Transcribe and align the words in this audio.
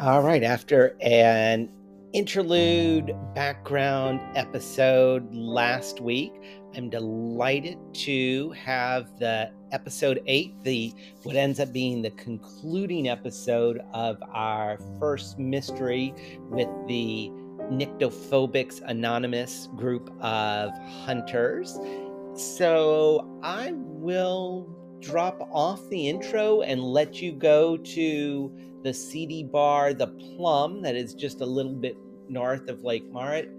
All 0.00 0.22
right, 0.22 0.44
after 0.44 0.96
an 1.00 1.68
interlude 2.12 3.16
background 3.34 4.20
episode 4.36 5.34
last 5.34 6.00
week, 6.00 6.32
I'm 6.76 6.90
delighted 6.90 7.78
to 7.94 8.50
have 8.52 9.18
the 9.18 9.50
episode 9.72 10.22
8, 10.26 10.62
the 10.62 10.94
what 11.24 11.34
ends 11.34 11.58
up 11.58 11.72
being 11.72 12.02
the 12.02 12.10
concluding 12.10 13.08
episode 13.08 13.80
of 13.94 14.22
our 14.32 14.78
first 15.00 15.40
mystery 15.40 16.14
with 16.50 16.68
the 16.86 17.30
Nyctophobics 17.70 18.80
Anonymous 18.86 19.68
group 19.76 20.08
of 20.20 20.70
hunters. 21.04 21.78
So 22.36 23.38
I 23.42 23.72
will 23.74 24.68
drop 25.00 25.48
off 25.50 25.88
the 25.88 26.08
intro 26.08 26.60
and 26.60 26.82
let 26.82 27.22
you 27.22 27.32
go 27.32 27.78
to 27.78 28.52
the 28.82 28.92
seedy 28.92 29.42
bar, 29.42 29.94
the 29.94 30.08
Plum, 30.08 30.82
that 30.82 30.94
is 30.94 31.14
just 31.14 31.40
a 31.40 31.46
little 31.46 31.74
bit 31.74 31.96
north 32.28 32.68
of 32.68 32.84
Lake 32.84 33.10
Merritt, 33.10 33.50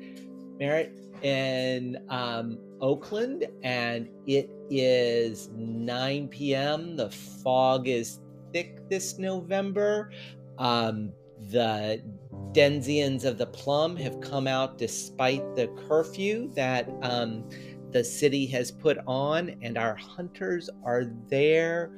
Merritt 0.59 0.95
in 1.23 1.97
um, 2.09 2.59
Oakland, 2.79 3.47
and 3.63 4.09
it 4.27 4.49
is 4.69 5.49
9 5.55 6.27
p.m. 6.27 6.95
The 6.95 7.09
fog 7.09 7.87
is 7.87 8.19
thick 8.53 8.87
this 8.89 9.17
November. 9.17 10.11
Um, 10.59 11.11
the 11.49 12.03
Denzians 12.51 13.25
of 13.25 13.37
the 13.37 13.47
Plum 13.47 13.95
have 13.97 14.21
come 14.21 14.47
out 14.47 14.77
despite 14.77 15.55
the 15.55 15.67
curfew 15.87 16.51
that 16.53 16.89
um, 17.01 17.47
the 17.97 18.03
city 18.03 18.45
has 18.45 18.69
put 18.69 18.99
on, 19.07 19.55
and 19.63 19.75
our 19.75 19.95
hunters 19.95 20.69
are 20.83 21.05
there 21.29 21.89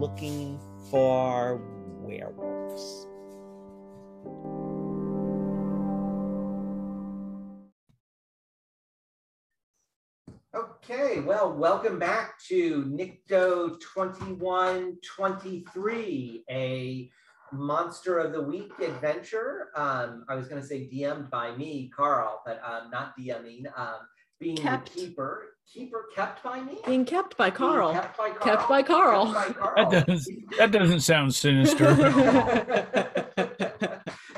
looking 0.00 0.58
for 0.90 1.62
werewolves. 2.02 3.06
Okay, 10.52 11.20
well, 11.20 11.52
welcome 11.52 12.00
back 12.00 12.42
to 12.48 12.82
Nycto 12.86 13.78
2123, 13.78 16.44
a 16.50 17.08
Monster 17.52 18.18
of 18.18 18.32
the 18.32 18.42
Week 18.42 18.72
adventure. 18.80 19.68
Um, 19.76 20.24
I 20.28 20.34
was 20.34 20.48
going 20.48 20.60
to 20.60 20.66
say 20.66 20.90
DM'd 20.92 21.30
by 21.30 21.56
me, 21.56 21.92
Carl, 21.94 22.42
but 22.44 22.60
um, 22.64 22.90
not 22.90 23.16
DMing. 23.16 23.66
Um, 23.78 24.00
being 24.40 24.56
Kept. 24.56 24.94
the 24.94 25.00
keeper, 25.00 25.56
keeper 25.72 26.06
kept 26.14 26.42
by 26.42 26.60
me. 26.60 26.78
Being 26.86 27.04
kept 27.04 27.36
by 27.36 27.50
Carl. 27.50 27.92
Kept 27.92 28.16
by 28.16 28.30
Carl. 28.30 28.56
Kept 28.56 28.68
by 28.68 28.82
Carl. 28.82 29.34
Kept 29.34 29.48
by 29.48 29.52
Carl. 29.54 29.90
That 29.90 30.06
doesn't 30.06 30.56
that 30.58 30.70
doesn't 30.70 31.00
sound 31.00 31.34
sinister. 31.34 31.94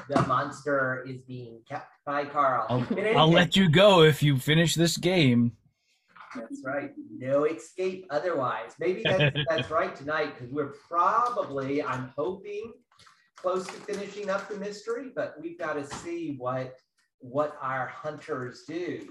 the 0.08 0.24
monster 0.26 1.04
is 1.08 1.20
being 1.22 1.60
kept 1.68 1.92
by 2.04 2.24
Carl. 2.24 2.66
I'll, 2.68 2.98
In 2.98 3.16
I'll 3.16 3.30
let 3.30 3.56
you 3.56 3.68
go 3.68 4.02
if 4.02 4.22
you 4.22 4.38
finish 4.38 4.74
this 4.74 4.96
game. 4.96 5.52
That's 6.34 6.62
right. 6.64 6.92
No 7.10 7.44
escape 7.44 8.06
otherwise. 8.10 8.72
Maybe 8.78 9.02
that's, 9.02 9.36
that's 9.48 9.70
right 9.70 9.94
tonight 9.94 10.34
because 10.38 10.52
we're 10.52 10.74
probably, 10.88 11.82
I'm 11.82 12.12
hoping, 12.16 12.72
close 13.34 13.66
to 13.66 13.72
finishing 13.72 14.30
up 14.30 14.48
the 14.48 14.56
mystery, 14.56 15.10
but 15.14 15.34
we've 15.40 15.58
got 15.58 15.74
to 15.74 15.84
see 15.96 16.36
what 16.38 16.74
what 17.18 17.56
our 17.60 17.86
hunters 17.88 18.62
do. 18.66 19.06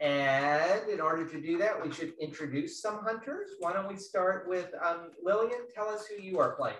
And 0.00 0.88
in 0.88 1.00
order 1.00 1.26
to 1.28 1.40
do 1.40 1.56
that, 1.58 1.84
we 1.84 1.92
should 1.92 2.14
introduce 2.20 2.82
some 2.82 3.00
hunters. 3.04 3.50
Why 3.60 3.72
don't 3.72 3.88
we 3.88 3.96
start 3.96 4.48
with 4.48 4.68
um, 4.84 5.10
Lillian? 5.22 5.60
Tell 5.74 5.88
us 5.88 6.06
who 6.06 6.22
you 6.22 6.38
are 6.38 6.56
playing. 6.56 6.76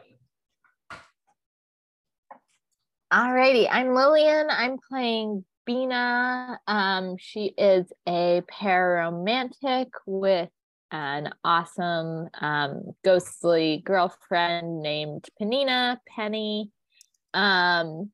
Alrighty, 3.12 3.69
I'm 3.70 3.95
Lillian. 3.95 4.48
I'm 4.51 4.79
playing 4.89 5.45
Bina. 5.64 6.58
Um, 6.67 7.17
she 7.19 7.55
is 7.57 7.86
a 8.08 8.42
pararomantic 8.51 9.91
with 10.07 10.51
an 10.91 11.33
awesome 11.45 12.29
um, 12.41 12.92
ghostly 13.05 13.83
girlfriend 13.85 14.83
named 14.83 15.29
Panina 15.41 15.98
Penny. 16.08 16.73
Um, 17.33 18.11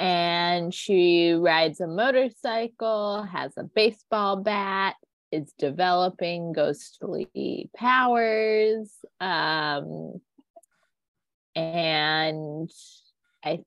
and 0.00 0.72
she 0.72 1.32
rides 1.32 1.78
a 1.80 1.86
motorcycle, 1.86 3.22
has 3.22 3.52
a 3.58 3.64
baseball 3.64 4.36
bat, 4.36 4.96
is 5.30 5.52
developing 5.58 6.54
ghostly 6.54 7.70
powers. 7.76 8.90
Um, 9.20 10.20
and 11.54 12.70
I 13.44 13.60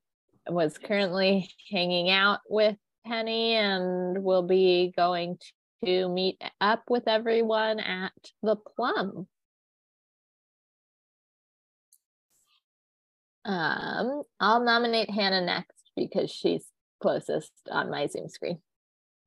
was 0.48 0.80
currently 0.80 1.52
hanging 1.72 2.10
out 2.10 2.40
with 2.50 2.78
Penny 3.06 3.54
and 3.54 4.24
will 4.24 4.42
be 4.42 4.92
going 4.98 5.38
to 5.86 6.10
meet 6.10 6.42
up 6.60 6.82
with 6.90 7.08
everyone 7.08 7.80
at 7.80 8.12
the 8.42 8.56
Plum. 8.56 9.28
Um, 13.46 14.24
I'll 14.40 14.64
nominate 14.64 15.12
Hannah 15.12 15.46
next 15.46 15.83
because 15.96 16.32
she's 16.32 16.66
closest 17.02 17.52
on 17.70 17.90
my 17.90 18.08
Zoom 18.08 18.30
screen. 18.30 18.60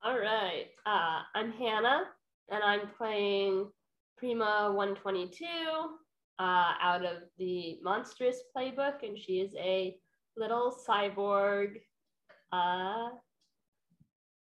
All 0.04 0.18
right. 0.18 0.66
Uh, 0.84 1.20
I'm 1.34 1.52
Hannah, 1.52 2.04
and 2.50 2.62
I'm 2.62 2.88
playing 2.96 3.66
Prima 4.16 4.72
122 4.74 5.44
uh, 6.38 6.72
out 6.80 7.04
of 7.04 7.22
the 7.38 7.78
Monstrous 7.82 8.42
playbook, 8.56 9.02
and 9.02 9.18
she 9.18 9.40
is 9.40 9.52
a 9.58 9.96
little 10.36 10.76
cyborg 10.88 11.80
uh, 12.52 13.08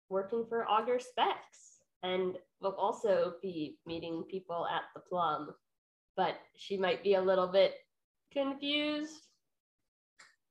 working 0.08 0.44
for 0.48 0.68
Augur 0.68 0.98
Specs, 0.98 1.80
and 2.02 2.36
will 2.60 2.74
also 2.78 3.34
be 3.42 3.78
meeting 3.86 4.24
people 4.30 4.66
at 4.72 4.82
the 4.94 5.00
Plum, 5.08 5.50
but 6.16 6.36
she 6.56 6.76
might 6.76 7.02
be 7.02 7.14
a 7.14 7.22
little 7.22 7.48
bit 7.48 7.74
confused, 8.32 9.28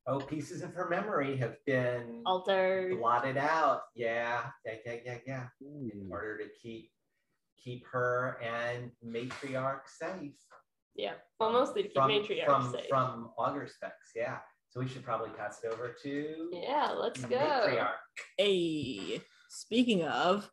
Oh, 0.06 0.20
pieces 0.20 0.62
of 0.62 0.74
her 0.74 0.90
memory 0.90 1.38
have 1.38 1.56
been 1.66 2.22
altered. 2.26 3.00
blotted 3.00 3.38
out. 3.38 3.84
Yeah, 3.96 4.42
yeah, 4.66 4.74
yeah, 4.86 4.96
yeah, 5.06 5.18
yeah. 5.26 5.48
In 5.62 6.10
order 6.12 6.38
to 6.38 6.46
keep 6.62 6.92
keep 7.58 7.86
her 7.92 8.38
and 8.44 8.92
matriarch 9.06 9.88
safe. 9.88 10.34
Yeah, 10.96 11.14
well, 11.40 11.54
mostly 11.54 11.84
to 11.84 11.88
keep 11.88 11.96
from, 11.96 12.12
matriarch 12.12 12.46
from, 12.46 12.72
safe. 12.72 12.90
from 12.90 13.30
augur 13.38 13.68
specs. 13.68 14.12
Yeah. 14.16 14.38
So 14.70 14.80
we 14.80 14.88
should 14.88 15.04
probably 15.04 15.30
pass 15.38 15.62
it 15.64 15.72
over 15.72 15.96
to 16.04 16.50
yeah, 16.52 16.92
let's 16.98 17.24
go. 17.24 17.38
matriarch. 17.38 17.92
Hey, 18.38 19.22
speaking 19.50 20.04
of, 20.04 20.50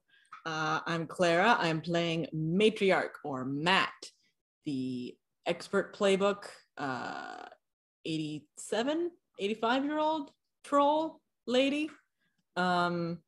uh, 0.46 0.80
I'm 0.86 1.06
Clara. 1.06 1.56
I'm 1.58 1.80
playing 1.80 2.26
Matriarch 2.34 3.16
or 3.24 3.44
Matt, 3.44 3.92
the 4.64 5.16
expert 5.46 5.96
playbook, 5.96 6.44
uh, 6.78 7.44
87, 8.04 9.10
85 9.40 9.84
year 9.84 9.98
old 9.98 10.30
troll 10.64 11.20
lady, 11.46 11.90
um, 12.56 13.18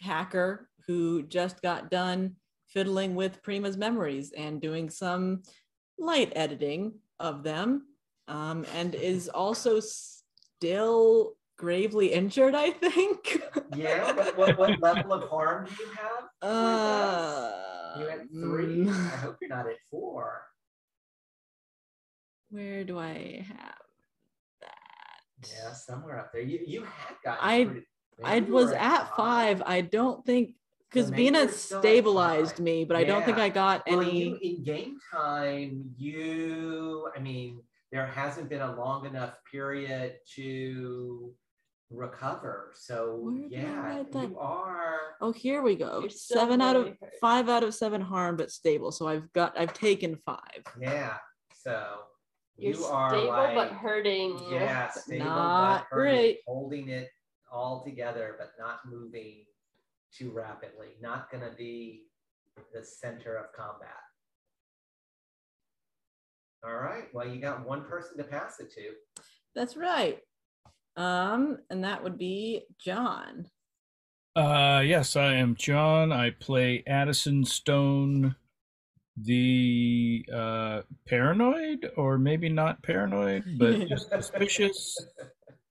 hacker 0.00 0.68
who 0.86 1.22
just 1.22 1.62
got 1.62 1.90
done 1.90 2.34
fiddling 2.68 3.14
with 3.14 3.42
Prima's 3.42 3.76
memories 3.76 4.32
and 4.36 4.60
doing 4.60 4.90
some 4.90 5.42
light 5.98 6.32
editing 6.36 6.94
of 7.18 7.42
them, 7.42 7.86
um, 8.28 8.64
and 8.74 8.94
is 8.94 9.28
also 9.28 9.80
still 9.80 11.34
gravely 11.58 12.12
injured, 12.12 12.54
I 12.54 12.70
think. 12.70 13.42
Yeah. 13.76 14.12
What, 14.12 14.36
what, 14.36 14.58
what 14.58 14.80
level 14.80 15.12
of 15.12 15.28
harm 15.30 15.66
do 15.66 15.72
you 15.84 15.90
have? 15.92 16.24
Uh, 16.42 17.52
You 18.00 18.08
at 18.08 18.28
three. 18.30 18.84
mm, 18.86 18.90
I 19.12 19.16
hope 19.18 19.36
you're 19.40 19.48
not 19.48 19.68
at 19.68 19.76
four. 19.90 20.42
where 22.50 22.82
do 22.82 22.98
I 22.98 23.44
have 23.46 23.56
that? 23.58 23.78
Yeah, 25.48 25.72
somewhere 25.72 26.18
up 26.18 26.32
there. 26.32 26.42
You 26.42 26.60
you 26.66 26.82
had 26.84 27.16
gotten. 27.24 27.48
I- 27.48 27.64
pretty- 27.64 27.86
I 28.22 28.40
was 28.40 28.66
were 28.70 28.74
at 28.76 29.16
five. 29.16 29.62
I 29.64 29.80
don't 29.80 30.24
think 30.26 30.54
because 30.90 31.10
maybe 31.10 31.24
Bina 31.24 31.38
you're 31.40 31.48
still 31.48 31.78
at 31.78 31.82
stabilized 31.82 32.58
me, 32.58 32.84
but 32.84 32.96
I 32.96 33.04
don't 33.04 33.24
think 33.24 33.38
I 33.38 33.48
got 33.48 33.82
Well, 33.88 34.02
any. 34.02 34.22
you, 34.24 34.38
in 34.42 34.62
game 34.62 34.98
time, 35.10 35.94
you, 35.96 37.08
I 37.16 37.20
mean, 37.20 37.62
there 37.92 38.06
hasn't 38.06 38.50
been 38.50 38.60
a 38.60 38.74
long 38.76 39.06
enough 39.06 39.34
period 39.50 40.16
to 40.34 41.32
recover. 41.90 42.72
So 42.74 43.16
Where 43.20 43.44
I 43.44 43.46
yeah, 43.48 43.80
write 43.86 44.12
that? 44.12 44.28
you 44.28 44.38
are. 44.38 44.98
Oh, 45.22 45.32
here 45.32 45.62
we 45.62 45.74
go. 45.76 46.00
You're 46.00 46.10
Seven 46.10 46.60
out 46.60 46.76
of 46.76 46.86
hurt. 46.88 47.14
five 47.22 47.48
out 47.48 47.62
of 47.62 47.74
seven 47.74 48.00
harm, 48.02 48.36
but 48.36 48.50
stable. 48.50 48.92
So 48.92 49.06
I've 49.08 49.32
got 49.32 49.58
I've 49.58 49.72
taken 49.72 50.16
five. 50.26 50.62
Yeah. 50.78 51.16
So 51.54 51.86
You're 52.60 52.74
you 52.74 52.84
are 52.84 53.10
stable 53.10 53.28
like, 53.28 53.54
but 53.54 53.72
hurting. 53.72 54.38
yeah, 54.50 54.88
stable 54.90 55.24
Not 55.24 55.86
but 55.90 55.96
hurting, 55.96 56.14
great. 56.14 56.38
holding 56.46 56.88
it 56.90 57.08
all 57.50 57.82
together, 57.84 58.36
but 58.38 58.52
not 58.58 58.80
moving 58.86 59.44
too 60.16 60.30
rapidly. 60.30 60.88
Not 61.00 61.30
going 61.30 61.42
to 61.48 61.56
be 61.56 62.02
the 62.74 62.84
center 62.84 63.36
of 63.36 63.46
combat. 63.56 63.88
All 66.64 66.74
right. 66.76 67.04
Well, 67.14 67.26
you 67.26 67.40
got 67.40 67.66
one 67.66 67.84
person 67.84 68.18
to 68.18 68.24
pass 68.24 68.60
it 68.60 68.70
to. 68.74 68.90
That's 69.54 69.76
right. 69.76 70.18
Um, 70.96 71.58
and 71.70 71.82
that 71.84 72.02
would 72.04 72.18
be 72.18 72.62
John. 72.78 73.46
Uh, 74.36 74.82
yes, 74.84 75.16
I 75.16 75.34
am 75.34 75.56
John. 75.56 76.12
I 76.12 76.30
play 76.30 76.84
Addison 76.86 77.44
Stone, 77.44 78.36
the 79.24 80.24
uh, 80.32 80.82
paranoid, 81.06 81.90
or 81.96 82.18
maybe 82.18 82.48
not 82.48 82.82
paranoid, 82.82 83.44
but 83.58 83.88
just 83.88 84.08
suspicious, 84.10 84.96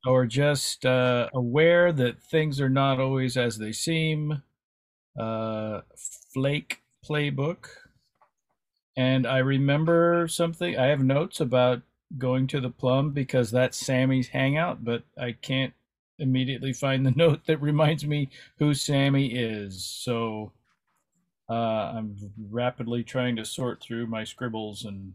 or 0.05 0.25
just 0.25 0.85
uh, 0.85 1.29
aware 1.33 1.91
that 1.91 2.21
things 2.21 2.59
are 2.61 2.69
not 2.69 2.99
always 2.99 3.37
as 3.37 3.57
they 3.57 3.71
seem. 3.71 4.43
Uh, 5.17 5.81
Flake 6.33 6.81
playbook. 7.05 7.65
And 8.95 9.25
I 9.25 9.39
remember 9.39 10.27
something. 10.27 10.77
I 10.77 10.87
have 10.87 11.03
notes 11.03 11.39
about 11.39 11.81
going 12.17 12.47
to 12.47 12.59
the 12.59 12.69
plum 12.69 13.11
because 13.11 13.51
that's 13.51 13.77
Sammy's 13.77 14.29
hangout, 14.29 14.83
but 14.83 15.03
I 15.17 15.33
can't 15.33 15.73
immediately 16.17 16.73
find 16.73 17.05
the 17.05 17.11
note 17.15 17.45
that 17.45 17.61
reminds 17.61 18.05
me 18.05 18.29
who 18.57 18.73
Sammy 18.73 19.27
is. 19.27 19.83
So 19.83 20.51
uh, 21.49 21.53
I'm 21.95 22.15
rapidly 22.49 23.03
trying 23.03 23.35
to 23.37 23.45
sort 23.45 23.81
through 23.81 24.07
my 24.07 24.23
scribbles 24.23 24.85
and 24.85 25.13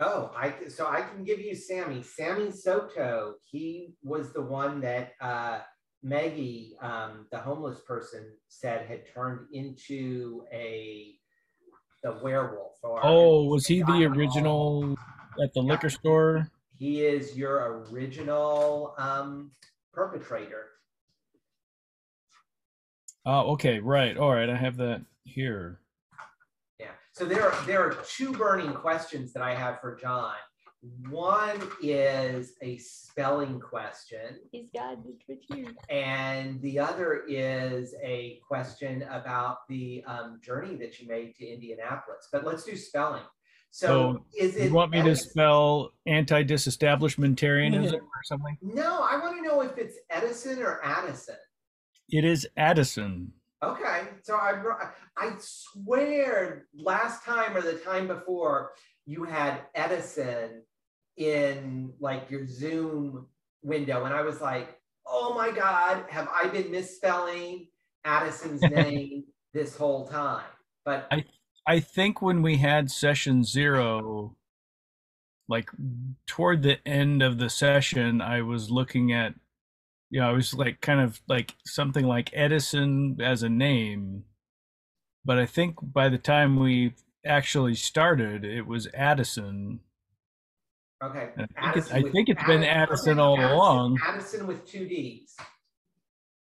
Oh, 0.00 0.32
I 0.36 0.54
so 0.68 0.86
I 0.88 1.02
can 1.02 1.22
give 1.22 1.38
you 1.40 1.54
Sammy. 1.54 2.02
Sammy 2.02 2.50
Soto. 2.50 3.34
He 3.48 3.94
was 4.02 4.32
the 4.32 4.42
one 4.42 4.80
that 4.80 5.12
uh, 5.20 5.60
Maggie, 6.02 6.76
um, 6.80 7.26
the 7.30 7.38
homeless 7.38 7.80
person, 7.80 8.24
said 8.48 8.86
had 8.86 9.02
turned 9.12 9.46
into 9.52 10.44
a 10.52 11.14
the 12.02 12.18
werewolf. 12.22 12.78
Or 12.82 13.00
Oh, 13.04 13.44
was 13.44 13.66
he 13.66 13.82
the 13.82 14.06
original 14.06 14.96
at 15.42 15.52
the 15.54 15.60
Yeah. 15.62 15.72
liquor 15.72 15.90
store? 15.90 16.50
He 16.78 17.04
is 17.04 17.36
your 17.36 17.84
original 17.92 18.94
um, 18.98 19.52
perpetrator. 19.92 20.70
Oh, 23.24 23.52
okay, 23.52 23.78
right. 23.78 24.16
All 24.16 24.32
right, 24.34 24.50
I 24.50 24.56
have 24.56 24.76
that 24.78 25.02
here. 25.24 25.80
Yeah. 26.78 26.88
So 27.12 27.24
there 27.24 27.50
are 27.50 27.66
there 27.66 27.82
are 27.86 27.94
two 28.08 28.32
burning 28.32 28.72
questions 28.72 29.32
that 29.32 29.42
I 29.42 29.54
have 29.54 29.80
for 29.80 29.94
John. 29.96 30.34
One 31.10 31.60
is 31.80 32.54
a 32.60 32.76
spelling 32.78 33.60
question, 33.60 34.40
He's 34.50 34.66
got 34.74 35.04
the 35.04 35.16
trick 35.24 35.38
here. 35.48 35.72
and 35.88 36.60
the 36.60 36.76
other 36.80 37.22
is 37.28 37.94
a 38.02 38.40
question 38.44 39.04
about 39.04 39.58
the 39.68 40.02
um, 40.08 40.40
journey 40.44 40.74
that 40.78 40.98
you 40.98 41.06
made 41.06 41.36
to 41.36 41.46
Indianapolis. 41.46 42.28
But 42.32 42.44
let's 42.44 42.64
do 42.64 42.76
spelling. 42.76 43.22
So 43.70 43.86
So, 43.86 44.24
is 44.36 44.56
it? 44.56 44.64
You 44.64 44.74
want 44.74 44.90
me 44.90 45.02
to 45.02 45.14
spell 45.14 45.92
anti-disestablishmentarianism 46.06 47.94
or 47.94 48.22
something? 48.24 48.58
No, 48.60 49.06
I 49.08 49.18
want 49.18 49.36
to 49.36 49.42
know 49.42 49.60
if 49.62 49.78
it's 49.78 49.96
Edison 50.10 50.60
or 50.60 50.80
Addison. 50.84 51.36
It 52.10 52.24
is 52.24 52.46
Addison. 52.56 53.32
Okay, 53.62 54.08
so 54.22 54.34
I 54.36 54.60
I 55.16 55.32
swear 55.38 56.66
last 56.74 57.24
time 57.24 57.56
or 57.56 57.60
the 57.60 57.74
time 57.74 58.08
before 58.08 58.72
you 59.06 59.22
had 59.24 59.60
Edison 59.74 60.62
in 61.16 61.92
like 62.00 62.28
your 62.30 62.46
Zoom 62.46 63.26
window, 63.62 64.04
and 64.04 64.14
I 64.14 64.22
was 64.22 64.40
like, 64.40 64.78
oh 65.06 65.34
my 65.34 65.52
God, 65.52 66.04
have 66.08 66.28
I 66.34 66.48
been 66.48 66.70
misspelling 66.72 67.68
Addison's 68.04 68.62
name 68.70 69.24
this 69.54 69.76
whole 69.76 70.08
time? 70.08 70.44
But 70.84 71.06
I- 71.10 71.24
I 71.64 71.78
think 71.78 72.20
when 72.20 72.42
we 72.42 72.56
had 72.56 72.90
session 72.90 73.44
zero, 73.44 74.34
like 75.48 75.70
toward 76.26 76.64
the 76.64 76.84
end 76.88 77.22
of 77.22 77.38
the 77.38 77.48
session, 77.48 78.20
I 78.20 78.42
was 78.42 78.68
looking 78.68 79.12
at, 79.12 79.34
you 80.12 80.20
know, 80.20 80.28
I 80.28 80.32
was 80.32 80.52
like 80.52 80.82
kind 80.82 81.00
of 81.00 81.20
like 81.26 81.54
something 81.64 82.06
like 82.06 82.28
Edison 82.34 83.16
as 83.22 83.42
a 83.42 83.48
name. 83.48 84.24
But 85.24 85.38
I 85.38 85.46
think 85.46 85.76
by 85.80 86.10
the 86.10 86.18
time 86.18 86.58
we 86.60 86.92
actually 87.24 87.74
started, 87.74 88.44
it 88.44 88.66
was 88.66 88.88
Addison. 88.92 89.80
okay, 91.02 91.30
I 91.56 91.72
think 91.72 91.76
it's- 91.76 91.90
I 91.92 92.02
think 92.10 92.28
it's 92.28 92.44
been 92.44 92.62
Addison 92.62 93.18
all 93.18 93.40
along. 93.40 93.98
Addison 94.06 94.46
with 94.46 94.66
two 94.66 94.86
D's. 94.86 95.34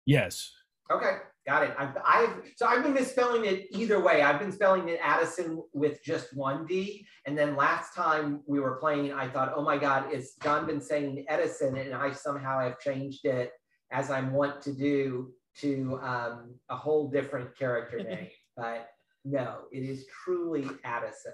Yes. 0.06 0.50
Okay, 0.90 1.18
got 1.46 1.64
it. 1.64 1.74
I've, 1.78 1.94
I've 2.02 2.42
so 2.56 2.66
I've 2.66 2.82
been 2.82 2.94
misspelling 2.94 3.44
it 3.44 3.66
either 3.70 4.00
way. 4.02 4.22
I've 4.22 4.40
been 4.40 4.50
spelling 4.50 4.88
it 4.88 4.98
Addison 5.02 5.62
with 5.74 6.02
just 6.02 6.34
one 6.34 6.64
D, 6.64 7.06
and 7.26 7.36
then 7.36 7.54
last 7.54 7.94
time 7.94 8.40
we 8.46 8.60
were 8.60 8.76
playing, 8.76 9.12
I 9.12 9.28
thought, 9.28 9.52
oh 9.54 9.62
my 9.62 9.76
God, 9.76 10.10
is 10.10 10.36
John 10.42 10.64
been 10.66 10.80
saying 10.80 11.26
Edison, 11.28 11.76
and 11.76 11.92
I 11.94 12.12
somehow 12.12 12.60
have 12.60 12.80
changed 12.80 13.26
it 13.26 13.52
as 13.90 14.10
I'm 14.10 14.32
wont 14.32 14.60
to 14.62 14.72
do 14.72 15.32
to 15.60 15.98
um, 16.02 16.54
a 16.68 16.76
whole 16.76 17.10
different 17.10 17.56
character 17.58 18.02
name. 18.02 18.28
But 18.56 18.88
no, 19.24 19.62
it 19.72 19.82
is 19.82 20.06
truly 20.24 20.68
Addison 20.84 21.32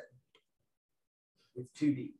with 1.54 1.72
two 1.74 1.94
D's. 1.94 2.10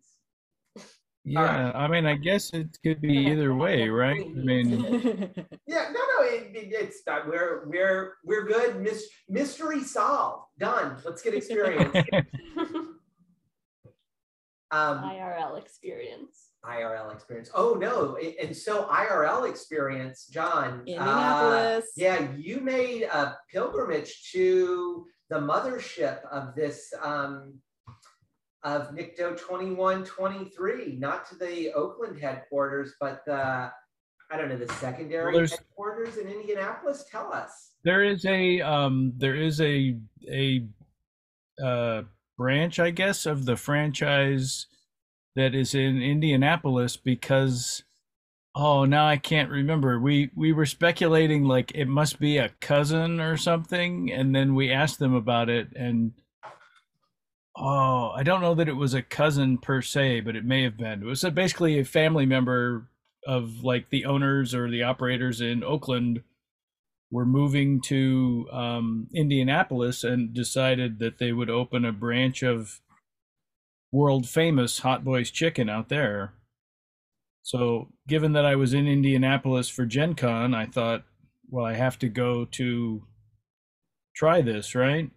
Yeah. 1.26 1.72
I 1.74 1.88
mean, 1.88 2.04
I 2.04 2.16
guess 2.16 2.52
it 2.52 2.76
could 2.82 3.00
be 3.00 3.16
either 3.30 3.54
way, 3.54 3.88
right? 3.88 4.20
I 4.20 4.28
mean, 4.28 4.70
Yeah, 5.66 5.90
no, 5.92 6.00
no, 6.00 6.24
it, 6.26 6.50
it- 6.54 6.72
it's 6.72 7.00
uh, 7.06 7.20
we're 7.26 7.64
we're 7.66 8.14
we're 8.24 8.44
good. 8.44 8.80
Mis- 8.82 9.08
mystery 9.28 9.82
solved. 9.82 10.44
Done. 10.58 10.96
Let's 11.04 11.22
get 11.22 11.34
experience. 11.34 11.94
Um, 14.70 15.04
IRL 15.04 15.56
experience. 15.60 16.50
IRL 16.68 17.12
experience. 17.12 17.50
Oh 17.54 17.74
no! 17.74 18.16
And 18.40 18.56
so 18.56 18.84
IRL 18.86 19.48
experience, 19.48 20.26
John. 20.26 20.80
uh, 20.80 20.90
Indianapolis. 20.90 21.90
yeah, 21.96 22.28
you 22.36 22.60
made 22.60 23.02
a 23.04 23.36
pilgrimage 23.52 24.30
to 24.32 25.06
the 25.30 25.38
mothership 25.38 26.24
of 26.30 26.54
this 26.54 26.92
um, 27.02 27.54
of 28.62 28.88
Nycto 28.94 29.36
twenty 29.36 29.72
one 29.72 30.04
twenty 30.04 30.46
three, 30.50 30.96
not 30.98 31.28
to 31.30 31.34
the 31.36 31.72
Oakland 31.72 32.18
headquarters, 32.18 32.94
but 33.00 33.22
the 33.26 33.70
I 34.30 34.36
don't 34.38 34.48
know 34.48 34.56
the 34.56 34.72
secondary 34.74 35.34
Well, 35.34 35.46
headquarters 35.46 36.16
in 36.16 36.28
Indianapolis. 36.28 37.04
Tell 37.10 37.32
us. 37.32 37.72
There 37.84 38.04
is 38.04 38.24
a 38.24 38.60
um 38.62 39.12
there 39.16 39.34
is 39.36 39.60
a 39.60 39.96
a 40.30 40.66
uh 41.62 42.02
branch 42.36 42.80
I 42.80 42.90
guess 42.90 43.26
of 43.26 43.44
the 43.44 43.56
franchise 43.56 44.66
that 45.36 45.54
is 45.54 45.74
in 45.74 46.00
Indianapolis 46.00 46.96
because 46.96 47.82
oh 48.54 48.84
now 48.84 49.06
I 49.06 49.16
can't 49.16 49.50
remember. 49.50 49.98
We 49.98 50.30
we 50.34 50.52
were 50.52 50.66
speculating 50.66 51.44
like 51.44 51.72
it 51.74 51.88
must 51.88 52.20
be 52.20 52.38
a 52.38 52.50
cousin 52.60 53.20
or 53.20 53.36
something 53.36 54.10
and 54.12 54.34
then 54.34 54.54
we 54.54 54.70
asked 54.70 54.98
them 54.98 55.14
about 55.14 55.48
it 55.48 55.68
and 55.74 56.12
oh 57.56 58.10
I 58.14 58.22
don't 58.22 58.40
know 58.40 58.54
that 58.54 58.68
it 58.68 58.76
was 58.76 58.94
a 58.94 59.02
cousin 59.02 59.58
per 59.58 59.82
se 59.82 60.20
but 60.20 60.36
it 60.36 60.44
may 60.44 60.62
have 60.62 60.76
been. 60.76 61.02
It 61.02 61.06
was 61.06 61.24
basically 61.34 61.78
a 61.78 61.84
family 61.84 62.26
member 62.26 62.88
of 63.26 63.64
like 63.64 63.88
the 63.90 64.04
owners 64.04 64.54
or 64.54 64.70
the 64.70 64.82
operators 64.82 65.40
in 65.40 65.64
Oakland 65.64 66.22
were 67.10 67.24
moving 67.24 67.80
to 67.80 68.48
um, 68.52 69.08
Indianapolis 69.14 70.04
and 70.04 70.34
decided 70.34 70.98
that 70.98 71.18
they 71.18 71.32
would 71.32 71.48
open 71.48 71.84
a 71.84 71.92
branch 71.92 72.42
of 72.42 72.80
world 73.94 74.28
famous 74.28 74.80
Hot 74.80 75.04
Boys 75.04 75.30
Chicken 75.30 75.68
out 75.68 75.88
there. 75.88 76.32
So, 77.42 77.88
given 78.08 78.32
that 78.32 78.44
I 78.44 78.56
was 78.56 78.74
in 78.74 78.88
Indianapolis 78.88 79.68
for 79.68 79.86
Gen 79.86 80.14
Con, 80.14 80.52
I 80.52 80.66
thought, 80.66 81.04
well, 81.48 81.64
I 81.64 81.74
have 81.74 81.98
to 82.00 82.08
go 82.08 82.44
to 82.46 83.04
try 84.16 84.42
this, 84.42 84.74
right? 84.74 85.10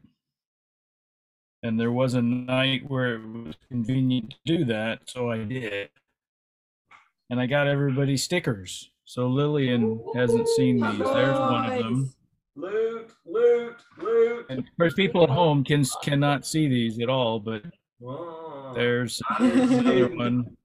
And 1.63 1.79
there 1.79 1.91
was 1.91 2.13
a 2.13 2.21
night 2.21 2.87
where 2.87 3.15
it 3.15 3.27
was 3.27 3.55
convenient 3.67 4.35
to 4.45 4.57
do 4.57 4.65
that, 4.65 4.99
so 5.05 5.31
I 5.31 5.39
did. 5.39 5.89
And 7.31 7.39
I 7.39 7.47
got 7.47 7.67
everybody 7.67 8.15
stickers. 8.15 8.91
So 9.05 9.27
Lillian 9.27 9.99
hasn't 10.15 10.47
seen 10.49 10.79
these. 10.79 10.99
There's 10.99 11.39
one 11.39 11.71
of 11.71 11.77
them. 11.79 12.13
Loot, 12.55 13.11
loot, 13.25 13.75
loot. 13.97 14.45
And 14.49 14.59
of 14.59 14.65
course, 14.77 14.93
people 14.93 15.23
at 15.23 15.29
home 15.29 15.63
can 15.63 15.83
cannot 16.03 16.45
see 16.45 16.67
these 16.67 16.99
at 16.99 17.09
all, 17.09 17.39
but 17.39 17.63
Whoa. 17.99 18.73
there's 18.75 19.21
honor 19.39 19.53
another 19.53 20.07
one. 20.15 20.57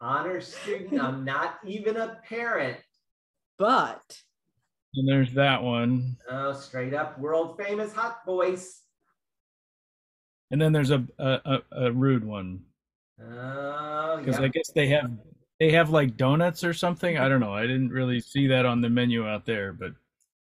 Honor 0.00 0.40
student. 0.40 1.02
I'm 1.02 1.24
not 1.24 1.58
even 1.66 1.96
a 1.96 2.20
parent. 2.28 2.78
but 3.58 4.02
And 4.94 5.08
there's 5.08 5.32
that 5.34 5.62
one. 5.62 6.16
Oh, 6.30 6.52
straight 6.52 6.94
up 6.94 7.18
world 7.18 7.58
famous 7.62 7.92
hot 7.92 8.24
boys. 8.26 8.82
And 10.50 10.60
then 10.60 10.72
there's 10.72 10.90
a 10.92 11.04
a, 11.18 11.40
a, 11.44 11.62
a 11.86 11.92
rude 11.92 12.24
one 12.24 12.60
Oh, 13.20 14.16
because 14.18 14.38
yeah. 14.38 14.44
I 14.44 14.48
guess 14.48 14.70
they 14.74 14.86
have 14.88 15.10
they 15.58 15.72
have 15.72 15.88
like 15.90 16.16
donuts 16.16 16.62
or 16.62 16.74
something. 16.74 17.16
I 17.18 17.28
don't 17.28 17.40
know. 17.40 17.54
I 17.54 17.62
didn't 17.62 17.88
really 17.90 18.20
see 18.20 18.46
that 18.48 18.66
on 18.66 18.80
the 18.82 18.90
menu 18.90 19.26
out 19.26 19.44
there, 19.46 19.72
but 19.72 19.92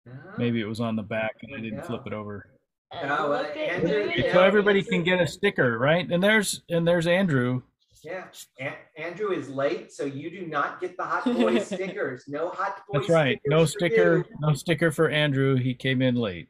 Oh, 0.08 0.12
maybe 0.38 0.60
it 0.62 0.66
was 0.68 0.80
on 0.80 0.96
the 0.96 1.02
back 1.02 1.36
and 1.42 1.52
I 1.54 1.60
didn't 1.60 1.78
Yeah. 1.80 1.84
flip 1.86 2.06
it 2.06 2.12
over. 2.14 2.49
And 2.92 3.10
Oh, 3.10 3.30
well, 3.30 3.42
look 3.42 3.50
at 3.50 3.56
Andrew, 3.56 3.88
who 4.02 4.08
it 4.10 4.16
you. 4.16 4.32
So 4.32 4.42
everybody 4.42 4.82
can 4.82 5.02
get 5.04 5.20
a 5.20 5.26
sticker, 5.26 5.78
right? 5.78 6.10
And 6.10 6.22
there's 6.22 6.62
and 6.68 6.86
there's 6.86 7.06
Andrew. 7.06 7.62
Yeah, 8.02 8.24
A- 8.60 8.76
Andrew 9.00 9.30
is 9.30 9.48
late, 9.50 9.92
so 9.92 10.04
you 10.06 10.30
do 10.30 10.46
not 10.46 10.80
get 10.80 10.96
the 10.96 11.04
Hot 11.04 11.24
Boy 11.24 11.58
stickers. 11.60 12.24
No 12.26 12.48
Hot 12.50 12.80
Boy. 12.90 12.98
That's 13.00 13.10
right. 13.10 13.40
No 13.46 13.64
stickers 13.64 13.66
for 13.66 13.76
sticker. 13.94 14.16
you. 14.16 14.24
No 14.40 14.54
sticker 14.54 14.90
for 14.90 15.08
Andrew. 15.10 15.56
He 15.56 15.74
came 15.74 16.00
in 16.02 16.14
late. 16.16 16.48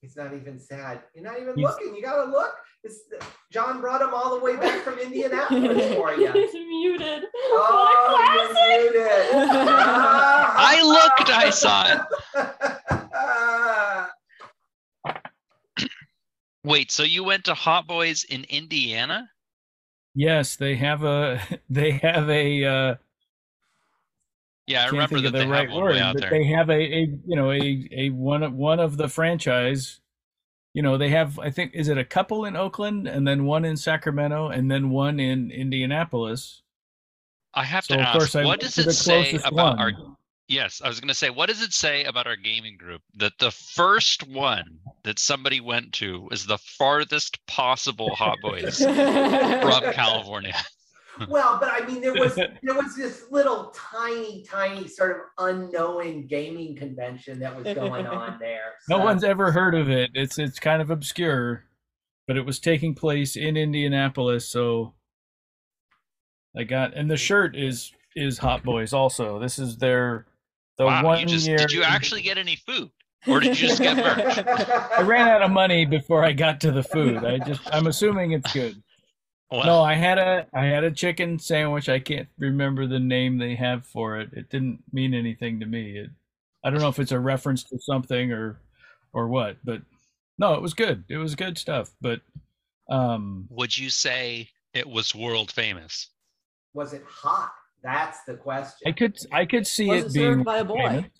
He's 0.00 0.16
not 0.16 0.32
even 0.34 0.58
sad. 0.58 1.00
You're 1.14 1.24
not 1.24 1.40
even 1.40 1.54
He's- 1.56 1.68
looking. 1.70 1.94
You 1.96 2.02
gotta 2.02 2.30
look. 2.30 2.54
This, 2.82 3.00
John 3.52 3.80
brought 3.82 4.00
him 4.00 4.14
all 4.14 4.38
the 4.38 4.42
way 4.44 4.56
back 4.56 4.82
from 4.82 4.98
Indianapolis 4.98 5.94
for 5.94 6.14
you. 6.14 6.32
He's 6.32 6.54
muted. 6.54 7.24
Oh, 7.34 8.14
what 8.14 8.30
a 8.30 8.34
you're 8.34 8.54
classic! 8.54 8.92
muted. 8.92 9.48
I 10.62 10.80
looked, 10.82 11.30
I 11.30 11.50
saw 11.50 11.86
it. 11.92 12.00
Wait, 16.64 16.90
so 16.90 17.02
you 17.02 17.24
went 17.24 17.44
to 17.44 17.54
Hot 17.54 17.86
Boys 17.86 18.24
in 18.24 18.44
Indiana? 18.44 19.30
Yes, 20.14 20.56
they 20.56 20.74
have 20.76 21.04
a. 21.04 21.40
They 21.70 21.92
have 21.92 22.28
a. 22.28 22.64
Uh, 22.64 22.94
Yeah, 24.66 24.80
I 24.80 24.82
can't 24.84 24.92
remember 24.92 25.20
think 25.20 25.22
that 25.22 25.26
of 25.28 25.32
the 25.32 25.38
they 25.38 25.46
right 25.46 25.68
have 25.68 25.74
one 25.74 25.84
word, 25.84 25.94
way 25.94 26.00
out 26.00 26.14
but 26.14 26.20
there. 26.22 26.30
they 26.30 26.44
have 26.44 26.68
a, 26.70 26.74
a 26.80 27.00
you 27.26 27.36
know 27.36 27.50
a 27.52 27.88
a 27.92 28.10
one 28.10 28.56
one 28.56 28.80
of 28.80 28.96
the 28.96 29.08
franchise. 29.08 29.99
You 30.74 30.82
know 30.82 30.96
they 30.98 31.10
have 31.10 31.38
I 31.38 31.50
think 31.50 31.74
is 31.74 31.88
it 31.88 31.98
a 31.98 32.04
couple 32.04 32.44
in 32.44 32.56
Oakland 32.56 33.08
and 33.08 33.26
then 33.26 33.44
one 33.44 33.64
in 33.64 33.76
Sacramento 33.76 34.48
and 34.48 34.70
then 34.70 34.90
one 34.90 35.20
in 35.20 35.50
Indianapolis. 35.50 36.62
I 37.54 37.64
have 37.64 37.86
So 37.86 37.94
to 37.96 38.00
of 38.00 38.06
ask, 38.06 38.12
course 38.12 38.34
I 38.34 38.44
what 38.44 38.60
went 38.60 38.60
does 38.60 38.78
it 38.78 38.90
say 38.92 39.38
about 39.44 39.78
one. 39.78 39.78
our? 39.78 39.92
Yes, 40.48 40.80
I 40.84 40.88
was 40.88 41.00
going 41.00 41.08
to 41.08 41.14
say, 41.14 41.30
what 41.30 41.48
does 41.48 41.62
it 41.62 41.72
say 41.72 42.04
about 42.04 42.26
our 42.26 42.36
gaming 42.36 42.76
group 42.76 43.02
that 43.14 43.38
the 43.38 43.52
first 43.52 44.26
one 44.26 44.80
that 45.04 45.18
somebody 45.18 45.60
went 45.60 45.92
to 45.94 46.26
was 46.30 46.46
the 46.46 46.58
farthest 46.58 47.44
possible 47.46 48.14
Hot 48.16 48.40
Boys 48.40 48.88
from 49.60 49.86
California? 49.90 50.54
Well, 51.28 51.58
but 51.58 51.70
I 51.70 51.86
mean, 51.86 52.00
there 52.00 52.14
was 52.14 52.34
there 52.62 52.74
was 52.74 52.96
this 52.96 53.26
little 53.30 53.74
tiny, 53.74 54.42
tiny 54.42 54.86
sort 54.88 55.10
of 55.10 55.16
unknown 55.46 56.26
gaming 56.26 56.76
convention 56.76 57.38
that 57.40 57.54
was 57.54 57.74
going 57.74 58.06
on 58.08 58.38
there. 58.38 58.74
No 58.88 58.98
one's 58.98 59.24
ever 59.24 59.52
heard 59.52 59.74
of 59.74 59.88
it. 59.90 60.10
It's 60.14 60.38
it's 60.38 60.58
kind 60.58 60.80
of 60.80 60.90
obscure, 60.90 61.64
but 62.26 62.36
it 62.36 62.44
was 62.44 62.58
taking 62.58 62.94
place 62.94 63.36
in 63.36 63.56
Indianapolis, 63.56 64.48
so 64.48 64.94
I 66.56 66.64
got 66.64 66.94
and 66.94 67.10
the 67.10 67.16
shirt 67.16 67.56
is 67.56 67.92
is 68.16 68.38
Hot 68.38 68.62
Boys 68.62 68.92
also. 68.92 69.38
This 69.38 69.58
is 69.58 69.76
their 69.76 70.26
the 70.78 70.86
wow, 70.86 71.04
one 71.04 71.20
you 71.20 71.26
just 71.26 71.46
year 71.46 71.58
did 71.58 71.72
you 71.72 71.82
actually 71.82 72.22
get 72.22 72.38
any 72.38 72.56
food, 72.56 72.90
or 73.26 73.40
did 73.40 73.60
you 73.60 73.68
just 73.68 73.82
get 73.82 73.96
merch? 73.96 74.38
I 74.98 75.02
ran 75.02 75.28
out 75.28 75.42
of 75.42 75.50
money 75.50 75.84
before 75.84 76.24
I 76.24 76.32
got 76.32 76.60
to 76.62 76.72
the 76.72 76.82
food. 76.82 77.24
I 77.24 77.38
just 77.38 77.60
I'm 77.72 77.86
assuming 77.86 78.32
it's 78.32 78.52
good. 78.52 78.82
Well, 79.50 79.64
No, 79.66 79.82
I 79.82 79.94
had 79.94 80.18
a 80.18 80.46
I 80.54 80.66
had 80.66 80.84
a 80.84 80.90
chicken 80.90 81.38
sandwich. 81.38 81.88
I 81.88 81.98
can't 81.98 82.28
remember 82.38 82.86
the 82.86 83.00
name 83.00 83.36
they 83.38 83.54
have 83.56 83.84
for 83.84 84.18
it. 84.20 84.30
It 84.32 84.48
didn't 84.50 84.82
mean 84.92 85.12
anything 85.14 85.58
to 85.60 85.66
me. 85.66 85.98
It, 85.98 86.10
I 86.64 86.70
don't 86.70 86.80
know 86.80 86.88
if 86.88 86.98
it's 87.00 87.10
a 87.12 87.18
reference 87.18 87.64
to 87.64 87.78
something 87.80 88.32
or 88.32 88.60
or 89.12 89.26
what, 89.28 89.56
but 89.64 89.82
no, 90.38 90.54
it 90.54 90.62
was 90.62 90.72
good. 90.74 91.02
It 91.08 91.16
was 91.16 91.34
good 91.34 91.58
stuff. 91.58 91.90
But 92.00 92.20
um 92.88 93.46
would 93.50 93.76
you 93.76 93.90
say 93.90 94.48
it 94.72 94.88
was 94.88 95.14
world 95.14 95.50
famous? 95.50 96.08
Was 96.74 96.92
it 96.92 97.02
hot? 97.08 97.52
That's 97.82 98.22
the 98.24 98.34
question. 98.34 98.86
I 98.88 98.92
could 98.92 99.18
I 99.32 99.46
could 99.46 99.66
see 99.66 99.88
Was 99.88 100.04
it 100.04 100.06
it 100.06 100.12
being 100.14 100.32
served 100.34 100.44
by 100.44 100.58
a 100.58 100.64
boy? 100.64 100.76
famous. 100.88 101.10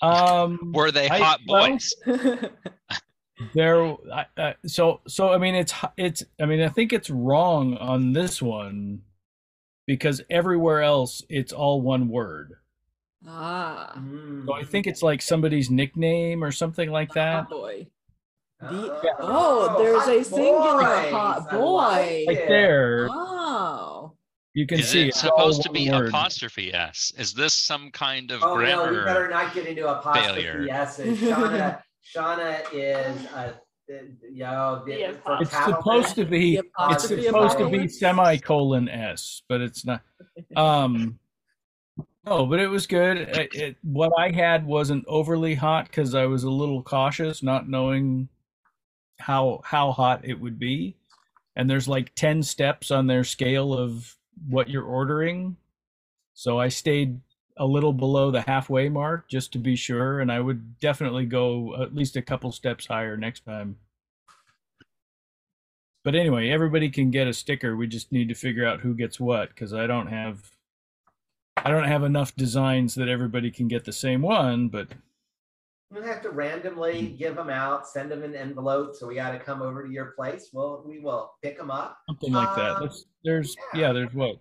Um 0.00 0.72
Were 0.74 0.90
they 0.90 1.08
I- 1.10 1.18
hot 1.18 1.40
well, 1.46 1.68
boys? 1.68 1.94
there 3.54 3.96
uh, 4.36 4.52
so 4.66 5.00
so 5.06 5.32
i 5.32 5.38
mean 5.38 5.54
it's 5.54 5.72
it's 5.96 6.22
i 6.40 6.46
mean 6.46 6.60
i 6.60 6.68
think 6.68 6.92
it's 6.92 7.10
wrong 7.10 7.76
on 7.78 8.12
this 8.12 8.40
one 8.42 9.00
because 9.86 10.20
everywhere 10.30 10.82
else 10.82 11.22
it's 11.28 11.52
all 11.52 11.80
one 11.80 12.08
word 12.08 12.54
ah, 13.26 13.92
Mm. 13.98 14.46
so 14.46 14.52
i 14.54 14.64
think 14.64 14.86
it's 14.86 15.02
like 15.02 15.22
somebody's 15.22 15.70
nickname 15.70 16.42
or 16.42 16.52
something 16.52 16.90
like 16.90 17.12
that 17.14 17.44
hot 17.44 17.50
boy. 17.50 17.86
Oh, 18.64 19.00
Oh, 19.18 19.82
there's 19.82 20.06
a 20.06 20.22
singular 20.28 20.78
boys. 20.78 21.10
hot 21.12 21.50
boy. 21.50 22.24
like 22.26 22.38
right 22.38 22.48
there 22.48 23.08
Oh, 23.10 24.12
you 24.54 24.66
can 24.66 24.78
Is 24.80 24.88
see 24.90 25.02
it 25.02 25.08
it's 25.08 25.20
supposed 25.20 25.62
to 25.62 25.70
be 25.70 25.90
word. 25.90 26.08
apostrophe 26.08 26.72
s? 26.74 27.12
Is 27.18 27.32
this 27.34 27.54
some 27.54 27.90
kind 27.90 28.30
of 28.30 28.42
Oh 28.44 28.54
no, 28.56 28.90
we 28.90 28.98
better 29.04 29.28
not 29.28 29.52
get 29.54 29.66
into 29.66 29.88
apostrophe 29.88 30.42
failure. 30.42 30.66
S's. 30.70 31.18
Shauna, 31.18 31.82
Shauna 32.04 32.62
is 32.72 33.24
a, 33.26 33.54
you 33.88 34.44
know, 34.44 34.82
the, 34.86 35.18
The 35.26 35.38
it's 35.40 35.64
supposed 35.64 36.14
to 36.16 36.24
be 36.24 36.60
it's 36.90 37.08
supposed 37.08 37.58
to 37.58 37.68
be 37.68 37.88
semicolon 37.88 38.88
s 38.88 39.42
but 39.48 39.60
it's 39.60 39.84
not. 39.84 40.02
Um 40.56 41.18
no 42.24 42.46
but 42.46 42.60
it 42.60 42.68
was 42.68 42.86
good. 42.86 43.18
It, 43.18 43.54
it, 43.54 43.76
what 43.82 44.12
i 44.18 44.30
had 44.30 44.66
wasn't 44.66 45.04
overly 45.06 45.54
hot 45.54 45.86
because 45.86 46.14
i 46.14 46.26
was 46.26 46.44
a 46.44 46.50
little 46.50 46.82
cautious 46.82 47.42
not 47.42 47.68
knowing 47.68 48.28
how 49.18 49.60
how 49.64 49.92
hot 49.92 50.24
it 50.24 50.40
would 50.40 50.58
be. 50.58 50.96
And 51.54 51.68
there's 51.68 51.86
like 51.88 52.14
10 52.14 52.42
steps 52.42 52.90
on 52.90 53.06
their 53.06 53.24
scale 53.24 53.74
of 53.74 54.16
what 54.48 54.70
you're 54.70 54.84
ordering. 54.84 55.56
So 56.34 56.58
i 56.58 56.68
stayed 56.68 57.20
a 57.58 57.66
little 57.66 57.92
below 57.92 58.30
the 58.30 58.40
halfway 58.42 58.88
mark 58.88 59.28
just 59.28 59.52
to 59.52 59.58
be 59.58 59.76
sure 59.76 60.20
and 60.20 60.32
i 60.32 60.40
would 60.40 60.78
definitely 60.80 61.26
go 61.26 61.80
at 61.82 61.94
least 61.94 62.16
a 62.16 62.22
couple 62.22 62.50
steps 62.50 62.86
higher 62.86 63.16
next 63.16 63.44
time 63.44 63.76
but 66.04 66.14
anyway 66.14 66.48
everybody 66.48 66.88
can 66.88 67.10
get 67.10 67.26
a 67.28 67.32
sticker 67.32 67.76
we 67.76 67.86
just 67.86 68.10
need 68.10 68.28
to 68.28 68.34
figure 68.34 68.66
out 68.66 68.80
who 68.80 68.94
gets 68.94 69.20
what 69.20 69.48
because 69.50 69.74
i 69.74 69.86
don't 69.86 70.06
have 70.08 70.50
i 71.58 71.70
don't 71.70 71.88
have 71.88 72.02
enough 72.02 72.34
designs 72.36 72.94
that 72.94 73.08
everybody 73.08 73.50
can 73.50 73.68
get 73.68 73.84
the 73.84 73.92
same 73.92 74.22
one 74.22 74.68
but 74.68 74.88
We 75.90 76.00
have 76.06 76.22
to 76.22 76.30
randomly 76.30 77.08
give 77.18 77.36
them 77.36 77.50
out, 77.50 77.86
send 77.86 78.10
them 78.10 78.22
an 78.22 78.34
envelope. 78.34 78.94
So 78.96 79.06
we 79.06 79.14
got 79.16 79.32
to 79.32 79.38
come 79.38 79.60
over 79.60 79.86
to 79.86 79.92
your 79.92 80.12
place. 80.16 80.48
Well, 80.50 80.82
we 80.86 81.00
will 81.00 81.34
pick 81.42 81.58
them 81.58 81.70
up. 81.70 81.98
something 82.08 82.32
like 82.32 82.56
that 82.56 82.76
Um, 82.76 82.82
That's, 82.84 83.04
there's 83.22 83.54
yeah. 83.74 83.80
yeah 83.80 83.92
there's 83.92 84.14
what 84.14 84.36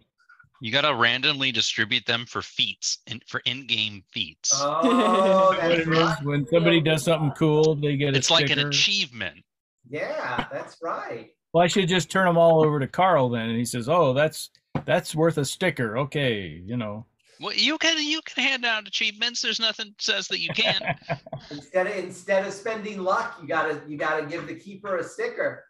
You 0.62 0.72
got 0.72 0.82
to 0.82 0.94
randomly 0.96 1.52
distribute 1.52 2.06
them 2.06 2.26
for 2.26 2.42
feats 2.42 3.00
and 3.08 3.22
for 3.28 3.42
in-game 3.46 4.04
feats. 4.14 4.52
Oh, 4.56 5.58
that's 5.60 5.86
right. 5.88 6.24
when 6.24 6.46
somebody 6.48 6.80
does 6.80 7.04
something 7.04 7.32
cool 7.32 7.76
they 7.76 7.98
get 7.98 8.14
a 8.14 8.18
it's 8.18 8.32
like 8.32 8.50
an 8.52 8.60
achievement. 8.60 9.44
Yeah, 9.90 10.46
that's 10.52 10.78
right. 10.82 11.32
well 11.52 11.64
i 11.64 11.68
should 11.68 11.90
just 11.90 12.10
turn 12.12 12.26
them 12.28 12.38
all 12.38 12.64
over 12.64 12.80
to 12.80 12.88
carl 12.88 13.28
then 13.30 13.50
and 13.50 13.58
he 13.58 13.66
says 13.66 13.90
oh 13.90 14.14
that's 14.14 14.52
that's 14.86 15.14
worth 15.16 15.38
a 15.38 15.44
sticker 15.44 15.98
okay 15.98 16.62
you 16.64 16.78
know 16.78 17.06
Well, 17.42 17.54
you 17.56 17.78
can 17.80 17.98
you 18.02 18.22
can 18.24 18.44
hand 18.44 18.64
out 18.64 18.88
achievements. 18.88 19.42
There's 19.42 19.60
nothing 19.60 19.96
says 19.98 20.28
that 20.28 20.40
you 20.40 20.50
can't. 20.56 20.84
Instead 21.52 21.88
of 21.88 21.96
instead 21.98 22.46
of 22.46 22.54
spending 22.54 23.00
luck, 23.04 23.38
you 23.42 23.48
gotta 23.48 23.82
you 23.88 23.98
gotta 23.98 24.26
give 24.28 24.46
the 24.48 24.54
keeper 24.56 24.98
a 24.98 25.04
sticker. 25.04 25.66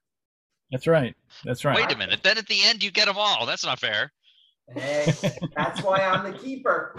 that's 0.69 0.85
right 0.85 1.15
that's 1.45 1.63
right 1.65 1.77
Wait 1.77 1.91
a 1.93 1.97
minute. 1.97 2.19
Then 2.23 2.37
at 2.37 2.47
the 2.47 2.59
end 2.65 2.83
you 2.83 2.91
get 2.91 3.05
them 3.07 3.15
all. 3.17 3.45
That's 3.45 3.65
not 3.65 3.79
fair. 3.79 4.11
Hey, 4.69 5.13
that's 5.55 5.81
why 5.81 5.99
I'm 5.99 6.31
the 6.31 6.37
keeper. 6.37 6.93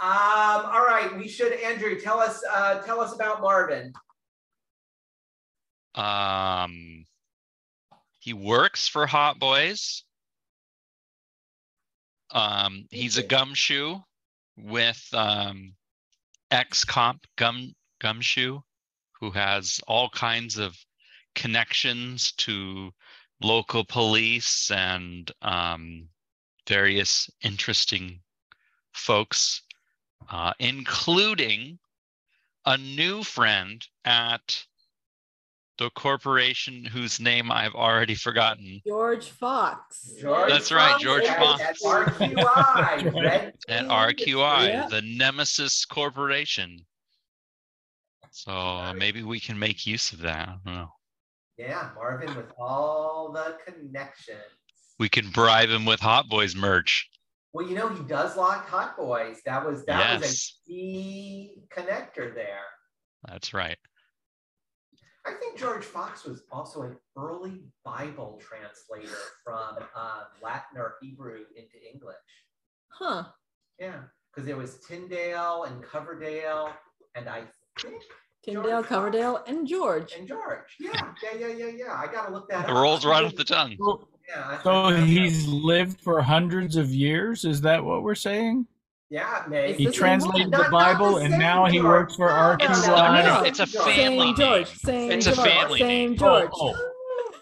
Um, 0.00 0.66
all 0.66 0.84
right, 0.86 1.16
we 1.16 1.26
should 1.26 1.52
Andrew 1.52 1.98
tell 1.98 2.20
us 2.20 2.42
uh, 2.50 2.80
tell 2.82 3.00
us 3.00 3.14
about 3.14 3.40
Marvin. 3.40 3.92
Um, 5.94 7.04
he 8.20 8.32
works 8.32 8.86
for 8.86 9.06
Hot 9.06 9.38
Boys. 9.38 10.04
Um, 12.30 12.86
he's 12.90 13.16
a 13.16 13.22
gumshoe 13.22 13.96
with 14.56 15.02
um, 15.12 15.74
ex-cop 16.50 17.16
Gum 17.36 17.74
Gumshoe, 18.00 18.60
who 19.20 19.30
has 19.30 19.80
all 19.88 20.10
kinds 20.10 20.58
of 20.58 20.76
connections 21.34 22.32
to 22.32 22.90
local 23.42 23.84
police 23.84 24.70
and 24.70 25.30
um, 25.42 26.08
various 26.68 27.28
interesting 27.42 28.20
folks, 28.92 29.62
uh, 30.30 30.52
including 30.58 31.78
a 32.66 32.76
new 32.76 33.22
friend 33.24 33.84
at 34.04 34.64
the 35.78 35.88
corporation 35.90 36.84
whose 36.84 37.20
name 37.20 37.50
I've 37.52 37.74
already 37.74 38.14
forgotten. 38.16 38.80
George 38.86 39.28
Fox. 39.28 40.12
George 40.20 40.50
That's 40.50 40.72
right, 40.72 41.00
George 41.00 41.22
at- 41.24 41.38
Fox. 41.38 41.62
At 41.62 41.76
RQI. 41.78 42.34
That's 42.34 43.04
right. 43.14 43.14
Red 43.14 43.54
At 43.68 43.84
RQI, 43.86 44.68
Yeah. 44.68 44.88
the 44.90 45.02
Nemesis 45.02 45.84
Corporation. 45.84 46.84
So 48.30 48.92
maybe 48.96 49.22
we 49.22 49.40
can 49.40 49.58
make 49.58 49.86
use 49.86 50.12
of 50.12 50.18
that. 50.20 50.48
I 50.48 50.56
don't 50.64 50.74
know. 50.74 50.92
Yeah, 51.56 51.90
Marvin 51.94 52.36
with 52.36 52.52
all 52.58 53.32
the 53.32 53.56
connections. 53.64 54.38
We 54.98 55.08
can 55.08 55.30
bribe 55.30 55.68
him 55.70 55.84
with 55.84 56.00
Hot 56.00 56.28
Boys 56.28 56.54
merch. 56.56 57.08
Well, 57.52 57.66
you 57.68 57.74
know 57.74 57.88
he 57.88 58.02
does 58.04 58.36
like 58.36 58.66
Hot 58.66 58.96
Boys. 58.96 59.40
That 59.46 59.64
was 59.64 59.84
that 59.86 60.20
was 60.20 60.22
Yes. 60.22 60.52
a 60.66 60.70
key 60.70 61.62
connector 61.74 62.34
there. 62.34 62.64
That's 63.26 63.54
right. 63.54 63.78
I 65.26 65.32
think 65.34 65.58
George 65.58 65.84
Fox 65.84 66.24
was 66.24 66.42
also 66.50 66.82
an 66.82 66.96
early 67.16 67.62
Bible 67.84 68.40
translator 68.40 69.16
from 69.44 69.76
uh, 69.94 70.24
Latin 70.42 70.78
or 70.78 70.94
Hebrew 71.02 71.40
into 71.56 71.74
English. 71.92 72.16
Huh. 72.88 73.24
Yeah, 73.78 74.00
because 74.32 74.46
there 74.46 74.56
was 74.56 74.78
Tyndale 74.86 75.64
and 75.64 75.82
Coverdale, 75.82 76.70
and 77.14 77.28
I 77.28 77.42
think 77.80 78.02
Tyndale, 78.42 78.62
George 78.64 78.86
Coverdale, 78.86 79.44
and 79.46 79.66
George. 79.68 80.12
and 80.16 80.26
George. 80.26 80.76
Yeah, 80.80 81.12
yeah, 81.22 81.38
yeah, 81.38 81.48
yeah, 81.48 81.66
yeah. 81.76 81.92
I 81.94 82.10
gotta 82.10 82.32
look 82.32 82.48
that 82.48 82.64
It 82.68 82.70
up. 82.70 82.76
rolls 82.82 83.04
right 83.04 83.22
off 83.24 83.34
the 83.34 83.44
tongue. 83.44 83.76
Yeah, 84.28 84.62
So 84.62 84.88
he's 84.90 85.46
lived 85.46 86.00
for 86.00 86.20
hundreds 86.20 86.76
of 86.76 86.90
years. 86.90 87.44
Is 87.44 87.60
that 87.62 87.82
what 87.84 88.02
we're 88.02 88.14
saying? 88.14 88.66
yeah, 89.10 89.44
maybe. 89.48 89.84
He 89.84 89.90
translated 89.90 90.48
the 90.48 90.58
Not- 90.58 90.70
not 90.70 90.70
Bible, 90.70 91.14
the 91.14 91.22
and 91.22 91.30
same 91.32 91.40
now 91.40 91.64
he 91.64 91.80
works 91.80 92.14
for 92.16 92.28
No, 92.28 92.34
no, 92.34 92.56
RQ 92.58 92.68
It's, 92.70 92.86
no, 92.86 92.94
no, 92.96 93.02
no, 93.14 93.22
no. 93.22 93.40
no, 93.40 93.44
it's 93.46 93.58
a 93.60 93.66
family 93.66 94.26
Same 94.26 94.36
George. 94.36 94.66
name. 94.66 94.66
Same 94.66 95.12
It's 95.12 95.26
a 95.26 95.34
George. 95.34 95.48
family 95.48 95.78
Same 95.78 95.88
name. 96.10 96.16
George. 96.18 96.50
Oh, 96.52 96.74
oh, 96.76 96.90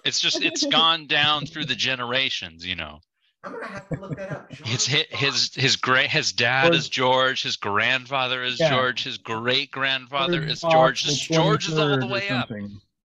It's 0.04 0.20
just 0.20 0.42
it's 0.44 0.64
gone 0.80 1.08
down 1.08 1.44
through 1.46 1.64
the 1.64 1.74
generations, 1.74 2.64
you 2.64 2.76
know. 2.76 3.00
I'm 3.42 3.52
gonna 3.52 3.66
have 3.66 3.88
to 3.88 4.00
look 4.00 4.16
that 4.16 4.30
up. 4.32 4.52
His 4.52 4.86
his 4.86 5.04
his, 5.10 5.54
his 5.56 5.76
great 5.76 6.08
his 6.08 6.32
dad 6.32 6.66
George- 6.66 6.76
is 6.76 6.88
George, 6.88 7.42
his 7.42 7.56
grandfather 7.56 8.44
is 8.44 8.60
Yeah. 8.60 8.70
George, 8.70 9.02
his 9.02 9.18
great 9.18 9.72
grandfather 9.72 10.42
is 10.44 10.60
George. 10.60 11.02
George 11.28 11.68
is 11.68 11.76
all 11.78 11.96
the 11.98 12.06
or 12.06 12.08
way 12.08 12.28
up 12.28 12.48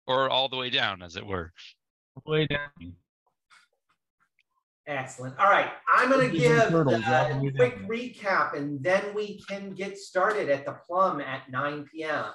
or 0.08 0.28
all 0.28 0.48
the 0.48 0.56
way 0.56 0.70
down, 0.70 1.02
as 1.02 1.14
it 1.14 1.24
were. 1.24 1.52
All 2.16 2.22
the 2.26 2.32
way 2.32 2.46
down. 2.48 2.96
Excellent. 4.86 5.38
All 5.38 5.50
right, 5.50 5.70
I'm 5.94 6.10
gonna 6.10 6.28
give 6.28 6.68
Turtles, 6.68 7.04
all 7.06 7.12
a 7.12 7.52
quick 7.56 7.78
down. 7.78 7.88
recap, 7.88 8.56
and 8.56 8.82
then 8.82 9.14
we 9.14 9.40
can 9.48 9.70
get 9.70 9.98
started 9.98 10.48
at 10.48 10.64
the 10.64 10.72
Plum 10.86 11.20
at 11.20 11.50
9 11.50 11.86
p.m. 11.92 12.26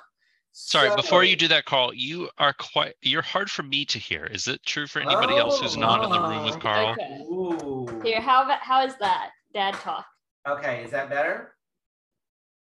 Sorry, 0.58 0.90
before 0.96 1.26
you 1.26 1.36
do 1.36 1.50
that, 1.50 1.66
Carl, 1.66 1.94
you 1.94 2.30
are 2.38 2.54
quite 2.54 2.94
you're 3.02 3.22
hard 3.22 3.52
for 3.52 3.64
me 3.64 3.84
to 3.86 4.00
hear. 4.00 4.26
Is 4.26 4.48
it 4.48 4.64
true 4.66 4.88
for 4.88 5.02
anybody 5.02 5.36
else 5.36 5.60
who's 5.60 5.76
not 5.76 6.02
in 6.04 6.10
the 6.10 6.20
room 6.20 6.40
oh. 6.40 6.46
with 6.46 6.56
Oh, 6.56 6.60
Carl? 6.60 6.90
Okay. 6.92 7.18
Ooh. 7.30 8.02
Here, 8.06 8.22
how 8.22 8.46
about 8.46 8.60
how 8.62 8.86
is 8.86 8.96
that? 9.02 9.32
Dad 9.54 9.74
talk. 9.74 10.06
Okay, 10.48 10.84
is 10.86 10.92
that 10.92 11.10
better? 11.10 11.56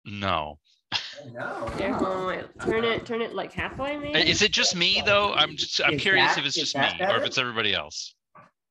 No. 0.04 0.58
No. 1.32 1.68
Here, 1.78 1.92
hold. 1.94 2.48
Turn 2.64 2.84
it, 2.84 3.06
turn 3.06 3.22
it 3.22 3.34
like 3.34 3.52
halfway, 3.52 3.96
maybe. 3.96 4.30
Is 4.30 4.42
it 4.42 4.52
just 4.52 4.76
me 4.76 5.02
though? 5.04 5.32
I'm 5.32 5.56
just 5.56 5.80
I'm 5.82 5.94
Is 5.94 6.02
curious 6.02 6.34
that- 6.34 6.40
if 6.40 6.46
it's 6.46 6.56
is 6.56 6.62
just 6.62 6.74
that 6.74 7.00
me 7.00 7.06
or 7.06 7.16
if 7.16 7.24
it's 7.24 7.38
everybody 7.38 7.74
else. 7.74 8.14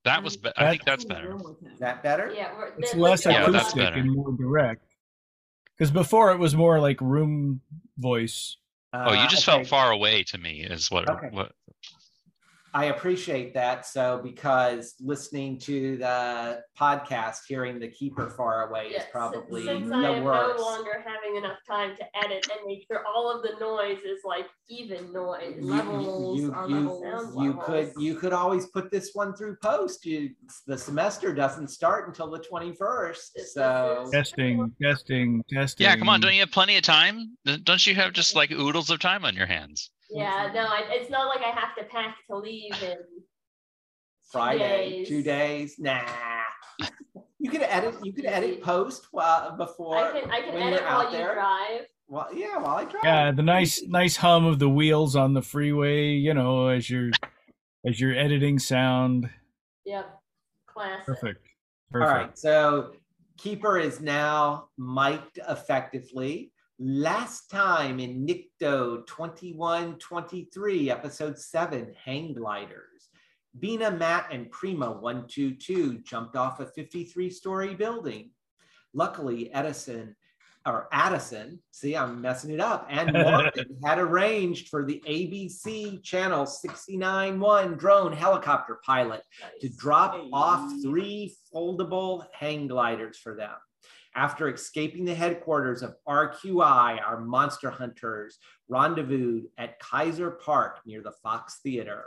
That 0.06 0.24
was 0.24 0.38
be- 0.38 0.52
I 0.58 0.70
think 0.70 0.86
that's 0.86 1.06
better. 1.06 1.36
Is 1.72 1.80
that 1.80 2.02
better? 2.04 2.32
Yeah, 2.34 2.56
we're, 2.58 2.68
It's 2.78 2.92
the- 2.94 3.00
less 3.00 3.26
Yeah, 3.26 3.44
acoustic 3.44 3.96
and 3.96 4.12
more 4.12 4.32
direct. 4.38 4.86
Because 5.78 5.92
before 5.92 6.32
it 6.32 6.38
was 6.38 6.56
more 6.56 6.80
like 6.80 7.00
room 7.02 7.62
voice. 7.98 8.58
Oh, 8.94 9.12
you 9.14 9.20
Uh, 9.20 9.28
just 9.28 9.48
okay. 9.48 9.58
felt 9.58 9.68
far 9.68 9.92
away 9.92 10.24
to 10.24 10.38
me 10.38 10.62
is 10.62 10.90
what 10.90 11.10
Okay. 11.10 11.28
what 11.32 11.52
I 12.74 12.86
appreciate 12.86 13.54
that. 13.56 13.86
So, 13.86 14.22
because 14.24 14.96
listening 15.00 15.58
to 15.60 15.98
the 15.98 16.62
podcast, 16.80 17.40
hearing 17.48 17.80
the 17.80 17.88
keeper 17.88 18.30
far 18.30 18.70
away 18.70 18.90
Yeah, 18.92 18.98
is 18.98 19.04
si- 19.04 19.10
probably 19.12 19.66
since 19.66 19.90
the 19.90 19.96
I 19.96 20.10
am 20.18 20.24
worst. 20.24 20.58
no 20.60 20.64
longer 20.64 21.04
having 21.06 21.38
enough 21.38 21.58
time 21.68 21.96
to 21.98 22.18
edit 22.24 22.48
and 22.52 22.60
make 22.66 22.86
sure 22.88 23.04
all 23.06 23.30
of 23.36 23.42
the 23.44 23.60
noise 23.60 24.00
is 24.06 24.20
like 24.24 24.48
even 24.68 25.12
noise. 25.12 25.56
You- 25.58 25.64
Levels 25.66 26.40
you- 26.40 26.54
are 26.54 26.70
you- 26.70 26.76
levels. 26.92 27.36
You 27.44 27.54
could 27.64 27.92
you 27.98 28.16
could 28.16 28.34
always 28.34 28.68
put 28.68 28.92
this 28.92 29.12
one 29.14 29.36
through 29.36 29.58
post. 29.64 30.06
You 30.06 30.32
the 30.68 30.78
semester 30.78 31.34
doesn't 31.34 31.70
start 31.70 32.08
until 32.08 32.30
the 32.30 32.40
twenty 32.40 32.74
first. 32.76 33.34
This- 33.36 33.46
this 33.46 33.54
So 33.54 34.10
Testing, 34.12 34.74
testing, 34.82 35.44
testing. 35.50 35.84
Yeah, 35.86 35.96
come 35.96 36.10
on, 36.10 36.20
don't 36.22 36.34
you 36.34 36.42
have 36.42 36.52
plenty 36.52 36.78
of 36.78 36.84
time? 36.84 37.38
Don't 37.64 37.86
you 37.88 37.96
have 37.96 38.14
just 38.14 38.36
like 38.36 38.52
oodles 38.52 38.90
of 38.90 39.00
time 39.00 39.26
on 39.26 39.36
your 39.36 39.46
hands? 39.48 39.92
Yeah, 40.10 40.52
no, 40.54 40.62
I, 40.62 40.84
it's 40.90 41.10
not 41.10 41.28
like 41.28 41.42
I 41.42 41.50
have 41.52 41.76
to 41.78 41.84
pack 41.84 42.18
to 42.30 42.38
leave 42.38 42.74
in 42.82 42.98
Friday, 44.32 44.90
days. 44.90 45.08
two 45.08 45.24
days. 45.24 45.76
Nah. 45.80 46.02
You 47.42 47.50
could 47.50 47.62
edit. 47.62 47.96
You 48.04 48.12
could 48.12 48.26
edit 48.26 48.62
post 48.62 49.08
while 49.12 49.56
before 49.56 49.96
I 49.96 50.20
can 50.20 50.30
I 50.30 50.42
can 50.42 50.56
edit 50.58 50.82
you're 50.82 50.90
while 50.90 51.06
you 51.06 51.18
there. 51.18 51.34
drive. 51.36 51.82
Well, 52.10 52.28
yeah, 52.34 52.58
while 52.58 52.76
I 52.76 52.84
drive. 52.84 53.04
Yeah, 53.04 53.32
the 53.32 53.44
nice, 53.44 53.82
nice 53.84 54.18
hum 54.18 54.46
of 54.46 54.60
the 54.60 54.68
wheels 54.68 55.16
on 55.16 55.34
the 55.34 55.42
freeway. 55.42 56.10
You 56.12 56.34
know, 56.34 56.68
as 56.68 56.90
you're, 56.90 57.12
as 57.86 58.00
you're 58.00 58.14
editing 58.14 58.60
sound. 58.60 59.30
Yep. 59.86 60.20
Classic. 60.68 61.06
Perfect. 61.06 61.48
Perfect. 61.92 62.12
right, 62.12 62.38
so 62.38 62.92
Keeper 63.38 63.80
is 63.80 64.02
now 64.02 64.68
mic'd 64.78 65.40
effectively. 65.48 66.52
Last 66.82 67.50
time 67.50 68.00
in 68.00 68.26
Nycto 68.26 69.06
2123, 69.06 70.90
episode 70.90 71.38
7, 71.38 71.94
Hang 72.06 72.34
Gliders. 72.34 73.10
Bina, 73.60 73.92
Matt, 73.92 74.28
and 74.32 74.50
Prima 74.50 74.90
122 74.90 75.98
jumped 76.00 76.38
off 76.38 76.62
a 76.62 76.66
53 76.66 77.30
story 77.32 77.76
building. 77.76 78.30
Luckily, 78.94 79.54
Edison 79.54 80.16
or 80.66 80.88
Addison, 80.94 81.60
see, 81.72 81.98
I'm 81.98 82.22
messing 82.22 82.54
it 82.54 82.62
up, 82.62 82.88
and 82.90 83.12
Martin 83.12 83.78
had 83.84 84.00
arranged 84.00 84.70
for 84.70 84.86
the 84.86 85.04
ABC 85.06 86.02
channel 86.02 86.46
691 86.46 87.76
drone 87.76 88.14
helicopter 88.14 88.80
pilot 88.86 89.24
to 89.60 89.68
drop 89.68 90.18
off 90.32 90.72
three 90.82 91.36
foldable 91.54 92.24
hang 92.32 92.70
gliders 92.70 93.18
for 93.18 93.36
them. 93.36 93.52
After 94.20 94.50
escaping 94.50 95.06
the 95.06 95.16
headquarters 95.16 95.82
of 95.82 95.96
RQI, 96.06 97.00
our 97.08 97.22
monster 97.22 97.70
hunters 97.70 98.38
rendezvoused 98.68 99.48
at 99.58 99.80
Kaiser 99.80 100.32
Park 100.32 100.82
near 100.86 101.02
the 101.02 101.14
Fox 101.24 101.62
Theater. 101.64 102.04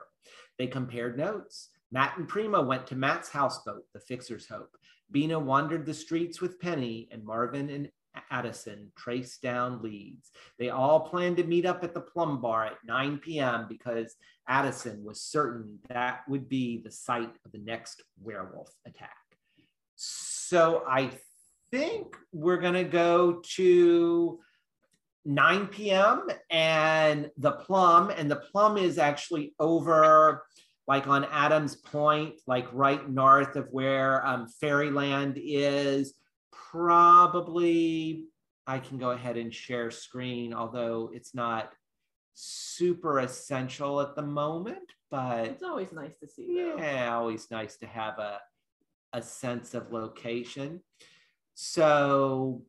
They 0.59 0.67
compared 0.67 1.17
notes. 1.17 1.71
Matt 1.91 2.19
and 2.19 2.29
Prima 2.29 2.61
went 2.61 2.87
to 2.89 2.97
Matt's 2.97 3.31
houseboat, 3.31 3.85
the 3.95 4.01
Fixer's 4.01 4.47
Hope. 4.47 4.77
Bina 5.11 5.41
wandered 5.41 5.87
the 5.87 5.95
streets 5.95 6.43
with 6.43 6.61
Penny, 6.61 7.09
and 7.11 7.25
Marvin 7.25 7.71
and 7.71 7.89
Addison 8.31 8.93
traced 8.95 9.41
down 9.41 9.81
leads. 9.81 10.33
They 10.59 10.69
all 10.69 11.01
planned 11.09 11.39
to 11.39 11.45
meet 11.45 11.65
up 11.65 11.83
at 11.83 11.95
the 11.95 12.03
Plum 12.03 12.43
Bar 12.43 12.67
at 12.67 12.85
9 12.85 13.21
p.m. 13.21 13.65
because 13.71 14.17
Addison 14.47 15.03
was 15.03 15.23
certain 15.23 15.79
that 15.89 16.29
would 16.29 16.47
be 16.47 16.83
the 16.85 16.91
site 16.91 17.35
of 17.47 17.53
the 17.53 17.59
next 17.61 18.03
werewolf 18.23 18.71
attack. 18.85 19.17
So 19.97 20.85
I 20.87 21.13
think 21.73 22.17
we're 22.33 22.59
going 22.59 22.75
to 22.75 22.85
go 22.85 23.43
to 23.57 24.39
9 25.25 25.67
p.m. 25.69 26.27
and 26.51 27.31
the 27.39 27.53
plum, 27.53 28.11
and 28.11 28.31
the 28.31 28.37
plum 28.37 28.77
is 28.77 28.99
actually 28.99 29.55
over 29.59 30.45
like 30.87 31.07
on 31.07 31.25
Adams 31.27 31.77
Point, 31.77 32.35
like 32.47 32.67
right 32.73 33.09
north 33.09 33.57
of 33.57 33.69
where 33.71 34.25
um, 34.27 34.49
Fairyland 34.61 35.39
is. 35.43 36.15
Probably, 36.51 38.27
I 38.67 38.79
can 38.79 38.99
go 38.99 39.11
ahead 39.11 39.37
and 39.37 39.55
share 39.55 39.91
screen, 39.91 40.53
although 40.53 41.11
it's 41.15 41.35
not 41.35 41.73
super 42.35 43.21
essential 43.21 44.01
at 44.01 44.17
the 44.17 44.23
moment, 44.23 44.91
but 45.11 45.47
It's 45.47 45.63
always 45.63 45.93
nice 45.93 46.19
to 46.19 46.27
see. 46.29 46.47
though. 46.57 46.77
yeah, 46.79 47.15
always 47.15 47.51
nice 47.51 47.77
to 47.77 47.87
have 47.87 48.19
a, 48.19 48.41
a 49.13 49.23
sense 49.23 49.75
of 49.75 49.93
location. 49.93 50.81
So, 51.55 52.63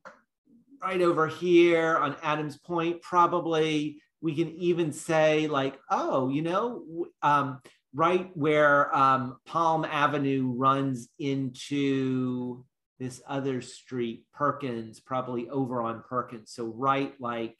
right 0.82 1.02
over 1.02 1.28
here 1.28 1.98
on 1.98 2.16
Adams 2.22 2.58
Point, 2.58 3.02
probably 3.02 4.02
we 4.22 4.36
can 4.36 4.50
even 4.52 4.92
say, 4.92 5.48
like, 5.48 5.80
oh, 5.90 6.30
you 6.30 6.42
know, 6.42 7.08
um, 7.22 7.60
right 7.94 8.30
where 8.36 8.96
um, 8.96 9.38
Palm 9.46 9.86
Avenue 9.86 10.52
runs 10.56 11.10
into 11.20 12.66
this 13.00 13.22
other 13.28 13.62
street, 13.62 14.26
Perkins, 14.34 15.00
probably 15.00 15.50
over 15.50 15.82
on 15.82 16.04
Perkins. 16.08 16.52
So, 16.52 16.66
right 16.66 17.14
like 17.20 17.58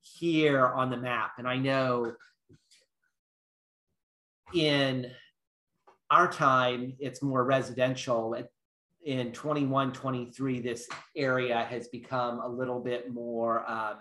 here 0.00 0.66
on 0.66 0.90
the 0.90 0.96
map. 0.96 1.32
And 1.38 1.48
I 1.48 1.56
know 1.56 2.12
in 4.54 5.10
our 6.10 6.30
time, 6.30 6.94
it's 6.98 7.22
more 7.22 7.44
residential. 7.44 8.34
At- 8.36 8.50
In 9.06 9.30
21, 9.30 9.92
23, 9.92 10.60
this 10.60 10.88
area 11.16 11.64
has 11.70 11.86
become 11.86 12.40
a 12.40 12.48
little 12.48 12.80
bit 12.80 13.14
more, 13.14 13.64
um, 13.70 13.98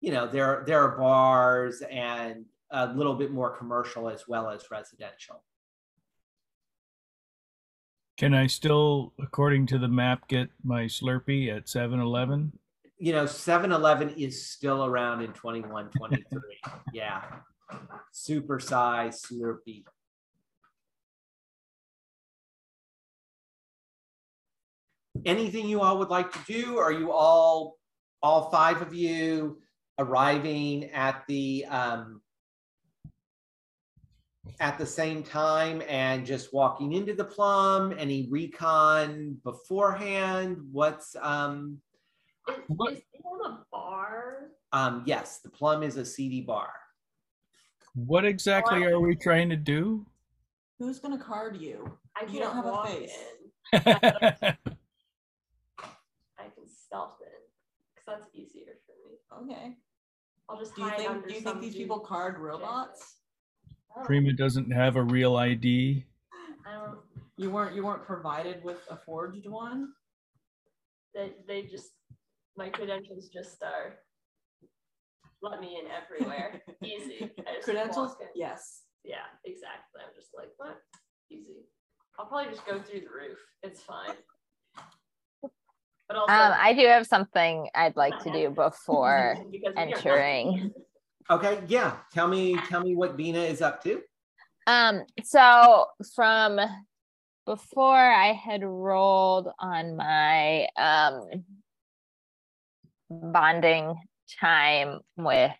you 0.00 0.10
know, 0.10 0.26
there, 0.26 0.64
there 0.66 0.80
are 0.80 0.96
bars 0.96 1.82
and 1.90 2.46
a 2.70 2.86
little 2.94 3.14
bit 3.14 3.30
more 3.30 3.50
commercial 3.50 4.08
as 4.08 4.26
well 4.26 4.48
as 4.48 4.70
residential. 4.70 5.44
Can 8.16 8.32
I 8.32 8.46
still, 8.46 9.12
according 9.20 9.66
to 9.66 9.78
the 9.78 9.88
map, 9.88 10.26
get 10.26 10.48
my 10.64 10.84
Slurpee 10.84 11.54
at 11.54 11.68
7 11.68 12.00
Eleven? 12.00 12.58
You 12.96 13.12
know, 13.12 13.26
7 13.26 13.72
Eleven 13.72 14.08
is 14.16 14.46
still 14.46 14.86
around 14.86 15.20
in 15.20 15.34
21, 15.34 15.90
23. 15.98 16.40
yeah. 16.94 17.20
Super 18.12 18.58
size 18.58 19.22
Slurpee. 19.22 19.84
Anything 25.24 25.68
you 25.68 25.80
all 25.80 25.98
would 25.98 26.08
like 26.10 26.32
to 26.32 26.38
do? 26.46 26.78
Are 26.78 26.92
you 26.92 27.12
all, 27.12 27.78
all 28.22 28.50
five 28.50 28.82
of 28.82 28.94
you 28.94 29.58
arriving 29.98 30.84
at 30.90 31.24
the 31.26 31.64
um, 31.66 32.20
at 34.60 34.78
the 34.78 34.86
same 34.86 35.22
time 35.22 35.82
and 35.88 36.24
just 36.26 36.52
walking 36.52 36.92
into 36.92 37.14
the 37.14 37.24
plum? 37.24 37.94
Any 37.98 38.28
recon 38.30 39.38
beforehand? 39.44 40.58
What's 40.72 41.16
um, 41.20 41.78
Is, 42.48 42.54
What- 42.68 42.92
is 42.92 42.98
it 42.98 43.22
a 43.46 43.58
bar? 43.72 44.48
um, 44.72 45.02
yes, 45.06 45.38
the 45.38 45.48
plum 45.50 45.82
is 45.82 45.96
a 45.96 46.04
seedy 46.04 46.40
bar. 46.42 46.70
What 47.94 48.24
exactly 48.26 48.84
are 48.84 49.00
we 49.00 49.14
trying 49.16 49.48
to 49.48 49.56
do? 49.56 50.04
Who's 50.78 50.98
gonna 50.98 51.18
card 51.18 51.56
you? 51.56 51.96
I 52.14 52.30
You 52.30 52.40
don't 52.40 52.54
have 52.54 52.66
a 52.66 52.70
walk 52.70 52.88
face. 52.88 53.16
in. 56.96 57.06
I 57.06 57.12
can 57.12 57.16
stealth 57.16 57.16
in 57.20 57.28
because 57.94 58.06
that's 58.06 58.34
easier 58.34 58.72
for 58.86 58.94
me. 59.04 59.52
Okay. 59.52 59.76
I'll 60.48 60.58
just 60.58 60.74
Do 60.74 60.82
you 60.82 60.88
hide 60.88 60.98
think 60.98 61.10
under 61.10 61.28
do 61.28 61.34
you 61.34 61.40
some 61.40 61.52
think 61.52 61.62
these 61.62 61.72
dude 61.72 61.82
people 61.82 62.00
card 62.00 62.38
robots? 62.38 63.16
Oh, 63.96 64.02
Prima 64.04 64.32
doesn't 64.32 64.70
have 64.70 64.96
a 64.96 65.02
real 65.02 65.36
ID. 65.36 66.04
I 66.66 66.72
don't. 66.74 66.98
You 67.36 67.50
weren't 67.50 67.74
you 67.74 67.84
weren't 67.84 68.04
provided 68.04 68.62
with 68.64 68.78
a 68.90 68.96
forged 68.96 69.48
one? 69.48 69.92
They 71.14 71.32
they 71.46 71.62
just 71.62 71.92
my 72.56 72.68
credentials 72.68 73.28
just 73.28 73.62
are. 73.62 73.96
Let 75.42 75.60
me 75.60 75.78
in 75.80 75.90
everywhere. 75.90 76.62
Easy. 76.84 77.30
Credentials? 77.62 78.16
Yes. 78.34 78.82
Yeah, 79.04 79.26
exactly. 79.44 80.00
I'm 80.02 80.14
just 80.16 80.30
like, 80.34 80.48
what? 80.56 80.78
Easy. 81.30 81.68
I'll 82.18 82.26
probably 82.26 82.50
just 82.50 82.66
go 82.66 82.80
through 82.80 83.00
the 83.00 83.12
roof. 83.14 83.38
It's 83.62 83.82
fine. 83.82 84.16
But 86.08 86.16
also, 86.16 86.32
Um, 86.32 86.54
I 86.58 86.72
do 86.72 86.86
have 86.86 87.06
something 87.06 87.68
I'd 87.74 87.96
like 87.96 88.18
to 88.20 88.32
do 88.32 88.50
before 88.50 89.36
because 89.50 89.74
we 89.74 89.82
are 89.82 89.86
not- 89.86 89.96
entering. 89.96 90.72
Okay, 91.28 91.60
yeah. 91.66 91.96
Tell 92.12 92.28
me, 92.28 92.56
tell 92.68 92.80
me 92.82 92.94
what 92.94 93.16
Bina 93.16 93.40
is 93.40 93.60
up 93.60 93.82
to. 93.82 94.00
Um, 94.68 95.04
so 95.24 95.86
from 96.14 96.60
before 97.46 97.96
I 97.96 98.32
had 98.32 98.62
rolled 98.64 99.48
on 99.58 99.96
my 99.96 100.66
um 100.76 101.28
bonding 103.10 103.94
time 104.40 105.00
with 105.16 105.52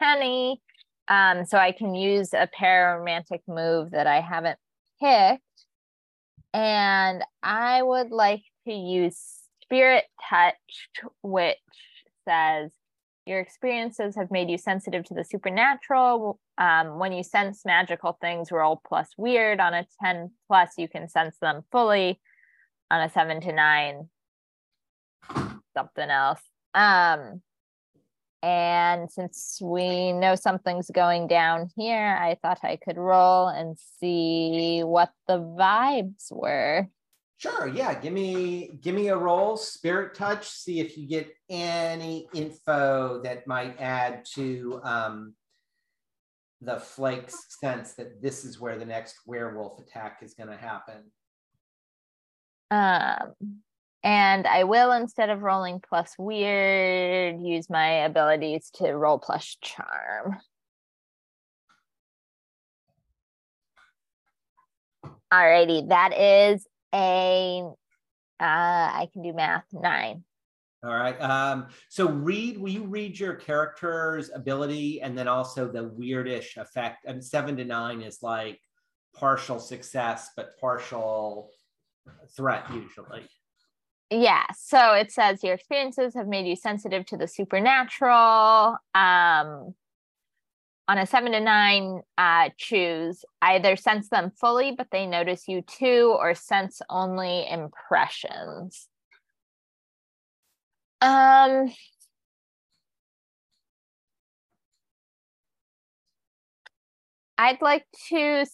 Penny. 0.00 0.60
Um, 1.08 1.44
so 1.44 1.58
I 1.58 1.72
can 1.72 1.94
use 1.94 2.32
a 2.32 2.48
pararomantic 2.48 3.40
move 3.46 3.90
that 3.92 4.06
I 4.06 4.20
haven't 4.20 4.58
picked. 5.00 5.42
And 6.54 7.24
I 7.42 7.82
would 7.82 8.10
like 8.10 8.42
to 8.66 8.72
use 8.72 9.41
Spirit 9.72 10.04
Touch, 10.28 10.88
which 11.22 11.56
says 12.28 12.70
your 13.24 13.40
experiences 13.40 14.16
have 14.16 14.30
made 14.30 14.50
you 14.50 14.58
sensitive 14.58 15.02
to 15.04 15.14
the 15.14 15.24
supernatural. 15.24 16.38
Um, 16.58 16.98
when 16.98 17.12
you 17.12 17.22
sense 17.22 17.64
magical 17.64 18.18
things, 18.20 18.52
roll 18.52 18.82
plus 18.86 19.08
weird. 19.16 19.60
On 19.60 19.72
a 19.72 19.86
10 20.02 20.30
plus, 20.46 20.72
you 20.76 20.88
can 20.88 21.08
sense 21.08 21.38
them 21.40 21.62
fully. 21.72 22.20
On 22.90 23.00
a 23.00 23.08
seven 23.08 23.40
to 23.40 23.52
nine, 23.52 24.10
something 25.74 26.10
else. 26.10 26.40
Um, 26.74 27.40
and 28.42 29.10
since 29.10 29.58
we 29.62 30.12
know 30.12 30.34
something's 30.34 30.90
going 30.90 31.28
down 31.28 31.70
here, 31.78 32.18
I 32.20 32.36
thought 32.42 32.60
I 32.62 32.76
could 32.76 32.98
roll 32.98 33.48
and 33.48 33.78
see 33.98 34.82
what 34.84 35.12
the 35.28 35.38
vibes 35.38 36.30
were. 36.30 36.90
Sure, 37.42 37.66
yeah. 37.66 37.98
Give 37.98 38.12
me 38.12 38.78
give 38.82 38.94
me 38.94 39.08
a 39.08 39.16
roll, 39.16 39.56
spirit 39.56 40.14
touch. 40.14 40.48
See 40.48 40.78
if 40.78 40.96
you 40.96 41.08
get 41.08 41.28
any 41.50 42.28
info 42.32 43.20
that 43.24 43.48
might 43.48 43.80
add 43.80 44.24
to 44.34 44.80
um, 44.84 45.34
the 46.60 46.78
Flake's 46.78 47.58
sense 47.58 47.94
that 47.94 48.22
this 48.22 48.44
is 48.44 48.60
where 48.60 48.78
the 48.78 48.84
next 48.84 49.16
werewolf 49.26 49.80
attack 49.80 50.20
is 50.22 50.34
going 50.34 50.50
to 50.50 50.56
happen. 50.56 51.10
Um, 52.70 53.32
and 54.04 54.46
I 54.46 54.62
will, 54.62 54.92
instead 54.92 55.28
of 55.28 55.42
rolling 55.42 55.80
plus 55.80 56.14
weird, 56.16 57.40
use 57.40 57.68
my 57.68 58.04
abilities 58.04 58.70
to 58.74 58.92
roll 58.92 59.18
plus 59.18 59.56
charm. 59.60 60.38
Alrighty, 65.34 65.88
that 65.88 66.16
is 66.16 66.64
a, 66.94 67.62
uh, 68.40 68.44
I 68.44 69.08
can 69.12 69.22
do 69.22 69.32
math, 69.32 69.64
nine. 69.72 70.24
All 70.84 70.94
right. 70.94 71.20
Um, 71.20 71.68
so 71.88 72.08
read, 72.08 72.58
will 72.58 72.70
you 72.70 72.84
read 72.84 73.18
your 73.18 73.34
character's 73.34 74.30
ability 74.34 75.00
and 75.00 75.16
then 75.16 75.28
also 75.28 75.70
the 75.70 75.88
weirdish 75.90 76.56
effect? 76.56 77.04
I 77.06 77.12
And 77.12 77.24
seven 77.24 77.56
to 77.58 77.64
nine 77.64 78.00
is 78.00 78.18
like 78.20 78.60
partial 79.14 79.60
success, 79.60 80.30
but 80.36 80.58
partial 80.58 81.50
threat 82.36 82.64
usually. 82.74 83.28
Yeah, 84.10 84.44
so 84.54 84.92
it 84.92 85.10
says 85.10 85.42
your 85.42 85.54
experiences 85.54 86.14
have 86.14 86.26
made 86.26 86.46
you 86.46 86.56
sensitive 86.56 87.06
to 87.06 87.16
the 87.16 87.26
supernatural. 87.26 88.76
Um, 88.94 89.74
on 90.92 90.98
a 90.98 91.06
seven 91.06 91.32
to 91.32 91.40
nine, 91.40 92.02
uh, 92.18 92.50
choose 92.58 93.24
either 93.40 93.76
sense 93.76 94.10
them 94.10 94.30
fully, 94.38 94.72
but 94.76 94.88
they 94.92 95.06
notice 95.06 95.48
you 95.48 95.62
too, 95.62 96.14
or 96.18 96.34
sense 96.34 96.82
only 96.90 97.48
impressions. 97.48 98.88
Um, 101.00 101.72
I'd 107.38 107.62
like 107.62 107.86
to 108.10 108.44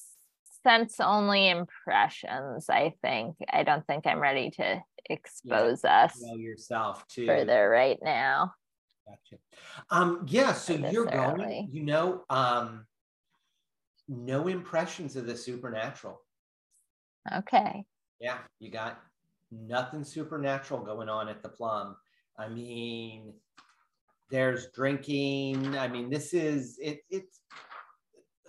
sense 0.62 1.00
only 1.00 1.48
impressions. 1.48 2.70
I 2.70 2.94
think 3.02 3.34
I 3.52 3.64
don't 3.64 3.84
think 3.84 4.06
I'm 4.06 4.20
ready 4.20 4.50
to 4.52 4.80
expose 5.10 5.84
us 5.84 6.22
Know 6.22 6.36
yourself 6.36 7.04
too. 7.08 7.26
further 7.26 7.68
right 7.68 7.98
now. 8.00 8.52
Gotcha. 9.08 9.40
Um, 9.90 10.26
yeah, 10.28 10.52
so 10.52 10.74
you're 10.74 11.06
going, 11.06 11.68
you 11.72 11.82
know, 11.82 12.24
um, 12.28 12.86
no 14.08 14.48
impressions 14.48 15.16
of 15.16 15.26
the 15.26 15.36
supernatural. 15.36 16.20
Okay. 17.34 17.84
Yeah, 18.20 18.38
you 18.58 18.70
got 18.70 19.00
nothing 19.50 20.04
supernatural 20.04 20.80
going 20.80 21.08
on 21.08 21.28
at 21.28 21.42
the 21.42 21.48
plum. 21.48 21.96
I 22.38 22.48
mean, 22.48 23.32
there's 24.30 24.68
drinking. 24.74 25.76
I 25.76 25.88
mean, 25.88 26.10
this 26.10 26.34
is 26.34 26.78
it 26.80 27.00
it's 27.10 27.40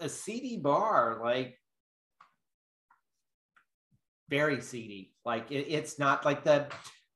a 0.02 0.10
seedy 0.10 0.58
bar, 0.58 1.20
like 1.24 1.60
very 4.30 4.62
seedy. 4.62 5.14
Like 5.26 5.52
it, 5.52 5.68
it's 5.70 6.00
not 6.00 6.26
like 6.26 6.44
the 6.44 6.68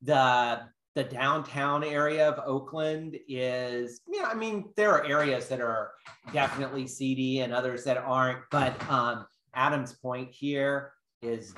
the 0.01 0.61
the 0.95 1.03
downtown 1.03 1.83
area 1.83 2.27
of 2.29 2.39
Oakland 2.45 3.17
is, 3.27 4.01
yeah, 4.07 4.27
I 4.27 4.35
mean, 4.35 4.69
there 4.75 4.91
are 4.91 5.05
areas 5.05 5.47
that 5.47 5.59
are 5.59 5.91
definitely 6.31 6.87
seedy 6.87 7.39
and 7.39 7.51
others 7.51 7.83
that 7.85 7.97
aren't, 7.97 8.39
but 8.51 8.79
um, 8.89 9.25
Adam's 9.55 9.93
point 9.93 10.29
here 10.31 10.93
is 11.21 11.55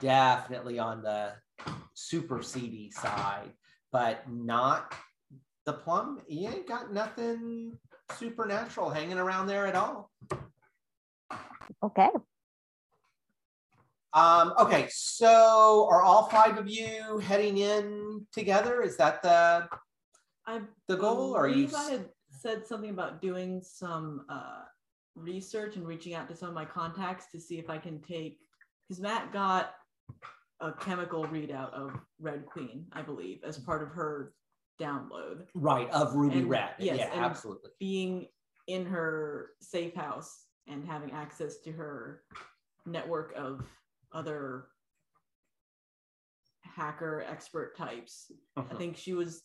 definitely 0.00 0.78
on 0.78 1.02
the 1.02 1.32
super 1.92 2.42
seedy 2.42 2.90
side, 2.90 3.52
but 3.92 4.22
not 4.30 4.94
the 5.66 5.72
plum. 5.74 6.20
You 6.26 6.48
ain't 6.48 6.68
got 6.68 6.92
nothing 6.92 7.76
supernatural 8.16 8.88
hanging 8.88 9.18
around 9.18 9.48
there 9.48 9.66
at 9.66 9.74
all. 9.74 10.10
Okay. 11.82 12.08
Um, 14.14 14.54
okay, 14.58 14.88
so 14.90 15.86
are 15.90 16.02
all 16.02 16.28
five 16.28 16.56
of 16.56 16.68
you 16.68 17.18
heading 17.18 17.58
in 17.58 17.97
together? 18.32 18.82
Is 18.82 18.96
that 18.96 19.22
the 19.22 19.68
I 20.46 20.60
the 20.86 20.96
goal, 20.96 21.36
or 21.36 21.48
you? 21.48 21.68
I 21.76 21.90
had 21.90 22.08
said 22.30 22.66
something 22.66 22.90
about 22.90 23.20
doing 23.20 23.60
some 23.62 24.24
uh, 24.28 24.62
research 25.14 25.76
and 25.76 25.86
reaching 25.86 26.14
out 26.14 26.28
to 26.28 26.36
some 26.36 26.48
of 26.48 26.54
my 26.54 26.64
contacts 26.64 27.26
to 27.32 27.40
see 27.40 27.58
if 27.58 27.68
I 27.70 27.78
can 27.78 28.00
take 28.00 28.38
because 28.88 29.00
Matt 29.00 29.32
got 29.32 29.74
a 30.60 30.72
chemical 30.72 31.24
readout 31.26 31.72
of 31.72 31.92
Red 32.20 32.46
Queen, 32.46 32.86
I 32.92 33.02
believe, 33.02 33.40
as 33.44 33.58
part 33.58 33.82
of 33.82 33.90
her 33.90 34.32
download. 34.80 35.46
Right, 35.54 35.90
of 35.90 36.14
Ruby 36.14 36.38
And- 36.40 36.50
Red. 36.50 36.70
yes, 36.78 36.98
yeah, 36.98 37.10
absolutely. 37.14 37.70
Being 37.78 38.26
in 38.66 38.86
her 38.86 39.50
safe 39.60 39.94
house 39.94 40.44
and 40.66 40.84
having 40.84 41.12
access 41.12 41.58
to 41.58 41.72
her 41.72 42.22
network 42.86 43.32
of 43.36 43.64
other 44.12 44.68
hacker 46.78 47.24
expert 47.26 47.76
types 47.76 48.30
I 48.56 48.60
Mhm. 48.62 48.78
think 48.78 48.96
she 48.96 49.12
was 49.14 49.42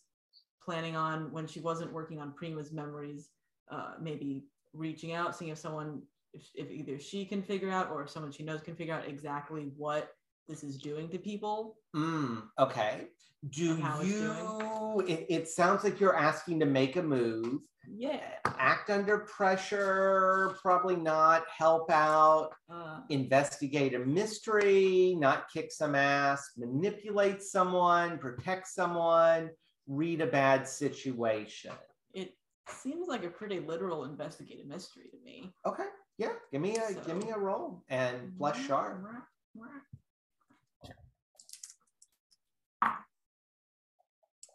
planning 0.62 0.96
on 0.96 1.32
when 1.32 1.48
she 1.48 1.60
wasn't 1.60 1.91
working 1.91 2.19
on 2.22 2.34
Prima's 2.34 2.72
memories, 2.72 3.32
uh, 3.69 3.96
maybe 4.00 4.48
reaching 4.74 5.13
out, 5.13 5.36
seeing 5.36 5.52
if 5.52 5.58
someone, 5.58 6.04
if, 6.34 6.50
if 6.54 6.69
either 6.69 7.00
she 7.00 7.26
can 7.26 7.41
figure 7.41 7.72
out 7.72 7.89
or 7.91 8.04
if 8.04 8.10
someone 8.10 8.32
she 8.32 8.43
knows 8.43 8.62
can 8.62 8.76
figure 8.76 8.93
out 8.93 9.08
exactly 9.08 9.63
what 9.76 10.15
this 10.48 10.63
is 10.63 10.78
doing 10.78 11.10
to 11.10 11.17
people. 11.17 11.80
Mm, 11.96 12.50
okay. 12.60 13.08
Do 13.49 13.71
And 13.73 13.84
how 13.84 13.99
it's 14.01 14.10
you? 14.10 15.03
It, 15.08 15.25
it 15.29 15.47
sounds 15.47 15.84
like 15.84 15.99
you're 15.99 16.15
asking 16.15 16.60
to 16.62 16.65
make 16.65 16.95
a 16.95 17.03
move. 17.03 17.60
Yeah. 17.88 18.21
Act 18.58 18.89
under 18.89 19.19
pressure, 19.19 20.56
probably 20.62 20.95
not. 20.95 21.43
Help 21.56 21.91
out, 21.91 22.51
Uh, 22.69 23.01
investigate 23.10 23.93
a 23.93 23.99
mystery, 23.99 25.15
not 25.19 25.45
kick 25.51 25.71
some 25.71 25.93
ass, 25.95 26.51
manipulate 26.58 27.41
someone, 27.41 28.17
protect 28.19 28.67
someone, 28.69 29.49
read 29.88 30.21
a 30.21 30.27
bad 30.27 30.65
situation. 30.67 31.71
it 32.13 32.36
seems 32.69 33.10
like 33.10 33.25
a 33.25 33.29
pretty 33.29 33.60
literal 33.60 34.06
investigative 34.06 34.65
mystery 34.65 35.10
to 35.12 35.17
me. 35.25 35.53
Okay, 35.65 35.88
yeah, 36.17 36.32
give 36.51 36.62
me 36.62 36.77
a 36.77 36.93
give 37.06 37.17
me 37.17 37.32
a 37.32 37.38
roll 37.38 37.84
and 37.89 38.32
plus 38.38 38.56
sharp. 38.58 39.03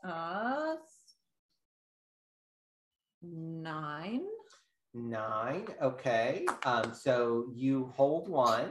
Uh, 0.08 0.76
nine. 3.22 4.22
Nine. 4.94 5.66
Okay. 5.82 6.46
Um, 6.64 6.94
so 6.94 7.46
you 7.54 7.92
hold 7.94 8.28
one 8.28 8.70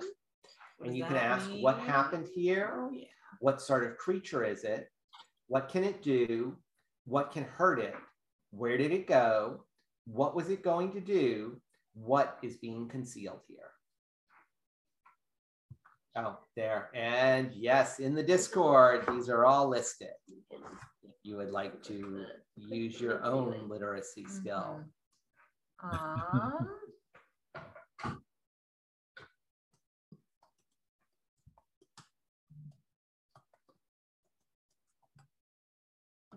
and 0.83 0.97
you 0.97 1.03
can 1.05 1.15
ask 1.15 1.47
what 1.59 1.77
happened 1.79 2.27
here, 2.33 2.89
yeah. 2.91 3.05
what 3.39 3.61
sort 3.61 3.83
of 3.83 3.97
creature 3.97 4.43
is 4.43 4.63
it, 4.63 4.89
what 5.47 5.69
can 5.69 5.83
it 5.83 6.01
do, 6.01 6.57
what 7.05 7.31
can 7.31 7.43
hurt 7.43 7.79
it, 7.79 7.93
where 8.49 8.77
did 8.77 8.91
it 8.91 9.05
go, 9.07 9.63
what 10.05 10.35
was 10.35 10.49
it 10.49 10.63
going 10.63 10.91
to 10.93 11.01
do, 11.01 11.61
what 11.93 12.39
is 12.41 12.57
being 12.57 12.87
concealed 12.87 13.41
here. 13.47 13.59
Oh, 16.15 16.39
there. 16.55 16.89
And 16.95 17.51
yes, 17.53 17.99
in 17.99 18.15
the 18.15 18.23
Discord, 18.23 19.05
these 19.07 19.29
are 19.29 19.45
all 19.45 19.69
listed. 19.69 20.09
You 21.07 21.13
can 21.13 21.13
If 21.13 21.15
you 21.23 21.37
would 21.37 21.51
like 21.51 21.83
to 21.83 22.25
use 22.55 22.99
your 22.99 23.23
own 23.23 23.67
literacy 23.69 24.25
skill. 24.25 24.83
Um. 25.83 26.67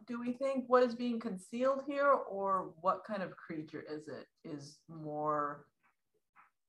Do 0.07 0.19
we 0.19 0.33
think 0.33 0.65
what 0.67 0.83
is 0.83 0.95
being 0.97 1.21
concealed 1.21 1.83
here, 1.87 2.11
or 2.11 2.73
what 2.81 3.05
kind 3.05 3.23
of 3.23 3.37
creature 3.37 3.85
is 3.89 4.09
it? 4.09 4.27
Is 4.45 4.79
more. 4.89 5.67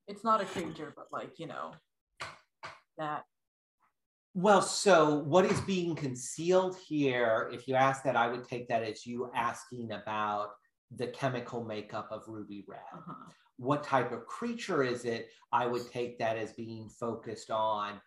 It's 0.08 0.24
not 0.24 0.40
a 0.40 0.44
creature, 0.44 0.92
but 0.96 1.06
like, 1.12 1.38
you 1.38 1.46
know, 1.46 1.72
that. 2.98 3.24
Well, 4.34 4.62
so 4.62 5.18
what 5.18 5.44
is 5.44 5.60
being 5.62 5.94
concealed 5.94 6.76
here? 6.76 7.50
If 7.52 7.68
you 7.68 7.74
ask 7.74 8.02
that, 8.04 8.16
I 8.16 8.28
would 8.28 8.44
take 8.44 8.68
that 8.68 8.82
as 8.82 9.06
you 9.06 9.30
asking 9.34 9.92
about 9.92 10.52
the 10.90 11.08
chemical 11.08 11.64
makeup 11.64 12.08
of 12.10 12.26
ruby 12.28 12.64
red. 12.66 12.80
Uh-huh. 12.92 13.30
What 13.58 13.84
type 13.84 14.10
of 14.10 14.26
creature 14.26 14.82
is 14.82 15.04
it? 15.04 15.28
I 15.52 15.66
would 15.66 15.86
take 15.90 16.18
that 16.18 16.36
as 16.38 16.52
being 16.54 16.88
focused 16.88 17.50
on 17.50 18.00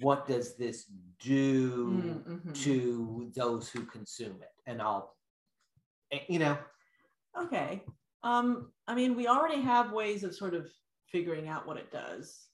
what 0.00 0.26
does 0.26 0.56
this 0.56 0.86
do 1.20 1.86
Mm, 1.86 2.24
mhm. 2.24 2.54
to 2.64 3.32
those 3.36 3.70
who 3.70 3.86
consume 3.86 4.42
it? 4.42 4.50
And 4.66 4.82
I'll, 4.82 5.16
eh, 6.10 6.20
you 6.28 6.38
know, 6.40 6.58
Okay. 7.36 7.82
Um, 8.22 8.72
I 8.86 8.94
mean, 8.94 9.14
we 9.16 9.26
already 9.26 9.60
have 9.60 9.92
ways 9.92 10.24
of 10.24 10.34
sort 10.34 10.54
of 10.54 10.70
figuring 11.10 11.48
out 11.48 11.66
what 11.66 11.76
it 11.76 11.90
does. 11.90 12.48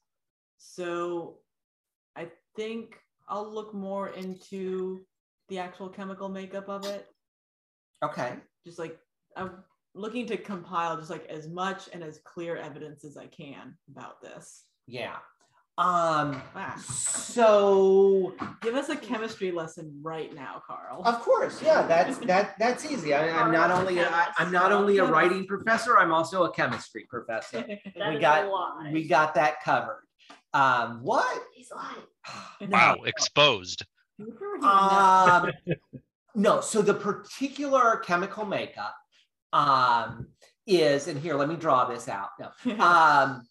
So 0.59 1.41
think 2.57 2.97
I'll 3.29 3.53
look 3.53 3.75
more 3.75 4.09
into 4.09 5.01
the 5.49 5.59
actual 5.59 5.89
chemical 5.89 6.29
makeup 6.29 6.69
of 6.69 6.85
it. 6.87 7.07
okay. 8.05 8.35
Just 8.65 8.79
like 8.79 8.99
I'm 9.37 9.53
looking 9.95 10.27
to 10.27 10.37
compile 10.37 10.97
just 10.97 11.11
like 11.11 11.27
as 11.29 11.49
much 11.49 11.89
and 11.93 12.03
as 12.03 12.21
clear 12.25 12.57
evidence 12.57 13.05
as 13.05 13.17
I 13.17 13.27
can 13.27 13.77
about 13.91 14.21
this. 14.21 14.65
Yeah. 14.87 15.17
Um, 15.79 16.43
Ah, 16.55 16.77
so 16.85 18.35
give 18.61 18.75
us 18.75 18.91
a 18.91 18.97
chemistry 18.97 19.51
lesson 19.51 19.99
right 20.03 20.35
now, 20.35 20.61
Carl. 20.67 21.01
Of 21.07 21.21
course, 21.21 21.63
yeah, 21.63 21.87
that's 21.87 22.19
that 22.19 22.55
that's 22.59 22.85
easy. 22.85 23.15
I, 23.15 23.31
I'm 23.31 23.51
not 23.51 23.71
only 23.71 23.99
a, 23.99 24.09
I, 24.11 24.29
I'm 24.39 24.53
not 24.53 24.73
only 24.73 24.99
a 24.99 25.05
writing 25.07 25.47
professor, 25.47 25.97
I'm 25.97 26.13
also 26.13 26.45
a 26.45 26.53
chemistry 26.53 27.07
professor. 27.09 27.65
We 27.97 28.19
got- 28.19 28.93
We 28.93 29.09
got 29.09 29.35
that 29.37 29.63
covered. 29.65 30.03
Um, 30.53 31.01
what? 31.03 31.43
He's 31.55 31.71
lying. 31.75 31.97
Wow, 32.69 32.99
exposed. 33.05 33.85
Um, 34.63 35.51
no, 36.35 36.61
so 36.61 36.83
the 36.83 36.95
particular 36.95 37.97
chemical 37.99 38.45
makeup 38.45 38.95
um, 39.53 40.29
is, 40.67 41.09
and 41.09 41.19
here, 41.19 41.35
let 41.35 41.49
me 41.49 41.57
draw 41.57 41.87
this 41.87 42.09
out. 42.09 42.31
No, 42.39 42.79
um, 42.85 43.43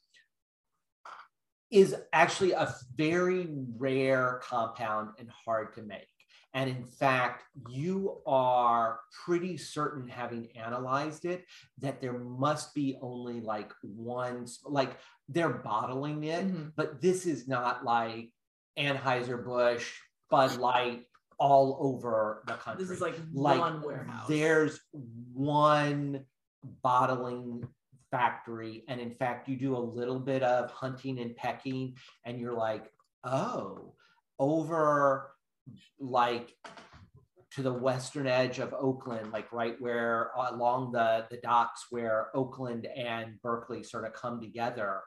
is 1.71 1.95
actually 2.13 2.51
a 2.51 2.73
very 2.95 3.47
rare 3.77 4.41
compound 4.43 5.09
and 5.19 5.29
hard 5.29 5.73
to 5.75 5.83
make. 5.83 6.07
And 6.55 6.67
in 6.67 6.83
fact, 6.83 7.43
you 7.69 8.21
are 8.25 9.01
pretty 9.23 9.55
certain, 9.55 10.07
having 10.07 10.47
analyzed 10.55 11.25
it, 11.25 11.45
that 11.77 12.01
there 12.01 12.17
must 12.17 12.73
be 12.73 12.97
only 13.01 13.39
like 13.39 13.71
one, 13.83 14.47
like 14.65 14.97
they're 15.27 15.49
bottling 15.49 16.23
it, 16.23 16.47
Mhm. 16.47 16.71
but 16.75 17.01
this 17.01 17.27
is 17.27 17.47
not 17.47 17.85
like 17.85 18.31
Anheuser-Busch, 18.79 19.91
Bud 20.29 20.57
Light 20.57 21.05
all 21.39 21.77
over 21.79 22.43
the 22.47 22.53
country 22.53 22.83
This 22.83 22.91
is 22.91 23.01
like, 23.01 23.15
like 23.33 23.59
one 23.59 23.81
warehouse. 23.81 24.27
there's 24.27 24.79
one 25.33 26.25
bottling 26.83 27.63
factory 28.11 28.83
and 28.87 28.99
in 28.99 29.11
fact 29.11 29.47
you 29.47 29.55
do 29.55 29.75
a 29.75 29.79
little 29.79 30.19
bit 30.19 30.43
of 30.43 30.69
hunting 30.71 31.19
and 31.19 31.35
pecking 31.35 31.95
and 32.25 32.39
you're 32.39 32.57
like 32.57 32.91
oh 33.23 33.93
over 34.39 35.31
like 35.99 36.55
to 37.51 37.61
the 37.61 37.71
western 37.71 38.27
edge 38.27 38.59
of 38.59 38.73
oakland 38.73 39.31
like 39.31 39.51
right 39.53 39.75
where 39.79 40.31
along 40.49 40.91
the 40.91 41.25
the 41.29 41.37
docks 41.37 41.85
where 41.91 42.29
oakland 42.35 42.87
and 42.97 43.39
berkeley 43.41 43.83
sort 43.83 44.05
of 44.05 44.13
come 44.13 44.41
together 44.41 45.01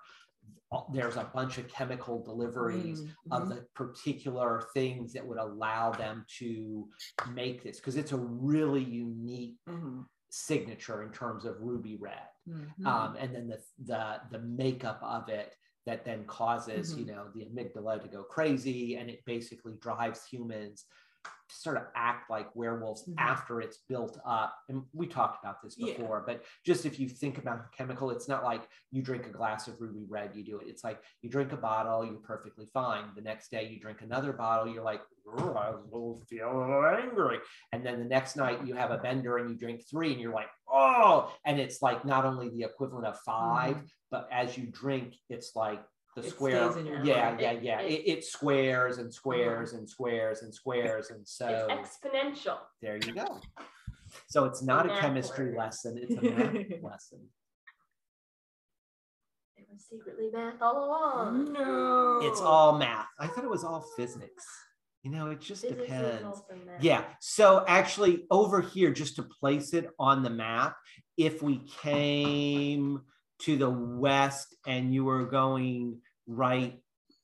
there's 0.93 1.17
a 1.17 1.31
bunch 1.35 1.59
of 1.59 1.69
chemical 1.69 2.23
deliveries 2.23 3.01
Mm, 3.03 3.15
of 3.31 3.43
mhm. 3.45 3.49
the 3.51 3.67
particular 3.75 4.63
things 4.75 5.13
that 5.13 5.27
would 5.27 5.39
allow 5.39 5.93
them 5.93 6.25
to 6.39 6.89
make 7.33 7.63
this 7.63 7.77
because 7.79 7.97
it's 7.97 8.13
a 8.13 8.17
really 8.17 8.83
unique 8.83 9.57
Mhm. 9.69 10.07
signature 10.31 11.03
in 11.03 11.13
terms 11.13 11.45
of 11.45 11.61
ruby 11.61 11.97
red 11.97 12.27
Mhm. 12.49 12.87
um, 12.87 13.17
and 13.17 13.35
then 13.35 13.47
the 13.47 13.61
the 13.85 14.21
the 14.31 14.39
makeup 14.39 14.99
of 15.03 15.29
it 15.29 15.55
that 15.85 16.05
then 16.07 16.25
causes 16.25 16.97
you 16.97 17.05
know 17.05 17.29
the 17.35 17.45
amygdala 17.45 18.01
to 18.01 18.09
go 18.09 18.23
crazy 18.25 18.97
and 18.97 19.11
it 19.11 19.23
basically 19.27 19.75
drives 19.75 20.25
humans 20.25 20.87
sort 21.53 21.77
of 21.77 21.85
act 21.95 22.31
like 22.31 22.55
werewolves 22.55 23.05
Mhm. 23.07 23.15
after 23.19 23.61
it's 23.61 23.79
built 23.89 24.19
up 24.25 24.57
and 24.69 24.85
we 24.93 25.07
talked 25.07 25.43
about 25.45 25.63
this 25.63 25.77
Yeah. 25.79 25.95
before 25.97 26.23
but 26.27 26.45
just 26.65 26.87
if 26.87 26.99
you 26.99 27.09
think 27.09 27.39
about 27.39 27.63
the 27.65 27.77
chemical 27.77 28.11
it's 28.11 28.29
not 28.29 28.45
like 28.45 28.69
you 28.91 29.03
drink 29.03 29.27
a 29.27 29.31
glass 29.31 29.69
of 29.69 29.81
ruby 29.81 30.05
red 30.09 30.35
you 30.35 30.45
do 30.45 30.59
it 30.59 30.67
it's 30.69 30.83
like 30.85 31.03
you 31.21 31.29
drink 31.31 31.53
a 31.53 31.57
bottle 31.57 32.05
you're 32.05 32.15
perfectly 32.21 32.67
fine 32.73 33.05
the 33.15 33.21
next 33.23 33.51
day 33.51 33.69
you 33.69 33.79
drink 33.81 34.01
another 34.03 34.33
bottle 34.33 34.73
you're 34.73 34.83
like 34.85 35.03
"Ugh, 35.39 35.57
I 35.57 35.71
will 35.91 36.21
feel 36.29 36.51
a 36.51 36.59
little 36.59 36.87
angry 36.87 37.39
and 37.73 37.85
then 37.85 37.99
the 37.99 38.05
next 38.05 38.37
night 38.37 38.67
you 38.67 38.75
have 38.75 38.91
a 38.91 38.99
bender 38.99 39.39
and 39.39 39.51
you 39.51 39.57
drink 39.57 39.83
three 39.89 40.13
and 40.13 40.21
you're 40.21 40.33
like 40.35 40.51
oh 40.69 41.33
and 41.45 41.61
it's 41.61 41.83
like 41.83 42.05
not 42.05 42.25
only 42.25 42.49
the 42.49 42.63
equivalent 42.65 43.07
of 43.07 43.19
5 43.21 43.83
but 44.11 44.29
as 44.33 44.57
you 44.59 44.67
drink 44.67 45.15
it's 45.29 45.55
like 45.55 45.83
the. 46.15 46.23
It 46.23 46.31
square 46.31 46.71
stays 46.71 46.77
in 46.81 46.87
your 46.87 47.05
yeah 47.05 47.31
brain. 47.35 47.41
yeah 47.41 47.51
It- 47.53 47.63
yeah 47.63 47.81
it- 47.81 47.91
it, 47.93 48.07
it 48.07 48.13
uh-huh. 48.13 48.21
squares 48.23 48.99
and 48.99 49.13
squares 49.13 49.73
and 49.73 49.89
squares 49.89 50.43
and 50.43 50.55
squares 50.55 51.11
and 51.11 51.27
so 51.27 51.47
It's 51.71 51.99
exponential. 51.99 52.59
there 52.81 52.97
you 52.97 53.15
go 53.15 53.41
so 54.29 54.45
it's 54.45 54.63
not 54.63 54.85
a 54.85 54.89
Math 54.89 55.01
chemistry 55.01 55.47
word. 55.51 55.57
lesson 55.59 55.99
it's 55.99 56.15
a 56.17 56.23
math 56.31 56.83
lesson 56.83 57.21
It 59.57 59.67
was 59.73 59.85
secretly 59.89 60.29
math 60.33 60.61
all 60.61 60.85
along. 60.87 61.53
no. 61.53 62.21
it's 62.23 62.41
all 62.41 62.77
math 62.79 63.07
i 63.19 63.27
thought 63.27 63.45
it 63.45 63.51
was 63.51 63.65
all 63.65 63.81
physics 63.97 64.45
you 65.03 65.11
know 65.11 65.31
it 65.31 65.41
just 65.41 65.63
Physics 65.63 65.83
depends. 65.83 66.43
Yeah. 66.81 67.03
So 67.21 67.65
actually, 67.67 68.25
over 68.31 68.61
here, 68.61 68.93
just 68.93 69.17
to 69.17 69.25
place 69.25 69.75
it 69.75 69.91
on 69.99 70.23
the 70.23 70.31
map, 70.31 70.77
if 71.17 71.43
we 71.43 71.67
came 71.83 73.01
to 73.43 73.57
the 73.57 73.71
west 73.71 74.57
and 74.67 74.95
you 74.95 75.05
were 75.05 75.25
going 75.25 76.01
right, 76.27 76.81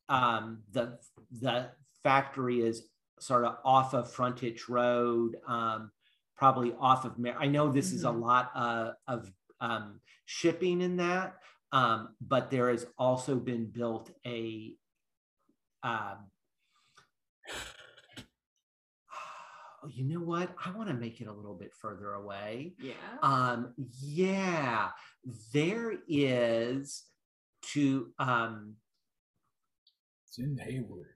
um, 0.09 0.63
the 0.73 0.99
the 1.41 1.71
factory 2.03 2.61
is 2.61 2.89
sort 3.21 3.45
of 3.45 3.57
off 3.65 3.95
of 3.95 4.11
Frontage 4.11 4.69
Road, 4.69 5.37
um, 5.47 5.91
probably 6.37 6.75
off 6.79 7.05
of. 7.05 7.19
Mar- 7.19 7.37
I 7.39 7.47
know 7.47 7.71
this 7.71 7.93
is 7.93 8.05
a 8.05 8.09
Mhm. 8.09 8.21
lot 8.21 8.51
uh, 8.55 8.93
of 9.07 9.31
um, 9.61 10.01
shipping 10.25 10.81
in 10.81 10.97
that, 10.97 11.41
um, 11.73 12.15
but 12.21 12.51
there 12.51 12.71
has 12.71 12.87
also 12.99 13.37
been 13.37 13.67
built 13.67 14.11
a. 14.27 14.77
You 19.95 20.05
know 20.05 20.21
what? 20.21 20.55
I 20.65 20.71
want 20.71 20.89
to 20.89 20.95
make 20.95 21.21
it 21.21 21.27
a 21.27 21.33
little 21.33 21.55
bit 21.55 21.73
further 21.75 22.15
away. 22.15 22.75
Yeah. 22.81 22.93
Um, 23.23 23.75
yeah, 24.03 24.89
there 25.53 25.95
is 26.09 27.05
to 27.73 28.13
um 28.19 28.75
It's 30.27 30.39
in 30.39 30.57
Hayward. 30.59 31.09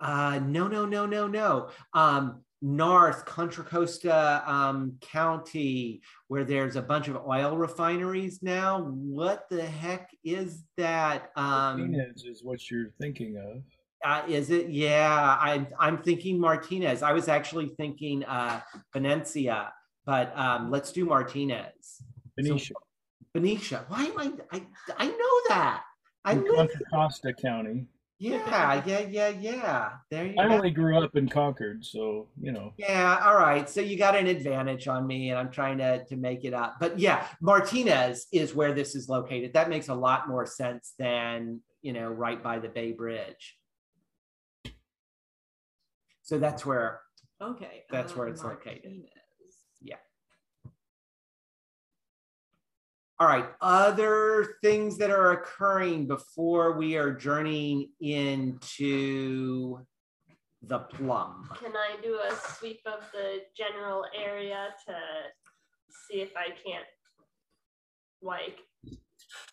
uh 0.00 0.40
no 0.44 0.66
no 0.68 0.84
no 0.86 1.06
no 1.06 1.26
no 1.26 1.68
um 1.94 2.42
north 2.62 3.24
contra 3.24 3.64
costa 3.64 4.42
um 4.46 4.94
county 5.00 6.00
where 6.28 6.44
there's 6.44 6.76
a 6.76 6.82
bunch 6.82 7.08
of 7.08 7.16
oil 7.26 7.56
refineries 7.56 8.42
now 8.42 8.82
what 8.82 9.48
the 9.50 9.62
heck 9.64 10.10
is 10.24 10.64
that 10.76 11.30
um 11.36 11.80
Martinez 11.92 12.24
is 12.24 12.42
what 12.44 12.70
you're 12.70 12.90
thinking 13.00 13.36
of. 13.36 13.62
Uh, 14.02 14.22
is 14.28 14.50
it 14.50 14.70
yeah 14.70 15.36
i'm 15.40 15.66
i'm 15.78 15.98
thinking 15.98 16.40
martinez 16.40 17.02
i 17.02 17.12
was 17.12 17.28
actually 17.28 17.68
thinking 17.68 18.24
uh 18.24 18.60
Benicia 18.94 19.72
but 20.06 20.32
um 20.38 20.70
let's 20.70 20.90
do 20.90 21.04
martinez 21.04 22.02
Benicia. 22.36 22.74
benicia 23.34 23.84
why 23.88 24.04
am 24.04 24.18
i 24.18 24.32
i, 24.52 24.62
I 24.96 25.06
know 25.06 25.34
that 25.48 25.82
i 26.24 26.32
in 26.32 26.44
live 26.44 26.70
Costa 26.90 27.34
County. 27.34 27.86
yeah 28.18 28.82
yeah 28.86 29.00
yeah 29.00 29.28
yeah 29.28 29.90
there 30.10 30.24
you 30.24 30.34
I 30.38 30.48
go 30.48 30.54
only 30.54 30.70
grew 30.70 30.96
up 30.98 31.14
in 31.16 31.28
Concord, 31.28 31.84
so 31.84 32.28
you 32.40 32.52
know. 32.52 32.72
Yeah, 32.76 33.20
all 33.24 33.36
right. 33.36 33.68
So 33.68 33.80
you 33.80 33.96
got 33.96 34.14
an 34.14 34.26
advantage 34.26 34.86
on 34.88 35.06
me, 35.06 35.30
and 35.30 35.38
I'm 35.38 35.50
trying 35.50 35.78
to 35.78 36.04
to 36.04 36.16
make 36.16 36.44
it 36.44 36.52
up. 36.52 36.76
But 36.80 36.98
yeah, 36.98 37.26
Martinez 37.40 38.26
is 38.30 38.54
where 38.54 38.74
this 38.74 38.94
is 38.94 39.08
located. 39.08 39.54
That 39.54 39.70
makes 39.70 39.88
a 39.88 39.94
lot 39.94 40.28
more 40.28 40.44
sense 40.44 40.92
than 40.98 41.62
you 41.82 41.92
know, 41.92 42.08
right 42.08 42.42
by 42.42 42.58
the 42.58 42.68
Bay 42.68 42.92
Bridge. 42.92 43.56
So 46.30 46.38
that's 46.38 46.64
where. 46.64 47.00
Okay. 47.42 47.82
That's 47.90 48.14
where 48.14 48.28
uh, 48.28 48.30
it's 48.30 48.44
located. 48.44 49.02
Yeah. 49.82 49.96
All 53.18 53.26
right. 53.26 53.46
Other 53.60 54.54
things 54.62 54.96
that 54.98 55.10
are 55.10 55.32
occurring 55.32 56.06
before 56.06 56.78
we 56.78 56.96
are 56.96 57.12
journeying 57.12 57.88
into 58.00 59.84
the 60.62 60.78
PLuM. 60.78 61.52
Can 61.58 61.72
I 61.74 62.00
do 62.00 62.20
a 62.20 62.32
sweep 62.56 62.82
of 62.86 63.00
the 63.12 63.40
general 63.56 64.04
area 64.16 64.68
to 64.86 64.94
see 66.06 66.20
if 66.20 66.30
I 66.36 66.50
can't 66.50 66.86
like 68.22 68.60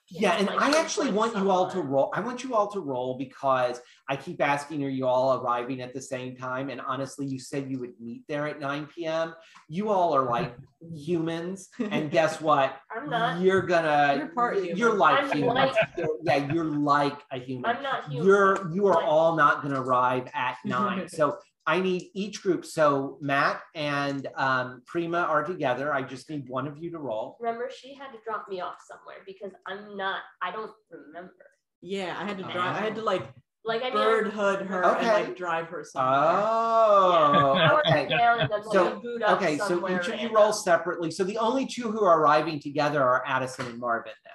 Yeah, 0.10 0.38
and 0.38 0.48
like, 0.48 0.62
I 0.62 0.80
actually 0.80 1.12
want 1.12 1.36
you 1.36 1.52
all 1.52 1.70
to 1.70 1.82
roll. 1.82 2.12
I 2.14 2.22
want 2.22 2.42
you 2.44 2.56
all 2.56 2.68
to 2.72 2.80
roll 2.80 3.18
because 3.18 3.82
I 4.08 4.16
keep 4.16 4.42
asking, 4.42 4.84
are 4.86 4.90
you 4.90 5.06
all 5.06 5.42
arriving 5.42 5.82
at 5.82 5.94
the 5.94 6.02
same 6.02 6.36
time? 6.38 6.70
And 6.70 6.80
honestly, 6.80 7.26
you 7.26 7.40
said 7.40 7.70
you 7.70 7.80
would 7.80 7.92
meet 8.00 8.24
there 8.30 8.48
at 8.48 8.60
9 8.62 8.88
p.m. 8.96 9.34
You 9.68 9.90
all 9.90 10.14
are 10.16 10.24
like 10.24 10.56
humans. 10.94 11.68
And 11.92 12.10
guess 12.10 12.40
what? 12.40 12.78
I'm 12.96 13.10
not. 13.10 13.42
You're 13.42 13.62
gonna 13.62 14.16
You're 14.18 14.28
part 14.30 14.56
human. 14.58 14.78
you're 14.78 14.94
like 14.96 15.34
humans. 15.34 15.76
like- 15.98 16.08
yeah, 16.24 16.54
you're 16.54 16.64
like 16.66 17.20
a 17.32 17.40
human. 17.40 17.66
I'm 17.70 17.84
not 17.84 18.06
human. 18.10 18.26
You're 18.26 18.72
you 18.74 18.88
are 18.88 18.94
Like- 18.96 19.06
all 19.06 19.36
not 19.36 19.62
gonna 19.62 19.82
arrive 19.82 20.30
at 20.34 20.58
nine. 20.64 21.10
so 21.18 21.38
I 21.68 21.82
need 21.82 22.10
each 22.14 22.42
group. 22.42 22.66
So 22.66 23.18
Matt 23.20 23.62
and 23.76 24.26
um, 24.36 24.82
Prima 24.86 25.20
are 25.20 25.44
together. 25.44 25.94
I 25.94 26.02
just 26.02 26.30
need 26.30 26.48
one 26.48 26.66
of 26.66 26.78
you 26.78 26.90
to 26.92 26.98
roll. 26.98 27.38
Remember, 27.42 27.70
she 27.70 27.94
had 27.94 28.08
to 28.14 28.18
drop 28.26 28.48
me 28.48 28.62
off 28.62 28.78
somewhere 28.90 29.18
because 29.26 29.52
I'm 29.68 29.98
not. 29.98 30.22
I 30.42 30.52
don't 30.52 30.72
remember. 30.90 31.34
Yeah, 31.82 32.16
I 32.18 32.24
had 32.24 32.38
to 32.38 32.44
drive. 32.44 32.76
I 32.78 32.80
had 32.80 32.96
to 32.96 33.02
like 33.02 33.24
Like 33.66 33.82
I 33.84 33.90
mean, 33.90 33.96
bird 33.96 34.28
hood 34.28 34.62
her 34.66 34.86
Okay. 34.86 35.00
and 35.00 35.28
like 35.28 35.36
drive 35.36 35.68
her 35.68 35.84
somewhere. 35.84 36.18
Oh, 36.18 37.54
I 37.58 37.74
would 37.74 37.86
okay. 37.86 38.08
sit 38.08 38.18
down 38.18 38.40
and 38.40 38.50
then 38.50 38.62
like 38.64 38.74
So, 38.74 39.02
Okay, 39.36 39.58
so 39.58 39.68
somewhere 39.68 40.00
each 40.02 40.08
of 40.08 40.20
you 40.22 40.34
roll 40.34 40.54
separately. 40.54 41.12
So 41.12 41.26
the 41.26 41.38
only 41.38 41.68
two 41.68 41.92
who 41.92 42.02
are 42.06 42.22
arriving 42.22 42.62
together 42.62 43.04
are 43.04 43.24
Adison 43.28 43.68
and 43.68 43.78
Marvin 43.78 44.14
now. 44.26 44.32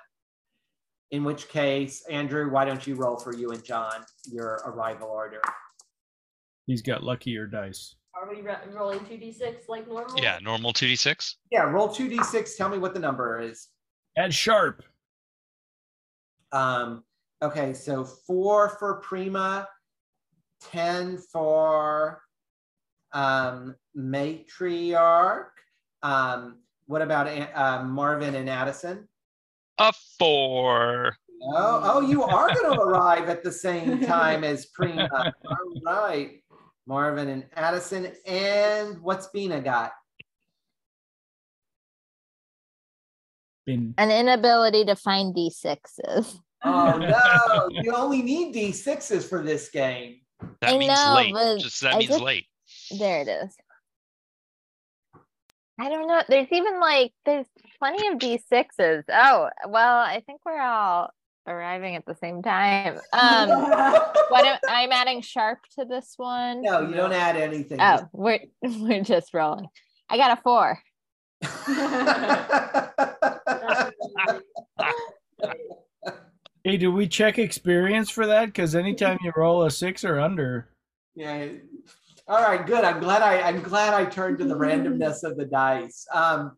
In 1.17 1.25
which 1.25 1.49
case, 1.49 2.05
Andrew, 2.11 2.51
why 2.51 2.67
don't 2.67 2.87
you 2.87 2.95
roll 2.95 3.17
for 3.17 3.35
you 3.35 3.53
and 3.53 3.65
John 3.65 4.05
your 4.31 4.63
arrival 4.67 5.09
order? 5.09 5.41
He's 6.67 6.83
got 6.83 7.03
luckier 7.03 7.47
dice. 7.47 7.95
Are 8.15 8.29
we 8.31 8.41
ro- 8.43 8.57
rolling 8.73 9.05
two 9.07 9.17
d 9.17 9.33
six 9.33 9.69
like 9.69 9.89
normal? 9.89 10.17
Yeah, 10.23 10.39
normal 10.43 10.73
2d6. 10.73 11.35
Yeah, 11.51 11.63
roll 11.63 11.89
2d6. 11.89 12.57
Tell 12.57 12.69
me 12.69 12.79
what 12.79 12.95
the 12.95 13.01
number 13.01 13.41
is. 13.41 13.69
Add 14.17 14.33
sharp. 14.35 14.83
Um, 16.53 17.03
okay, 17.43 17.73
so 17.73 18.05
four 18.05 18.69
for 18.69 19.01
Prima, 19.01 19.67
10 20.71 21.19
for 21.33 22.23
um, 23.13 23.75
Matriarch. 23.97 25.47
Um, 26.03 26.59
what 26.87 27.01
about 27.03 27.27
uh, 27.29 27.83
Marvin 27.85 28.35
and 28.35 28.51
Adison? 28.51 29.09
A 29.79 29.93
four. 30.19 31.17
Oh, 31.45 31.81
oh, 31.83 32.01
you 32.03 32.23
are 32.23 32.55
going 32.55 32.73
to 32.77 32.81
arrive 32.81 33.29
at 33.29 33.43
the 33.43 33.51
same 33.51 34.01
time 34.05 34.45
as 34.45 34.67
Prima. 34.67 35.09
All 35.47 35.83
right. 35.85 36.42
Marvin 36.93 37.29
and 37.31 37.45
Adison. 37.57 38.13
And 38.27 39.01
what's 39.01 39.29
Bina 39.29 39.63
got? 39.63 39.93
Been 43.65 43.95
An 43.97 44.11
inability 44.11 44.85
to 44.85 44.95
find 44.97 45.35
D6s. 45.35 46.37
Oh, 46.65 46.99
no. 47.73 47.81
you 47.83 47.95
only 47.95 48.21
need 48.21 48.55
D6s 48.55 49.27
for 49.27 49.43
this 49.43 49.71
game. 49.71 50.21
That 50.61 50.75
I 50.75 50.79
means 50.79 50.93
know, 50.93 51.15
late. 51.33 51.63
Just 51.63 51.81
that 51.81 51.95
I 51.95 51.99
means 51.99 52.11
just- 52.11 52.23
late. 52.23 52.45
There 52.99 53.23
it 53.23 53.29
is. 53.29 53.57
I 55.81 55.89
don't 55.89 56.07
know. 56.07 56.23
There's 56.29 56.49
even 56.53 56.79
like 56.79 57.13
there's 57.25 57.47
plenty 57.79 58.07
of 58.09 58.19
D6s. 58.19 59.05
Oh, 59.11 59.49
well, 59.67 59.99
I 59.99 60.23
think 60.27 60.43
we're 60.45 60.61
all 60.61 61.11
arriving 61.47 61.97
at 61.97 62.07
the 62.07 62.15
same 62.15 62.43
time. 62.43 62.99
Um 63.13 63.49
what 64.29 64.45
am, 64.45 64.59
I'm 64.69 64.93
adding 64.93 65.21
sharp 65.21 65.59
to 65.79 65.85
this 65.85 66.15
one. 66.17 66.63
No, 66.63 66.81
you 66.81 66.95
don't 66.95 67.13
add 67.13 67.37
anything. 67.37 67.81
Oh, 67.81 68.09
we're 68.13 68.41
we're 68.63 69.03
just 69.03 69.35
rolling. 69.35 69.67
I 70.09 70.17
got 70.17 70.39
a 70.39 70.43
four. 70.43 70.79
Hey, 76.65 76.77
do 76.77 76.93
we 76.93 77.09
check 77.09 77.39
experience 77.39 78.09
for 78.09 78.27
that? 78.27 78.47
Because 78.47 78.77
anytime 78.77 79.19
you 79.23 79.33
roll 79.37 79.65
a 79.65 79.71
six 79.71 80.05
or 80.05 80.21
under, 80.21 80.69
Yeah. 81.15 81.49
All 82.33 82.41
right, 82.41 82.65
good. 82.65 82.83
I'm 82.83 82.99
glad 82.99 83.21
I 83.21 83.43
I'm 83.43 83.61
glad 83.61 83.93
I 83.93 84.07
turned 84.07 84.39
to 84.39 84.47
the 84.47 84.55
randomness 84.67 85.23
of 85.23 85.37
the 85.37 85.45
dice. 85.45 86.07
Um, 86.15 86.57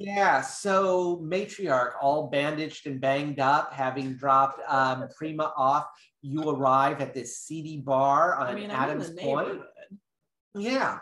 yeah, 0.00 0.40
so 0.40 1.18
matriarch 1.22 1.92
all 2.00 2.26
bandaged 2.26 2.88
and 2.88 3.00
banged 3.00 3.38
up, 3.38 3.72
having 3.72 4.16
dropped 4.16 4.60
um, 4.68 5.08
Prima 5.16 5.52
off. 5.56 5.86
You 6.22 6.50
arrive 6.50 7.00
at 7.00 7.14
this 7.14 7.38
seedy 7.38 7.76
bar 7.76 8.34
on 8.34 8.48
I 8.48 8.54
mean, 8.56 8.72
Adams 8.72 9.10
Point. 9.10 9.60
Yeah. 10.56 10.98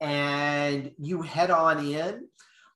And 0.00 0.92
you 0.96 1.22
head 1.22 1.50
on 1.50 1.84
in. 1.84 2.28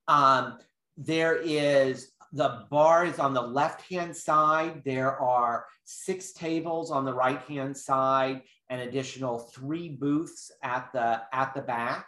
Um, 0.08 0.58
there 0.96 1.36
is 1.36 2.10
the 2.32 2.64
bar 2.72 3.06
is 3.06 3.20
on 3.20 3.34
the 3.34 3.42
left 3.42 3.88
hand 3.88 4.16
side. 4.16 4.82
There 4.84 5.16
are 5.16 5.66
six 5.84 6.32
tables 6.32 6.90
on 6.90 7.04
the 7.04 7.14
right 7.14 7.40
hand 7.42 7.76
side, 7.76 8.42
an 8.70 8.80
additional 8.80 9.38
three 9.38 9.88
booths 9.88 10.50
at 10.62 10.90
the 10.92 11.22
at 11.32 11.54
the 11.54 11.62
back. 11.62 12.06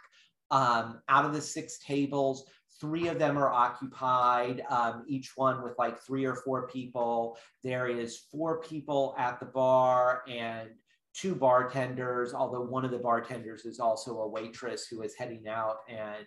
Um, 0.51 1.01
out 1.07 1.25
of 1.25 1.33
the 1.33 1.41
six 1.41 1.79
tables, 1.79 2.45
three 2.79 3.07
of 3.07 3.17
them 3.17 3.37
are 3.37 3.49
occupied, 3.51 4.63
um, 4.69 5.05
each 5.07 5.37
one 5.37 5.63
with 5.63 5.77
like 5.77 5.97
three 5.99 6.25
or 6.25 6.35
four 6.35 6.67
people. 6.67 7.37
There 7.63 7.87
is 7.87 8.17
four 8.31 8.61
people 8.61 9.15
at 9.17 9.39
the 9.39 9.45
bar 9.45 10.23
and 10.27 10.71
two 11.13 11.35
bartenders, 11.35 12.33
although 12.33 12.61
one 12.61 12.83
of 12.83 12.91
the 12.91 12.97
bartenders 12.99 13.65
is 13.65 13.79
also 13.79 14.19
a 14.19 14.27
waitress 14.27 14.87
who 14.87 15.01
is 15.03 15.15
heading 15.15 15.47
out 15.47 15.77
and, 15.87 16.25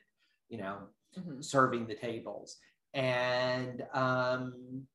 you 0.48 0.59
know, 0.59 0.88
Mhm. 1.18 1.44
serving 1.44 1.86
the 1.86 1.94
tables. 1.94 2.59
And 2.92 3.86
um, 3.92 4.86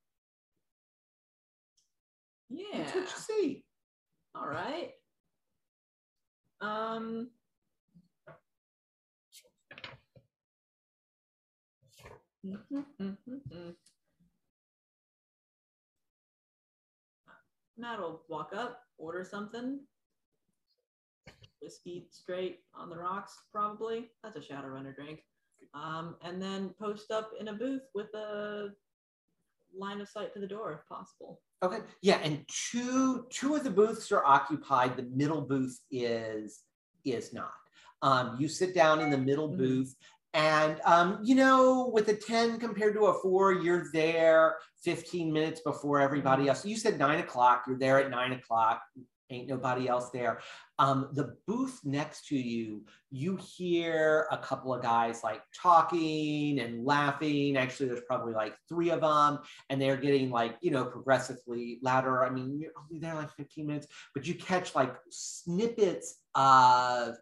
Yeah. 2.50 2.78
that's 2.78 2.96
what 2.96 3.04
you 3.04 3.18
see. 3.18 3.66
All 4.36 4.48
right. 4.48 4.94
Um. 6.62 7.30
mhm, 12.46 12.86
mhm, 13.00 13.18
mhm. 13.30 13.76
Matt 17.78 18.00
will 18.00 18.22
walk 18.28 18.52
up, 18.54 18.82
order 18.98 19.24
something. 19.24 19.80
Whiskey 21.62 22.08
straight 22.12 22.60
on 22.74 22.90
the 22.90 22.98
rocks, 22.98 23.38
probably. 23.52 24.12
That's 24.24 24.36
a 24.36 24.42
Shadowrunner 24.42 24.94
drink. 24.96 25.24
Um, 25.74 26.16
and 26.22 26.42
then 26.42 26.74
post 26.80 27.12
up 27.12 27.32
in 27.40 27.50
a 27.50 27.54
booth 27.54 27.84
with 27.94 28.14
a 28.14 28.70
line 29.78 30.02
of 30.02 30.10
sight 30.10 30.34
to 30.34 30.40
the 30.40 30.48
door 30.48 30.74
if 30.74 30.88
possible. 30.88 31.42
Okay. 31.64 31.80
Yeah, 32.02 32.18
and 32.24 32.46
two 32.48 33.26
two 33.30 33.56
of 33.56 33.64
the 33.64 33.70
booths 33.70 34.12
are 34.12 34.26
occupied. 34.26 34.96
The 34.98 35.04
middle 35.14 35.42
booth 35.42 35.80
is 35.92 36.64
is 37.06 37.34
not. 37.34 37.52
Um, 38.02 38.38
you 38.40 38.48
sit 38.48 38.74
down 38.74 39.00
in 39.02 39.10
the 39.10 39.18
middle 39.18 39.50
Mhm. 39.50 39.58
booth. 39.58 39.96
And 40.36 40.80
um, 40.86 41.20
you 41.24 41.34
know, 41.34 41.88
with 41.92 42.08
a 42.10 42.14
10 42.14 42.60
compared 42.60 42.94
to 42.94 43.08
a 43.08 43.20
four, 43.20 43.52
you're 43.52 43.92
there 43.92 44.58
15 44.84 45.34
minutes 45.34 45.62
before 45.62 46.00
everybody 46.00 46.48
else. 46.48 46.64
You 46.64 46.78
said 46.78 47.00
nine 47.00 47.20
o'clock, 47.20 47.64
you're 47.68 47.80
there 47.80 48.00
at 48.00 48.12
nine 48.12 48.34
o'clock, 48.34 48.84
ain't 49.30 49.48
nobody 49.48 49.88
else 49.88 50.10
there. 50.10 50.42
Um, 50.78 51.10
the 51.14 51.36
booth 51.46 51.80
next 51.84 52.28
to 52.28 52.38
you, 52.38 52.86
you 53.12 53.38
hear 53.38 54.28
a 54.32 54.38
couple 54.38 54.74
of 54.74 54.82
guys 54.82 55.24
like 55.24 55.42
talking 55.56 56.60
and 56.60 56.86
laughing. 56.86 57.58
Actually, 57.58 57.90
there's 57.90 58.06
probably 58.08 58.34
like 58.34 58.56
three 58.68 58.90
of 58.90 59.02
them, 59.02 59.40
and 59.70 59.82
they're 59.82 59.98
getting 59.98 60.30
like, 60.30 60.56
you 60.62 60.72
know, 60.72 60.86
progressively 60.86 61.80
louder. 61.82 62.24
I 62.24 62.30
mean, 62.30 62.60
you're 62.60 62.72
only 62.78 63.00
there 63.00 63.16
like 63.16 63.32
15 63.32 63.68
minutes, 63.68 63.88
but 64.14 64.26
you 64.26 64.36
catch 64.36 64.76
like 64.76 64.96
snippets 65.10 66.20
of 66.36 67.18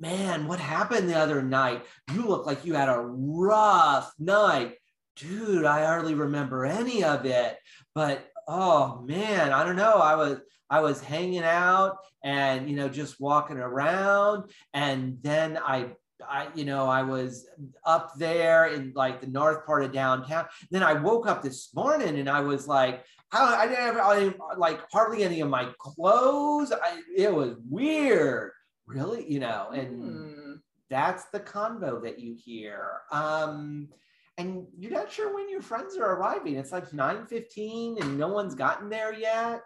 man, 0.00 0.46
what 0.46 0.58
happened 0.58 1.08
the 1.08 1.18
other 1.18 1.42
night? 1.42 1.84
You 2.12 2.26
look 2.26 2.46
like 2.46 2.64
you 2.64 2.74
had 2.74 2.88
a 2.88 3.00
rough 3.00 4.12
night. 4.18 4.74
Dude, 5.16 5.64
I 5.64 5.84
hardly 5.84 6.14
remember 6.14 6.66
any 6.66 7.04
of 7.04 7.24
it. 7.24 7.56
But 7.94 8.28
oh 8.48 9.02
man, 9.06 9.52
I 9.52 9.64
don't 9.64 9.76
know. 9.76 9.94
I 9.94 10.16
was 10.16 10.40
I 10.70 10.80
was 10.80 11.00
hanging 11.00 11.42
out 11.44 11.98
and 12.22 12.68
you 12.68 12.76
know 12.76 12.88
just 12.88 13.20
walking 13.20 13.58
around 13.58 14.50
and 14.72 15.18
then 15.22 15.58
I 15.58 15.90
I 16.26 16.48
you 16.54 16.64
know 16.64 16.86
I 16.86 17.02
was 17.02 17.46
up 17.84 18.12
there 18.18 18.66
in 18.68 18.92
like 18.94 19.20
the 19.20 19.26
north 19.26 19.66
part 19.66 19.84
of 19.84 19.92
downtown. 19.92 20.46
Then 20.70 20.82
I 20.82 20.94
woke 20.94 21.26
up 21.26 21.42
this 21.42 21.74
morning 21.74 22.18
and 22.18 22.28
I 22.28 22.40
was 22.40 22.66
like 22.66 23.04
I, 23.32 23.62
I 23.62 23.66
didn't 23.66 23.84
have 23.84 23.96
I 23.98 24.34
like 24.56 24.80
hardly 24.92 25.22
any 25.24 25.40
of 25.40 25.48
my 25.50 25.68
clothes. 25.78 26.72
I, 26.72 27.00
it 27.16 27.32
was 27.34 27.56
weird 27.68 28.52
really 28.86 29.30
you 29.30 29.40
know 29.40 29.70
and 29.72 29.88
Hmm. 30.02 30.52
that's 30.90 31.24
the 31.32 31.40
convo 31.40 32.02
that 32.04 32.18
you 32.18 32.36
hear 32.36 33.00
um 33.10 33.88
and 34.36 34.66
you're 34.78 34.90
not 34.92 35.10
sure 35.10 35.34
when 35.34 35.48
your 35.48 35.62
friends 35.62 35.96
are 35.96 36.16
arriving 36.16 36.56
it's 36.56 36.70
like 36.72 36.90
9.15 36.90 38.00
and 38.02 38.18
no 38.18 38.28
one's 38.28 38.54
gotten 38.54 38.90
there 38.90 39.14
yet 39.14 39.62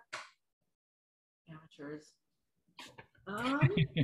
amateurs. 1.79 2.13
Um, 3.27 3.61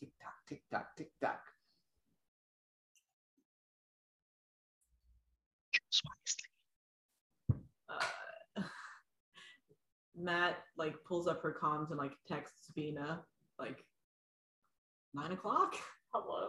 tick 0.00 0.10
tock 0.20 0.34
tick 0.48 0.62
tock 0.72 0.86
tick 0.96 1.10
tock 1.22 1.40
Choose 5.72 6.02
wisely. 7.48 7.62
uh, 8.56 8.62
Matt 10.16 10.58
like 10.76 10.96
pulls 11.06 11.28
up 11.28 11.42
her 11.42 11.56
comms 11.60 11.90
and 11.90 11.98
like 11.98 12.12
texts 12.28 12.70
Bina 12.74 13.20
like 13.58 13.78
nine 15.14 15.32
o'clock. 15.32 15.74
Hello. 16.12 16.48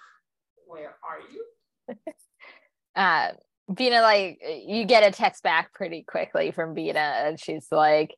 Where 0.66 0.96
are 1.08 1.20
you? 1.32 1.46
uh 2.96 3.32
Bina 3.72 4.02
like 4.02 4.38
you 4.66 4.84
get 4.84 5.06
a 5.06 5.10
text 5.10 5.42
back 5.42 5.72
pretty 5.72 6.02
quickly 6.02 6.50
from 6.50 6.74
Bina 6.74 6.98
and 6.98 7.40
she's 7.40 7.68
like 7.70 8.14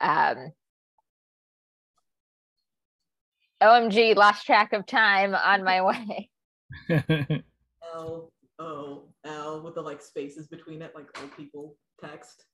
um 0.00 0.52
OMG 3.62 4.16
lost 4.16 4.46
track 4.46 4.72
of 4.72 4.86
time 4.86 5.34
on 5.34 5.64
my 5.64 5.82
way. 5.82 6.30
L 7.94 8.32
O 8.58 9.02
L 9.24 9.62
with 9.62 9.74
the 9.74 9.82
like 9.82 10.00
spaces 10.02 10.48
between 10.48 10.82
it, 10.82 10.94
like 10.94 11.06
old 11.20 11.34
people 11.36 11.76
text. 12.00 12.44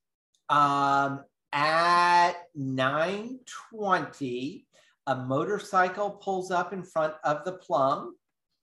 um 0.49 1.23
at 1.53 2.33
9.20 2.57 4.63
a 5.07 5.15
motorcycle 5.15 6.11
pulls 6.11 6.51
up 6.51 6.73
in 6.73 6.83
front 6.83 7.15
of 7.23 7.43
the 7.43 7.53
PLuM 7.57 8.11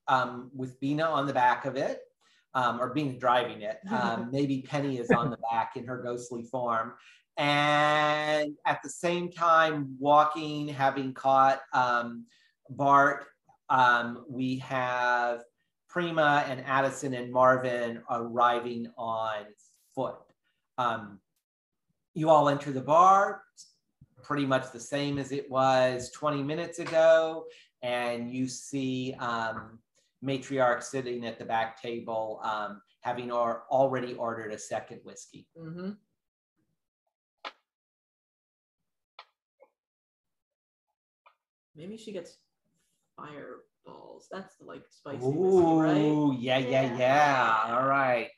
um, 0.07 0.49
with 0.55 0.79
Bina 0.79 1.03
on 1.03 1.27
the 1.27 1.33
back 1.33 1.65
of 1.65 1.75
it, 1.75 1.99
um, 2.53 2.81
or 2.81 2.93
being 2.93 3.17
driving 3.19 3.61
it. 3.61 3.79
Um, 3.89 4.29
maybe 4.31 4.61
Penny 4.61 4.97
is 4.97 5.11
on 5.11 5.29
the 5.29 5.37
back 5.51 5.75
in 5.75 5.85
her 5.85 6.01
ghostly 6.01 6.43
form. 6.43 6.93
And 7.37 8.55
at 8.65 8.81
the 8.83 8.89
same 8.89 9.31
time, 9.31 9.95
walking, 9.99 10.67
having 10.67 11.13
caught 11.13 11.61
um, 11.73 12.25
Bart, 12.69 13.25
um, 13.69 14.25
we 14.29 14.57
have 14.59 15.43
Prima 15.89 16.45
and 16.47 16.63
Adison 16.65 17.13
and 17.13 17.31
Marvin 17.31 18.01
arriving 18.09 18.87
on 18.97 19.45
foot. 19.95 20.15
Um, 20.77 21.19
you 22.13 22.29
all 22.29 22.49
enter 22.49 22.71
the 22.71 22.81
bar, 22.81 23.41
pretty 24.23 24.45
much 24.45 24.71
the 24.71 24.79
same 24.79 25.17
as 25.17 25.31
it 25.31 25.49
was 25.49 26.11
20 26.11 26.43
minutes 26.43 26.79
ago, 26.79 27.45
and 27.81 28.31
you 28.31 28.47
see 28.47 29.15
um, 29.19 29.79
matriarch 30.23 30.83
sitting 30.83 31.25
at 31.25 31.39
the 31.39 31.45
back 31.45 31.81
table, 31.81 32.41
um, 32.43 32.81
having 33.01 33.31
or, 33.31 33.63
already 33.71 34.13
ordered 34.15 34.51
a 34.51 34.57
second 34.59 34.99
whiskey. 35.03 35.47
Mm-hmm. 35.57 35.91
Maybe 41.75 41.97
she 41.97 42.11
gets 42.11 42.37
fireballs. 43.15 44.27
That's 44.31 44.55
the 44.57 44.65
like 44.65 44.83
spicy 44.89 45.17
whiskey, 45.19 45.79
right? 45.79 45.97
Ooh, 45.97 46.35
yeah, 46.37 46.57
yeah, 46.57 46.81
Yeah. 46.83 46.97
yeah. 46.97 47.75
All 47.77 47.87
right. 47.87 48.29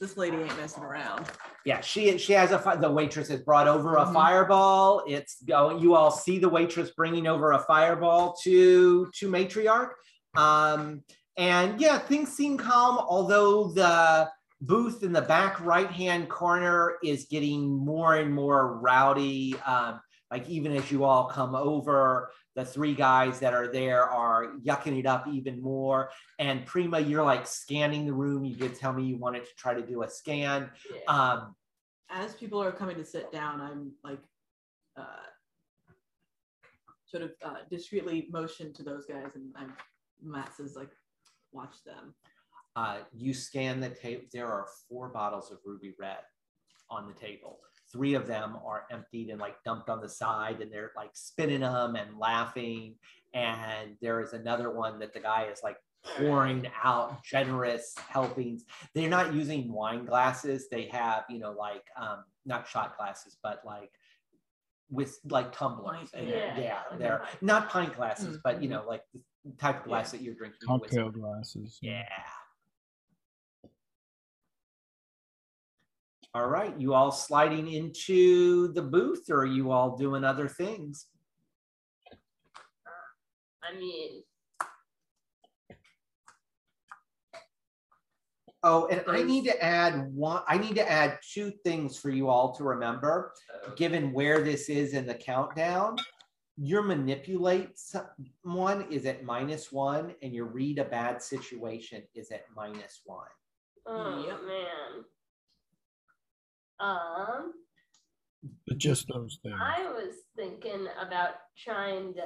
This 0.00 0.16
lady 0.16 0.36
ain't 0.36 0.56
messing 0.56 0.82
around. 0.82 1.30
Yeah, 1.64 1.80
she 1.80 2.18
she 2.18 2.32
has 2.32 2.50
a 2.50 2.58
fi- 2.58 2.74
the 2.76 2.90
waitress 2.90 3.28
has 3.28 3.40
brought 3.40 3.68
over 3.68 3.96
a 3.96 4.04
Mhm. 4.04 4.12
fireball. 4.12 5.04
It's 5.06 5.40
going. 5.42 5.78
You 5.78 5.94
all 5.94 6.10
see 6.10 6.38
the 6.40 6.48
waitress 6.48 6.90
bringing 6.90 7.28
over 7.28 7.52
a 7.52 7.60
fireball 7.60 8.34
to 8.42 9.06
to 9.14 9.30
matriarch. 9.30 9.90
Um, 10.36 11.04
and 11.36 11.80
yeah, 11.80 11.98
things 11.98 12.30
seem 12.30 12.58
calm. 12.58 12.98
Although 12.98 13.68
the 13.68 14.30
booth 14.60 15.02
in 15.02 15.12
the 15.12 15.22
back 15.22 15.60
right 15.64 15.90
hand 15.90 16.28
corner 16.28 16.96
is 17.02 17.26
getting 17.30 17.68
more 17.68 18.16
and 18.16 18.32
more 18.32 18.78
rowdy. 18.78 19.54
Um, 19.66 20.00
like 20.30 20.48
even 20.48 20.74
as 20.74 20.90
you 20.90 21.04
all 21.04 21.26
come 21.26 21.54
over, 21.54 22.30
the 22.54 22.64
three 22.64 22.94
guys 22.94 23.38
that 23.40 23.54
are 23.54 23.70
there 23.70 24.02
are 24.04 24.54
yucking 24.64 24.98
it 24.98 25.06
up 25.06 25.26
even 25.28 25.60
more. 25.60 26.10
And 26.38 26.64
Prima, 26.64 27.00
you're 27.00 27.24
like 27.24 27.46
scanning 27.46 28.06
the 28.06 28.12
room. 28.12 28.44
You 28.44 28.54
did 28.54 28.74
tell 28.74 28.92
me 28.92 29.04
you 29.04 29.16
wanted 29.16 29.44
to 29.44 29.50
try 29.56 29.74
to 29.74 29.82
do 29.82 30.02
a 30.02 30.08
scan. 30.08 30.70
Yeah. 30.90 31.00
Um, 31.12 31.54
As 32.10 32.34
people 32.34 32.62
are 32.62 32.72
coming 32.72 32.96
to 32.96 33.04
sit 33.04 33.32
down, 33.32 33.60
I'm 33.60 33.92
like, 34.04 34.20
uh, 34.96 35.04
sort 37.06 37.24
of 37.24 37.30
uh, 37.44 37.56
discreetly 37.70 38.28
motion 38.30 38.72
to 38.74 38.82
those 38.82 39.04
guys, 39.06 39.32
and 39.34 39.52
I'm 39.56 39.74
Matt 40.22 40.54
says 40.54 40.76
like, 40.76 40.90
watch 41.52 41.76
them. 41.84 42.14
uh, 42.76 42.98
you 43.12 43.34
scan 43.34 43.80
the 43.80 43.90
tape. 43.90 44.30
There 44.30 44.46
are 44.46 44.66
four 44.88 45.08
bottles 45.08 45.50
of 45.50 45.58
Ruby 45.64 45.94
Red 45.98 46.18
on 46.90 47.06
the 47.06 47.12
table. 47.14 47.58
Three 47.92 48.14
of 48.14 48.26
them 48.26 48.56
are 48.64 48.86
emptied 48.90 49.28
and 49.28 49.38
like 49.38 49.56
dumped 49.64 49.90
on 49.90 50.00
the 50.00 50.08
side, 50.08 50.60
and 50.62 50.72
they're 50.72 50.92
like 50.96 51.10
spinning 51.12 51.60
them 51.60 51.96
and 51.96 52.18
laughing. 52.18 52.94
And 53.34 53.96
there 54.00 54.20
is 54.22 54.32
another 54.32 54.70
one 54.70 54.98
that 55.00 55.12
the 55.12 55.20
guy 55.20 55.48
is 55.52 55.60
like 55.62 55.76
pouring 56.16 56.66
out 56.82 57.22
generous 57.22 57.94
helpings. 58.08 58.64
They're 58.94 59.10
not 59.10 59.34
using 59.34 59.70
wine 59.72 60.04
glasses. 60.06 60.68
They 60.70 60.86
have, 60.86 61.24
you 61.28 61.38
know, 61.38 61.52
like 61.52 61.84
um, 61.96 62.24
not 62.46 62.66
shot 62.66 62.96
glasses, 62.96 63.36
but 63.42 63.60
like 63.64 63.90
with 64.90 65.18
like 65.28 65.52
tumblers. 65.52 66.10
Pint, 66.10 66.14
And 66.14 66.28
yeah. 66.28 66.36
yeah, 66.36 66.60
Yeah, 66.60 66.96
they're 66.98 67.22
not 67.42 67.68
pint 67.68 67.94
glasses, 67.94 68.38
but 68.42 68.62
you 68.62 68.68
know, 68.68 68.84
like 68.86 69.02
type 69.58 69.80
of 69.80 69.84
glass 69.84 70.10
that 70.12 70.20
you're 70.20 70.34
drinking. 70.34 70.58
whiskey. 70.68 70.96
Cocktail 70.96 71.10
glasses. 71.10 71.78
Yeah. 71.80 72.04
All 76.34 76.48
right, 76.48 76.78
you 76.78 76.94
all 76.94 77.12
sliding 77.12 77.70
into 77.70 78.72
the 78.72 78.80
booth 78.80 79.28
or 79.28 79.40
are 79.40 79.46
you 79.46 79.70
all 79.70 79.96
doing 79.96 80.24
other 80.24 80.48
things? 80.48 81.06
I 83.62 83.78
mean, 83.78 84.22
Oh, 88.64 88.86
and 88.86 89.02
I 89.08 89.22
need 89.24 89.44
to 89.46 89.62
add 89.62 90.12
one, 90.14 90.42
I 90.46 90.56
need 90.56 90.76
to 90.76 90.88
add 90.88 91.18
two 91.28 91.50
things 91.64 91.98
for 91.98 92.10
you 92.10 92.28
all 92.28 92.54
to 92.54 92.62
remember, 92.62 93.32
oh. 93.66 93.72
given 93.74 94.12
where 94.12 94.40
this 94.42 94.68
is 94.68 94.94
in 94.94 95.04
the 95.04 95.14
countdown. 95.14 95.96
Your 96.58 96.82
manipulate 96.82 97.70
one 98.42 98.82
is 98.90 99.06
at 99.06 99.24
minus 99.24 99.72
one 99.72 100.14
and 100.22 100.34
your 100.34 100.46
read 100.46 100.78
a 100.78 100.84
bad 100.84 101.22
situation 101.22 102.02
is 102.14 102.30
at 102.30 102.44
minus 102.54 103.00
one. 103.04 103.26
oh 103.86 104.24
Yep. 104.26 104.40
man. 104.46 105.04
Um, 106.80 107.52
But 108.66 108.78
just 108.78 109.06
those 109.08 109.38
things. 109.42 109.54
I 109.58 109.84
was 109.92 110.14
thinking 110.36 110.86
about 111.00 111.34
trying 111.56 112.14
to 112.14 112.24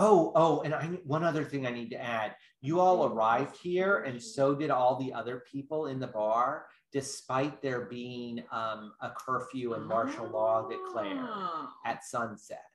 Oh, 0.00 0.30
oh, 0.36 0.60
and 0.62 0.72
I 0.74 0.86
one 1.04 1.24
other 1.24 1.42
thing 1.44 1.66
I 1.66 1.72
need 1.72 1.90
to 1.90 2.00
add. 2.00 2.36
You 2.60 2.78
all 2.78 3.06
arrived 3.06 3.56
here, 3.56 3.98
and 4.04 4.22
so 4.22 4.54
did 4.54 4.70
all 4.70 4.94
the 4.96 5.12
other 5.12 5.42
people 5.50 5.86
in 5.86 5.98
the 5.98 6.06
bar, 6.06 6.66
despite 6.92 7.60
there 7.60 7.86
being 7.86 8.44
um, 8.52 8.92
a 9.00 9.10
curfew 9.10 9.74
and 9.74 9.84
martial 9.84 10.28
law 10.28 10.68
declared 10.68 11.18
Ah. 11.18 11.72
at 11.84 12.04
sunset. 12.04 12.67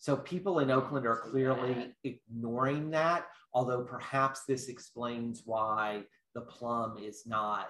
So 0.00 0.16
people 0.16 0.60
in 0.60 0.70
Oakland 0.70 1.06
are 1.06 1.16
clearly 1.18 1.94
ignoring 2.04 2.90
that, 2.92 3.26
although 3.52 3.82
perhaps 3.84 4.44
this 4.48 4.68
explains 4.68 5.42
why 5.44 6.04
the 6.34 6.40
PLuM 6.40 7.02
is 7.06 7.26
not 7.26 7.68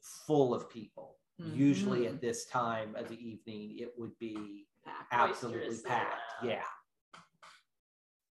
full 0.00 0.54
of 0.54 0.70
people. 0.70 1.18
Usually 1.38 2.02
Mhm. 2.02 2.10
at 2.14 2.20
this 2.20 2.46
time 2.46 2.94
of 2.94 3.08
the 3.08 3.16
evening, 3.18 3.78
it 3.78 3.98
would 3.98 4.16
be 4.18 4.68
Packed. 4.84 5.12
absolutely 5.12 5.76
packed. 5.82 6.20
loud. 6.44 6.48
Yeah. 6.50 6.68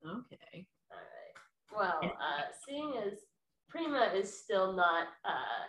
Okay. 0.05 0.69
All 0.91 0.99
right. 0.99 1.37
Well, 1.73 2.17
uh, 2.21 2.53
seeing 2.67 2.99
as 2.99 3.25
Prima 3.69 4.12
is 4.12 4.43
still 4.43 4.73
not 4.75 5.09
uh, 5.25 5.64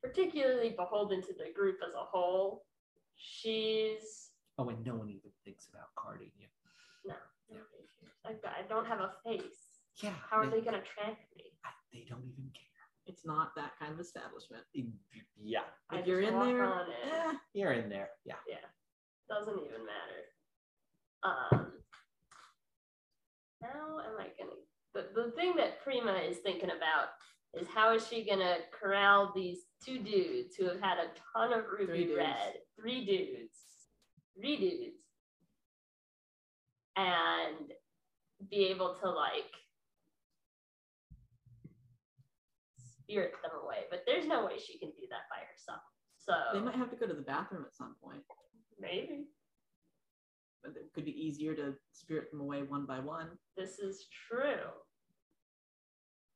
particularly 0.00 0.70
beholden 0.70 1.20
to 1.22 1.34
the 1.34 1.52
group 1.52 1.82
as 1.86 1.92
a 1.94 2.04
whole, 2.04 2.64
she's 3.16 4.25
Oh, 4.58 4.68
and 4.68 4.84
no 4.84 4.94
one 4.94 5.10
even 5.10 5.30
thinks 5.44 5.68
about 5.68 5.94
carding 5.96 6.30
you. 6.38 6.46
like 8.24 8.42
I 8.44 8.66
don't 8.68 8.86
have 8.86 9.00
a 9.00 9.12
face. 9.24 9.82
Yeah. 10.02 10.12
How 10.30 10.38
are 10.38 10.46
they, 10.46 10.60
they 10.60 10.64
gonna 10.64 10.82
track 10.82 11.18
me? 11.36 11.44
they 11.92 12.06
don't 12.08 12.24
even 12.24 12.50
care. 12.52 12.62
It's 13.06 13.24
not 13.24 13.54
that 13.56 13.72
kind 13.78 13.92
of 13.92 14.00
establishment. 14.00 14.64
Yeah. 15.40 15.60
I 15.90 15.98
If 15.98 16.06
you're 16.06 16.20
in 16.20 16.34
there, 16.38 16.64
on 16.64 16.86
eh, 17.04 17.32
You're 17.54 17.72
in 17.72 17.88
there. 17.88 18.08
Yeah. 18.24 18.34
Yeah. 18.48 18.56
Doesn't 19.28 19.54
even 19.54 19.86
matter. 19.86 20.22
Um, 21.22 21.72
how 23.62 23.98
am 24.00 24.18
I 24.18 24.28
gonna? 24.38 24.56
The, 24.94 25.08
the 25.14 25.30
thing 25.32 25.54
that 25.56 25.82
Prima 25.82 26.14
is 26.14 26.38
thinking 26.38 26.70
about 26.70 27.08
is 27.54 27.68
how 27.74 27.94
is 27.94 28.06
she 28.06 28.24
gonna 28.24 28.56
corral 28.78 29.32
these 29.34 29.60
two 29.84 29.98
dudes 29.98 30.56
who 30.56 30.66
have 30.66 30.80
had 30.80 30.98
a 30.98 31.08
ton 31.32 31.52
of 31.52 31.64
ruby 31.78 32.04
dudes. 32.04 32.16
red, 32.16 32.54
three 32.78 33.04
dudes, 33.04 33.65
dudes, 34.40 34.96
and 36.96 37.72
be 38.50 38.66
able 38.66 38.94
to 39.02 39.10
like 39.10 39.52
spirit 43.06 43.32
them 43.42 43.52
away. 43.62 43.84
But 43.90 44.02
there's 44.06 44.26
no 44.26 44.44
way 44.46 44.58
she 44.58 44.78
can 44.78 44.90
do 44.90 45.06
that 45.10 45.28
by 45.30 45.42
herself. 45.50 45.80
So 46.18 46.32
they 46.52 46.64
might 46.64 46.74
have 46.74 46.90
to 46.90 46.96
go 46.96 47.06
to 47.06 47.14
the 47.14 47.22
bathroom 47.22 47.64
at 47.64 47.74
some 47.74 47.94
point. 48.02 48.22
maybe. 48.80 49.26
But 50.62 50.72
it 50.76 50.92
could 50.94 51.04
be 51.04 51.12
easier 51.12 51.54
to 51.54 51.74
spirit 51.92 52.30
them 52.32 52.40
away 52.40 52.62
one 52.62 52.86
by 52.86 52.98
one. 52.98 53.28
this 53.56 53.78
is 53.78 54.06
true. 54.28 54.66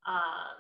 Um, 0.07 0.57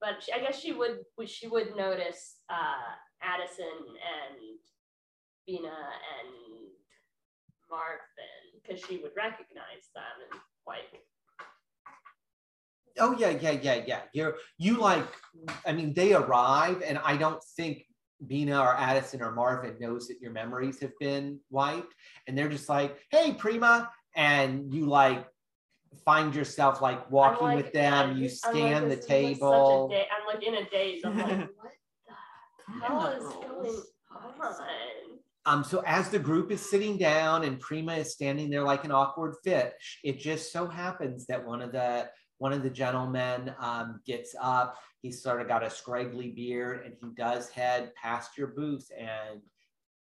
but 0.00 0.22
she, 0.22 0.32
I 0.32 0.38
guess 0.38 0.60
she 0.60 0.72
would 0.72 0.98
she 1.26 1.48
would 1.48 1.74
notice 1.76 2.36
uh, 2.50 2.92
Adison 3.22 3.64
and 3.88 4.53
and 5.48 6.68
Marvin 7.70 8.60
because 8.62 8.82
she 8.84 8.98
would 8.98 9.12
recognize 9.16 9.90
them 9.94 10.04
and 10.30 10.40
like 10.66 11.00
Oh 13.00 13.16
yeah, 13.18 13.30
yeah, 13.30 13.50
yeah, 13.50 13.82
yeah. 13.88 14.00
You're 14.12 14.36
you 14.56 14.78
like, 14.78 15.04
I 15.66 15.72
mean, 15.72 15.94
they 15.94 16.14
arrive, 16.14 16.80
and 16.86 16.96
I 16.98 17.16
don't 17.16 17.42
think 17.56 17.84
Bina 18.24 18.56
or 18.60 18.76
Adison 18.76 19.20
or 19.20 19.32
Marvin 19.32 19.74
knows 19.80 20.06
that 20.06 20.20
your 20.20 20.30
memories 20.30 20.78
have 20.80 20.92
been 21.00 21.40
wiped, 21.50 21.92
and 22.28 22.38
they're 22.38 22.48
just 22.48 22.68
like, 22.68 22.96
"Hey, 23.10 23.32
Prima," 23.32 23.90
and 24.14 24.72
you 24.72 24.86
like 24.86 25.26
find 26.04 26.32
yourself 26.36 26.80
like 26.80 27.10
walking 27.10 27.48
like- 27.48 27.56
with 27.64 27.72
them. 27.72 28.10
I'm 28.10 28.16
You 28.16 28.28
scan 28.28 28.54
like, 28.54 28.82
the 28.82 28.88
this 28.90 28.96
such 28.98 29.04
a 29.06 29.08
table. 29.08 29.88
da- 29.88 30.08
I'm 30.16 30.26
like 30.32 30.44
in 30.44 30.54
a 30.54 30.70
daze. 30.70 31.02
I'm 31.04 31.18
like, 31.18 31.26
what 31.56 31.72
the 32.68 32.84
hell 32.86 33.00
Nut 33.02 33.16
is 33.18 33.24
going 33.24 33.76
on? 34.40 35.13
Um, 35.46 35.62
so 35.62 35.82
as 35.86 36.08
the 36.08 36.18
group 36.18 36.50
is 36.50 36.68
sitting 36.68 36.96
down 36.96 37.44
and 37.44 37.60
Prima 37.60 37.94
is 37.96 38.12
standing 38.12 38.48
there 38.48 38.62
like 38.62 38.84
an 38.84 38.92
awkward 38.92 39.36
fish, 39.44 40.00
it 40.02 40.18
just 40.18 40.50
so 40.52 40.66
happens 40.66 41.26
that 41.26 41.44
one 41.44 41.60
of 41.60 41.72
the 41.72 42.08
one 42.38 42.52
of 42.52 42.62
the 42.62 42.70
gentlemen 42.70 43.54
um, 43.60 44.00
gets 44.06 44.34
up. 44.40 44.76
He's 45.02 45.22
sort 45.22 45.40
of 45.40 45.48
got 45.48 45.62
a 45.62 45.70
scraggly 45.70 46.30
beard, 46.30 46.84
and 46.84 46.94
he 47.00 47.14
does 47.14 47.48
head 47.50 47.92
past 47.94 48.36
your 48.38 48.48
booth 48.48 48.88
and 48.98 49.40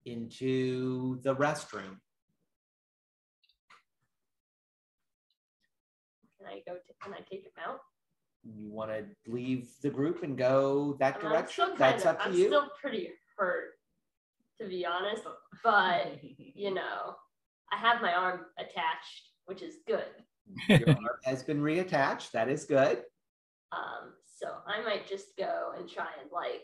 into 0.06 1.22
the 1.22 1.36
restroom. 1.36 1.98
Can 6.38 6.48
I 6.48 6.62
go? 6.68 6.76
To, 6.76 6.94
can 7.02 7.14
I 7.14 7.20
take 7.30 7.44
him 7.44 7.52
out? 7.66 7.80
You 8.44 8.72
want 8.72 8.92
to 8.92 9.06
leave 9.32 9.70
the 9.82 9.90
group 9.90 10.24
and 10.24 10.38
go 10.38 10.96
that 11.00 11.16
I'm 11.16 11.22
direction? 11.22 11.74
That's 11.78 12.04
kinda- 12.04 12.20
up 12.20 12.26
to 12.26 12.30
I'm 12.30 12.34
you. 12.38 12.48
still 12.48 12.70
pretty 12.82 13.10
hurt, 13.38 13.77
to 14.62 14.68
be 14.68 14.86
honest. 14.86 15.24
But 15.64 16.20
you 16.38 16.74
know, 16.74 17.16
I 17.72 17.78
have 17.78 18.01
my 18.01 18.14
arm 18.14 18.41
attached, 18.58 19.30
which 19.45 19.62
is 19.62 19.76
good. 19.88 20.05
Your 20.68 20.89
arm 20.89 21.08
has 21.24 21.43
been 21.43 21.62
reattached. 21.62 22.32
That 22.32 22.49
is 22.49 22.66
good. 22.66 23.03
Um, 23.72 24.14
so 24.39 24.47
I 24.66 24.82
might 24.84 25.08
just 25.08 25.36
go 25.38 25.72
and 25.78 25.89
try 25.89 26.08
and 26.22 26.32
like 26.32 26.64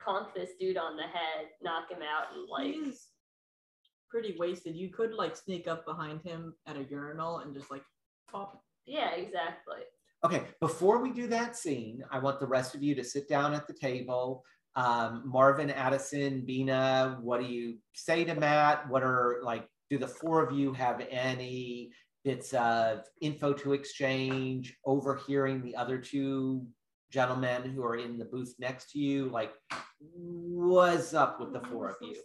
conk 0.00 0.28
this 0.34 0.50
dude 0.60 0.76
on 0.76 0.96
the 0.96 1.02
head, 1.02 1.48
knock 1.62 1.90
him 1.90 2.02
out, 2.02 2.36
and 2.36 2.48
like 2.48 2.74
He's 2.74 3.08
pretty 4.10 4.36
wasted. 4.38 4.76
You 4.76 4.90
could 4.90 5.12
like 5.12 5.36
sneak 5.36 5.68
up 5.68 5.84
behind 5.86 6.22
him 6.22 6.54
at 6.66 6.76
a 6.76 6.84
urinal 6.84 7.38
and 7.38 7.54
just 7.54 7.70
like 7.70 7.82
pop. 8.30 8.62
yeah, 8.86 9.10
exactly. 9.10 9.78
Okay, 10.24 10.44
before 10.60 10.98
we 10.98 11.12
do 11.12 11.26
that 11.28 11.56
scene, 11.56 12.02
I 12.10 12.18
want 12.18 12.40
the 12.40 12.46
rest 12.46 12.74
of 12.74 12.82
you 12.82 12.94
to 12.94 13.04
sit 13.04 13.28
down 13.28 13.54
at 13.54 13.66
the 13.66 13.74
table. 13.74 14.42
Um, 14.76 15.22
Marvin, 15.24 15.70
Adison, 15.70 16.42
Bina, 16.44 17.18
what 17.22 17.40
do 17.40 17.46
you 17.46 17.78
say 17.94 18.24
to 18.24 18.34
Matt? 18.34 18.88
What 18.90 19.02
are 19.02 19.40
like, 19.42 19.66
do 19.88 19.98
the 19.98 20.06
four 20.06 20.42
of 20.42 20.56
you 20.56 20.74
have 20.74 21.02
any 21.10 21.90
bits 22.24 22.52
of 22.52 23.04
info 23.22 23.54
to 23.54 23.72
exchange, 23.72 24.76
overhearing 24.84 25.62
the 25.62 25.74
other 25.74 25.96
two 25.96 26.66
gentlemen 27.10 27.62
who 27.70 27.82
are 27.84 27.96
in 27.96 28.18
the 28.18 28.26
booth 28.26 28.54
next 28.58 28.90
to 28.92 28.98
you? 28.98 29.30
Like, 29.30 29.52
what's 29.98 31.14
up 31.14 31.40
with 31.40 31.54
the 31.54 31.60
four 31.68 31.88
of 31.88 31.96
you? 32.02 32.16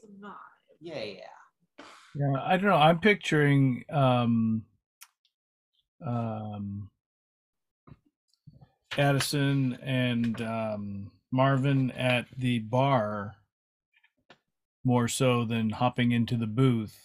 Yeah, 0.82 1.04
yeah. 1.04 1.86
Yeah, 2.16 2.42
I 2.44 2.58
don't 2.58 2.70
know. 2.70 2.76
I'm 2.76 3.00
picturing 3.00 3.86
um, 3.90 4.64
um, 6.06 6.90
Adison 8.98 9.78
and 9.82 10.42
um, 10.42 11.12
Marvin 11.32 11.92
at 11.92 12.28
the 12.38 12.60
bar 12.60 13.36
more 14.84 15.08
so 15.08 15.46
than 15.46 15.70
hopping 15.70 16.12
into 16.12 16.36
the 16.36 16.48
booth. 16.48 16.98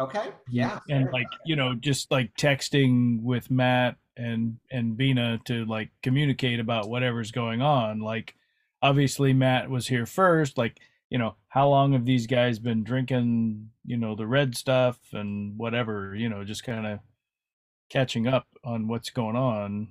Okay, 0.00 0.30
yeah. 0.48 0.80
and 0.88 1.10
like 1.12 1.28
you 1.44 1.54
know 1.56 1.74
just 1.74 2.10
like 2.10 2.34
texting 2.36 3.22
with 3.22 3.50
matt 3.50 3.96
and 4.16 4.58
and 4.70 4.96
bina 4.96 5.38
to 5.44 5.64
like 5.66 5.90
communicate 6.02 6.58
about 6.60 6.88
whatever's 6.88 7.30
going 7.30 7.62
on 7.62 8.00
like 8.00 8.34
obviously 8.82 9.32
matt 9.32 9.70
was 9.70 9.88
here 9.88 10.06
first 10.06 10.56
like 10.56 10.78
you 11.10 11.18
know 11.18 11.36
how 11.48 11.68
long 11.68 11.92
have 11.92 12.04
these 12.04 12.26
guys 12.26 12.58
been 12.58 12.82
drinking 12.82 13.70
you 13.84 13.96
know 13.96 14.14
the 14.14 14.26
red 14.26 14.56
stuff 14.56 14.98
and 15.12 15.56
whatever 15.56 16.14
you 16.14 16.28
know 16.28 16.44
just 16.44 16.64
kind 16.64 16.86
of 16.86 16.98
catching 17.88 18.26
up 18.26 18.46
on 18.64 18.88
what's 18.88 19.10
going 19.10 19.36
on 19.36 19.88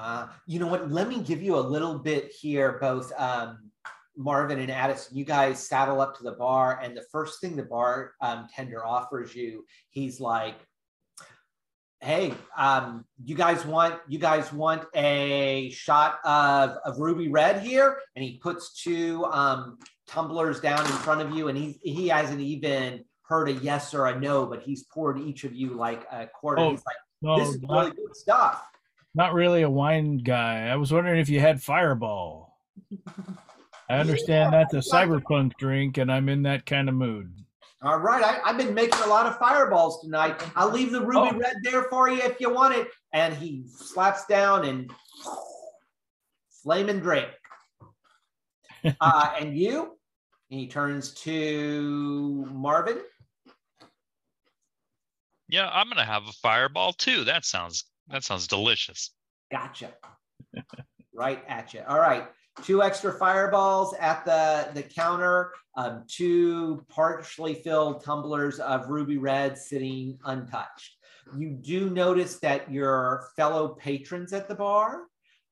Uh, 0.00 0.28
you 0.46 0.60
know 0.60 0.68
what? 0.68 0.90
Let 0.90 1.08
me 1.08 1.20
give 1.20 1.42
you 1.42 1.56
a 1.56 1.60
little 1.60 1.98
bit 1.98 2.30
here, 2.30 2.78
both 2.80 3.12
um, 3.18 3.70
Marvin 4.16 4.60
and 4.60 4.70
Adison. 4.70 5.16
You 5.16 5.24
guys 5.24 5.66
saddle 5.66 6.00
up 6.00 6.16
to 6.18 6.22
the 6.22 6.32
bar, 6.32 6.78
and 6.82 6.96
the 6.96 7.04
first 7.10 7.40
thing 7.40 7.56
the 7.56 7.64
bar 7.64 8.12
um, 8.20 8.46
tender 8.54 8.84
offers 8.86 9.34
you, 9.34 9.64
he's 9.90 10.20
like, 10.20 10.54
"Hey, 12.00 12.32
um, 12.56 13.06
you 13.24 13.34
guys 13.34 13.66
want 13.66 13.96
you 14.08 14.20
guys 14.20 14.52
want 14.52 14.84
a 14.94 15.70
shot 15.70 16.20
of, 16.24 16.76
of 16.84 17.00
ruby 17.00 17.28
red 17.28 17.62
here?" 17.62 17.98
And 18.14 18.24
he 18.24 18.38
puts 18.38 18.80
two 18.80 19.24
um, 19.24 19.78
tumblers 20.06 20.60
down 20.60 20.80
in 20.80 20.92
front 20.92 21.22
of 21.22 21.34
you, 21.34 21.48
and 21.48 21.58
he 21.58 21.80
he 21.82 22.06
hasn't 22.08 22.40
even 22.40 23.04
heard 23.22 23.48
a 23.48 23.52
yes 23.52 23.94
or 23.94 24.06
a 24.06 24.18
no, 24.18 24.46
but 24.46 24.62
he's 24.62 24.84
poured 24.84 25.18
each 25.18 25.42
of 25.42 25.54
you 25.54 25.74
like 25.74 26.06
a 26.12 26.28
quarter. 26.28 26.62
Oh, 26.62 26.70
he's 26.70 26.86
like, 26.86 26.96
no 27.20 27.38
"This 27.40 27.48
is 27.48 27.62
not, 27.62 27.80
really 27.80 27.96
good 27.96 28.16
stuff." 28.16 28.67
Not 29.14 29.34
really 29.34 29.62
a 29.62 29.70
wine 29.70 30.18
guy 30.18 30.66
i 30.68 30.76
was 30.76 30.92
wondering 30.92 31.20
if 31.20 31.28
you 31.28 31.40
had 31.40 31.62
fireball 31.62 32.58
i 33.88 33.94
understand 33.98 34.52
that's 34.52 34.74
a 34.74 34.78
cyberpunk 34.78 35.52
drink 35.58 35.98
and 35.98 36.10
i'm 36.12 36.28
in 36.28 36.42
that 36.42 36.64
kind 36.66 36.88
of 36.88 36.94
mood 36.94 37.32
All 37.82 37.98
right, 38.00 38.24
I, 38.24 38.40
I've 38.44 38.58
been 38.58 38.74
making 38.74 39.00
a 39.04 39.06
lot 39.06 39.26
of 39.26 39.38
fireballs 39.38 40.00
tonight. 40.02 40.42
I'll 40.56 40.70
leave 40.72 40.90
the 40.90 41.00
ruby 41.00 41.30
Oh. 41.32 41.38
red 41.38 41.56
there 41.62 41.84
for 41.84 42.08
you 42.10 42.20
if 42.22 42.40
you 42.40 42.52
want 42.52 42.74
it. 42.74 42.88
And 43.12 43.32
he 43.32 43.62
slaps 43.68 44.26
down 44.26 44.64
and 44.64 44.90
flame 46.50 46.88
and 46.88 47.00
drink. 47.00 47.28
uh, 49.00 49.32
and 49.38 49.56
you? 49.56 49.96
And 50.50 50.58
he 50.58 50.66
turns 50.66 51.12
to 51.22 52.48
Marvin. 52.52 52.98
Yeah, 55.48 55.70
I'm 55.72 55.88
gonna 55.88 56.04
have 56.04 56.26
a 56.26 56.32
fireball 56.32 56.92
too. 56.94 57.22
That 57.24 57.44
sounds 57.44 57.84
that 58.10 58.24
sounds 58.24 58.46
delicious. 58.46 59.10
Gotcha. 59.50 59.90
right 61.14 61.42
at 61.48 61.74
you. 61.74 61.82
All 61.88 62.00
right. 62.00 62.26
Two 62.62 62.82
extra 62.82 63.12
fireballs 63.12 63.94
at 64.00 64.24
the, 64.24 64.68
the 64.74 64.82
counter, 64.82 65.52
um, 65.76 66.04
two 66.08 66.84
partially 66.88 67.54
filled 67.54 68.02
tumblers 68.02 68.58
of 68.58 68.88
ruby 68.88 69.16
red 69.16 69.56
sitting 69.56 70.18
untouched. 70.24 70.96
You 71.36 71.50
do 71.50 71.90
notice 71.90 72.38
that 72.40 72.70
your 72.72 73.28
fellow 73.36 73.68
patrons 73.68 74.32
at 74.32 74.48
the 74.48 74.54
bar 74.54 75.02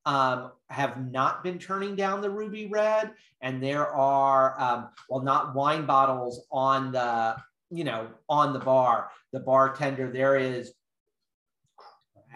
um, 0.07 0.53
have 0.71 1.11
not 1.11 1.45
been 1.45 1.59
turning 1.59 1.97
down 1.97 2.23
the 2.23 2.31
ruby 2.31 2.67
red, 2.67 3.13
and 3.41 3.63
there 3.63 3.87
are 3.87 4.59
um, 4.61 4.89
well, 5.11 5.23
not 5.23 5.55
wine 5.55 5.85
bottles 5.85 6.47
on 6.51 6.93
the 6.93 7.37
you 7.71 7.85
know 7.85 8.09
on 8.29 8.53
the 8.53 8.61
bar. 8.61 9.11
The 9.33 9.41
bartender 9.41 10.11
there 10.11 10.37
is 10.37 10.73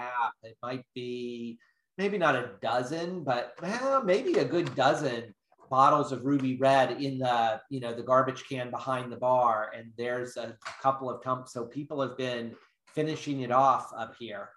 crap. 0.01 0.33
It 0.43 0.57
might 0.63 0.85
be 0.95 1.59
maybe 1.99 2.19
not 2.19 2.35
a 2.35 2.51
dozen, 2.63 3.25
but 3.25 3.55
well, 3.63 4.03
maybe 4.03 4.35
a 4.35 4.45
good 4.45 4.75
dozen 4.75 5.35
bottles 5.71 6.11
of 6.11 6.25
ruby 6.25 6.57
red 6.57 7.01
in 7.01 7.19
the 7.19 7.61
you 7.71 7.79
know 7.79 7.95
the 7.95 8.03
garbage 8.03 8.43
can 8.49 8.73
behind 8.73 9.13
the 9.13 9.17
bar 9.17 9.71
and 9.77 9.93
there's 9.97 10.37
a 10.37 10.57
couple 10.83 11.09
of 11.09 11.23
tumps 11.23 11.53
so 11.53 11.65
people 11.65 12.01
have 12.03 12.17
been 12.19 12.53
finishing 12.89 13.43
it 13.43 13.53
off 13.53 13.89
up 13.97 14.13
here 14.19 14.49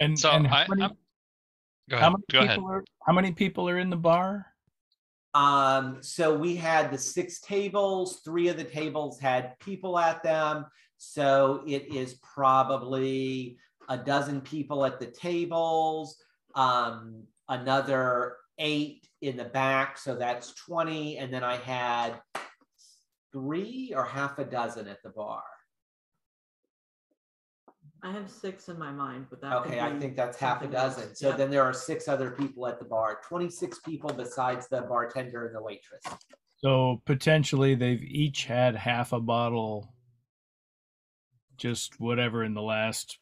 And 0.00 0.18
So 0.18 0.32
and 0.32 0.44
how 0.48 0.56
I, 0.56 0.66
many, 0.68 0.82
I'm, 0.82 0.90
go 1.88 1.96
how 1.98 2.10
many 2.10 2.24
Go 2.32 2.40
ahead. 2.40 2.56
people 2.56 2.70
are 2.72 2.84
how 3.06 3.12
many 3.12 3.30
people 3.30 3.68
are 3.68 3.78
in 3.78 3.88
the 3.88 3.96
bar? 3.96 4.46
Um, 5.34 5.98
so 6.00 6.36
we 6.36 6.56
had 6.56 6.90
the 6.90 6.98
six 6.98 7.40
tables, 7.40 8.20
three 8.24 8.48
of 8.48 8.56
the 8.56 8.64
tables 8.64 9.20
had 9.20 9.56
people 9.60 9.96
at 9.96 10.24
them. 10.24 10.64
So 10.96 11.62
it 11.68 11.94
is 11.94 12.14
probably 12.34 13.58
a 13.88 13.96
dozen 13.96 14.40
people 14.40 14.84
at 14.84 15.00
the 15.00 15.06
tables, 15.06 16.16
um, 16.54 17.22
another 17.48 18.36
eight 18.58 19.08
in 19.22 19.36
the 19.36 19.44
back. 19.44 19.98
So 19.98 20.14
that's 20.14 20.54
20. 20.54 21.18
And 21.18 21.32
then 21.32 21.42
I 21.44 21.56
had 21.56 22.20
three 23.32 23.92
or 23.94 24.04
half 24.04 24.38
a 24.38 24.44
dozen 24.44 24.88
at 24.88 25.02
the 25.02 25.10
bar. 25.10 25.42
I 28.02 28.12
have 28.12 28.30
six 28.30 28.68
in 28.68 28.78
my 28.78 28.92
mind, 28.92 29.26
but 29.28 29.40
that 29.40 29.52
Okay, 29.56 29.80
I 29.80 29.98
think 29.98 30.14
that's 30.14 30.38
half 30.38 30.58
a 30.58 30.64
something 30.64 30.78
else. 30.78 30.96
dozen. 30.96 31.16
So 31.16 31.28
Yep. 31.30 31.36
then 31.38 31.50
there 31.50 31.64
are 31.64 31.72
six 31.72 32.06
other 32.06 32.30
people 32.30 32.66
at 32.68 32.78
the 32.78 32.84
bar, 32.84 33.20
26 33.26 33.80
people 33.80 34.12
besides 34.12 34.68
the 34.68 34.82
bartender 34.82 35.46
and 35.46 35.54
the 35.54 35.62
waitress. 35.62 36.04
So 36.56 37.02
potentially 37.06 37.74
they've 37.74 38.02
each 38.02 38.44
had 38.44 38.76
half 38.76 39.12
a 39.12 39.20
bottle, 39.20 39.92
just 41.56 41.98
whatever 41.98 42.44
in 42.44 42.54
the 42.54 42.62
last 42.62 43.18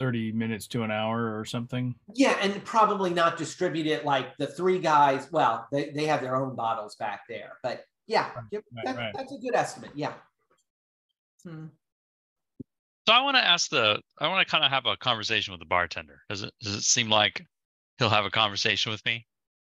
30 0.00 0.32
minutes 0.32 0.66
to 0.68 0.82
an 0.82 0.90
hour 0.90 1.38
or 1.38 1.44
something. 1.44 1.94
Yeah, 2.14 2.36
and 2.40 2.64
probably 2.64 3.10
not 3.10 3.36
distribute 3.36 3.86
it 3.86 4.04
like 4.04 4.36
the 4.38 4.46
three 4.46 4.78
guys. 4.78 5.30
Well, 5.30 5.68
they, 5.70 5.90
they 5.90 6.06
have 6.06 6.22
their 6.22 6.34
own 6.34 6.56
bottles 6.56 6.96
back 6.96 7.20
there, 7.28 7.58
but 7.62 7.84
yeah, 8.06 8.30
right, 8.34 8.62
that, 8.84 8.96
right. 8.96 9.12
that's 9.14 9.32
a 9.32 9.38
good 9.38 9.54
estimate. 9.54 9.90
Yeah. 9.94 10.14
Hmm. 11.44 11.66
So 13.06 13.14
I 13.14 13.22
want 13.22 13.36
to 13.36 13.44
ask 13.44 13.70
the 13.70 14.00
I 14.18 14.28
want 14.28 14.46
to 14.46 14.50
kind 14.50 14.64
of 14.64 14.70
have 14.70 14.86
a 14.86 14.96
conversation 14.96 15.52
with 15.52 15.60
the 15.60 15.66
bartender. 15.66 16.22
Does 16.28 16.42
it 16.42 16.52
does 16.60 16.74
it 16.74 16.82
seem 16.82 17.08
like 17.08 17.44
he'll 17.98 18.08
have 18.08 18.24
a 18.24 18.30
conversation 18.30 18.90
with 18.90 19.04
me? 19.04 19.26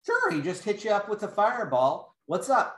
Sure, 0.06 0.32
he 0.32 0.42
just 0.42 0.64
hit 0.64 0.84
you 0.84 0.92
up 0.92 1.08
with 1.08 1.24
a 1.24 1.28
fireball. 1.28 2.16
What's 2.26 2.50
up? 2.50 2.76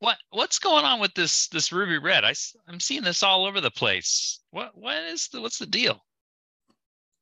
What 0.00 0.18
what's 0.30 0.58
going 0.58 0.84
on 0.84 1.00
with 1.00 1.14
this 1.14 1.48
this 1.48 1.72
ruby 1.72 1.98
red? 1.98 2.24
I 2.24 2.34
I'm 2.68 2.80
seeing 2.80 3.02
this 3.02 3.22
all 3.22 3.46
over 3.46 3.60
the 3.60 3.70
place. 3.70 4.40
What 4.50 4.72
what 4.74 4.96
is 5.04 5.28
the 5.28 5.40
what's 5.40 5.58
the 5.58 5.66
deal? 5.66 6.04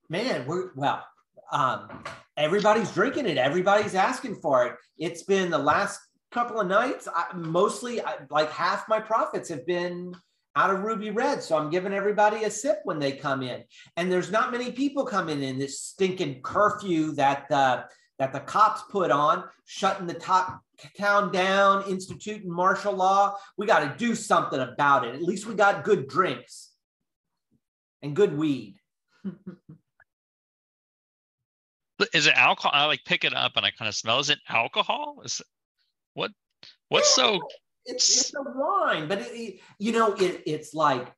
Man, 0.08 0.46
we're 0.46 0.72
well, 0.74 1.04
um, 1.52 2.04
everybody's 2.36 2.90
drinking 2.92 3.26
it, 3.26 3.38
everybody's 3.38 3.94
asking 3.94 4.36
for 4.36 4.66
it. 4.66 4.74
It's 4.98 5.22
been 5.22 5.50
the 5.50 5.58
last 5.58 6.00
couple 6.32 6.60
of 6.60 6.66
nights, 6.66 7.06
I, 7.14 7.26
mostly 7.34 8.00
I, 8.00 8.14
like 8.30 8.50
half 8.50 8.88
my 8.88 8.98
profits 8.98 9.48
have 9.50 9.66
been 9.66 10.14
out 10.56 10.70
of 10.70 10.82
ruby 10.82 11.10
red. 11.10 11.42
So 11.42 11.56
I'm 11.56 11.70
giving 11.70 11.92
everybody 11.92 12.44
a 12.44 12.50
sip 12.50 12.80
when 12.84 12.98
they 12.98 13.12
come 13.12 13.42
in. 13.42 13.62
And 13.96 14.10
there's 14.10 14.30
not 14.30 14.52
many 14.52 14.72
people 14.72 15.04
coming 15.04 15.42
in 15.42 15.58
this 15.58 15.80
stinking 15.80 16.42
curfew 16.42 17.12
that 17.12 17.46
the 17.48 17.84
that 18.18 18.32
the 18.32 18.40
cops 18.40 18.82
put 18.90 19.10
on, 19.10 19.44
shutting 19.64 20.06
the 20.06 20.14
top 20.14 20.61
town 20.98 21.32
down, 21.32 21.84
instituting 21.88 22.50
martial 22.50 22.92
law. 22.94 23.36
We 23.56 23.66
got 23.66 23.80
to 23.80 23.94
do 23.98 24.14
something 24.14 24.60
about 24.60 25.06
it. 25.06 25.14
At 25.14 25.22
least 25.22 25.46
we 25.46 25.54
got 25.54 25.84
good 25.84 26.08
drinks 26.08 26.70
and 28.02 28.16
good 28.16 28.36
weed. 28.36 28.76
Is 32.12 32.26
it 32.26 32.34
alcohol? 32.34 32.72
I 32.74 32.86
like 32.86 33.04
pick 33.04 33.22
it 33.22 33.32
up 33.32 33.52
and 33.54 33.64
I 33.64 33.70
kind 33.70 33.88
of 33.88 33.94
smell. 33.94 34.18
Is 34.18 34.28
it 34.28 34.40
alcohol? 34.48 35.22
Is 35.24 35.38
it, 35.38 35.46
what 36.14 36.32
what's 36.88 37.14
so 37.14 37.40
it's, 37.86 38.20
it's 38.20 38.34
a 38.34 38.42
wine, 38.42 39.06
but 39.06 39.20
it, 39.20 39.28
it- 39.32 39.60
you 39.78 39.92
know, 39.92 40.12
it, 40.14 40.42
it's 40.46 40.74
like 40.74 41.12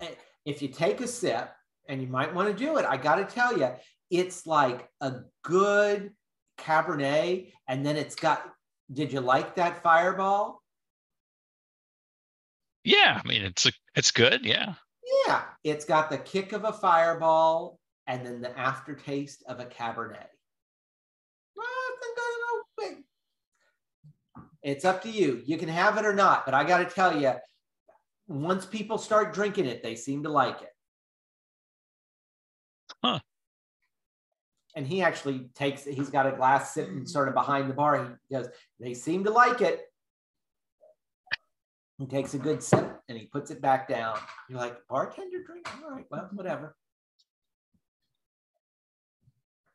eh, 0.00 0.08
if 0.44 0.60
you 0.62 0.68
take 0.68 1.00
a 1.00 1.06
sip, 1.06 1.48
and 1.88 2.00
you 2.00 2.06
might 2.08 2.32
want 2.34 2.48
to 2.48 2.54
do 2.54 2.76
it, 2.78 2.84
I 2.84 2.96
got 2.96 3.16
to 3.16 3.24
tell 3.24 3.58
you, 3.58 3.68
it's 4.10 4.46
like 4.46 4.88
a 5.00 5.20
good 5.42 6.12
Cabernet, 6.60 7.52
and 7.68 7.84
then 7.84 7.96
it's 7.96 8.14
got. 8.14 8.44
Did 8.92 9.12
you 9.12 9.20
like 9.20 9.54
that 9.54 9.82
Fireball? 9.82 10.60
yeah, 12.84 13.20
I 13.22 13.28
mean 13.28 13.42
it's 13.42 13.66
a, 13.66 13.72
it's 13.94 14.10
good, 14.10 14.44
yeah. 14.44 14.74
Yeah, 15.26 15.42
it's 15.64 15.84
got 15.84 16.10
the 16.10 16.18
kick 16.18 16.52
of 16.52 16.64
a 16.64 16.72
Fireball, 16.72 17.78
and 18.06 18.24
then 18.24 18.40
the 18.40 18.58
aftertaste 18.58 19.42
of 19.46 19.60
a 19.60 19.66
Cabernet. 19.66 20.28
Well, 21.56 21.66
I 21.66 21.96
think 22.00 22.18
I 22.18 22.38
don't 22.78 22.94
know. 22.94 22.96
Wait. 22.96 23.04
It's 24.62 24.84
up 24.84 25.02
to 25.02 25.10
you. 25.10 25.42
You 25.44 25.56
can 25.58 25.68
have 25.68 25.96
it 25.98 26.04
or 26.04 26.14
not, 26.14 26.44
but 26.44 26.54
I 26.54 26.64
got 26.64 26.78
to 26.78 26.84
tell 26.84 27.20
you, 27.20 27.32
once 28.28 28.66
people 28.66 28.98
start 28.98 29.34
drinking 29.34 29.66
it, 29.66 29.82
they 29.82 29.94
seem 29.94 30.22
to 30.22 30.28
like 30.28 30.62
it. 30.62 30.72
Huh. 33.02 33.20
And 34.80 34.88
he 34.88 35.02
actually 35.02 35.50
takes 35.54 35.86
it. 35.86 35.92
He's 35.92 36.08
got 36.08 36.26
a 36.26 36.32
glass 36.32 36.72
sitting 36.72 37.04
sort 37.04 37.28
of 37.28 37.34
behind 37.34 37.68
the 37.68 37.74
bar. 37.74 38.16
He 38.30 38.34
goes, 38.34 38.48
they 38.78 38.94
seem 38.94 39.24
to 39.24 39.30
like 39.30 39.60
it. 39.60 39.82
He 41.98 42.06
takes 42.06 42.32
a 42.32 42.38
good 42.38 42.62
sip 42.62 42.98
and 43.06 43.18
he 43.18 43.26
puts 43.26 43.50
it 43.50 43.60
back 43.60 43.88
down. 43.88 44.18
You're 44.48 44.58
like, 44.58 44.78
bartender 44.88 45.42
drink? 45.46 45.68
All 45.84 45.90
right, 45.90 46.06
well, 46.10 46.30
whatever. 46.32 46.74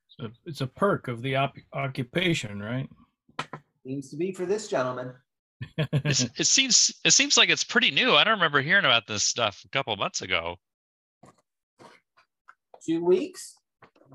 So 0.07 0.29
it's 0.47 0.61
a 0.61 0.67
perk 0.67 1.07
of 1.07 1.21
the 1.21 1.35
op- 1.35 1.59
occupation, 1.73 2.59
right? 2.59 2.89
Seems 3.85 4.09
to 4.09 4.17
be 4.17 4.31
for 4.31 4.47
this 4.47 4.67
gentleman. 4.67 5.13
It 5.77 6.47
seems 6.47 6.95
it 7.05 7.11
seems 7.11 7.37
like 7.37 7.49
it's 7.49 7.63
pretty 7.63 7.91
new. 7.91 8.15
I 8.15 8.23
don't 8.23 8.33
remember 8.33 8.61
hearing 8.61 8.85
about 8.85 9.05
this 9.05 9.23
stuff 9.23 9.61
a 9.65 9.69
couple 9.69 9.93
of 9.93 9.99
months 9.99 10.23
ago. 10.23 10.55
Two 12.83 13.05
weeks? 13.05 13.55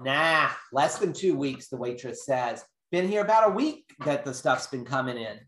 Nah, 0.03 0.51
less 0.73 0.99
than 0.99 1.13
two 1.13 1.37
weeks, 1.37 1.69
the 1.69 1.77
waitress 1.77 2.25
says. 2.25 2.65
Been 2.91 3.09
here 3.09 3.23
about 3.23 3.51
a 3.51 3.53
week 3.55 3.85
that 4.05 4.25
the 4.25 4.35
stuff's 4.35 4.67
been 4.67 4.85
coming 4.85 5.17
in. 5.17 5.39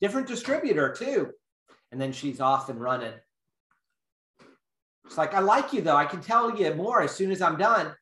Different 0.00 0.26
distributor, 0.28 0.94
too. 0.96 1.30
And 1.92 2.00
then 2.00 2.12
she's 2.12 2.40
off 2.40 2.68
and 2.68 2.80
running. 2.80 3.12
It's 5.04 5.18
like, 5.18 5.34
I 5.34 5.40
like 5.40 5.72
you, 5.72 5.82
though. 5.82 5.96
I 5.96 6.04
can 6.04 6.20
tell 6.20 6.56
you 6.56 6.72
more 6.74 7.02
as 7.02 7.10
soon 7.12 7.30
as 7.32 7.42
I'm 7.42 7.56
done. 7.58 7.94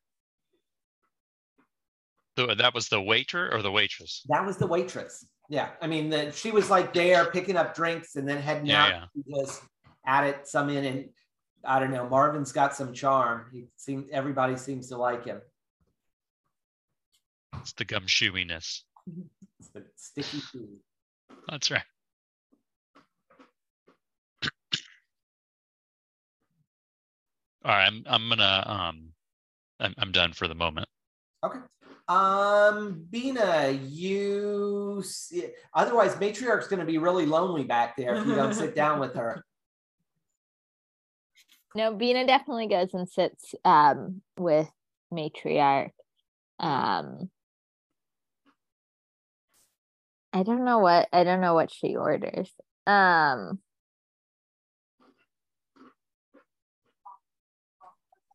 The- 2.36 2.54
That 2.54 2.74
was 2.74 2.88
the 2.88 3.00
waiter 3.00 3.52
or 3.52 3.62
the 3.62 3.72
waitress? 3.72 4.24
That 4.28 4.44
was 4.44 4.58
the 4.58 4.66
waitress. 4.66 5.26
Yeah. 5.48 5.70
I 5.80 5.86
mean, 5.86 6.10
the, 6.10 6.30
she 6.32 6.50
was 6.50 6.68
like 6.70 6.92
there 6.92 7.24
picking 7.30 7.56
up 7.56 7.74
drinks 7.74 8.16
and 8.16 8.28
then 8.28 8.36
heading 8.36 8.66
Yeah, 8.66 8.84
out. 8.84 9.08
yeah. 9.14 9.36
Just 9.40 9.62
added 10.06 10.36
some 10.44 10.68
in. 10.68 10.84
And 10.84 11.08
I 11.64 11.80
don't 11.80 11.90
know, 11.90 12.08
Marvin's 12.08 12.52
got 12.52 12.74
some 12.74 12.92
charm. 12.92 13.46
He 13.52 13.66
seems, 13.76 14.08
everybody 14.12 14.56
seems 14.56 14.88
to 14.88 14.96
like 14.96 15.24
him. 15.24 15.40
It's 17.60 17.72
the 17.72 17.84
gumshoeiness. 17.84 18.82
It's 19.58 19.68
the 19.74 19.84
sticky 19.96 20.40
food. 20.40 20.78
That's 21.48 21.70
right. 21.70 21.82
All 27.64 27.72
right, 27.72 27.86
I'm 27.86 28.04
I'm 28.06 28.28
gonna 28.28 28.64
um 28.66 29.08
I'm 29.80 29.94
I'm 29.98 30.12
done 30.12 30.32
for 30.32 30.46
the 30.46 30.54
moment. 30.54 30.86
Okay. 31.44 31.58
Um, 32.08 33.04
Bina, 33.10 33.70
you 33.70 35.02
see, 35.04 35.48
otherwise 35.74 36.18
matriarch's 36.18 36.66
going 36.66 36.80
to 36.80 36.86
be 36.86 36.96
really 36.96 37.26
lonely 37.26 37.64
back 37.64 37.96
there 37.98 38.14
if 38.14 38.26
you 38.26 38.34
don't 38.34 38.54
sit 38.54 38.74
down 38.74 38.98
with 38.98 39.14
her. 39.14 39.44
No, 41.74 41.94
Bina 41.94 42.26
definitely 42.26 42.68
goes 42.68 42.94
and 42.94 43.08
sits 43.08 43.54
um, 43.64 44.22
with 44.38 44.68
matriarch. 45.12 45.90
Um, 46.58 47.30
I 50.32 50.42
don't 50.42 50.64
know 50.64 50.78
what 50.78 51.08
I 51.12 51.24
don't 51.24 51.40
know 51.40 51.54
what 51.54 51.70
she 51.70 51.96
orders. 51.96 52.50
Um. 52.86 53.60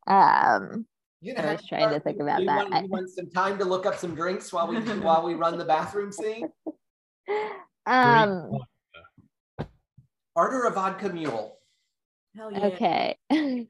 Um. 0.06 0.86
You 1.20 1.34
I 1.38 1.52
was 1.52 1.66
trying 1.66 1.90
to 1.90 2.00
think 2.00 2.20
about 2.20 2.40
you 2.40 2.46
that. 2.46 2.70
Want, 2.70 2.84
you 2.84 2.90
want 2.90 3.10
some 3.10 3.30
time 3.30 3.58
to 3.58 3.64
look 3.64 3.86
up 3.86 3.96
some 3.96 4.14
drinks 4.14 4.52
while 4.52 4.68
we 4.68 4.78
while 4.78 5.24
we 5.24 5.34
run 5.34 5.58
the 5.58 5.64
bathroom 5.64 6.12
scene? 6.12 6.48
Um. 7.86 8.50
Order 10.34 10.64
a 10.64 10.70
vodka 10.70 11.10
mule. 11.10 11.58
Hell 12.36 12.52
yeah. 12.52 12.66
Okay. 12.66 13.16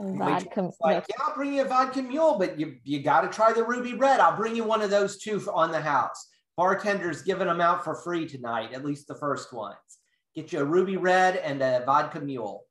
Vodka. 0.00 0.66
It's 0.66 0.76
like, 0.80 1.04
yeah, 1.08 1.16
I'll 1.20 1.34
bring 1.34 1.54
you 1.54 1.62
a 1.62 1.64
vodka 1.64 2.00
mule, 2.02 2.38
but 2.38 2.58
you 2.58 2.76
you 2.84 3.02
got 3.02 3.22
to 3.22 3.28
try 3.28 3.52
the 3.52 3.64
ruby 3.64 3.94
red. 3.94 4.20
I'll 4.20 4.36
bring 4.36 4.54
you 4.54 4.62
one 4.62 4.80
of 4.80 4.90
those 4.90 5.18
two 5.18 5.40
for- 5.40 5.52
on 5.54 5.72
the 5.72 5.80
house. 5.80 6.28
Bartender's 6.56 7.22
giving 7.22 7.48
them 7.48 7.60
out 7.60 7.82
for 7.82 7.96
free 7.96 8.26
tonight, 8.26 8.72
at 8.72 8.84
least 8.84 9.08
the 9.08 9.16
first 9.16 9.52
ones. 9.52 9.76
Get 10.36 10.52
you 10.52 10.60
a 10.60 10.64
ruby 10.64 10.96
red 10.96 11.36
and 11.36 11.60
a 11.62 11.82
vodka 11.84 12.20
mule. 12.20 12.64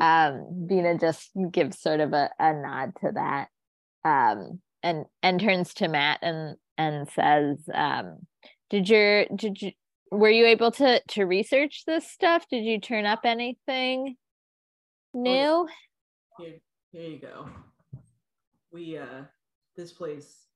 um 0.00 0.66
Bina 0.66 0.98
just 0.98 1.30
gives 1.50 1.80
sort 1.80 2.00
of 2.00 2.12
a, 2.12 2.28
a 2.38 2.52
nod 2.52 2.92
to 3.00 3.12
that 3.14 3.48
um 4.04 4.60
and 4.82 5.06
and 5.22 5.40
turns 5.40 5.72
to 5.74 5.88
Matt 5.88 6.18
and 6.20 6.56
and 6.76 7.08
says 7.08 7.58
um 7.72 8.26
did 8.70 8.88
your 8.88 9.24
did 9.34 9.62
you 9.62 9.72
were 10.14 10.30
you 10.30 10.46
able 10.46 10.70
to 10.70 11.00
to 11.08 11.24
research 11.24 11.82
this 11.86 12.10
stuff 12.10 12.46
did 12.50 12.64
you 12.64 12.80
turn 12.80 13.04
up 13.04 13.20
anything 13.24 14.16
new 15.12 15.66
Here, 16.38 16.54
here 16.92 17.10
you 17.10 17.18
go. 17.18 17.48
We 18.72 18.98
uh 18.98 19.24
this 19.76 19.92
place 19.92 20.46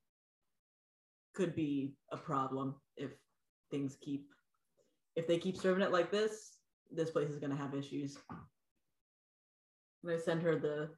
could 1.35 1.55
be 1.55 1.95
a 2.13 2.17
problem 2.17 2.75
if 2.97 3.11
things 3.71 3.97
keep 4.01 4.27
if 5.17 5.27
they 5.27 5.39
keep 5.39 5.57
serving 5.57 5.83
it 5.83 5.93
like 5.93 6.11
this, 6.11 6.59
this 6.91 7.11
place 7.11 7.29
is 7.29 7.39
gonna 7.39 7.57
have 7.57 7.75
issues. 7.75 8.19
And 10.03 10.13
I 10.13 10.19
send 10.19 10.43
her 10.43 10.57
the 10.57 10.91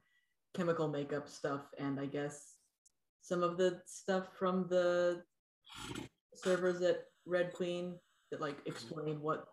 chemical 0.53 0.87
makeup 0.87 1.27
stuff 1.27 1.61
and 1.79 1.99
I 1.99 2.05
guess 2.05 2.55
some 3.21 3.43
of 3.43 3.57
the 3.57 3.81
stuff 3.85 4.27
from 4.37 4.67
the 4.67 5.23
servers 6.33 6.81
at 6.81 7.05
Red 7.25 7.53
Queen 7.53 7.95
that 8.31 8.41
like 8.41 8.57
explain 8.65 9.21
what 9.21 9.45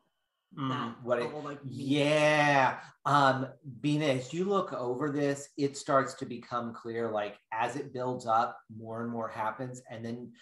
that 0.57 0.97
Mm, 0.97 1.05
what 1.05 1.19
it- 1.19 1.31
all 1.31 1.43
like 1.43 1.63
means. 1.63 1.79
Yeah. 1.79 2.81
Um, 3.05 3.49
Bina, 3.81 4.07
as 4.07 4.33
you 4.33 4.47
look 4.47 4.73
over 4.73 5.11
this, 5.11 5.51
it 5.59 5.77
starts 5.77 6.15
to 6.15 6.25
become 6.27 6.73
clear, 6.73 7.11
like 7.11 7.39
as 7.53 7.77
it 7.77 7.93
builds 7.93 8.27
up, 8.27 8.59
more 8.75 9.03
and 9.03 9.11
more 9.11 9.29
happens. 9.29 9.83
And 9.91 10.03
then 10.03 10.33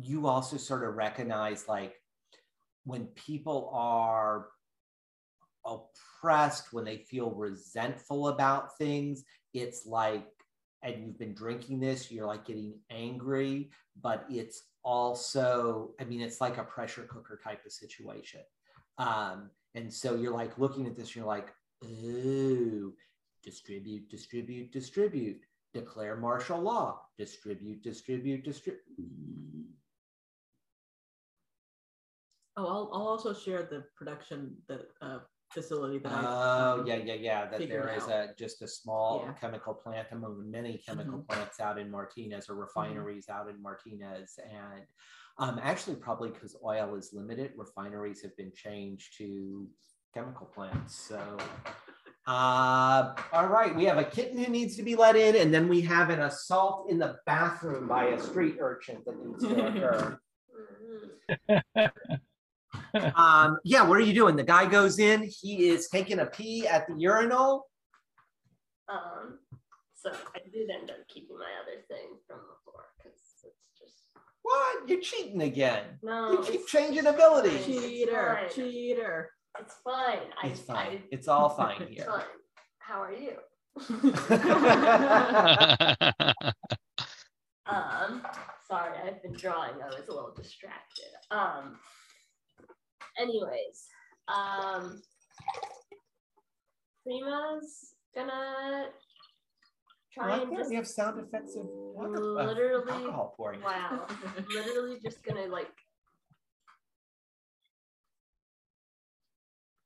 you 0.00 0.26
also 0.28 0.56
sort 0.56 0.82
of 0.82 0.94
recognize 0.94 1.68
like 1.68 2.00
when 2.84 3.06
people 3.08 3.70
are 3.74 4.48
oppressed, 5.66 6.72
when 6.72 6.84
they 6.84 6.98
feel 6.98 7.30
resentful 7.30 8.28
about 8.28 8.76
things, 8.78 9.24
it's 9.52 9.84
like, 9.86 10.26
and 10.82 11.04
you've 11.06 11.18
been 11.18 11.34
drinking 11.34 11.80
this, 11.80 12.10
you're 12.10 12.26
like 12.26 12.46
getting 12.46 12.78
angry, 12.90 13.70
but 14.00 14.24
it's 14.30 14.62
also, 14.84 15.90
I 16.00 16.04
mean, 16.04 16.20
it's 16.20 16.40
like 16.40 16.58
a 16.58 16.64
pressure 16.64 17.02
cooker 17.02 17.40
type 17.42 17.64
of 17.64 17.72
situation. 17.72 18.40
Um, 18.98 19.50
and 19.74 19.92
so 19.92 20.14
you're 20.14 20.34
like 20.34 20.58
looking 20.58 20.86
at 20.86 20.96
this, 20.96 21.16
you're 21.16 21.24
like, 21.26 21.52
ooh, 21.84 22.92
distribute, 23.42 24.08
distribute, 24.08 24.72
distribute, 24.72 25.40
declare 25.72 26.16
martial 26.16 26.60
law, 26.60 27.00
distribute, 27.18 27.82
distribute, 27.82 28.44
distribute. 28.44 28.80
Oh, 32.56 32.66
I'll, 32.66 32.90
I'll 32.92 33.08
also 33.08 33.34
share 33.34 33.64
the 33.68 33.84
production 33.96 34.56
that 34.68 34.82
uh, 35.02 35.18
facility 35.54 35.98
that 35.98 36.12
I. 36.12 36.24
Oh, 36.26 36.80
um, 36.80 36.86
yeah, 36.86 36.96
yeah, 36.96 37.14
yeah. 37.14 37.46
That 37.46 37.58
figured 37.60 37.84
there 37.88 37.96
is 37.96 38.02
out. 38.04 38.10
a 38.10 38.34
just 38.36 38.60
a 38.62 38.68
small 38.68 39.22
Yeah. 39.24 39.32
chemical 39.34 39.72
plant 39.72 40.08
among 40.12 40.50
many 40.50 40.78
chemical 40.78 41.20
Mhm. 41.20 41.28
plants 41.28 41.60
out 41.60 41.78
in 41.78 41.90
Martinez 41.90 42.50
or 42.50 42.56
refineries 42.56 43.28
out 43.28 43.48
in 43.48 43.62
Martinez. 43.62 44.38
And 44.44 44.84
um, 45.38 45.58
actually, 45.62 45.96
probably 45.96 46.30
because 46.30 46.56
oil 46.62 46.94
is 46.96 47.12
limited, 47.12 47.52
refineries 47.56 48.20
have 48.22 48.36
been 48.36 48.52
changed 48.52 49.16
to 49.18 49.68
chemical 50.12 50.46
plants. 50.46 50.94
So, 50.94 51.36
uh, 52.26 53.14
all 53.32 53.46
right, 53.48 53.74
we 53.74 53.84
have 53.86 53.98
a 53.98 54.04
kitten 54.04 54.38
who 54.38 54.50
needs 54.50 54.76
to 54.76 54.82
be 54.82 54.94
let 54.94 55.16
in, 55.16 55.36
and 55.36 55.52
then 55.52 55.68
we 55.68 55.80
have 55.82 56.10
an 56.10 56.20
assault 56.20 56.88
in 56.90 56.98
the 56.98 57.18
bathroom 57.26 57.88
by 57.88 58.04
a 58.06 58.20
street 58.20 58.56
urchin 58.60 59.02
that 59.06 59.24
needs 59.24 59.42
to 59.44 59.66
occur. 59.66 60.20
Um, 63.16 63.58
yeah, 63.64 63.82
what 63.82 63.98
are 63.98 64.02
you 64.02 64.14
doing? 64.14 64.36
The 64.36 64.42
guy 64.44 64.66
goes 64.66 64.98
in, 64.98 65.28
he 65.40 65.68
is 65.68 65.88
taking 65.88 66.18
a 66.20 66.26
pee 66.26 66.66
at 66.66 66.86
the 66.86 66.94
urinal. 66.94 67.66
Um, 68.88 69.38
so 69.94 70.10
I 70.34 70.38
did 70.52 70.68
end 70.70 70.90
up 70.90 70.96
keeping 71.08 71.36
my 71.38 71.50
other 71.62 71.80
thing 71.88 72.18
from 72.26 72.38
before 72.38 72.84
because 72.96 73.18
it's 73.44 73.68
just 73.78 73.94
What? 74.42 74.88
You're 74.88 75.00
cheating 75.00 75.42
again. 75.42 75.98
no. 76.02 76.32
You 76.32 76.42
keep 76.42 76.66
changing 76.68 77.06
abilities. 77.06 77.64
Cheater, 77.64 78.38
fine, 78.42 78.50
cheater. 78.54 79.30
It's 79.60 79.74
fine. 79.82 80.18
I, 80.42 80.46
It's 80.48 80.60
fine. 80.60 80.76
I, 80.76 81.00
It's 81.10 81.28
all 81.28 81.48
fine 81.50 81.82
it's 81.82 81.90
here. 81.94 82.06
fine. 82.06 82.24
How 82.78 83.02
are 83.02 83.12
you? 83.12 83.38
Um, 87.66 88.22
sorry, 88.68 88.92
I've 89.06 89.22
been 89.22 89.32
drawing. 89.32 89.72
I 89.82 89.86
was 89.86 90.06
a 90.08 90.12
little 90.12 90.34
distracted. 90.36 91.06
Um, 91.30 91.78
anyways, 93.18 93.86
um, 94.28 95.00
Prima's 97.06 97.94
gonna 98.14 98.86
try 100.12 100.30
Why 100.30 100.42
and 100.42 100.56
just 100.56 100.70
we 100.70 100.76
have 100.76 100.86
sound 100.86 101.20
effects 101.20 101.56
of, 101.56 101.62
of 101.66 102.10
literally. 102.20 102.90
alcohol 102.92 103.34
pouring? 103.36 103.60
Wow, 103.60 104.06
literally 104.54 104.98
just 105.02 105.22
gonna 105.24 105.46
like. 105.46 105.70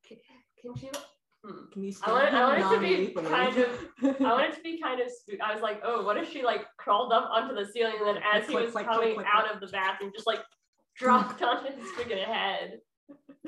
C- 0.08 0.20
Can 0.62 0.76
she? 0.76 0.90
Hmm. 1.44 1.70
Can 1.72 1.84
you 1.84 1.92
I 2.02 2.12
want, 2.12 2.34
I 2.34 2.44
want 2.44 2.58
it 2.58 2.74
to 2.74 2.80
be 2.80 3.28
kind 3.28 3.56
of 3.58 3.68
I 4.20 4.32
want 4.32 4.52
it 4.52 4.56
to 4.56 4.62
be 4.62 4.80
kind 4.80 5.00
of 5.00 5.08
spook. 5.10 5.40
I 5.40 5.52
was 5.54 5.62
like, 5.62 5.80
oh, 5.84 6.02
what 6.04 6.16
if 6.16 6.30
she 6.32 6.42
like 6.42 6.62
crawled 6.78 7.12
up 7.12 7.28
onto 7.32 7.54
the 7.54 7.64
ceiling 7.72 7.94
and 7.98 8.08
then 8.16 8.22
as 8.34 8.46
he 8.48 8.54
was 8.56 8.72
click, 8.72 8.86
coming 8.86 9.14
click, 9.14 9.16
click, 9.18 9.26
out 9.32 9.44
click. 9.44 9.54
of 9.54 9.60
the 9.60 9.68
bathroom, 9.68 10.10
just 10.14 10.26
like 10.26 10.40
dropped 10.96 11.40
onto 11.42 11.70
his 11.76 11.88
freaking 11.92 12.24
head. 12.24 12.80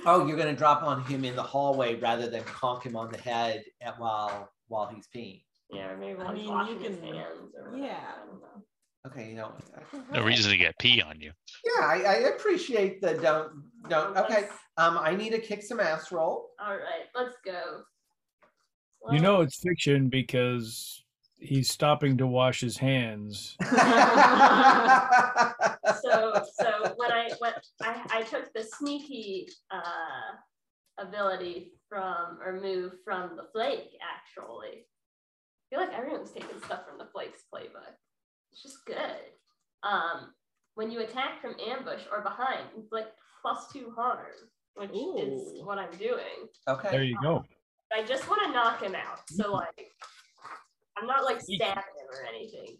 Oh, 0.06 0.26
you're 0.26 0.36
gonna 0.36 0.56
drop 0.56 0.82
on 0.82 1.02
him 1.04 1.24
in 1.24 1.36
the 1.36 1.42
hallway 1.42 1.96
rather 1.96 2.28
than 2.30 2.42
conk 2.44 2.84
him 2.84 2.96
on 2.96 3.10
the 3.10 3.18
head 3.18 3.64
at, 3.80 3.98
while 3.98 4.50
while 4.68 4.86
he's 4.86 5.06
peeing. 5.14 5.42
Yeah, 5.70 5.90
or 5.90 5.96
maybe 5.96 6.20
I 6.20 6.26
he's 6.28 6.34
mean, 6.34 6.44
you 6.46 6.50
washing 6.52 6.80
his 6.80 6.96
can- 6.98 7.14
hands 7.14 7.26
or 7.56 7.70
whatever. 7.70 7.76
yeah. 7.86 7.98
I 8.22 8.26
don't 8.26 8.40
know. 8.40 8.64
Okay, 9.06 9.30
you 9.30 9.34
know. 9.36 9.52
No 10.12 10.22
reason 10.24 10.50
to 10.50 10.56
get 10.58 10.78
pee 10.78 11.00
on 11.00 11.20
you. 11.20 11.32
Yeah, 11.64 11.86
I, 11.86 12.02
I 12.02 12.14
appreciate 12.34 13.00
the 13.00 13.14
don't 13.14 13.62
don't. 13.88 14.16
Okay, 14.16 14.48
um, 14.76 14.98
I 14.98 15.14
need 15.14 15.32
a 15.32 15.38
kick 15.38 15.62
some 15.62 15.80
ass 15.80 16.12
roll. 16.12 16.50
All 16.60 16.74
right, 16.76 17.06
let's 17.14 17.34
go. 17.44 17.82
You 19.10 19.20
know 19.20 19.40
it's 19.40 19.58
fiction 19.58 20.08
because 20.10 21.02
he's 21.40 21.70
stopping 21.70 22.18
to 22.18 22.26
wash 22.26 22.60
his 22.60 22.76
hands. 22.76 23.56
so 23.62 23.70
so 26.54 26.94
when 26.96 27.12
I 27.12 27.30
when 27.38 27.52
I, 27.82 28.02
I 28.10 28.22
took 28.22 28.52
the 28.52 28.62
sneaky 28.62 29.48
uh 29.70 30.36
ability 30.98 31.72
from 31.88 32.38
or 32.44 32.60
move 32.60 32.92
from 33.04 33.36
the 33.36 33.44
flake 33.52 33.96
actually. 34.02 34.84
I 35.72 35.76
feel 35.76 35.80
like 35.80 35.96
everyone's 35.96 36.30
taking 36.30 36.60
stuff 36.64 36.84
from 36.88 36.98
the 36.98 37.06
flakes 37.12 37.44
playbook. 37.52 37.94
It's 38.52 38.62
just 38.62 38.84
good. 38.86 38.96
Um 39.82 40.32
when 40.74 40.90
you 40.90 41.00
attack 41.00 41.40
from 41.40 41.56
ambush 41.66 42.02
or 42.12 42.22
behind, 42.22 42.66
it's 42.78 42.92
like 42.92 43.08
plus 43.42 43.72
two 43.72 43.92
harm, 43.96 44.26
which 44.76 44.90
is 44.90 45.64
what 45.64 45.78
I'm 45.78 45.96
doing. 45.98 46.48
okay. 46.68 46.90
There 46.90 47.02
you 47.02 47.18
go. 47.22 47.44
I 47.92 48.04
just 48.04 48.28
want 48.30 48.42
to 48.44 48.52
knock 48.52 48.82
him 48.82 48.94
out. 48.94 49.20
So 49.28 49.52
like 49.52 49.90
I'm 51.00 51.06
not 51.06 51.24
like 51.24 51.40
stabbing 51.40 51.66
him 51.76 52.06
or 52.12 52.26
anything. 52.26 52.76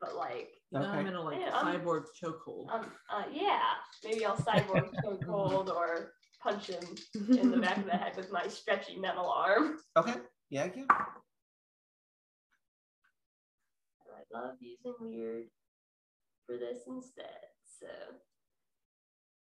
But 0.00 0.16
like 0.16 0.48
Now 0.72 0.80
I'm 0.90 0.98
Okay. 1.00 1.08
in 1.08 1.14
a 1.14 1.22
like 1.22 1.40
Yeah, 1.40 1.54
I'm- 1.56 1.80
cyborg 1.80 2.04
chokehold. 2.22 2.70
Um, 2.72 2.92
uh, 3.10 3.24
yeah, 3.32 3.60
maybe 4.02 4.24
I'll 4.26 4.36
cyborg 4.36 4.90
so 5.04 5.16
cold 5.18 5.70
or 5.70 6.12
punch 6.42 6.66
him 6.68 6.82
in 7.38 7.50
the 7.50 7.56
back 7.58 7.78
of 7.78 7.84
the 7.86 7.92
head 7.92 8.16
with 8.16 8.30
my 8.32 8.46
stretchy 8.48 8.98
metal 8.98 9.30
arm. 9.30 9.78
Okay. 9.96 10.14
Yeah. 10.50 10.68
Yeah. 10.74 10.84
I 14.10 14.38
love 14.38 14.56
using 14.60 14.94
weird 15.00 15.44
for 16.46 16.56
this 16.56 16.78
instead. 16.86 17.26
So 17.80 17.86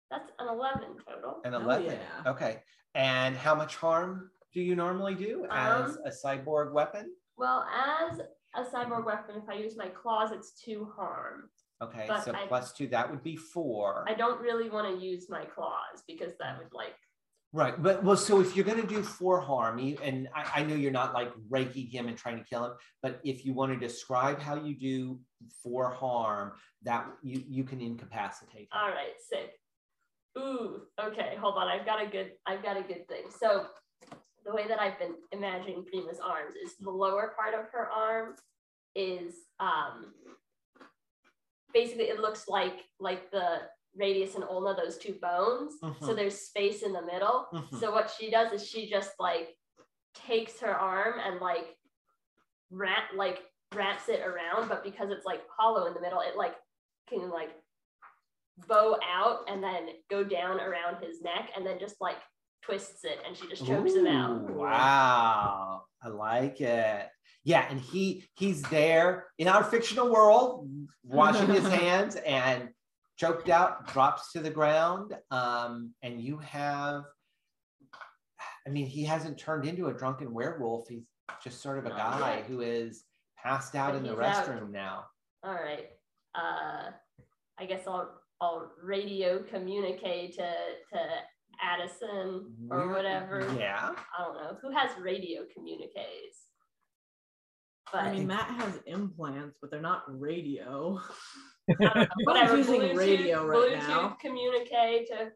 that's 0.10 0.30
an 0.40 0.48
11 0.50 0.98
total. 1.08 1.42
An 1.46 1.54
Hell 1.54 1.62
eleven. 1.62 1.86
yeah. 2.26 2.32
Okay. 2.32 2.62
And 2.96 3.36
how 3.38 3.56
much 3.56 3.76
harm 3.78 4.32
do 4.54 4.62
you 4.62 4.76
normally 4.76 5.16
do 5.16 5.46
as 5.50 5.92
Um, 5.92 5.98
a 6.06 6.10
cyborg 6.10 6.74
weapon? 6.74 7.16
Well, 7.38 7.66
as 7.72 8.20
a 8.56 8.64
cyborg 8.64 9.06
weapon, 9.06 9.36
if 9.42 9.50
I 9.50 9.56
use 9.56 9.78
my 9.78 9.88
claws, 9.88 10.32
it's 10.32 10.52
two 10.54 10.92
harm. 10.96 11.50
Okay, 11.82 12.06
But 12.08 12.24
so 12.24 12.34
I- 12.34 12.48
plus 12.48 12.74
two, 12.74 12.88
that 12.88 13.10
would 13.10 13.24
be 13.24 13.36
four. 13.36 14.06
I 14.08 14.14
don't 14.14 14.40
really 14.40 14.70
want 14.70 14.94
to 14.96 15.04
use 15.04 15.30
my 15.30 15.46
claws 15.46 16.04
because 16.08 16.34
that 16.40 16.58
would 16.60 16.74
like 16.74 16.96
Right, 17.54 17.82
but 17.84 18.02
well, 18.02 18.16
so 18.16 18.40
if 18.40 18.56
you're 18.56 18.64
gonna 18.64 18.88
do 18.88 19.04
four 19.04 19.42
harm, 19.42 19.78
you, 19.78 19.98
and 20.02 20.30
I, 20.34 20.62
I 20.62 20.64
know 20.64 20.74
you're 20.74 20.90
not 20.90 21.14
like 21.14 21.34
raking 21.50 21.88
him 21.88 22.08
and 22.08 22.18
trying 22.18 22.38
to 22.38 22.46
kill 22.46 22.64
him, 22.64 22.72
but 23.04 23.20
if 23.26 23.46
you 23.46 23.54
want 23.54 23.74
to 23.74 23.78
describe 23.78 24.40
how 24.40 24.56
you 24.56 24.74
do 24.74 25.20
four 25.62 25.90
harm, 25.90 26.54
that 26.84 27.08
you 27.22 27.44
you 27.46 27.66
can 27.66 27.82
incapacitate. 27.82 28.62
him. 28.62 28.68
All 28.72 28.88
right, 28.88 29.20
sick. 29.20 29.60
Ooh, 30.38 30.84
okay, 30.98 31.36
hold 31.42 31.56
on. 31.56 31.68
I've 31.68 31.86
got 31.86 32.02
a 32.02 32.08
good 32.08 32.32
I've 32.46 32.64
got 32.64 32.78
a 32.78 32.84
good 32.84 33.06
thing. 33.10 33.24
So 33.38 33.66
the 34.46 34.54
way 34.54 34.68
that 34.68 34.80
I've 34.80 34.98
been 35.00 35.16
imagining 35.32 35.86
Prima's 35.86 36.20
arms 36.20 36.56
is 36.56 36.76
the 36.78 36.90
lower 36.90 37.34
part 37.38 37.54
of 37.54 37.70
her 37.72 37.90
arm 37.90 38.36
is 38.96 39.36
um 39.60 40.14
basically 41.74 42.06
it 42.06 42.20
looks 42.20 42.48
like 42.48 42.82
like 43.00 43.32
the 43.32 43.60
radius 43.96 44.36
and 44.36 44.44
ulna, 44.44 44.76
those 44.76 44.98
two 44.98 45.14
bones. 45.22 45.76
So 45.82 45.88
Mhm. 45.88 46.16
there's 46.16 46.40
space 46.40 46.82
in 46.82 46.94
the 46.94 47.02
middle. 47.02 47.48
Mhm. 47.54 47.80
So 47.80 47.92
what 47.92 48.10
she 48.10 48.30
does 48.32 48.52
is 48.54 48.66
she 48.68 48.90
just 48.90 49.20
like 49.20 49.58
takes 50.14 50.60
her 50.62 50.74
arm 50.78 51.20
and 51.20 51.40
like 51.40 51.78
wrap 52.70 53.14
like 53.14 53.46
wraps 53.74 54.10
it 54.10 54.22
around, 54.22 54.68
but 54.70 54.84
because 54.84 55.12
it's 55.12 55.26
like 55.26 55.48
hollow 55.50 55.86
in 55.88 55.94
the 55.94 56.02
middle, 56.02 56.22
it 56.22 56.36
like 56.36 56.56
can 57.08 57.30
like 57.30 57.52
bow 58.68 58.98
out 59.04 59.46
and 59.50 59.64
then 59.64 59.90
go 60.10 60.24
down 60.24 60.60
around 60.60 61.02
his 61.04 61.22
neck 61.22 61.52
and 61.56 61.66
then 61.66 61.80
just 61.80 62.00
like 62.02 62.18
twists 62.62 63.04
it 63.04 63.20
and 63.28 63.36
she 63.36 63.48
just 63.48 63.66
chokes 63.66 63.94
him 63.94 64.08
out. 64.08 64.50
Wow, 64.50 65.84
I 66.04 66.08
like 66.10 66.62
it. 66.62 67.08
Yeah, 67.44 67.66
and 67.70 67.80
he 67.80 68.26
he's 68.36 68.62
there 68.64 69.28
in 69.40 69.48
our 69.48 69.64
fictional 69.64 70.12
world, 70.12 70.70
washing 71.04 71.48
his 71.48 71.68
hands 71.80 72.16
and 72.18 72.70
choked 73.18 73.50
out, 73.50 73.88
drops 73.92 74.32
to 74.34 74.40
the 74.40 74.50
ground. 74.52 75.16
Um, 75.32 75.94
and 76.04 76.22
you 76.22 76.38
have, 76.40 77.04
I 78.66 78.70
mean, 78.70 78.86
he 78.86 79.04
hasn't 79.04 79.40
turned 79.40 79.66
into 79.68 79.88
a 79.88 79.94
drunken 79.94 80.34
werewolf. 80.34 80.88
He's 80.88 81.04
just 81.44 81.62
sort 81.62 81.80
of 81.80 81.86
a 81.86 81.90
Not 81.90 82.20
guy 82.20 82.36
yet. 82.38 82.46
who 82.46 82.62
is 82.62 83.04
passed 83.38 83.76
out 83.76 83.92
But 83.94 83.98
in 83.98 84.04
the 84.04 84.10
he's 84.12 84.20
out. 84.20 84.46
restroom 84.46 84.72
now. 84.72 85.06
All 85.44 85.54
right. 85.54 85.88
Uh 86.36 86.92
I 87.60 87.66
guess 87.66 87.88
I'll 87.88 88.22
I'll 88.40 88.72
radio 88.84 89.44
communicate 89.50 90.36
to 90.36 90.48
to 90.94 91.00
Adison 91.62 92.54
or 92.70 92.78
Where- 92.80 92.88
whatever. 92.90 93.48
Yeah. 93.58 93.94
I 94.18 94.24
don't 94.24 94.36
know. 94.36 94.58
Who 94.62 94.72
has 94.72 94.92
radio 95.00 95.42
communiques? 95.56 96.48
But 97.92 98.04
I 98.06 98.12
mean, 98.14 98.28
Matt 98.28 98.50
has 98.52 98.80
implants, 98.86 99.58
but 99.62 99.70
they're 99.70 99.82
not 99.82 100.04
radio. 100.08 101.00
I 101.70 101.74
don't 101.84 101.96
know, 101.96 102.08
whatever. 102.24 102.58
using 102.58 102.82
Bluetooth, 102.82 102.98
radio 102.98 103.46
right 103.46 103.72
Bluetooth 103.72 103.88
now. 103.88 104.18
communicate 104.22 105.08
to 105.08 105.32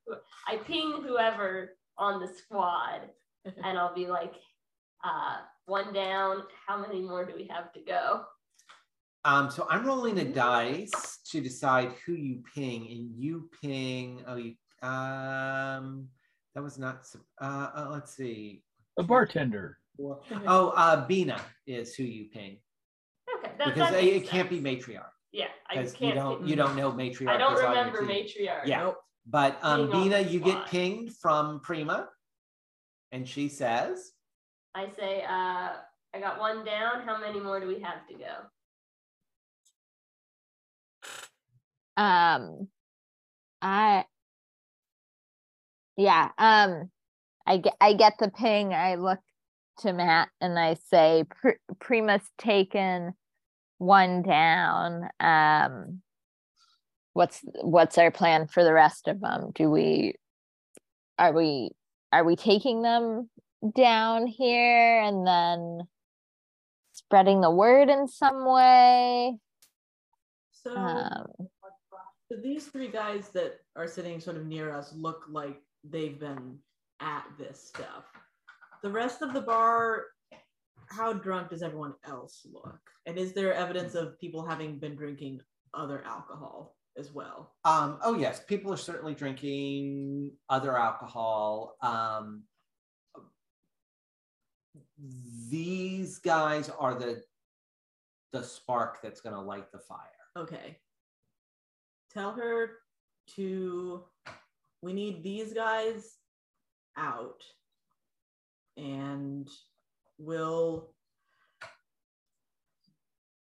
I 0.47 0.57
ping 0.57 1.03
whoever 1.05 1.71
on 1.97 2.19
the 2.21 2.27
squad 2.27 3.01
and 3.63 3.77
I'll 3.77 3.93
be 3.93 4.07
like, 4.07 4.33
uh, 5.03 5.37
one 5.65 5.93
down, 5.93 6.43
how 6.67 6.77
many 6.79 7.01
more 7.01 7.25
do 7.25 7.33
we 7.35 7.47
have 7.47 7.71
to 7.73 7.79
go? 7.81 8.21
Um, 9.25 9.49
so 9.51 9.67
I'm 9.69 9.85
rolling 9.85 10.19
a 10.19 10.23
dice 10.25 11.19
to 11.31 11.41
decide 11.41 11.93
who 12.05 12.13
you 12.13 12.43
ping, 12.53 12.87
and 12.91 13.09
you 13.17 13.49
ping. 13.61 14.21
Oh, 14.27 14.35
you. 14.35 14.53
Um, 14.81 16.09
that 16.53 16.63
was 16.63 16.77
not. 16.77 17.05
Uh, 17.41 17.69
uh, 17.75 17.87
let's 17.91 18.15
see. 18.15 18.63
A 18.97 19.03
bartender. 19.03 19.77
Oh, 19.99 20.73
uh, 20.75 21.05
Bina 21.05 21.39
is 21.67 21.95
who 21.95 22.03
you 22.03 22.25
ping 22.25 22.57
Okay, 23.37 23.53
that, 23.57 23.65
because 23.65 23.91
that 23.91 24.03
it, 24.03 24.13
makes 24.13 24.27
it 24.27 24.29
can't 24.29 24.49
be 24.49 24.59
matriarch 24.59 25.05
Yeah, 25.31 25.45
I 25.69 25.75
because 25.77 25.93
you 25.93 25.99
can't. 25.99 26.15
don't 26.15 26.39
pick- 26.41 26.49
you 26.49 26.55
don't 26.57 26.75
know 26.75 26.91
matriarch. 27.01 27.29
I 27.29 27.37
don't 27.37 27.53
is 27.53 27.61
on 27.61 27.75
your 27.75 27.85
remember 27.85 28.01
matriarch. 28.03 28.65
Yeah. 28.65 28.83
Nope. 28.83 28.97
But 29.27 29.57
um, 29.63 29.89
Bina, 29.89 30.23
the 30.23 30.29
you 30.29 30.39
get 30.39 30.67
pinged 30.67 31.11
from 31.15 31.59
Prima, 31.61 32.09
and 33.11 33.27
she 33.27 33.49
says, 33.49 34.11
I 34.75 34.89
say, 34.99 35.23
uh, 35.23 35.71
I 36.13 36.19
got 36.19 36.39
one 36.39 36.63
down. 36.63 37.01
How 37.07 37.19
many 37.19 37.39
more 37.39 37.59
do 37.59 37.67
we 37.67 37.79
have 37.79 38.05
to 38.07 38.13
go? 38.13 38.33
Um, 41.97 42.67
I, 43.61 44.05
yeah, 45.97 46.29
um, 46.37 46.89
I 47.45 47.57
get, 47.57 47.75
I 47.79 47.93
get 47.93 48.13
the 48.19 48.29
ping. 48.29 48.73
I 48.73 48.95
look 48.95 49.19
to 49.79 49.93
Matt 49.93 50.29
and 50.41 50.57
I 50.57 50.75
say, 50.75 51.25
"Pr- 51.29 51.61
Prima's 51.79 52.27
taken 52.37 53.13
one 53.77 54.21
down. 54.21 55.09
Um, 55.19 56.01
what's, 57.13 57.41
what's 57.61 57.97
our 57.97 58.11
plan 58.11 58.47
for 58.47 58.63
the 58.63 58.73
rest 58.73 59.07
of 59.07 59.19
them? 59.19 59.51
Do 59.53 59.69
we, 59.69 60.15
are 61.19 61.33
we, 61.33 61.71
are 62.11 62.23
we 62.23 62.35
taking 62.35 62.81
them 62.81 63.29
down 63.75 64.27
here 64.27 65.01
and 65.01 65.25
then 65.25 65.87
spreading 66.93 67.41
the 67.41 67.51
word 67.51 67.89
in 67.89 68.07
some 68.07 68.45
way? 68.45 69.37
So, 70.51 70.75
Um, 70.75 71.25
so 72.29 72.37
these 72.41 72.67
three 72.67 72.89
guys 72.89 73.29
that 73.29 73.59
are 73.75 73.87
sitting 73.87 74.19
sort 74.19 74.37
of 74.37 74.45
near 74.45 74.73
us 74.73 74.93
look 74.93 75.25
like 75.29 75.61
they've 75.89 76.19
been 76.19 76.57
at 76.99 77.25
this 77.37 77.67
stuff. 77.67 78.05
The 78.83 78.89
rest 78.89 79.21
of 79.21 79.33
the 79.33 79.41
bar, 79.41 80.05
how 80.87 81.13
drunk 81.13 81.49
does 81.49 81.63
everyone 81.63 81.93
else 82.05 82.45
look? 82.51 82.79
And 83.05 83.17
is 83.17 83.33
there 83.33 83.53
evidence 83.53 83.95
of 83.95 84.19
people 84.19 84.45
having 84.45 84.77
been 84.79 84.95
drinking 84.95 85.41
other 85.73 86.03
alcohol 86.05 86.75
as 86.97 87.11
well? 87.11 87.55
um, 87.65 87.99
"Oh 88.03 88.15
yes, 88.17 88.41
people 88.47 88.71
are 88.71 88.77
certainly 88.77 89.13
drinking 89.13 90.31
other 90.49 90.77
alcohol. 90.77 91.75
Um, 91.81 92.43
these 95.49 96.19
guys 96.19 96.69
are 96.69 96.95
the 96.95 97.21
the 98.31 98.43
spark 98.43 99.01
that's 99.01 99.21
going 99.21 99.35
to 99.35 99.41
light 99.41 99.71
the 99.71 99.79
fire." 99.79 99.99
Okay. 100.37 100.77
Tell 102.13 102.31
her 102.31 102.69
to, 103.35 104.03
we 104.85 104.93
need 104.93 105.23
these 105.23 105.51
guys 105.51 106.13
out. 106.95 107.41
And 108.77 109.49
we'll 110.19 110.91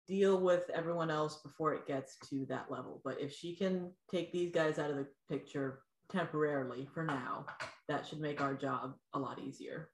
deal 0.08 0.40
with 0.40 0.70
everyone 0.72 1.10
else 1.10 1.42
before 1.42 1.74
it 1.74 1.86
gets 1.86 2.16
to 2.30 2.46
that 2.46 2.70
level. 2.70 3.02
But 3.04 3.20
if 3.20 3.30
she 3.30 3.54
can 3.54 3.92
take 4.10 4.32
these 4.32 4.52
guys 4.52 4.78
out 4.78 4.90
of 4.90 4.96
the 4.96 5.06
picture 5.28 5.80
temporarily 6.10 6.88
for 6.94 7.04
now, 7.04 7.44
that 7.88 8.06
should 8.06 8.20
make 8.20 8.40
our 8.40 8.54
job 8.54 8.94
a 9.12 9.18
lot 9.18 9.38
easier. 9.38 9.90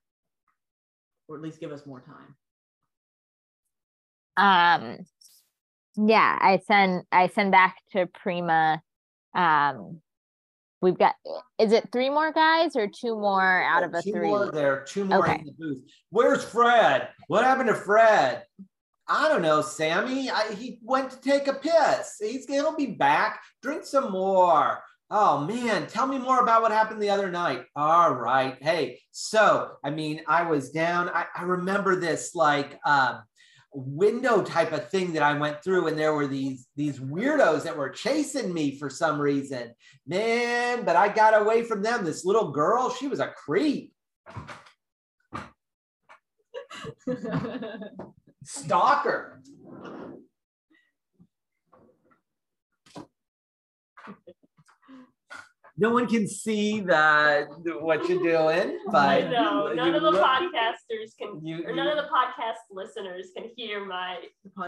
Or 1.27 1.37
at 1.37 1.43
least 1.43 1.59
give 1.59 1.73
us 1.73 1.85
more 1.85 2.01
time. 2.01 2.37
um 4.37 4.99
yeah 5.97 6.39
i 6.41 6.61
send 6.67 7.03
i 7.11 7.27
send 7.27 7.51
back 7.51 7.77
to 7.91 8.07
prima 8.07 8.81
um 9.35 10.01
we've 10.81 10.99
got 10.99 11.15
is 11.59 11.73
it 11.73 11.89
three 11.93 12.11
more 12.11 12.33
guys 12.33 12.77
or 12.77 12.87
two 12.89 13.15
more 13.19 13.63
out 13.63 13.83
of 13.83 13.95
a 13.95 14.03
two 14.03 14.13
three 14.13 14.29
More 14.29 14.51
there, 14.51 14.85
two 14.85 15.05
more 15.05 15.19
Okay. 15.21 15.39
in 15.39 15.47
the 15.47 15.53
booth. 15.53 15.83
Where's 16.11 16.45
Fred? 16.45 17.09
What 17.29 17.45
happened 17.45 17.69
to 17.69 17.75
Fred? 17.75 18.45
I 19.07 19.29
don't 19.29 19.43
know, 19.43 19.61
Sammy. 19.61 20.31
I, 20.31 20.55
he 20.55 20.79
went 20.83 21.11
to 21.11 21.21
take 21.21 21.49
a 21.49 21.55
piss. 21.55 22.17
He's 22.21 22.47
he'll 22.47 22.77
be 22.77 22.87
back. 22.87 23.41
Drink 23.63 23.85
some 23.85 24.13
more. 24.13 24.83
Oh 25.11 25.45
man, 25.45 25.89
tell 25.89 26.07
me 26.07 26.19
more 26.19 26.41
about 26.41 26.63
what 26.63 26.71
happened 26.71 27.03
the 27.03 27.11
other 27.11 27.31
night. 27.31 27.65
All 27.75 28.15
right. 28.15 28.57
Hey, 28.63 29.01
so 29.11 29.73
I 29.83 29.91
mean, 29.91 30.21
I 30.29 30.45
was 30.45 30.71
down. 30.71 31.09
I, 31.09 31.27
I 31.35 31.43
remember 31.43 31.97
this 31.97 32.37
like 32.37 32.79
um 32.87 33.23
window 33.73 34.43
type 34.43 34.73
of 34.73 34.89
thing 34.91 35.13
that 35.13 35.23
I 35.23 35.39
went 35.39 35.63
through, 35.63 35.87
and 35.87 35.99
there 35.99 36.15
were 36.15 36.27
these 36.27 36.67
these 36.77 36.99
weirdos 36.99 37.63
that 37.65 37.77
were 37.77 37.91
chasing 37.91 38.53
me 38.53 38.77
for 38.77 38.91
some 38.91 39.21
reason. 39.21 39.75
Man, 40.07 40.85
but 40.85 40.97
I 40.97 41.09
got 41.09 41.41
away 41.41 41.63
from 41.63 41.83
them. 41.83 42.05
This 42.05 42.25
little 42.25 42.51
girl, 42.51 42.91
she 42.91 43.09
was 43.09 43.21
a 43.21 43.29
creep. 43.29 43.93
Stalker. 48.45 49.43
No 55.81 55.89
one 55.91 56.07
can 56.07 56.29
see 56.29 56.81
that 56.81 57.49
what 57.81 58.07
you're 58.07 58.23
doing, 58.23 58.79
I 58.91 58.91
but 58.93 59.31
know 59.31 59.71
you 59.71 59.77
none 59.77 59.95
of 59.95 60.03
the 60.03 60.11
look- 60.11 60.23
podcasters 60.23 61.17
can, 61.19 61.45
you- 61.45 61.65
or 61.67 61.75
none 61.75 61.87
of 61.89 61.97
the 61.97 62.03
podcast 62.11 62.59
listeners 62.71 63.29
can 63.35 63.49
hear 63.57 63.83
my 63.85 64.19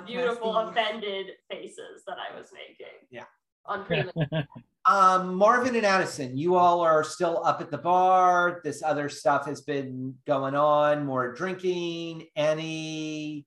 beautiful 0.06 0.56
offended 0.56 1.26
faces 1.50 2.02
that 2.06 2.16
I 2.18 2.34
was 2.36 2.50
making. 2.54 2.86
Yeah. 3.10 3.24
On 3.66 3.84
Um, 4.84 5.36
Marvin 5.36 5.76
and 5.76 5.86
Adison, 5.86 6.36
you 6.36 6.56
all 6.56 6.80
are 6.80 7.04
still 7.04 7.40
up 7.44 7.60
at 7.60 7.70
the 7.70 7.78
bar. 7.78 8.60
This 8.64 8.82
other 8.82 9.08
stuff 9.08 9.46
has 9.46 9.60
been 9.60 10.14
going 10.26 10.56
on, 10.56 11.06
more 11.06 11.32
drinking. 11.32 12.26
Any 12.34 13.46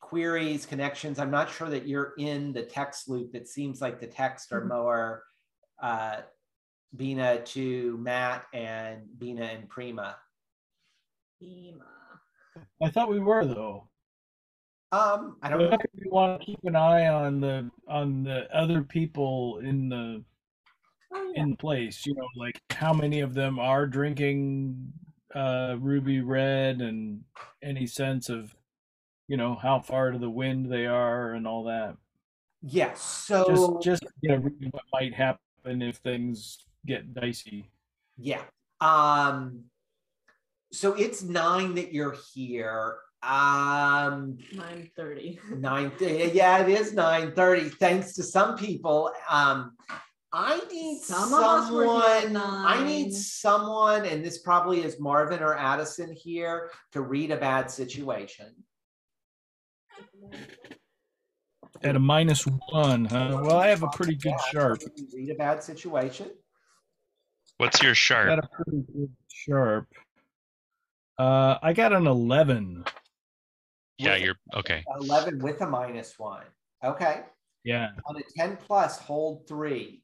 queries, 0.00 0.66
connections. 0.66 1.18
I'm 1.18 1.32
not 1.32 1.50
sure 1.50 1.68
that 1.68 1.88
you're 1.88 2.12
in 2.16 2.52
the 2.52 2.62
text 2.62 3.08
loop. 3.08 3.34
It 3.34 3.48
seems 3.48 3.80
like 3.80 3.98
the 3.98 4.06
text 4.06 4.52
are 4.52 4.64
more 4.64 5.24
uh, 5.82 6.18
Bina 6.96 7.40
to 7.42 7.96
Matt 7.98 8.46
and 8.52 9.02
Bina 9.18 9.44
and 9.44 9.68
Prima. 9.68 10.16
Ema. 11.42 11.84
I 12.82 12.90
thought 12.90 13.10
we 13.10 13.18
were 13.20 13.44
though. 13.44 13.88
Um, 14.92 15.36
I 15.42 15.48
don't 15.48 15.58
But 15.58 15.70
know. 15.70 15.78
we 15.94 16.10
want 16.10 16.40
to 16.40 16.46
keep 16.46 16.58
an 16.64 16.76
eye 16.76 17.08
on 17.08 17.40
the 17.40 17.70
on 17.88 18.22
the 18.24 18.54
other 18.54 18.82
people 18.82 19.58
in 19.58 19.88
the 19.88 20.22
Oh, 21.14 21.32
yeah. 21.34 21.42
in 21.42 21.56
place. 21.56 22.06
You 22.06 22.14
know, 22.14 22.26
like 22.36 22.60
how 22.70 22.92
many 22.92 23.20
of 23.20 23.34
them 23.34 23.58
are 23.58 23.86
drinking 23.86 24.92
uh, 25.34 25.76
ruby 25.78 26.20
red, 26.22 26.80
and 26.80 27.22
any 27.62 27.86
sense 27.86 28.28
of 28.30 28.54
you 29.28 29.36
know 29.36 29.54
how 29.54 29.80
far 29.80 30.10
to 30.10 30.18
the 30.18 30.30
wind 30.30 30.70
they 30.72 30.86
are, 30.86 31.32
and 31.34 31.46
all 31.46 31.64
that. 31.64 31.96
Yes. 32.62 33.02
So 33.02 33.44
Just 33.80 33.82
just 33.82 34.12
you 34.22 34.30
know 34.30 34.40
what 34.70 34.84
might 34.92 35.12
happen 35.14 35.82
if 35.82 35.96
things 35.96 36.64
get 36.86 37.14
dicey. 37.14 37.70
Yeah. 38.18 38.42
Um 38.80 39.64
so 40.72 40.94
it's 40.94 41.22
nine 41.22 41.74
that 41.74 41.92
you're 41.92 42.16
here. 42.34 42.96
Um 43.22 44.38
930. 44.52 45.38
nine 45.58 45.92
yeah, 46.00 46.58
it 46.62 46.68
is 46.68 46.92
9:30. 46.94 47.74
Thanks 47.74 48.14
to 48.14 48.22
some 48.22 48.56
people. 48.56 49.12
Um 49.28 49.76
I 50.34 50.60
need 50.70 51.02
Some 51.02 51.34
of 51.34 51.42
us 51.42 51.70
were 51.70 51.84
here 51.84 52.02
at 52.04 52.22
someone. 52.22 52.42
I 52.66 52.82
need 52.82 53.12
someone, 53.12 54.06
and 54.06 54.24
this 54.24 54.38
probably 54.38 54.82
is 54.82 54.98
Marvin 54.98 55.42
or 55.42 55.54
Adison 55.54 56.10
here 56.10 56.70
to 56.92 57.02
read 57.02 57.30
a 57.30 57.36
bad 57.36 57.70
situation. 57.70 58.46
At 61.82 61.96
a 61.96 61.98
minus 61.98 62.46
one, 62.70 63.04
huh? 63.04 63.40
Well, 63.42 63.58
I 63.58 63.66
have 63.68 63.82
a 63.82 63.88
pretty 63.88 64.14
good 64.14 64.36
sharp. 64.50 64.80
Read 65.12 65.30
a 65.30 65.34
bad 65.34 65.62
situation. 65.62 66.30
What's 67.62 67.80
your 67.80 67.94
sharp? 67.94 68.26
Got 68.26 68.40
a 68.40 68.48
pretty 68.48 68.84
good 68.92 69.12
sharp. 69.28 69.86
Uh, 71.16 71.58
I 71.62 71.72
got 71.72 71.92
an 71.92 72.08
eleven. 72.08 72.82
Yeah, 73.98 74.14
With- 74.14 74.22
you're 74.22 74.34
okay. 74.56 74.82
11 75.00 75.38
with 75.38 75.60
a 75.60 75.68
minus 75.68 76.18
one. 76.18 76.42
Okay. 76.82 77.22
Yeah. 77.62 77.90
on 78.08 78.16
a 78.16 78.22
10 78.36 78.56
plus 78.56 78.98
hold 78.98 79.46
three 79.46 80.02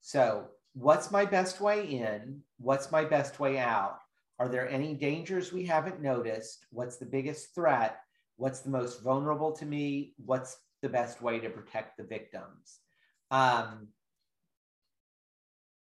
so 0.00 0.46
what's 0.74 1.10
my 1.10 1.24
best 1.24 1.60
way 1.60 1.84
in 1.84 2.40
what's 2.58 2.92
my 2.92 3.04
best 3.04 3.40
way 3.40 3.58
out 3.58 3.98
are 4.38 4.48
there 4.48 4.70
any 4.70 4.94
dangers 4.94 5.52
we 5.52 5.64
haven't 5.64 6.00
noticed 6.00 6.66
what's 6.70 6.98
the 6.98 7.06
biggest 7.06 7.56
threat 7.56 7.98
what's 8.36 8.60
the 8.60 8.70
most 8.70 9.02
vulnerable 9.02 9.50
to 9.50 9.66
me 9.66 10.14
what's 10.24 10.58
the 10.80 10.88
best 10.88 11.20
way 11.20 11.40
to 11.40 11.50
protect 11.50 11.96
the 11.96 12.04
victims 12.04 12.78
um, 13.32 13.88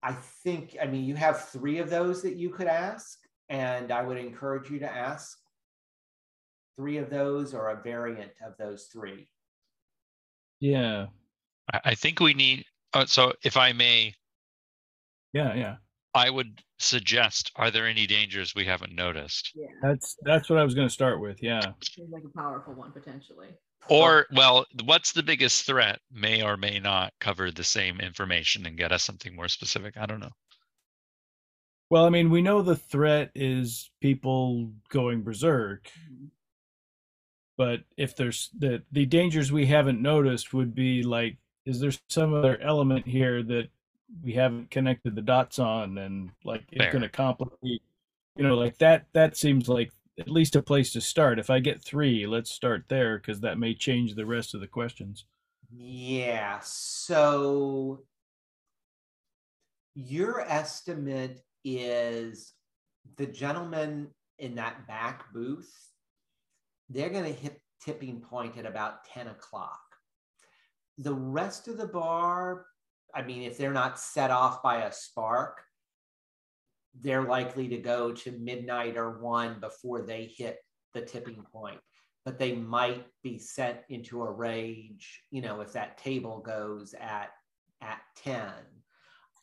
i 0.04 0.12
think 0.12 0.76
i 0.80 0.86
mean 0.86 1.04
you 1.04 1.16
have 1.16 1.48
three 1.48 1.78
of 1.78 1.90
those 1.90 2.22
that 2.22 2.36
you 2.36 2.50
could 2.50 2.68
ask 2.68 3.18
and 3.48 3.90
i 3.90 4.02
would 4.02 4.18
encourage 4.18 4.70
you 4.70 4.78
to 4.78 4.88
ask 4.90 5.38
three 6.76 6.98
of 6.98 7.10
those 7.10 7.54
or 7.54 7.70
a 7.70 7.82
variant 7.82 8.30
of 8.46 8.52
those 8.58 8.84
three 8.92 9.28
Yeah. 10.60 11.06
I, 11.72 11.80
I 11.90 11.94
think 11.94 12.20
we 12.20 12.34
need. 12.34 12.64
Uh, 12.92 13.06
so, 13.06 13.32
if 13.42 13.56
I 13.56 13.72
may, 13.72 14.14
Yeah. 15.32 15.54
Yeah. 15.54 15.76
I 16.14 16.30
would 16.30 16.62
suggest: 16.78 17.50
Are 17.56 17.70
there 17.70 17.86
any 17.86 18.06
dangers 18.06 18.54
we 18.54 18.64
haven't 18.64 18.94
noticed? 18.94 19.50
Yeah. 19.54 19.66
That's 19.82 20.16
that's 20.22 20.48
what 20.48 20.58
I 20.58 20.64
was 20.64 20.74
going 20.74 20.86
to 20.86 20.92
start 20.92 21.20
with. 21.20 21.42
Yeah. 21.42 21.72
Seems 21.82 22.10
like 22.12 22.22
a 22.24 22.38
powerful 22.38 22.74
one 22.74 22.92
potentially. 22.92 23.48
Or, 23.88 24.26
well, 24.34 24.64
what's 24.84 25.12
the 25.12 25.22
biggest 25.22 25.66
threat? 25.66 26.00
May 26.10 26.42
or 26.42 26.56
may 26.56 26.80
not 26.80 27.12
cover 27.20 27.50
the 27.50 27.64
same 27.64 28.00
information 28.00 28.66
and 28.66 28.78
get 28.78 28.92
us 28.92 29.04
something 29.04 29.36
more 29.36 29.48
specific. 29.48 29.96
I 29.96 30.06
don't 30.06 30.20
know. 30.20 30.32
Well, 31.90 32.06
I 32.06 32.08
mean, 32.08 32.30
we 32.30 32.42
know 32.42 32.62
the 32.62 32.76
threat 32.76 33.30
is 33.34 33.90
people 34.00 34.72
going 34.88 35.22
berserk, 35.22 35.90
but 37.56 37.80
if 37.96 38.16
there's 38.16 38.50
the 38.58 38.82
the 38.90 39.06
dangers 39.06 39.52
we 39.52 39.66
haven't 39.66 40.00
noticed 40.00 40.54
would 40.54 40.74
be 40.74 41.02
like, 41.02 41.36
is 41.66 41.80
there 41.80 41.92
some 42.08 42.34
other 42.34 42.58
element 42.60 43.06
here 43.06 43.42
that 43.42 43.68
we 44.22 44.32
haven't 44.32 44.70
connected 44.70 45.14
the 45.14 45.22
dots 45.22 45.58
on, 45.58 45.98
and 45.98 46.30
like 46.42 46.64
it's 46.72 46.82
Fair. 46.82 46.90
going 46.90 47.02
to 47.02 47.08
complicate, 47.08 47.82
you 48.36 48.44
know, 48.44 48.54
like 48.54 48.78
that. 48.78 49.06
That 49.12 49.36
seems 49.36 49.68
like 49.68 49.92
at 50.18 50.30
least 50.30 50.56
a 50.56 50.62
place 50.62 50.92
to 50.92 51.00
start. 51.00 51.38
If 51.38 51.50
I 51.50 51.60
get 51.60 51.82
three, 51.82 52.26
let's 52.26 52.50
start 52.50 52.84
there 52.88 53.18
because 53.18 53.40
that 53.40 53.58
may 53.58 53.74
change 53.74 54.14
the 54.14 54.26
rest 54.26 54.54
of 54.54 54.60
the 54.60 54.66
questions. 54.66 55.24
Yeah, 55.70 56.60
so 56.62 58.04
your 59.94 60.40
estimate 60.40 61.40
is 61.64 62.52
the 63.16 63.26
gentleman 63.26 64.08
in 64.38 64.54
that 64.56 64.86
back 64.86 65.32
booth, 65.32 65.72
they're 66.88 67.10
going 67.10 67.24
to 67.24 67.32
hit 67.32 67.60
tipping 67.84 68.20
point 68.20 68.56
at 68.56 68.66
about 68.66 69.04
10 69.04 69.28
o'clock. 69.28 69.80
The 70.98 71.14
rest 71.14 71.68
of 71.68 71.76
the 71.76 71.86
bar, 71.86 72.66
I 73.14 73.22
mean, 73.22 73.42
if 73.42 73.58
they're 73.58 73.72
not 73.72 73.98
set 73.98 74.30
off 74.30 74.62
by 74.62 74.82
a 74.82 74.92
spark, 74.92 75.60
they're 77.00 77.24
likely 77.24 77.68
to 77.68 77.78
go 77.78 78.12
to 78.12 78.32
midnight 78.32 78.96
or 78.96 79.20
one 79.20 79.58
before 79.60 80.02
they 80.02 80.24
hit 80.36 80.58
the 80.92 81.00
tipping 81.02 81.44
point. 81.52 81.78
But 82.24 82.38
they 82.38 82.54
might 82.54 83.04
be 83.22 83.38
sent 83.38 83.78
into 83.88 84.22
a 84.22 84.30
rage 84.30 85.20
you 85.30 85.42
know 85.42 85.60
if 85.60 85.72
that 85.72 85.98
table 85.98 86.40
goes 86.40 86.94
at 86.98 87.30
at 87.82 88.00
10 88.22 88.42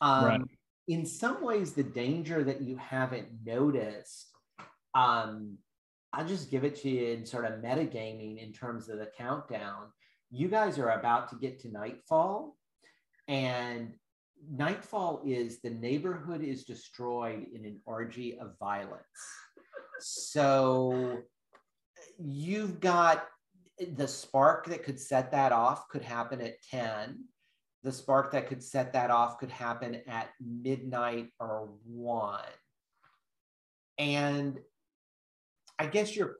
um, 0.00 0.24
Right. 0.24 0.40
in 0.88 1.06
some 1.06 1.44
ways 1.44 1.72
the 1.72 1.84
danger 1.84 2.42
that 2.42 2.60
you 2.60 2.76
haven't 2.76 3.28
noticed 3.44 4.32
um, 4.94 5.58
i'll 6.12 6.26
just 6.26 6.50
give 6.50 6.64
it 6.64 6.74
to 6.82 6.88
you 6.90 7.12
in 7.12 7.24
sort 7.24 7.44
of 7.44 7.60
metagaming 7.62 8.42
in 8.42 8.52
terms 8.52 8.88
of 8.88 8.98
the 8.98 9.10
countdown. 9.16 9.86
You 10.30 10.48
guys 10.48 10.78
are 10.78 10.90
about 10.90 11.28
to 11.30 11.36
get 11.36 11.60
to 11.60 11.68
nightfall 11.70 12.56
and 13.28 13.94
nightfall 14.50 15.22
is 15.24 15.60
the 15.60 15.70
neighborhood 15.70 16.42
is 16.42 16.64
destroyed 16.64 17.46
in 17.54 17.64
an 17.64 17.80
orgy 17.84 18.38
of 18.38 18.58
violence. 18.58 19.02
So 20.00 21.22
you've 22.18 22.80
got 22.80 23.26
the 23.94 24.08
spark 24.08 24.66
that 24.66 24.84
could 24.84 25.00
set 25.00 25.30
that 25.32 25.52
off 25.52 25.88
could 25.88 26.02
happen 26.02 26.40
at 26.40 26.54
10 26.70 27.24
the 27.82 27.90
spark 27.90 28.30
that 28.30 28.46
could 28.46 28.62
set 28.62 28.92
that 28.92 29.10
off 29.10 29.38
could 29.38 29.50
happen 29.50 30.00
at 30.06 30.28
midnight 30.40 31.28
or 31.40 31.70
1 31.84 32.40
and 33.98 34.58
i 35.78 35.86
guess 35.86 36.14
your 36.14 36.36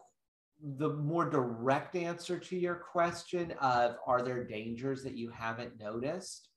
the 0.77 0.91
more 0.91 1.29
direct 1.29 1.97
answer 1.97 2.39
to 2.39 2.57
your 2.57 2.77
question 2.77 3.53
of 3.61 3.97
are 4.07 4.23
there 4.23 4.45
dangers 4.45 5.03
that 5.03 5.17
you 5.17 5.31
haven't 5.31 5.81
noticed 5.81 6.49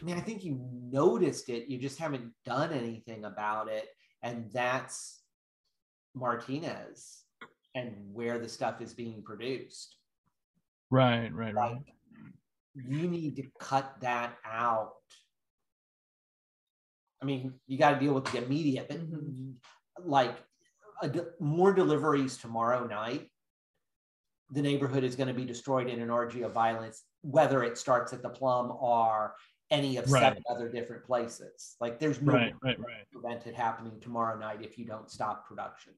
i 0.00 0.04
mean 0.04 0.16
i 0.16 0.20
think 0.20 0.44
you 0.44 0.58
noticed 0.90 1.48
it 1.48 1.68
you 1.68 1.78
just 1.78 1.98
haven't 1.98 2.32
done 2.44 2.72
anything 2.72 3.24
about 3.24 3.68
it 3.68 3.88
and 4.22 4.50
that's 4.52 5.22
martinez 6.14 7.22
and 7.74 7.94
where 8.12 8.38
the 8.38 8.48
stuff 8.48 8.80
is 8.80 8.92
being 8.94 9.22
produced 9.22 9.96
Right. 10.90 11.30
Right. 11.34 11.54
Right. 11.54 11.76
you 12.74 13.08
need 13.08 13.36
to 13.36 13.42
cut 13.60 13.94
that 14.00 14.36
out 14.44 14.92
i 17.22 17.26
mean 17.26 17.52
you 17.66 17.76
got 17.78 17.90
to 17.92 18.00
deal 18.00 18.14
with 18.14 18.24
the 18.26 18.38
immediate 18.44 18.88
but 18.88 18.98
Mhm. 19.00 19.54
like 20.04 20.36
a 21.02 21.08
de- 21.08 21.30
more 21.40 21.72
deliveries 21.72 22.36
tomorrow 22.38 22.86
night 22.86 23.30
the 24.50 24.62
neighborhood 24.62 25.04
is 25.04 25.14
going 25.14 25.28
to 25.28 25.34
be 25.34 25.44
destroyed 25.44 25.88
in 25.88 26.00
an 26.00 26.08
orgy 26.10 26.42
of 26.42 26.52
violence 26.52 27.04
whether 27.20 27.62
it 27.62 27.76
starts 27.76 28.12
at 28.14 28.22
the 28.22 28.30
PLuM 28.30 28.80
or 28.80 29.34
any 29.70 29.96
of 29.98 30.10
Right. 30.10 30.22
seven 30.22 30.42
other 30.50 30.68
different 30.68 31.04
places 31.04 31.76
like 31.80 31.98
there's 31.98 32.20
no 32.22 32.32
Right. 32.32 32.54
Right. 32.62 32.78
Right. 32.78 33.06
to 33.12 33.18
prevent 33.18 33.46
it 33.46 33.54
happening 33.54 34.00
tomorrow 34.00 34.38
night 34.38 34.62
if 34.62 34.78
you 34.78 34.84
don't 34.86 35.10
stop 35.10 35.46
production 35.46 35.92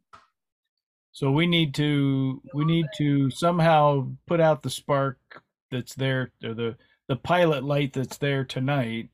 So 1.13 1.31
we 1.31 1.47
need 1.47 1.75
to 1.75 2.41
we 2.55 2.65
need 2.65 2.87
to 2.99 3.31
somehow 3.31 4.11
put 4.27 4.41
out 4.41 4.63
the 4.63 4.71
spark 4.71 5.19
that's 5.71 5.95
there 5.95 6.33
or 6.45 6.55
the 6.55 6.77
the 7.09 7.17
pilot 7.17 7.65
light 7.65 7.93
that's 7.93 8.17
there 8.19 8.45
tonight 8.45 9.09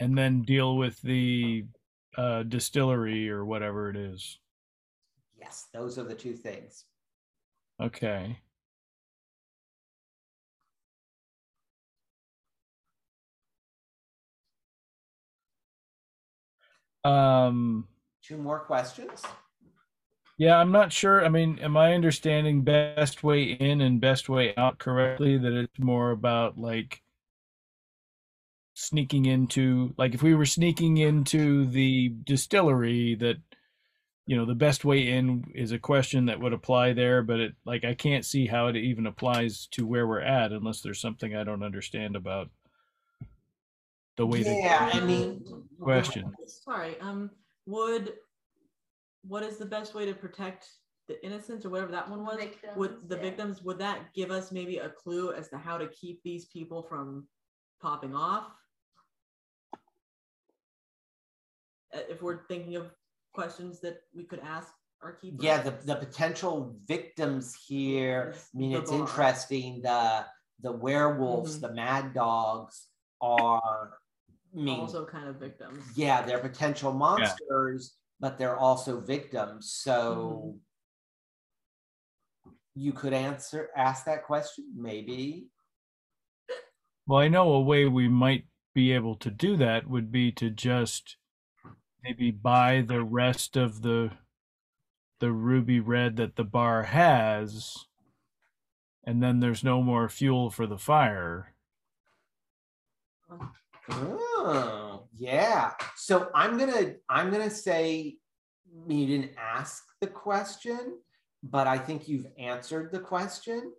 and 0.00 0.16
then 0.16 0.42
deal 0.42 0.76
with 0.76 1.00
the 1.02 1.64
uh 2.16 2.42
distillery 2.44 3.28
or 3.30 3.44
whatever 3.44 3.90
it 3.90 3.96
is. 3.96 4.38
yes 5.38 5.66
those 5.74 5.98
are 5.98 6.04
the 6.04 6.14
two 6.14 6.34
things 6.34 6.84
Okay. 7.78 8.38
Um 17.06 17.86
two 18.22 18.36
more 18.36 18.60
questions 18.60 19.22
Yeah, 20.38 20.58
I'm 20.58 20.72
not 20.72 20.92
sure. 20.92 21.24
I 21.24 21.28
mean, 21.28 21.58
am 21.60 21.76
I 21.76 21.94
understanding 21.94 22.62
best 22.62 23.22
way 23.22 23.42
in 23.44 23.80
and 23.80 24.00
best 24.00 24.28
way 24.28 24.54
out 24.56 24.78
correctly? 24.78 25.38
That 25.38 25.52
it's 25.52 25.78
more 25.78 26.10
about 26.10 26.58
like 26.58 27.02
sneaking 28.74 29.24
into, 29.24 29.94
like 29.96 30.14
if 30.14 30.22
we 30.22 30.34
were 30.34 30.44
sneaking 30.44 30.98
into 30.98 31.66
the 31.66 32.10
distillery, 32.24 33.14
that 33.16 33.36
you 34.26 34.36
know 34.36 34.44
the 34.44 34.54
best 34.54 34.84
way 34.84 35.08
in 35.08 35.44
is 35.54 35.72
a 35.72 35.78
question 35.78 36.26
that 36.26 36.40
would 36.40 36.52
apply 36.52 36.92
there, 36.92 37.22
but 37.22 37.40
it 37.40 37.54
like 37.64 37.84
I 37.84 37.94
can't 37.94 38.24
see 38.24 38.46
how 38.46 38.66
it 38.66 38.76
even 38.76 39.06
applies 39.06 39.68
to 39.72 39.86
where 39.86 40.06
we're 40.06 40.20
at 40.20 40.52
unless 40.52 40.80
there's 40.82 41.00
something 41.00 41.34
I 41.34 41.44
don't 41.44 41.62
understand 41.62 42.16
about 42.16 42.50
the 44.16 44.26
way 44.26 44.40
Yeah, 44.40 44.90
the 44.90 44.96
I 44.96 45.00
mean, 45.00 45.65
question. 45.80 46.32
Sorry. 46.46 46.98
Um, 47.00 47.30
would 47.66 48.14
what 49.26 49.42
is 49.42 49.56
the 49.56 49.66
best 49.66 49.94
way 49.94 50.06
to 50.06 50.14
protect 50.14 50.68
the 51.08 51.24
innocents 51.24 51.64
or 51.64 51.70
whatever 51.70 51.90
that 51.92 52.08
one 52.08 52.24
was? 52.24 52.38
would 52.76 53.08
the 53.08 53.16
yeah. 53.16 53.22
victims 53.22 53.62
would 53.62 53.78
that 53.78 54.12
give 54.14 54.30
us 54.30 54.52
maybe 54.52 54.78
a 54.78 54.88
clue 54.88 55.32
as 55.32 55.48
to 55.48 55.58
how 55.58 55.76
to 55.78 55.88
keep 55.88 56.22
these 56.22 56.44
people 56.46 56.82
from 56.82 57.26
popping 57.82 58.14
off? 58.14 58.50
Uh, 61.94 61.98
If 62.08 62.22
we're 62.22 62.46
thinking 62.46 62.76
of 62.76 62.90
questions 63.34 63.80
that 63.80 63.98
we 64.14 64.24
could 64.24 64.40
ask 64.40 64.72
our 65.02 65.12
keepers. 65.12 65.44
yeah, 65.44 65.60
the, 65.62 65.72
the 65.84 65.94
potential 65.96 66.74
victims 66.86 67.54
here. 67.66 68.32
Is 68.34 68.48
I 68.54 68.58
mean, 68.58 68.72
it's 68.72 68.90
bar. 68.90 69.00
interesting. 69.00 69.82
The 69.82 70.24
the 70.60 70.72
werewolves, 70.72 71.58
Mhm. 71.58 71.60
the 71.60 71.72
mad 71.74 72.14
dogs 72.14 72.86
are. 73.20 73.98
I 74.56 74.60
mean, 74.60 74.80
also 74.80 75.04
kind 75.04 75.28
of 75.28 75.36
victims. 75.36 75.84
yeah, 75.94 76.22
they're 76.22 76.38
potential 76.38 76.92
monsters, 76.92 77.96
but 78.20 78.38
they're 78.38 78.56
also 78.56 79.00
victims. 79.00 79.72
So 79.72 80.56
mm-hmm. 82.46 82.52
you 82.74 82.92
could 82.92 83.12
answer 83.12 83.68
ask 83.76 84.06
that 84.06 84.24
question, 84.24 84.64
maybe. 84.74 85.48
Well, 87.06 87.20
I 87.20 87.28
know 87.28 87.52
a 87.52 87.60
way 87.60 87.84
we 87.86 88.08
might 88.08 88.46
be 88.74 88.92
able 88.92 89.16
to 89.16 89.30
do 89.30 89.56
that 89.56 89.88
would 89.88 90.10
be 90.10 90.32
to 90.32 90.50
just 90.50 91.16
maybe 92.02 92.30
buy 92.30 92.82
the 92.86 93.02
rest 93.02 93.56
of 93.56 93.82
the 93.82 94.12
the 95.18 95.32
ruby 95.32 95.80
red 95.80 96.16
that 96.16 96.36
the 96.36 96.44
bar 96.44 96.82
has 96.82 97.86
and 99.06 99.22
then 99.22 99.38
there's 99.38 99.62
no 99.62 99.80
more 99.80 100.08
fuel 100.08 100.50
for 100.50 100.66
the 100.66 100.76
fire. 100.76 101.54
Oh, 103.88 104.35
Oh, 104.46 105.08
yeah. 105.16 105.72
So 105.96 106.30
I'm 106.34 106.56
gonna 106.58 106.94
I'm 107.08 107.30
gonna 107.30 107.50
say 107.50 108.16
you 108.86 109.06
didn't 109.06 109.32
ask 109.38 109.84
the 110.00 110.06
question, 110.06 110.98
but 111.42 111.66
I 111.66 111.78
think 111.78 112.08
you've 112.08 112.26
answered 112.38 112.92
the 112.92 113.00
question. 113.00 113.72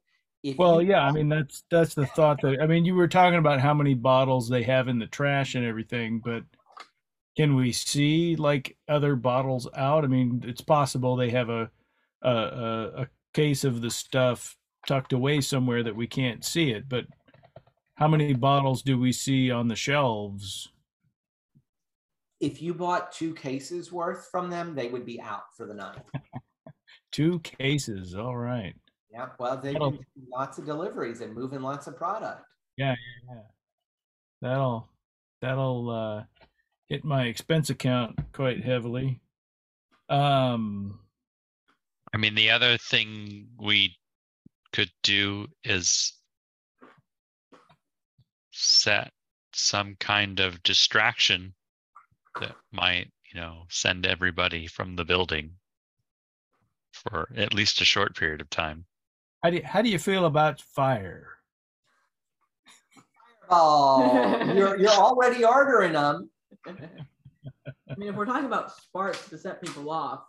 If 0.43 0.57
Well, 0.57 0.81
yeah, 0.81 1.01
I 1.01 1.11
mean 1.11 1.29
that's 1.29 1.63
that's 1.71 1.95
the 1.95 2.05
thought 2.07 2.41
that 2.41 2.57
I 2.61 2.67
mean 2.67 2.85
you 2.85 2.95
were 2.95 3.07
talking 3.07 3.39
about 3.39 3.61
how 3.61 3.73
many 3.73 3.93
bottles 3.93 4.49
they 4.49 4.63
have 4.63 4.87
in 4.87 4.99
the 4.99 5.07
trash 5.07 5.55
and 5.55 5.65
everything, 5.65 6.21
but 6.23 6.43
can 7.37 7.55
we 7.55 7.71
see 7.71 8.35
like 8.35 8.75
other 8.89 9.15
bottles 9.15 9.67
out? 9.75 10.03
I 10.03 10.07
mean, 10.07 10.43
it's 10.45 10.61
possible 10.61 11.15
they 11.15 11.29
have 11.29 11.49
a 11.49 11.69
a 12.23 12.29
a, 12.29 13.01
a 13.03 13.07
case 13.33 13.63
of 13.63 13.81
the 13.81 13.89
stuff 13.89 14.57
tucked 14.85 15.13
away 15.13 15.39
somewhere 15.41 15.83
that 15.83 15.95
we 15.95 16.07
can't 16.07 16.43
see 16.43 16.71
it, 16.71 16.89
but 16.89 17.05
how 17.97 18.07
many 18.07 18.33
bottles 18.33 18.81
do 18.81 18.97
we 18.97 19.11
see 19.11 19.51
on 19.51 19.67
the 19.67 19.75
shelves? 19.75 20.69
if 22.39 22.61
you 22.61 22.73
bought 22.73 23.11
two 23.11 23.33
cases 23.33 23.91
worth 23.91 24.29
from 24.31 24.49
them, 24.49 24.75
they 24.75 24.89
would 24.89 25.05
be 25.05 25.19
out 25.19 25.55
for 25.55 25.65
the 25.65 25.73
night. 25.73 25.99
Two 27.11 27.39
cases. 27.39 28.15
All 28.15 28.37
right. 28.37 28.75
Yeah. 29.11 29.29
Well, 29.39 29.57
they've 29.57 29.73
been 29.73 29.99
lots 30.31 30.57
of 30.57 30.65
deliveries 30.65 31.21
and 31.21 31.33
moving 31.33 31.61
lots 31.61 31.87
of 31.87 31.97
product. 31.97 32.43
Yeah. 32.75 32.95
That'll 34.41 34.87
that'll 35.41 35.89
uh 35.89 36.23
hit 36.89 37.03
my 37.03 37.25
expense 37.25 37.69
account 37.69 38.19
quite 38.33 38.63
heavily. 38.63 39.19
Um 40.09 40.99
I 42.13 42.17
mean, 42.17 42.35
the 42.35 42.51
other 42.51 42.77
thing 42.77 43.47
we 43.59 43.95
could 44.73 44.91
do 45.01 45.47
is 45.63 46.13
set 48.57 49.11
some 49.53 49.95
kind 49.99 50.39
of 50.39 50.61
distraction 50.63 51.53
that 52.39 52.55
might, 52.71 53.11
you 53.33 53.39
know, 53.39 53.63
send 53.69 54.05
everybody 54.05 54.67
from 54.67 54.95
the 54.95 55.05
building 55.05 55.51
for 56.91 57.29
at 57.35 57.53
least 57.53 57.81
a 57.81 57.85
short 57.85 58.15
period 58.15 58.41
of 58.41 58.49
time. 58.49 58.85
how 59.43 59.49
do 59.49 59.57
you, 59.57 59.63
how 59.63 59.81
do 59.81 59.89
you 59.89 59.99
feel 59.99 60.25
about 60.25 60.61
fire? 60.61 61.27
Oh, 63.49 64.43
you're 64.53 64.77
you're 64.77 64.89
already 64.91 65.45
ordering 65.45 65.93
them. 65.93 66.29
I 66.67 67.95
mean, 67.95 68.09
if 68.09 68.15
we're 68.15 68.25
talking 68.25 68.45
about 68.45 68.75
sparks 68.75 69.29
to 69.29 69.37
set 69.37 69.61
people 69.61 69.89
off, 69.89 70.25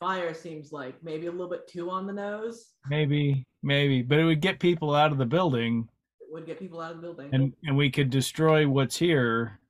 fire 0.00 0.32
seems 0.32 0.72
like 0.72 0.94
maybe 1.02 1.26
a 1.26 1.30
little 1.30 1.50
bit 1.50 1.68
too 1.68 1.90
on 1.90 2.06
the 2.06 2.12
nose. 2.12 2.70
Maybe, 2.88 3.46
maybe, 3.62 4.02
but 4.02 4.18
it 4.18 4.24
would 4.24 4.40
get 4.40 4.58
people 4.58 4.94
out 4.94 5.12
of 5.12 5.18
the 5.18 5.26
building 5.26 5.86
It 5.86 6.01
would 6.32 6.46
get 6.46 6.58
people 6.58 6.80
out 6.80 6.92
of 6.92 6.96
the 6.96 7.02
building. 7.02 7.30
and 7.32 7.52
and 7.64 7.76
we 7.76 7.90
could 7.90 8.10
destroy 8.10 8.66
what's 8.66 8.96
here. 8.96 9.60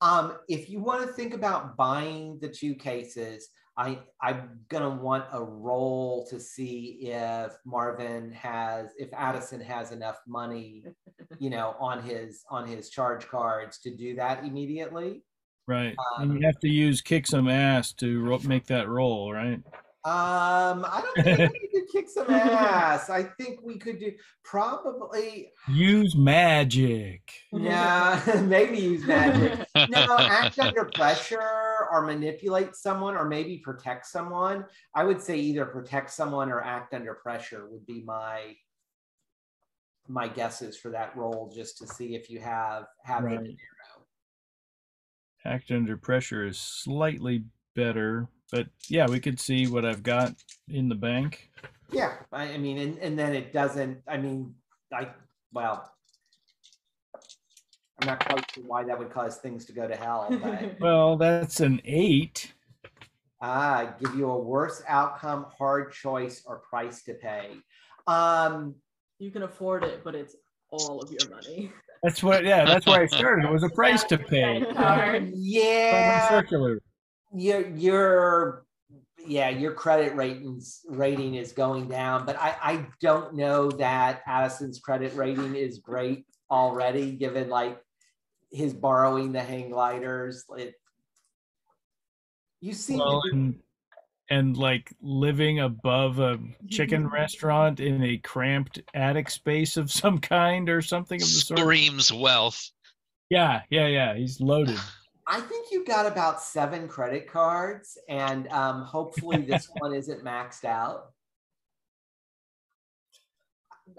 Um, 0.00 0.34
if 0.48 0.68
you 0.68 0.80
want 0.80 1.06
to 1.06 1.12
think 1.12 1.34
about 1.34 1.76
buying 1.76 2.38
the 2.40 2.48
two 2.48 2.74
cases, 2.74 3.48
I 3.76 4.00
I'm 4.20 4.60
gonna 4.68 4.90
want 4.90 5.24
a 5.32 5.42
roll 5.42 6.26
to 6.30 6.40
see 6.40 6.98
if 7.02 7.52
Marvin 7.64 8.32
has 8.32 8.90
if 8.98 9.08
Adison 9.12 9.60
has 9.60 9.92
enough 9.92 10.18
money, 10.26 10.84
you 11.38 11.50
know, 11.50 11.76
on 11.78 12.02
his 12.02 12.44
on 12.50 12.66
his 12.66 12.90
charge 12.90 13.26
cards 13.28 13.78
to 13.80 13.94
do 13.94 14.16
that 14.16 14.44
immediately. 14.44 15.22
Right. 15.66 15.94
Um, 16.16 16.30
and 16.30 16.40
you 16.40 16.46
have 16.46 16.58
to 16.60 16.68
use 16.68 17.02
kick 17.02 17.26
some 17.26 17.46
ass 17.46 17.92
to 17.94 18.22
ro- 18.24 18.40
make 18.42 18.66
that 18.66 18.88
roll, 18.88 19.32
right? 19.32 19.60
Um, 20.04 20.86
I 20.88 21.02
don't 21.02 21.24
think 21.24 21.52
kick 21.90 22.08
some 22.08 22.30
ass. 22.30 23.10
I 23.10 23.22
think 23.24 23.60
we 23.62 23.78
could 23.78 23.98
do 23.98 24.12
probably 24.44 25.52
Use 25.68 26.14
magic. 26.16 27.22
yeah, 27.52 28.20
maybe 28.46 28.78
use 28.78 29.04
magic. 29.06 29.66
no, 29.90 30.16
act 30.18 30.58
under 30.58 30.84
pressure 30.86 31.40
or 31.90 32.02
manipulate 32.06 32.74
someone 32.76 33.16
or 33.16 33.24
maybe 33.24 33.58
protect 33.58 34.06
someone. 34.06 34.64
I 34.94 35.04
would 35.04 35.20
say 35.22 35.36
either 35.38 35.64
protect 35.66 36.10
someone 36.10 36.50
or 36.50 36.60
act 36.62 36.94
under 36.94 37.14
pressure 37.14 37.66
would 37.70 37.86
be 37.86 38.02
my 38.04 38.54
my 40.10 40.26
guesses 40.26 40.76
for 40.76 40.88
that 40.90 41.14
role 41.16 41.52
just 41.54 41.76
to 41.78 41.86
see 41.86 42.14
if 42.14 42.30
you 42.30 42.40
have 42.40 42.86
have 43.04 43.24
Right. 43.24 43.42
the 43.44 43.56
Act 45.44 45.70
under 45.70 45.96
pressure 45.96 46.44
is 46.46 46.58
slightly 46.58 47.44
better, 47.78 48.28
but 48.50 48.66
yeah, 48.88 49.06
we 49.08 49.20
could 49.20 49.38
see 49.38 49.66
what 49.66 49.84
I've 49.84 50.02
got 50.02 50.34
in 50.68 50.88
the 50.88 50.94
bank. 51.08 51.50
yeah 51.92 52.12
I, 52.32 52.54
I 52.54 52.58
mean 52.58 52.76
and, 52.84 52.98
and 52.98 53.18
then 53.18 53.32
it 53.34 53.48
doesn't 53.60 53.96
i 54.06 54.16
mean 54.24 54.54
i 54.92 55.08
well 55.58 55.76
i'm 57.98 58.06
not 58.06 58.20
quite 58.28 58.44
sure 58.52 58.64
why 58.64 58.84
that 58.84 58.98
would 58.98 59.10
cause 59.10 59.36
things 59.38 59.64
to 59.66 59.72
go 59.72 59.88
to 59.88 59.96
hell 59.96 60.28
but 60.42 60.78
Well, 60.86 61.16
that's 61.16 61.60
an 61.60 61.80
eight. 61.86 62.52
Ah, 63.40 63.94
give 64.00 64.14
you 64.16 64.28
a 64.28 64.38
worse 64.38 64.82
outcome, 64.88 65.46
hard 65.56 65.92
choice, 65.92 66.42
or 66.44 66.58
price 66.58 67.02
to 67.04 67.14
pay. 67.14 67.46
Um, 68.06 68.74
you 69.20 69.30
can 69.30 69.44
afford 69.44 69.84
it, 69.84 70.02
but 70.04 70.14
it's 70.14 70.34
all 70.70 71.00
of 71.00 71.08
your 71.10 71.26
money. 71.30 71.72
That's 72.02 72.20
what. 72.22 72.44
Yeah, 72.44 72.64
that's 72.64 72.84
where 72.86 73.00
I 73.00 73.06
started. 73.06 73.44
It 73.48 73.52
was 73.52 73.62
a 73.62 73.68
price 73.70 74.02
to 74.04 74.18
pay. 74.34 74.64
Credit 74.74 75.32
yeah, 75.36 76.28
Circular. 76.28 76.80
Your 77.34 77.68
your 77.68 78.64
yeah, 79.26 79.50
your 79.50 79.72
credit 79.72 80.14
ratings 80.14 80.80
rating 80.88 81.34
is 81.34 81.52
going 81.52 81.88
down, 81.88 82.24
but 82.24 82.36
I 82.38 82.56
I 82.62 82.86
don't 83.00 83.34
know 83.34 83.70
that 83.72 84.22
Adison's 84.26 84.78
credit 84.78 85.14
rating 85.14 85.54
is 85.54 85.78
great 85.78 86.24
already, 86.50 87.12
given 87.12 87.48
like 87.48 87.80
his 88.50 88.72
borrowing 88.72 89.32
the 89.32 89.42
hang 89.42 89.70
gliders. 89.70 90.44
It, 90.56 90.74
you 92.60 92.72
see 92.72 92.96
Well, 92.96 93.22
and, 93.30 93.58
and 94.30 94.56
like 94.56 94.92
living 95.00 95.60
above 95.60 96.18
a 96.18 96.38
chicken 96.68 97.08
restaurant 97.10 97.80
in 97.80 98.02
a 98.02 98.18
cramped 98.18 98.80
attic 98.94 99.30
space 99.30 99.76
of 99.76 99.90
some 99.90 100.18
kind 100.18 100.68
or 100.68 100.82
something 100.82 101.20
of 101.20 101.28
the 101.28 101.34
sort. 101.34 101.60
Screams 101.60 102.12
wealth. 102.12 102.70
Yeah, 103.30 103.62
yeah, 103.70 103.86
yeah. 103.86 104.14
He's 104.14 104.40
loaded. 104.40 104.78
I 105.30 105.42
think 105.42 105.70
you 105.70 105.84
got 105.84 106.06
about 106.06 106.40
seven 106.40 106.88
credit 106.88 107.30
cards, 107.30 107.98
and 108.08 108.48
um, 108.48 108.82
hopefully 108.82 109.42
this 109.42 109.68
one 109.78 109.92
isn't 109.92 110.24
maxed 110.24 110.64
out. 110.64 111.12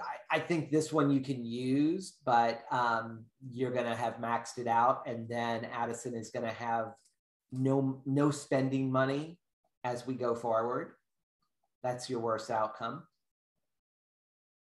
I, 0.02 0.38
I 0.38 0.40
think 0.40 0.72
this 0.72 0.92
one 0.92 1.12
you 1.12 1.20
can 1.20 1.46
use, 1.46 2.18
but 2.26 2.64
um, 2.72 3.26
you're 3.52 3.72
going 3.72 3.86
to 3.86 3.96
have 3.96 4.16
maxed 4.16 4.58
it 4.58 4.68
out, 4.68 5.04
and 5.06 5.30
then 5.30 5.66
Adison 5.66 6.16
is 6.16 6.32
going 6.32 6.48
to 6.48 6.54
have 6.54 6.94
no 7.52 8.02
no 8.08 8.32
spending 8.32 8.92
money, 8.92 9.38
as 9.84 10.08
we 10.08 10.16
go 10.16 10.34
forward. 10.34 10.94
That's 11.84 12.10
your 12.10 12.22
worst 12.22 12.50
outcome. 12.50 13.04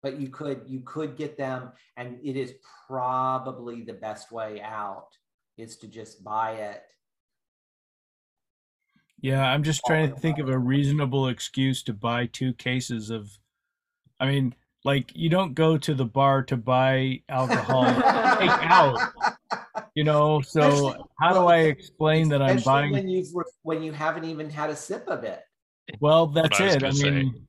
But 0.02 0.18
you 0.18 0.28
could 0.28 0.62
you 0.66 0.80
could 0.80 1.16
get 1.18 1.36
them, 1.36 1.72
and 1.98 2.18
it 2.24 2.36
is 2.36 2.54
probably 2.86 3.82
the 3.82 3.92
best 3.92 4.32
way 4.32 4.62
out 4.62 5.08
is 5.56 5.76
to 5.78 5.89
just 5.89 6.22
buy 6.24 6.52
it. 6.52 6.82
Yeah, 9.20 9.43
I'm 9.43 9.62
just 9.62 9.82
trying 9.86 10.10
to 10.12 10.16
think 10.20 10.39
of 10.39 10.48
a 10.48 10.59
reasonable 10.59 11.28
excuse 11.28 11.82
to 11.85 11.93
buy 11.94 12.26
two 12.26 12.52
cases 12.55 13.10
of. 13.10 13.31
I 14.20 14.26
mean, 14.26 14.55
like 14.85 15.10
you 15.14 15.28
don't 15.31 15.55
go 15.55 15.78
to 15.78 15.94
the 15.94 16.05
bar 16.05 16.43
to 16.44 16.56
buy 16.56 17.22
alcohol 17.28 17.85
take 17.85 18.51
out, 18.51 18.98
you 19.94 20.05
know. 20.05 20.40
So 20.43 20.60
Especially- 20.68 21.05
how 21.20 21.28
do 21.31 21.39
well, 21.40 21.48
I 21.48 21.56
explain 21.60 22.28
that 22.28 22.43
I'm 22.43 22.60
buying? 22.60 22.93
when 22.93 23.09
you've 23.09 23.28
when 23.62 23.82
you 23.82 23.93
haven't 23.93 24.24
even 24.24 24.51
had 24.51 24.68
a 24.70 24.76
sip 24.76 25.09
of 25.09 25.24
it. 25.24 25.43
Well, 26.01 26.26
that's 26.26 26.60
I 26.60 26.66
it. 26.66 26.76
I 26.76 26.78
gonna 26.78 26.93
say. 26.94 27.10
mean, 27.10 27.47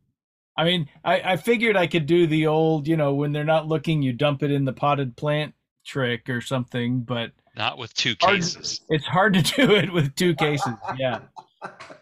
I 0.57 0.63
mean, 0.63 0.89
I, 1.03 1.33
I 1.33 1.37
figured 1.37 1.75
I 1.75 1.87
could 1.87 2.05
do 2.05 2.25
the 2.27 2.47
old, 2.47 2.87
you 2.87 2.95
know, 2.95 3.13
when 3.15 3.33
they're 3.33 3.43
not 3.43 3.67
looking, 3.67 4.01
you 4.01 4.13
dump 4.13 4.43
it 4.43 4.51
in 4.51 4.63
the 4.63 4.71
potted 4.73 5.17
plant 5.17 5.53
trick 5.85 6.29
or 6.29 6.39
something, 6.39 7.01
but 7.01 7.31
Not 7.57 7.77
with 7.77 7.93
two 7.93 8.15
Hard- 8.21 8.35
cases. 8.37 8.81
it's 8.89 9.05
hard 9.05 9.33
to 9.35 9.41
do 9.41 9.71
it 9.75 9.91
with 9.91 10.13
two 10.15 10.35
cases. 10.35 10.73
Yeah. 10.97 11.19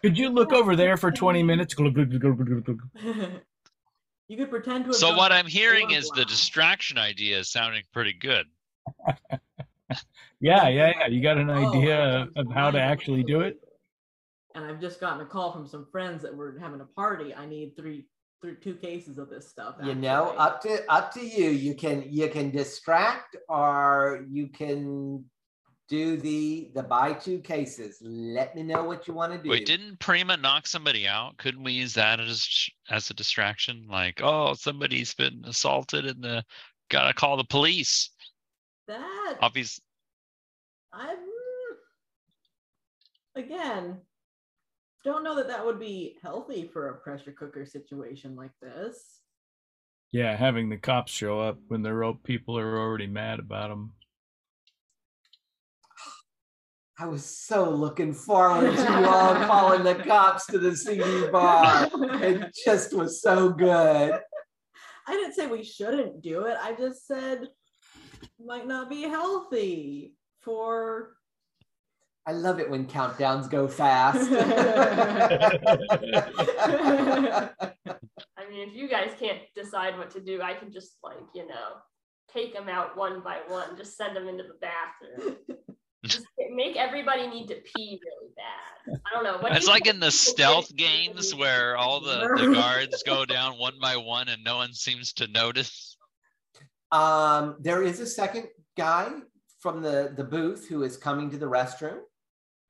Could 0.02 0.18
you 0.18 0.28
look 0.28 0.52
over 0.52 0.74
there 0.76 0.96
for 0.96 1.10
20 1.10 1.42
minutes? 1.42 1.74
You 4.26 4.38
could 4.38 4.48
pretend 4.48 4.84
to. 4.84 4.88
have 4.88 4.96
So 4.96 5.14
what 5.14 5.32
I'm 5.32 5.46
hearing 5.46 5.90
is 5.90 6.08
the 6.08 6.24
distraction 6.24 6.96
idea 6.96 7.38
is 7.40 7.50
sounding 7.50 7.82
pretty 7.92 8.14
good. 8.14 8.46
Yeah, 10.40 10.68
yeah, 10.68 10.92
yeah. 10.98 11.06
You 11.08 11.22
got 11.22 11.36
an 11.36 11.50
Oh, 11.50 11.68
idea 11.74 12.26
I 12.34 12.40
of 12.40 12.50
how 12.50 12.70
to 12.70 12.80
actually 12.80 13.22
do 13.22 13.40
it? 13.42 13.58
And 14.54 14.64
I've 14.64 14.80
just 14.80 14.98
gotten 14.98 15.20
a 15.20 15.26
call 15.26 15.52
from 15.52 15.66
some 15.66 15.86
friends 15.92 16.22
that 16.22 16.34
were 16.34 16.56
having 16.58 16.80
a 16.80 16.86
party. 16.86 17.34
I 17.34 17.44
need 17.44 17.76
three, 17.76 18.06
two 18.62 18.74
cases 18.76 19.18
of 19.18 19.28
this 19.28 19.46
stuff. 19.48 19.76
you 19.82 19.94
know 19.94 20.34
up 20.38 20.62
to 20.62 20.82
up 20.90 21.12
to 21.14 21.20
you 21.20 21.50
you 21.50 21.74
can 21.74 22.04
you 22.10 22.28
can 22.28 22.50
distract 22.50 23.36
or 23.48 24.24
you 24.30 24.48
can 24.48 25.24
do 25.88 26.16
the 26.16 26.70
the 26.74 26.82
buy 26.82 27.12
two 27.12 27.38
cases 27.40 27.98
let 28.00 28.54
me 28.56 28.62
know 28.62 28.84
what 28.84 29.06
you 29.06 29.12
want 29.14 29.32
to 29.32 29.38
do 29.38 29.50
Wait, 29.50 29.66
didn't 29.66 29.98
Prima 30.00 30.36
knock 30.36 30.66
somebody 30.66 31.06
out? 31.06 31.36
Couldn't 31.36 31.62
we 31.62 31.72
use 31.72 31.94
that 31.94 32.20
as 32.20 32.68
as 32.90 33.10
a 33.10 33.14
distraction? 33.14 33.86
Like, 33.90 34.20
oh, 34.22 34.54
somebody's 34.54 35.14
been 35.14 35.42
assaulted 35.46 36.06
and 36.06 36.22
the 36.22 36.44
gotta 36.90 37.12
call 37.12 37.36
the 37.36 37.44
police. 37.44 38.10
that. 38.88 39.36
Obvious. 39.40 39.80
I'm 40.92 41.18
again 43.36 44.00
don't 45.04 45.22
know 45.22 45.36
that 45.36 45.48
that 45.48 45.64
would 45.64 45.78
be 45.78 46.16
healthy 46.22 46.68
for 46.72 46.88
a 46.88 46.96
pressure 46.96 47.32
cooker 47.32 47.66
situation 47.66 48.34
like 48.34 48.52
this. 48.62 49.20
Yeah, 50.12 50.34
having 50.34 50.70
the 50.70 50.78
cops 50.78 51.12
show 51.12 51.40
up 51.40 51.58
when 51.68 51.82
the 51.82 51.92
rope 51.92 52.22
people 52.24 52.58
are 52.58 52.78
already 52.78 53.06
mad 53.06 53.38
about 53.38 53.68
them. 53.68 53.92
I 56.98 57.06
was 57.06 57.24
so 57.24 57.70
looking 57.70 58.14
forward 58.14 58.76
to 58.76 58.82
you 58.82 59.06
all 59.06 59.34
calling 59.34 59.82
the 59.82 59.96
cops 59.96 60.46
to 60.46 60.58
the 60.58 60.76
seedy 60.76 61.28
bar 61.30 61.88
it 62.22 62.54
just 62.64 62.94
was 62.94 63.20
so 63.20 63.50
good 63.50 64.20
I 65.06 65.12
didn't 65.12 65.34
say 65.34 65.46
we 65.46 65.62
shouldn't 65.62 66.22
do 66.22 66.46
it. 66.46 66.56
I 66.62 66.72
just 66.72 67.06
said 67.06 67.48
might 68.44 68.66
not 68.66 68.88
be 68.88 69.02
healthy 69.02 70.14
for 70.40 71.10
i 72.26 72.32
love 72.32 72.58
it 72.58 72.70
when 72.70 72.86
countdowns 72.86 73.50
go 73.50 73.68
fast 73.68 74.30
I 78.36 78.50
mean, 78.50 78.68
if 78.68 78.74
you 78.74 78.88
guys 78.88 79.10
can't 79.18 79.38
decide 79.54 79.96
what 79.96 80.10
to 80.10 80.20
do, 80.20 80.42
I 80.42 80.54
can 80.54 80.70
just 80.70 80.96
like, 81.02 81.16
you 81.34 81.46
know, 81.46 81.78
take 82.32 82.54
them 82.54 82.68
out 82.68 82.96
one 82.96 83.22
by 83.22 83.40
one, 83.48 83.76
just 83.76 83.96
send 83.96 84.14
them 84.14 84.28
into 84.28 84.44
the 84.44 84.54
bathroom. 84.60 85.36
Just 86.44 86.54
make 86.54 86.76
everybody 86.76 87.26
need 87.26 87.48
to 87.48 87.56
pee 87.56 88.00
really 88.04 88.32
bad. 88.36 88.98
I 89.06 89.14
don't 89.14 89.24
know. 89.24 89.38
what 89.38 89.56
It's 89.56 89.66
you 89.66 89.72
like 89.72 89.86
in 89.86 90.00
the 90.00 90.10
stealth 90.10 90.74
games 90.76 91.26
people 91.30 91.40
where 91.40 91.76
all 91.76 92.00
the, 92.00 92.28
the 92.36 92.52
guards 92.52 93.02
go 93.02 93.24
down 93.24 93.58
one 93.58 93.74
by 93.80 93.96
one 93.96 94.28
and 94.28 94.42
no 94.44 94.56
one 94.56 94.72
seems 94.74 95.12
to 95.14 95.26
notice. 95.28 95.96
um 96.92 97.56
there 97.60 97.82
is 97.82 98.00
a 98.00 98.06
second 98.06 98.46
guy 98.76 99.10
from 99.60 99.80
the 99.82 100.12
the 100.16 100.24
booth 100.24 100.68
who 100.68 100.82
is 100.82 100.96
coming 100.96 101.30
to 101.30 101.36
the 101.38 101.46
restroom 101.46 102.00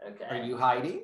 Okay. 0.08 0.24
are 0.30 0.44
you 0.44 0.56
hiding 0.56 1.02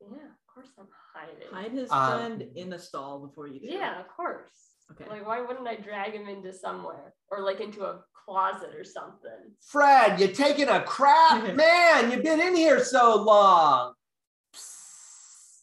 Yeah, 0.00 0.06
of 0.32 0.54
course 0.54 0.68
I'm 0.78 0.86
hiding. 1.14 1.48
hide 1.52 1.72
his 1.72 1.90
Um, 1.90 2.12
friend 2.12 2.42
in 2.56 2.70
the 2.70 2.78
stall 2.78 3.18
before 3.26 3.48
you 3.48 3.60
do. 3.60 3.66
Yeah, 3.66 4.00
of 4.00 4.08
course. 4.08 4.65
Okay. 4.92 5.10
Like, 5.10 5.26
why 5.26 5.40
wouldn't 5.40 5.66
I 5.66 5.76
drag 5.76 6.12
him 6.12 6.28
into 6.28 6.52
somewhere 6.52 7.14
or 7.30 7.42
like 7.42 7.60
into 7.60 7.84
a 7.84 8.00
closet 8.24 8.74
or 8.76 8.84
something? 8.84 9.52
Fred, 9.60 10.20
you're 10.20 10.28
taking 10.30 10.68
a 10.68 10.82
crap, 10.82 11.54
man. 11.56 12.10
You've 12.10 12.22
been 12.22 12.40
in 12.40 12.54
here 12.54 12.82
so 12.82 13.22
long. 13.22 13.94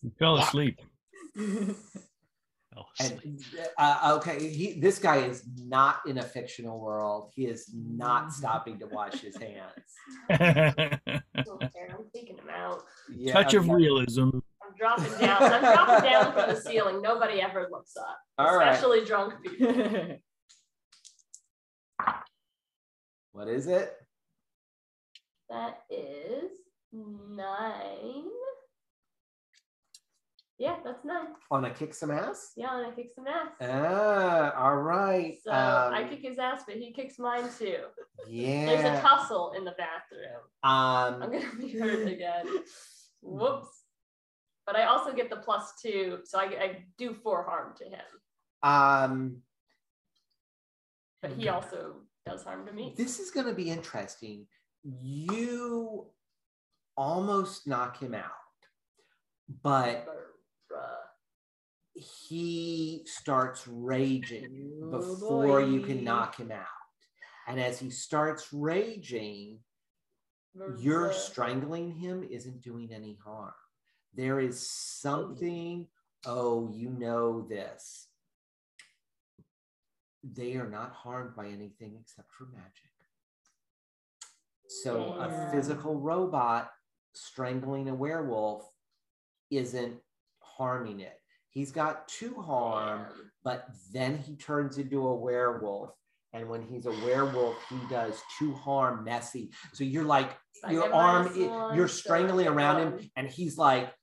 You 0.02 0.12
fell 0.20 0.38
asleep. 0.38 0.80
Oh, 2.76 2.84
And 3.00 3.40
uh, 3.78 4.18
okay, 4.18 4.50
he, 4.50 4.80
this 4.80 4.98
guy 4.98 5.18
is 5.18 5.44
not 5.58 6.00
in 6.08 6.18
a 6.18 6.24
fictional 6.24 6.80
world. 6.80 7.32
He 7.36 7.45
is 7.45 7.70
not 7.74 8.34
stopping 8.34 8.80
to 8.80 8.88
wash 8.88 9.20
his 9.22 9.38
hands. 9.38 9.70
I 10.30 11.22
don't 11.45 11.60
care. 11.72 11.90
I'm 11.91 12.06
taking 12.14 12.38
him 12.38 12.50
out. 12.52 12.84
Yeah, 13.16 13.34
Touch 13.34 13.54
of 13.54 13.70
realism. 13.70 14.40
Dropping 14.84 15.18
down. 15.18 15.41
I'm 15.41 15.61
dropping 15.61 16.10
down 16.10 16.34
from 16.34 16.49
the 16.53 16.60
ceiling. 16.60 17.01
Nobody 17.01 17.39
ever 17.39 17.69
looks 17.72 17.95
up, 17.95 18.18
All 18.38 18.57
right. 18.57 18.73
especially 18.73 19.05
drunk 19.05 19.35
people. 19.41 20.18
What 23.31 23.47
is 23.47 23.65
it? 23.65 23.95
That 25.49 25.80
is 25.89 26.51
nine. 26.91 28.26
Yeah, 30.60 30.76
that's 30.84 31.03
nine. 31.05 31.27
On 31.49 31.64
a 31.64 31.72
kick 31.72 31.93
some 31.93 32.11
ass? 32.11 32.51
Yeah, 32.57 32.77
and 32.77 32.85
I 32.85 32.91
kick 32.91 33.11
some 33.15 33.26
ass. 33.26 33.53
Ah, 33.61 34.53
all 34.55 34.76
right. 34.76 35.35
So 35.43 35.51
um, 35.51 35.93
I 35.93 36.05
kick 36.10 36.22
his 36.22 36.38
ass, 36.38 36.61
but 36.68 36.76
he 36.76 36.91
kicks 36.91 37.18
mine 37.18 37.45
too. 37.57 37.77
yeah. 38.27 38.65
There's 38.65 38.99
a 38.99 39.01
tussle 39.01 39.53
in 39.57 39.64
the 39.64 39.76
bathroom. 39.77 40.43
Um, 40.61 41.23
I'm 41.23 41.23
um, 41.23 41.31
gonna 41.31 41.55
be 41.57 41.80
hurt 41.80 42.07
again. 42.07 42.45
Whoops. 43.22 43.82
But 44.65 44.76
I 44.76 44.85
also 44.85 45.11
get 45.14 45.30
the 45.30 45.35
plus 45.38 45.73
two, 45.81 46.19
so 46.23 46.40
I, 46.40 46.44
I 46.44 46.85
do 46.98 47.14
four 47.14 47.44
harm 47.44 47.73
to 47.77 47.84
him. 47.85 48.06
um, 48.64 49.41
But 51.22 51.31
he 51.34 51.49
also 51.49 51.95
does 52.26 52.44
harm 52.44 52.65
to 52.68 52.72
me. 52.72 52.94
this 52.98 53.19
is 53.19 53.30
going 53.31 53.48
to 53.48 53.53
be 53.53 53.69
interesting. 53.69 54.48
You 54.84 56.07
almost 56.95 57.68
knock 57.68 57.99
him 57.99 58.14
out, 58.14 58.31
but 59.64 60.07
he 61.95 63.03
starts 63.06 63.68
raging 63.68 64.72
Oh, 64.81 64.98
before 64.99 65.61
you 65.61 65.81
can 65.81 66.03
knock 66.03 66.38
him 66.38 66.52
out. 66.52 66.65
And 67.48 67.60
as 67.60 67.80
he 67.80 67.90
starts 67.90 68.52
raging, 68.53 69.60
your 70.80 71.10
Bruh. 71.10 71.14
strangling 71.14 71.91
him 71.91 72.23
isn't 72.23 72.61
doing 72.61 72.94
any 72.94 73.18
harm. 73.23 73.53
There 74.15 74.40
is 74.40 74.68
something, 74.68 75.88
oh, 76.26 76.69
you 76.73 76.90
know 76.90 77.41
this. 77.41 78.07
They 80.23 80.53
are 80.53 80.69
not 80.69 80.94
harmed 80.94 81.35
by 81.35 81.48
anything 81.48 81.98
except 81.99 82.31
for 82.31 82.45
magic. 82.53 82.91
So 84.68 85.15
a 85.19 85.52
physical 85.52 85.99
robot 85.99 86.72
strangling 87.14 87.90
a 87.90 87.94
werewolf 87.94 88.65
isn't 89.52 89.95
harming 90.40 91.02
it. 91.02 91.19
He's 91.49 91.72
got 91.72 92.07
two 92.07 92.34
harm, 92.41 93.06
but 93.44 93.68
then 93.91 94.18
he 94.18 94.35
turns 94.35 94.77
into 94.77 95.07
a 95.07 95.15
werewolf. 95.15 95.91
And 96.34 96.49
when 96.49 96.64
he's 96.64 96.88
a 96.88 96.91
werewolf, 97.06 97.56
he 97.69 97.77
does 97.91 98.19
two 98.40 98.53
harm 98.56 99.03
messy. 99.03 99.52
So 99.73 99.84
you're 99.84 100.03
like, 100.06 100.31
like 100.64 100.72
your 100.72 100.91
arm, 100.91 101.26
minus 101.26 101.38
i- 101.38 101.48
one, 101.48 101.76
you're 101.76 101.88
strangling 101.88 102.48
around 102.48 102.80
him, 102.81 103.11
and 103.15 103.27
he's 103.27 103.57
like 103.57 103.94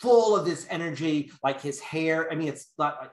full 0.00 0.36
of 0.36 0.44
this 0.44 0.66
energy, 0.70 1.30
like 1.42 1.60
his 1.60 1.80
hair. 1.80 2.30
I 2.30 2.34
mean, 2.34 2.48
it's 2.48 2.72
not 2.78 2.98
like 3.00 3.10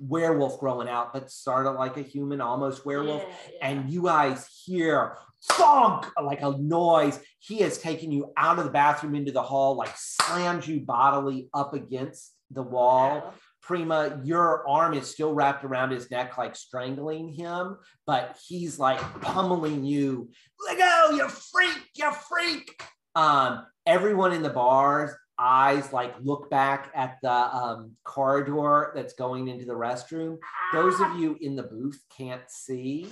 werewolf 0.00 0.58
growing 0.60 0.88
out, 0.88 1.12
but 1.12 1.30
sort 1.30 1.66
of 1.66 1.76
like 1.76 1.96
a 1.96 2.02
human, 2.02 2.40
almost 2.40 2.86
werewolf. 2.86 3.22
Yeah, 3.22 3.34
yeah. 3.52 3.68
And 3.68 3.90
you 3.90 4.02
guys 4.02 4.46
hear 4.64 5.16
thunk 5.44 6.06
like 6.22 6.42
a 6.42 6.56
noise. 6.58 7.20
He 7.38 7.58
has 7.58 7.78
taken 7.78 8.10
you 8.12 8.32
out 8.36 8.58
of 8.58 8.64
the 8.64 8.70
bathroom 8.70 9.14
into 9.14 9.32
the 9.32 9.42
hall, 9.42 9.76
like 9.76 9.96
slams 9.96 10.66
you 10.66 10.80
bodily 10.80 11.48
up 11.54 11.74
against 11.74 12.34
the 12.50 12.62
wall. 12.62 13.20
Wow. 13.20 13.34
Prima, 13.62 14.20
your 14.22 14.68
arm 14.68 14.94
is 14.94 15.10
still 15.10 15.34
wrapped 15.34 15.64
around 15.64 15.90
his 15.90 16.08
neck, 16.08 16.38
like 16.38 16.54
strangling 16.54 17.32
him, 17.32 17.76
but 18.06 18.38
he's 18.46 18.78
like 18.78 19.00
pummeling 19.20 19.84
you. 19.84 20.30
Let 20.68 20.78
go, 20.78 21.16
you 21.16 21.28
freak, 21.28 21.82
you 21.96 22.12
freak. 22.12 22.80
Um, 23.16 23.66
everyone 23.84 24.32
in 24.32 24.42
the 24.42 24.50
bars 24.50 25.10
eyes 25.38 25.92
like 25.92 26.14
look 26.22 26.48
back 26.50 26.90
at 26.94 27.18
the 27.22 27.30
um, 27.30 27.92
corridor 28.04 28.92
that's 28.94 29.12
going 29.14 29.48
into 29.48 29.64
the 29.66 29.72
restroom. 29.74 30.38
Those 30.72 30.98
of 31.00 31.18
you 31.18 31.36
in 31.40 31.56
the 31.56 31.62
booth 31.62 32.02
can't 32.16 32.42
see. 32.48 33.08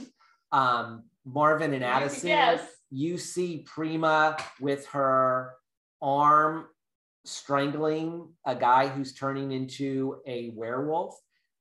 Um, 0.53 1.05
Marvin 1.27 1.75
and 1.75 1.85
Adison, 1.85 2.29
Yes. 2.29 2.67
you 2.91 3.19
see 3.19 3.65
Prima 3.67 4.37
with 4.61 4.87
her 4.89 5.53
arm 6.01 6.67
strangling 7.25 8.29
a 8.47 8.55
guy 8.55 8.87
who's 8.89 9.15
turning 9.15 9.53
into 9.53 10.21
a 10.27 10.51
werewolf. 10.55 11.19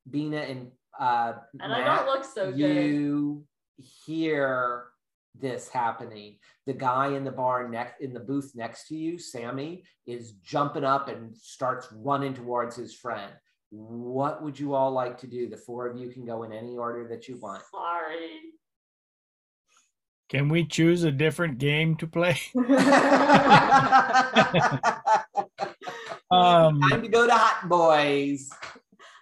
Bina 0.10 0.38
and 0.38 0.72
uh, 1.00 1.34
And 1.60 1.74
I 1.74 1.96
don't 1.96 2.06
look 2.08 2.26
so 2.26 2.52
good. 2.52 2.58
you 2.60 3.46
hear 4.06 4.86
this 5.40 5.70
happening. 5.70 6.38
The 6.66 6.74
guy 6.74 7.16
in 7.16 7.24
the 7.24 7.32
bar 7.32 7.68
next 7.68 8.02
in 8.02 8.14
the 8.14 8.20
booth 8.20 8.52
next 8.56 8.88
to 8.88 8.96
you, 8.96 9.18
Sammy, 9.18 9.84
is 10.06 10.34
jumping 10.44 10.84
up 10.84 11.08
and 11.08 11.36
starts 11.36 11.88
running 11.92 12.34
towards 12.34 12.76
his 12.76 12.94
friend. 12.94 13.32
What 13.72 14.44
would 14.44 14.60
you 14.60 14.74
all 14.74 14.92
like 14.92 15.18
to 15.20 15.28
do? 15.28 15.50
The 15.50 15.58
four 15.58 15.88
of 15.88 15.98
you 15.98 16.10
can 16.10 16.26
go 16.26 16.44
in 16.44 16.54
any 16.54 16.78
order 16.78 17.08
that 17.10 17.28
you 17.28 17.40
want. 17.40 17.64
Sorry. 17.72 18.40
Can 20.30 20.50
we 20.50 20.66
choose 20.66 21.04
a 21.04 21.12
different 21.12 21.58
game 21.58 21.96
to 21.98 22.08
play? 22.08 22.40
Um, 26.34 26.82
Time 26.82 27.04
to 27.04 27.10
go 27.10 27.28
to 27.28 27.34
Hot 27.34 27.70
Boys. 27.70 28.50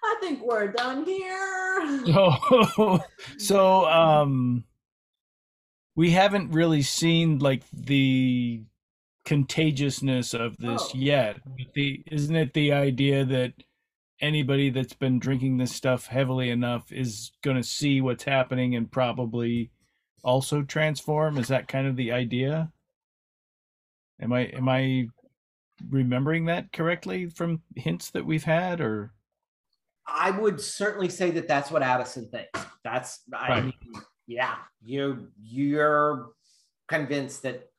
I 0.03 0.15
think 0.21 0.41
we're 0.43 0.71
done 0.71 1.05
here. 1.05 2.05
so, 2.05 2.99
so 3.37 3.85
um, 3.85 4.63
we 6.01 6.09
haven't 6.09 6.49
really 6.49 6.81
seen 6.81 7.37
like 7.37 7.61
the 7.71 8.63
contagiousness 9.23 10.33
of 10.33 10.57
this 10.57 10.81
Oh. 10.81 10.97
yet. 10.97 11.37
The 11.75 12.03
isn't 12.07 12.35
it 12.35 12.53
the 12.55 12.73
idea 12.73 13.23
that 13.23 13.53
anybody 14.19 14.71
that's 14.71 14.95
been 14.95 15.19
drinking 15.19 15.57
this 15.57 15.75
stuff 15.75 16.07
heavily 16.07 16.49
enough 16.49 16.91
is 16.91 17.31
going 17.43 17.57
to 17.57 17.61
see 17.61 18.01
what's 18.01 18.23
happening 18.23 18.75
and 18.75 18.91
probably 18.91 19.69
also 20.23 20.63
transform? 20.63 21.37
Is 21.37 21.49
that 21.49 21.67
kind 21.67 21.85
of 21.85 21.95
the 21.97 22.11
idea? 22.11 22.71
Am 24.19 24.33
I 24.33 24.45
am 24.45 24.67
I 24.69 25.07
remembering 25.87 26.45
that 26.45 26.73
correctly 26.73 27.27
from 27.27 27.61
hints 27.75 28.09
that 28.09 28.25
we've 28.25 28.43
had 28.45 28.81
or 28.81 29.11
I 30.07 30.31
would 30.31 30.59
certainly 30.59 31.09
say 31.09 31.29
that 31.29 31.47
that's 31.47 31.69
what 31.69 31.83
Adison 31.83 32.27
thinks. 32.31 32.59
That's 32.83 33.21
I 33.31 33.47
Right. 33.49 33.63
mean, 33.65 33.73
yeah, 34.27 34.57
you 34.83 35.27
you're 35.41 36.29
convinced 36.87 37.43
that 37.43 37.69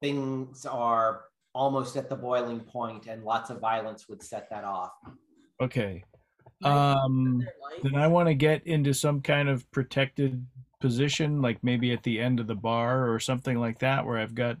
things 0.00 0.66
are 0.66 1.24
almost 1.54 1.96
at 1.96 2.08
the 2.08 2.16
boiling 2.16 2.60
point 2.60 3.06
and 3.06 3.24
lots 3.24 3.50
of 3.50 3.60
violence 3.60 4.08
would 4.08 4.22
set 4.22 4.48
that 4.50 4.64
off. 4.64 4.92
okay. 5.60 6.02
Um 6.64 7.42
then 7.82 7.96
I 7.96 8.06
want 8.06 8.28
to 8.28 8.34
get 8.34 8.66
into 8.66 8.94
some 8.94 9.20
kind 9.20 9.48
of 9.48 9.68
protected 9.70 10.46
position, 10.80 11.42
like 11.42 11.62
maybe 11.62 11.92
at 11.92 12.02
the 12.02 12.20
end 12.20 12.40
of 12.40 12.46
the 12.46 12.54
bar 12.54 13.12
or 13.12 13.18
something 13.20 13.58
like 13.58 13.78
that, 13.80 14.06
where 14.06 14.18
I've 14.18 14.34
got 14.34 14.56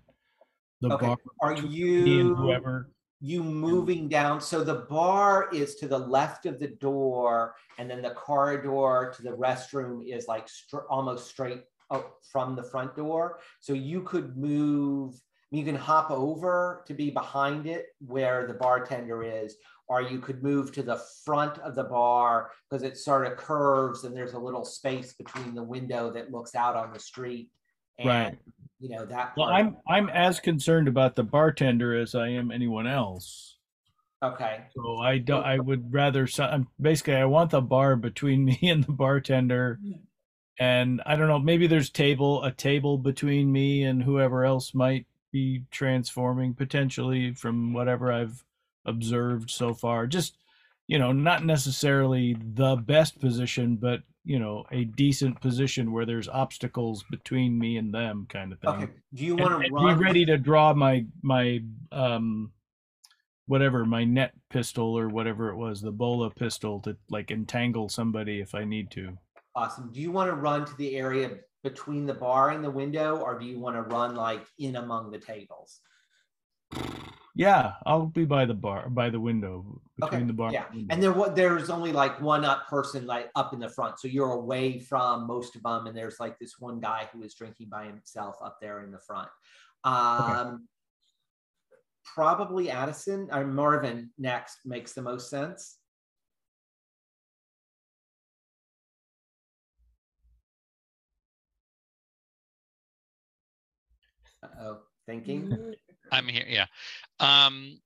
the 0.80 0.90
Okay. 0.90 1.06
bar 1.06 1.18
Are 1.40 1.56
you 1.56 2.34
whoever. 2.34 2.91
You 3.22 3.44
moving 3.44 4.08
down? 4.08 4.40
So 4.40 4.64
the 4.64 4.84
bar 4.90 5.48
is 5.52 5.76
to 5.76 5.86
the 5.86 5.98
left 5.98 6.44
of 6.44 6.58
the 6.58 6.66
door, 6.66 7.54
and 7.78 7.88
then 7.88 8.02
the 8.02 8.10
corridor 8.10 9.12
to 9.16 9.22
the 9.22 9.30
restroom 9.30 10.04
is 10.04 10.26
like 10.26 10.48
str- 10.48 10.88
almost 10.90 11.28
straight 11.28 11.62
out 11.92 12.14
from 12.30 12.56
the 12.56 12.64
front 12.64 12.96
door. 12.96 13.38
So 13.60 13.72
you 13.74 14.02
could 14.02 14.36
move. 14.36 15.14
You 15.52 15.64
can 15.64 15.76
hop 15.76 16.10
over 16.10 16.82
to 16.86 16.94
be 16.94 17.10
behind 17.10 17.66
it 17.66 17.88
where 18.00 18.46
the 18.46 18.54
bartender 18.54 19.22
is, 19.22 19.56
or 19.86 20.00
you 20.00 20.18
could 20.18 20.42
move 20.42 20.72
to 20.72 20.82
the 20.82 21.00
front 21.24 21.58
of 21.58 21.74
the 21.74 21.84
bar 21.84 22.50
because 22.68 22.82
it 22.82 22.96
sort 22.96 23.26
of 23.26 23.36
curves 23.36 24.04
and 24.04 24.16
there's 24.16 24.32
a 24.32 24.38
little 24.38 24.64
space 24.64 25.12
between 25.12 25.54
the 25.54 25.62
window 25.62 26.10
that 26.10 26.32
looks 26.32 26.54
out 26.54 26.74
on 26.74 26.92
the 26.92 26.98
street. 26.98 27.50
And, 27.98 28.08
Right. 28.08 28.38
You 28.82 28.88
know 28.88 29.06
that. 29.06 29.34
Well. 29.36 29.46
I'm 29.46 29.76
I'm 29.88 30.08
as 30.08 30.40
concerned 30.40 30.88
about 30.88 31.14
the 31.14 31.22
bartender 31.22 31.96
as 31.96 32.16
I 32.16 32.30
am 32.30 32.50
anyone 32.50 32.88
else. 32.88 33.58
okay. 34.20 34.64
So 34.74 34.96
I 34.96 35.18
don't. 35.18 35.44
I 35.44 35.60
would 35.60 35.94
rather. 35.94 36.26
basically, 36.80 37.14
I 37.14 37.26
want 37.26 37.52
the 37.52 37.60
bar 37.60 37.94
between 37.94 38.44
me 38.44 38.58
and 38.62 38.82
the 38.82 38.90
bartender, 38.90 39.78
hmm. 39.80 39.92
and 40.58 41.00
I 41.06 41.14
don't 41.14 41.28
know. 41.28 41.38
Maybe 41.38 41.68
there's 41.68 41.90
table 41.90 42.42
a 42.42 42.50
table 42.50 42.98
between 42.98 43.52
me 43.52 43.84
and 43.84 44.02
whoever 44.02 44.44
else 44.44 44.74
might 44.74 45.06
be 45.30 45.62
transforming 45.70 46.52
potentially 46.52 47.34
from 47.34 47.72
whatever 47.72 48.10
I've 48.10 48.42
observed 48.84 49.48
so 49.48 49.74
far. 49.74 50.08
Just 50.08 50.34
you 50.88 50.98
know, 50.98 51.12
not 51.12 51.44
necessarily 51.44 52.36
the 52.54 52.74
best 52.74 53.20
position, 53.20 53.76
but 53.76 54.02
you 54.24 54.38
know, 54.38 54.64
a 54.70 54.84
decent 54.84 55.40
position 55.40 55.92
where 55.92 56.06
there's 56.06 56.28
obstacles 56.28 57.04
between 57.10 57.58
me 57.58 57.76
and 57.76 57.92
them, 57.92 58.26
kind 58.28 58.52
of 58.52 58.60
thing 58.60 58.70
Okay. 58.70 58.88
Do 59.14 59.24
you 59.24 59.36
want 59.36 59.64
and 59.64 59.64
to 59.64 59.96
be 59.96 60.04
ready 60.04 60.24
to 60.26 60.38
draw 60.38 60.72
my 60.74 61.04
my 61.22 61.60
um 61.90 62.52
whatever 63.46 63.84
my 63.84 64.04
net 64.04 64.32
pistol 64.50 64.96
or 64.96 65.08
whatever 65.08 65.50
it 65.50 65.56
was 65.56 65.80
the 65.80 65.90
bola 65.90 66.30
pistol 66.30 66.78
to 66.80 66.96
like 67.10 67.32
entangle 67.32 67.88
somebody 67.88 68.40
if 68.40 68.54
i 68.54 68.64
need 68.64 68.88
to 68.88 69.18
Awesome. 69.54 69.90
Do 69.92 70.00
you 70.00 70.10
want 70.10 70.30
to 70.30 70.34
run 70.34 70.64
to 70.64 70.76
the 70.76 70.96
area 70.96 71.30
between 71.62 72.06
the 72.06 72.14
bar 72.14 72.50
and 72.50 72.64
the 72.64 72.70
window, 72.70 73.18
or 73.18 73.38
do 73.38 73.44
you 73.44 73.58
want 73.58 73.76
to 73.76 73.82
run 73.82 74.14
like 74.14 74.46
in 74.58 74.76
among 74.76 75.10
the 75.10 75.18
tables? 75.18 75.80
Yeah 77.34 77.74
i'll 77.86 78.06
be 78.06 78.24
by 78.26 78.44
the 78.44 78.54
bar 78.54 78.90
by 78.90 79.08
the 79.08 79.18
window 79.18 79.80
between 79.98 80.20
Okay, 80.20 80.26
the 80.26 80.32
bar 80.32 80.52
yeah. 80.52 80.66
and 80.70 80.88
the. 80.88 80.92
And 80.92 81.02
there, 81.02 81.12
wa- 81.12 81.28
there's 81.28 81.70
only 81.70 81.92
like 81.92 82.20
one 82.20 82.44
up 82.44 82.66
person 82.68 83.06
like 83.06 83.30
up 83.36 83.52
in 83.54 83.60
the 83.60 83.68
front, 83.68 83.98
so 84.00 84.08
you're 84.08 84.32
away 84.32 84.78
from 84.80 85.26
most 85.26 85.54
of 85.56 85.62
them. 85.62 85.86
And 85.86 85.96
there's 85.96 86.18
like 86.20 86.38
this 86.38 86.58
one 86.58 86.80
guy 86.80 87.08
who 87.12 87.22
is 87.22 87.34
drinking 87.34 87.68
by 87.70 87.84
himself 87.86 88.36
up 88.42 88.58
there 88.60 88.82
in 88.82 88.90
the 88.90 88.98
front. 88.98 89.28
Um, 89.84 90.68
Probably 92.04 92.68
Adison 92.68 93.28
or 93.32 93.46
Marvin 93.46 94.10
next 94.18 94.58
makes 94.66 94.92
the 94.92 95.02
most 95.02 95.30
sense. 95.30 95.78
Uh-oh, 104.42 104.78
thinking. 105.06 105.74
I'm 106.12 106.28
here. 106.28 106.44
Yeah. 106.46 106.66
Um, 107.18 107.78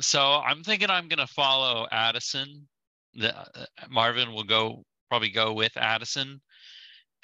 so 0.00 0.20
I'm 0.20 0.62
thinking 0.62 0.90
I'm 0.90 1.08
gonna 1.08 1.26
follow 1.26 1.88
Adison. 1.90 2.68
The 3.14 3.36
uh, 3.36 3.66
Marvin 3.88 4.32
will 4.32 4.44
go 4.44 4.84
probably 5.08 5.30
go 5.30 5.54
with 5.54 5.76
Adison 5.76 6.40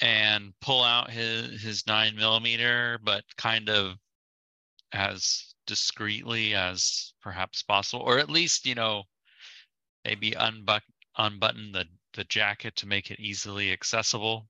and 0.01 0.53
pull 0.61 0.83
out 0.83 1.11
his 1.11 1.63
his 1.63 1.87
nine 1.87 2.17
millimeter, 2.17 2.99
but 3.05 3.23
kind 3.37 3.69
of 3.69 3.97
as 4.93 5.55
discreetly 5.67 6.55
as 6.55 7.13
perhaps 7.23 7.63
possible, 7.63 8.05
or 8.05 8.19
at 8.19 8.31
least 8.31 8.67
you 8.67 8.75
know 8.75 9.03
maybe 10.05 10.33
unbuck 10.33 10.83
unbutton 11.19 11.71
the 11.73 11.85
the 12.15 12.25
jacket 12.25 12.75
to 12.77 12.89
make 12.89 13.11
it 13.11 13.21
easily 13.21 13.73
accessible. 13.73 14.49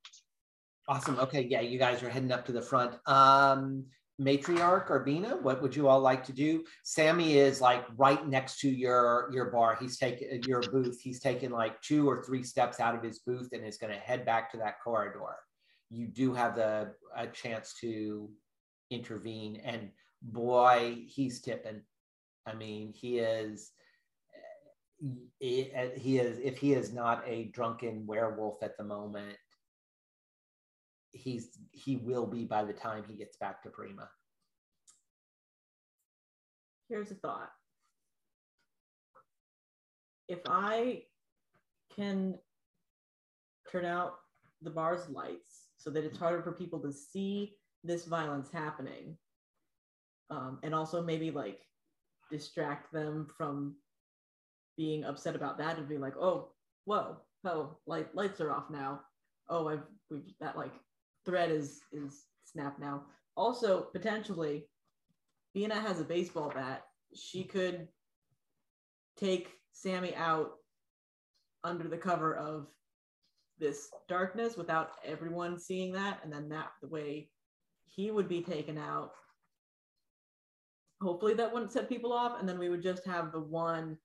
Awesome. 0.88 1.18
Okay. 1.18 1.42
Yeah, 1.42 1.60
you 1.60 1.78
guys 1.78 2.02
are 2.02 2.08
heading 2.08 2.32
up 2.32 2.44
to 2.46 2.52
the 2.52 2.62
front. 2.62 2.96
Um, 3.06 3.86
matriarch 4.20 4.90
or 4.90 5.00
Bina, 5.00 5.36
what 5.36 5.62
would 5.62 5.74
you 5.74 5.88
all 5.88 6.00
like 6.00 6.22
to 6.24 6.32
do? 6.32 6.64
Sammy 6.84 7.38
is 7.38 7.60
like 7.60 7.84
right 7.96 8.26
next 8.28 8.60
to 8.60 8.68
your 8.68 9.30
your 9.32 9.46
bar. 9.46 9.76
He's 9.80 9.96
taking 9.96 10.28
uh, 10.30 10.46
your 10.46 10.60
booth. 10.60 11.00
He's 11.00 11.20
taken 11.20 11.50
like 11.50 11.80
two 11.80 12.08
or 12.08 12.22
three 12.22 12.42
steps 12.42 12.80
out 12.80 12.94
of 12.94 13.02
his 13.02 13.20
booth 13.20 13.48
and 13.52 13.64
is 13.64 13.78
going 13.78 13.92
to 13.92 13.98
head 13.98 14.26
back 14.26 14.50
to 14.52 14.58
that 14.58 14.80
corridor. 14.84 15.36
You 15.88 16.06
do 16.06 16.34
have 16.34 16.54
the 16.54 16.92
a 17.16 17.26
chance 17.26 17.74
to 17.80 18.30
intervene, 18.90 19.60
and 19.64 19.90
boy, 20.22 20.98
he's 21.06 21.40
tipping. 21.40 21.80
I 22.46 22.54
mean, 22.54 22.92
he 22.92 23.18
is. 23.18 23.72
Eh, 25.02 25.08
he 25.38 25.72
eh, 25.72 25.88
he 25.96 26.18
is 26.18 26.38
if 26.42 26.58
he 26.58 26.74
is 26.74 26.92
not 26.92 27.24
a 27.26 27.44
drunken 27.54 28.06
werewolf 28.06 28.62
at 28.62 28.76
the 28.76 28.84
moment 28.84 29.38
he's 31.12 31.58
he 31.72 31.96
will 31.96 32.26
be 32.26 32.44
by 32.44 32.64
the 32.64 32.72
time 32.72 33.04
he 33.08 33.14
gets 33.14 33.36
back 33.36 33.62
to 33.62 33.70
Prima. 33.70 34.08
Here's 36.88 37.10
a 37.10 37.14
thought. 37.14 37.50
If 40.28 40.40
I 40.48 41.02
can 41.94 42.38
turn 43.70 43.84
out 43.84 44.14
the 44.62 44.70
bar's 44.70 45.08
lights 45.08 45.68
so 45.76 45.90
that 45.90 46.04
it's 46.04 46.18
harder 46.18 46.42
for 46.42 46.52
people 46.52 46.78
to 46.80 46.92
see 46.92 47.56
this 47.82 48.04
violence 48.04 48.50
happening, 48.52 49.16
um, 50.30 50.58
and 50.62 50.74
also 50.74 51.02
maybe 51.02 51.30
like 51.30 51.60
distract 52.30 52.92
them 52.92 53.26
from 53.36 53.74
being 54.76 55.04
upset 55.04 55.34
about 55.34 55.58
that 55.58 55.78
and 55.78 55.88
be 55.88 55.98
like, 55.98 56.16
oh, 56.16 56.50
whoa, 56.84 57.16
oh, 57.44 57.76
light 57.86 58.14
lights 58.14 58.40
are 58.40 58.52
off 58.52 58.70
now. 58.70 59.00
Oh, 59.48 59.68
I've 59.68 59.82
we've 60.10 60.22
that 60.40 60.56
like 60.56 60.72
thread 61.24 61.50
is 61.50 61.80
is 61.92 62.26
snapped 62.44 62.80
now. 62.80 63.04
Also, 63.36 63.82
potentially, 63.92 64.66
Bina 65.54 65.74
has 65.74 66.00
a 66.00 66.04
baseball 66.04 66.50
bat 66.54 66.84
she 67.14 67.44
could 67.44 67.88
take 69.18 69.50
Sammy 69.72 70.14
out 70.14 70.52
under 71.64 71.88
the 71.88 71.96
cover 71.96 72.34
of 72.34 72.68
this 73.58 73.90
darkness 74.08 74.56
without 74.56 74.92
everyone 75.04 75.58
seeing 75.58 75.92
that, 75.92 76.20
and 76.22 76.32
then 76.32 76.48
that 76.48 76.70
the 76.80 76.88
way 76.88 77.30
he 77.86 78.10
would 78.10 78.28
be 78.28 78.42
taken 78.42 78.78
out. 78.78 79.12
Hopefully 81.02 81.34
that 81.34 81.52
wouldn't 81.52 81.72
set 81.72 81.88
people 81.88 82.12
off, 82.12 82.38
and 82.40 82.48
then 82.48 82.58
we 82.58 82.68
would 82.68 82.82
just 82.82 83.04
have 83.04 83.32
the 83.32 83.40
one 83.40 83.96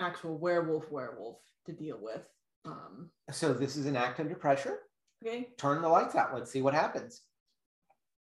actual 0.00 0.38
werewolf 0.38 0.90
werewolf 0.90 1.38
to 1.66 1.72
deal 1.72 1.98
with. 2.00 2.22
Um, 2.64 3.10
So 3.30 3.52
this 3.52 3.76
is 3.76 3.86
an 3.86 3.96
act 3.96 4.20
under 4.20 4.34
pressure. 4.34 4.78
Okay, 5.22 5.48
Turn 5.58 5.82
the 5.82 5.88
lights 5.88 6.14
out. 6.14 6.34
Let's 6.34 6.50
see 6.50 6.62
what 6.62 6.74
happens. 6.74 7.22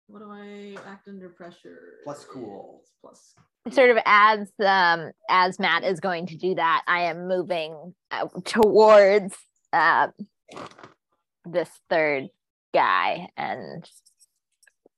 what 0.07 0.19
do 0.19 0.31
I 0.31 0.75
act 0.87 1.07
under 1.07 1.29
pressure? 1.29 1.99
Plus 2.03 2.25
cool. 2.25 2.81
is 2.83 2.91
Plus 3.01 3.35
sort 3.71 3.89
of 3.89 3.97
as 4.05 4.51
um 4.63 5.11
as 5.29 5.59
Matt 5.59 5.83
is 5.83 5.99
going 5.99 6.27
to 6.27 6.37
do 6.37 6.55
that, 6.55 6.83
I 6.87 7.03
am 7.05 7.27
moving 7.27 7.93
uh, 8.11 8.27
towards 8.43 9.35
uh, 9.73 10.07
this 11.45 11.69
third 11.89 12.29
guy 12.73 13.29
and 13.37 13.87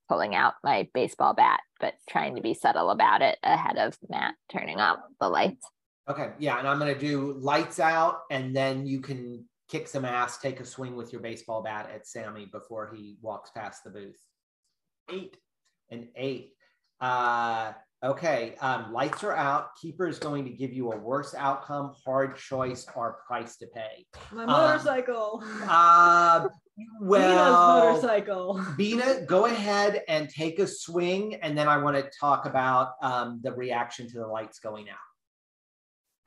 pulling 0.09 0.35
out 0.35 0.53
my 0.63 0.87
baseball 0.93 1.33
bat, 1.33 1.59
but 1.79 1.93
trying 2.09 2.35
to 2.35 2.41
be 2.41 2.53
subtle 2.53 2.89
about 2.89 3.21
it 3.21 3.37
ahead 3.43 3.77
of 3.77 3.97
Matt 4.09 4.35
turning 4.51 4.79
off 4.79 4.99
the 5.19 5.29
lights. 5.29 5.65
Okay, 6.09 6.29
yeah, 6.39 6.57
and 6.59 6.67
I'm 6.67 6.79
gonna 6.79 6.97
do 6.97 7.33
lights 7.39 7.79
out, 7.79 8.21
and 8.31 8.55
then 8.55 8.85
you 8.85 9.01
can 9.01 9.45
kick 9.69 9.87
some 9.87 10.05
ass, 10.05 10.37
take 10.37 10.59
a 10.59 10.65
swing 10.65 10.95
with 10.95 11.11
your 11.11 11.21
baseball 11.21 11.61
bat 11.61 11.89
at 11.93 12.07
Sammy 12.07 12.45
before 12.51 12.91
he 12.93 13.17
walks 13.21 13.49
past 13.51 13.83
the 13.83 13.89
booth. 13.89 14.19
eight. 15.11 15.37
and 15.89 16.07
eight. 16.15 16.53
Uh, 16.99 17.71
okay, 18.03 18.55
um, 18.59 18.91
lights 18.91 19.23
are 19.23 19.35
out. 19.35 19.75
Keeper 19.81 20.07
is 20.07 20.19
going 20.19 20.43
to 20.45 20.49
give 20.51 20.73
you 20.73 20.91
a 20.91 20.97
worse 20.97 21.33
outcome, 21.35 21.93
hard 22.05 22.35
choice, 22.37 22.85
or 22.95 23.19
price 23.27 23.57
to 23.57 23.67
pay. 23.67 24.05
My 24.31 24.43
Um, 24.43 24.49
motorcycle. 24.49 25.43
Uh, 25.67 26.47
Nina's 26.77 26.99
well, 27.01 27.85
motorcycle. 27.85 28.63
Bina, 28.77 29.21
go 29.25 29.45
ahead 29.45 30.03
and 30.07 30.29
take 30.29 30.59
a 30.59 30.67
swing, 30.67 31.35
and 31.35 31.57
then 31.57 31.67
I 31.67 31.77
want 31.77 31.95
to 31.97 32.09
talk 32.19 32.45
about 32.45 32.91
um, 33.01 33.39
the 33.43 33.51
reaction 33.53 34.07
to 34.09 34.19
the 34.19 34.27
lights 34.27 34.59
going 34.59 34.87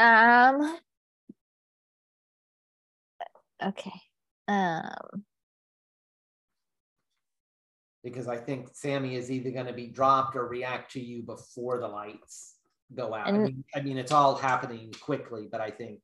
out. 0.01 0.55
Um. 0.61 0.79
Okay. 3.63 3.93
Um. 4.49 5.25
because 8.03 8.29
I 8.29 8.37
think 8.37 8.69
Sammy 8.73 9.17
is 9.17 9.31
either 9.31 9.51
going 9.51 9.67
to 9.67 9.73
be 9.73 9.87
dropped 9.87 10.37
or 10.37 10.47
react 10.47 10.93
to 10.93 11.01
you 11.01 11.23
before 11.23 11.79
the 11.79 11.89
lights 11.89 12.55
go 12.95 13.15
out. 13.15 13.29
I 13.29 13.33
mean, 13.33 13.65
I 13.75 13.83
mean, 13.83 13.99
it's 13.99 14.13
all 14.13 14.35
happening 14.35 14.93
quickly, 15.01 15.49
but 15.51 15.61
I 15.61 15.71
think. 15.71 16.01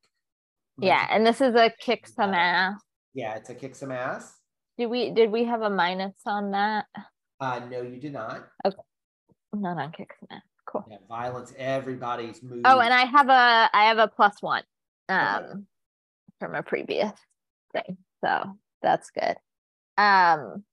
Yeah, 0.78 1.06
and 1.10 1.26
this 1.26 1.40
is 1.40 1.54
a 1.54 1.72
kick 1.80 2.06
some 2.06 2.34
ass. 2.34 2.80
Yeah, 3.14 3.34
it's 3.36 3.48
a 3.48 3.54
kick 3.54 3.74
some 3.74 3.90
ass. 3.90 4.34
Did 4.76 4.86
we 4.86 5.10
did 5.10 5.30
we 5.30 5.44
have 5.44 5.62
a 5.62 5.70
minus 5.70 6.14
on 6.26 6.50
that? 6.50 6.84
Uh, 7.40 7.60
no, 7.70 7.80
you 7.80 7.98
did 7.98 8.12
not. 8.12 8.46
Okay, 8.64 8.76
not 9.54 9.78
on 9.78 9.90
kick 9.92 10.10
some 10.20 10.28
ass. 10.36 10.42
Cool. 10.66 10.84
Yeah, 10.90 10.98
violence. 11.08 11.54
Everybody's 11.56 12.42
moving. 12.42 12.62
Oh, 12.66 12.80
and 12.80 12.92
I 12.92 13.06
have 13.06 13.28
a 13.30 13.70
I 13.74 13.84
have 13.86 13.98
a 13.98 14.08
plus 14.08 14.34
one 14.42 14.64
Okay. 15.10 15.18
um 15.18 15.66
from 16.40 16.54
a 16.54 16.62
previous 16.62 17.12
So 18.24 18.56
that's 18.82 19.10
good. 19.10 19.36
Um 19.98 20.64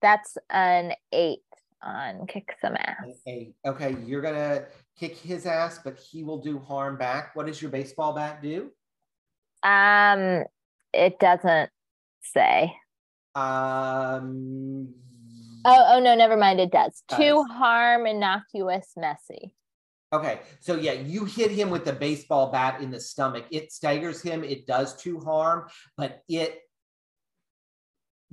that's 0.00 0.36
an 0.50 0.92
eight 1.12 1.40
on 1.82 2.26
kick 2.26 2.56
some 2.60 2.74
ass. 2.76 3.06
Eight. 3.26 3.54
Okay, 3.66 3.96
you're 4.04 4.22
gonna 4.22 4.64
kick 4.98 5.16
his 5.16 5.46
ass, 5.46 5.80
but 5.82 5.98
he 5.98 6.24
will 6.24 6.38
do 6.38 6.58
harm 6.58 6.96
back. 6.96 7.34
What 7.34 7.46
does 7.46 7.60
your 7.60 7.70
baseball 7.70 8.12
bat 8.12 8.42
do? 8.42 8.70
Um 9.62 10.44
it 10.92 11.18
doesn't 11.18 11.70
say. 12.22 12.74
Um. 13.34 14.94
Oh 15.64 15.84
oh 15.94 16.00
no, 16.00 16.14
never 16.14 16.36
mind, 16.36 16.60
it 16.60 16.70
does. 16.70 17.02
Does. 17.08 17.18
Two 17.18 17.44
harm, 17.44 18.06
innocuous, 18.06 18.92
messy. 18.96 19.54
Okay, 20.12 20.40
so 20.60 20.76
yeah, 20.76 20.92
you 20.92 21.24
hit 21.24 21.50
him 21.50 21.70
with 21.70 21.84
the 21.84 21.92
baseball 21.92 22.52
bat 22.52 22.82
in 22.82 22.90
the 22.90 23.00
stomach. 23.00 23.46
It 23.50 23.72
staggers 23.72 24.20
him. 24.20 24.44
It 24.44 24.66
does 24.66 24.94
two 24.96 25.18
harm, 25.20 25.68
but 25.96 26.22
it 26.28 26.60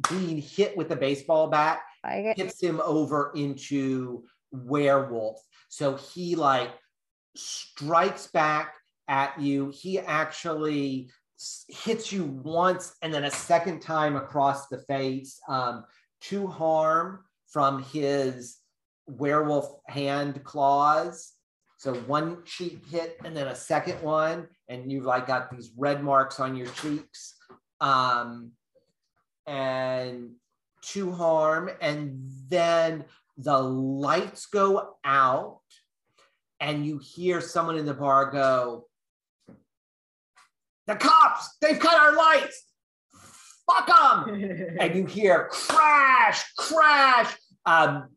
being 0.09 0.37
hit 0.37 0.77
with 0.77 0.89
the 0.89 0.95
baseball 0.95 1.47
bat 1.47 1.79
get 2.03 2.37
hits 2.37 2.61
him 2.61 2.81
over 2.83 3.31
into 3.35 4.25
werewolf. 4.51 5.41
So 5.69 5.95
he 5.95 6.35
like 6.35 6.71
strikes 7.35 8.27
back 8.27 8.73
at 9.07 9.39
you. 9.39 9.71
He 9.73 9.99
actually 9.99 11.09
hits 11.67 12.11
you 12.11 12.25
once 12.25 12.95
and 13.01 13.13
then 13.13 13.23
a 13.23 13.31
second 13.31 13.81
time 13.81 14.15
across 14.15 14.67
the 14.67 14.79
face. 14.79 15.39
Um, 15.47 15.85
two 16.21 16.47
harm 16.47 17.23
from 17.47 17.83
his 17.83 18.57
werewolf 19.07 19.79
hand 19.87 20.43
claws. 20.43 21.33
So 21.79 21.93
one 21.93 22.43
cheek 22.43 22.85
hit 22.91 23.17
and 23.23 23.35
then 23.35 23.47
a 23.47 23.55
second 23.55 24.01
one, 24.01 24.49
and 24.67 24.91
you've 24.91 25.05
like 25.05 25.27
got 25.27 25.49
these 25.49 25.71
red 25.77 26.03
marks 26.03 26.37
on 26.41 26.57
your 26.57 26.67
cheeks. 26.67 27.35
Um, 27.79 28.51
and 29.47 30.31
two 30.81 31.13
harm, 31.13 31.69
and 31.79 32.29
then 32.49 33.05
the 33.37 33.57
lights 33.57 34.47
go 34.47 34.97
out, 35.05 35.61
and 36.59 36.85
you 36.85 36.97
hear 36.97 37.39
someone 37.39 37.77
in 37.77 37.85
the 37.85 37.93
bar 37.93 38.29
go, 38.29 38.85
The 40.85 40.95
cops, 40.95 41.55
they've 41.61 41.79
cut 41.79 41.97
our 41.97 42.13
lights. 42.13 42.61
Fuck 43.65 44.25
them 44.25 44.75
and 44.81 44.95
you 44.95 45.05
hear 45.05 45.47
crash, 45.49 46.43
crash. 46.57 47.33
Um, 47.65 48.09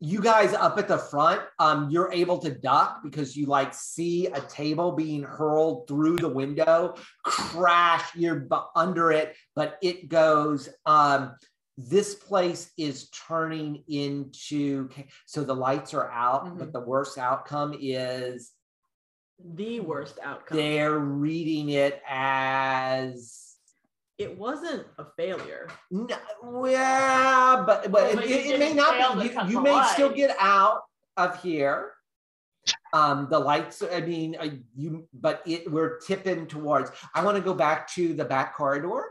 you 0.00 0.20
guys 0.20 0.52
up 0.52 0.78
at 0.78 0.88
the 0.88 0.98
front, 0.98 1.42
um, 1.58 1.88
you're 1.90 2.12
able 2.12 2.38
to 2.38 2.50
duck 2.50 3.02
because 3.02 3.36
you 3.36 3.46
like 3.46 3.72
see 3.72 4.26
a 4.26 4.40
table 4.40 4.92
being 4.92 5.22
hurled 5.22 5.86
through 5.88 6.16
the 6.16 6.28
window, 6.28 6.96
crash. 7.24 8.14
You're 8.14 8.40
bu- 8.40 8.66
under 8.74 9.12
it, 9.12 9.34
but 9.54 9.78
it 9.82 10.08
goes. 10.08 10.68
Um, 10.86 11.36
this 11.78 12.14
place 12.14 12.70
is 12.76 13.08
turning 13.10 13.82
into 13.88 14.88
so 15.26 15.42
the 15.42 15.54
lights 15.54 15.94
are 15.94 16.10
out, 16.10 16.58
but 16.58 16.72
the 16.72 16.80
worst 16.80 17.16
outcome 17.16 17.76
is 17.80 18.52
the 19.42 19.80
worst 19.80 20.18
outcome. 20.22 20.56
they're 20.56 20.98
reading 20.98 21.70
it 21.70 22.02
as 22.08 23.51
It 24.22 24.38
wasn't 24.38 24.86
a 24.98 25.04
failure. 25.16 25.68
No, 25.90 26.16
well, 26.44 27.64
but, 27.64 27.90
but 27.90 27.92
Well, 27.92 28.18
it, 28.18 28.30
it, 28.30 28.46
it 28.46 28.58
may 28.60 28.72
didn't 28.72 29.18
be. 29.18 29.28
You, 29.28 29.48
you 29.48 29.60
may 29.60 29.82
still 29.92 30.10
get 30.10 30.36
out 30.38 30.82
of 31.16 31.42
here. 31.42 31.90
Um, 32.92 33.26
the 33.28 33.38
lights. 33.40 33.82
I 33.82 34.00
mean, 34.00 34.36
uh, 34.38 34.50
you. 34.76 35.08
But 35.12 35.42
it. 35.44 35.70
We're 35.70 35.98
tipping 35.98 36.46
towards. 36.46 36.92
I 37.14 37.24
want 37.24 37.36
to 37.36 37.42
go 37.42 37.52
back 37.52 37.92
to 37.94 38.14
the 38.14 38.24
back 38.24 38.54
corridor. 38.54 39.10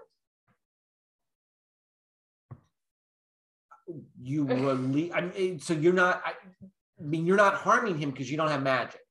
You 4.22 4.46
release. 4.46 5.12
I 5.14 5.22
mean, 5.22 5.60
so 5.60 5.74
you're 5.74 5.92
not. 5.92 6.22
I, 6.24 6.32
I 7.02 7.04
mean, 7.04 7.26
you're 7.26 7.36
not 7.36 7.56
harming 7.56 7.98
him 7.98 8.12
because 8.12 8.32
you 8.32 8.38
don't 8.38 8.50
have 8.50 8.64
magic. 8.64 9.02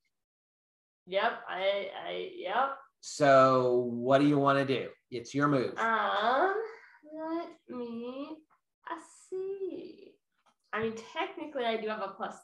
Yep, 1.07 1.33
I, 1.47 1.89
I, 2.07 2.31
yep. 2.37 2.79
So 3.01 3.89
what 3.91 4.19
do 4.19 4.27
you 4.27 4.39
want 4.39 4.59
to 4.59 4.65
do? 4.65 4.89
It's 5.11 5.35
your 5.35 5.49
move. 5.49 5.79
Um, 5.79 6.55
let 7.13 7.49
me, 7.69 8.37
I 8.87 8.99
see. 9.29 10.13
I 10.73 10.83
mean, 10.83 10.95
technically, 11.13 11.65
I 11.65 11.77
do 11.81 11.89
have 11.89 12.03
a 12.03 12.15
plus 12.17 12.37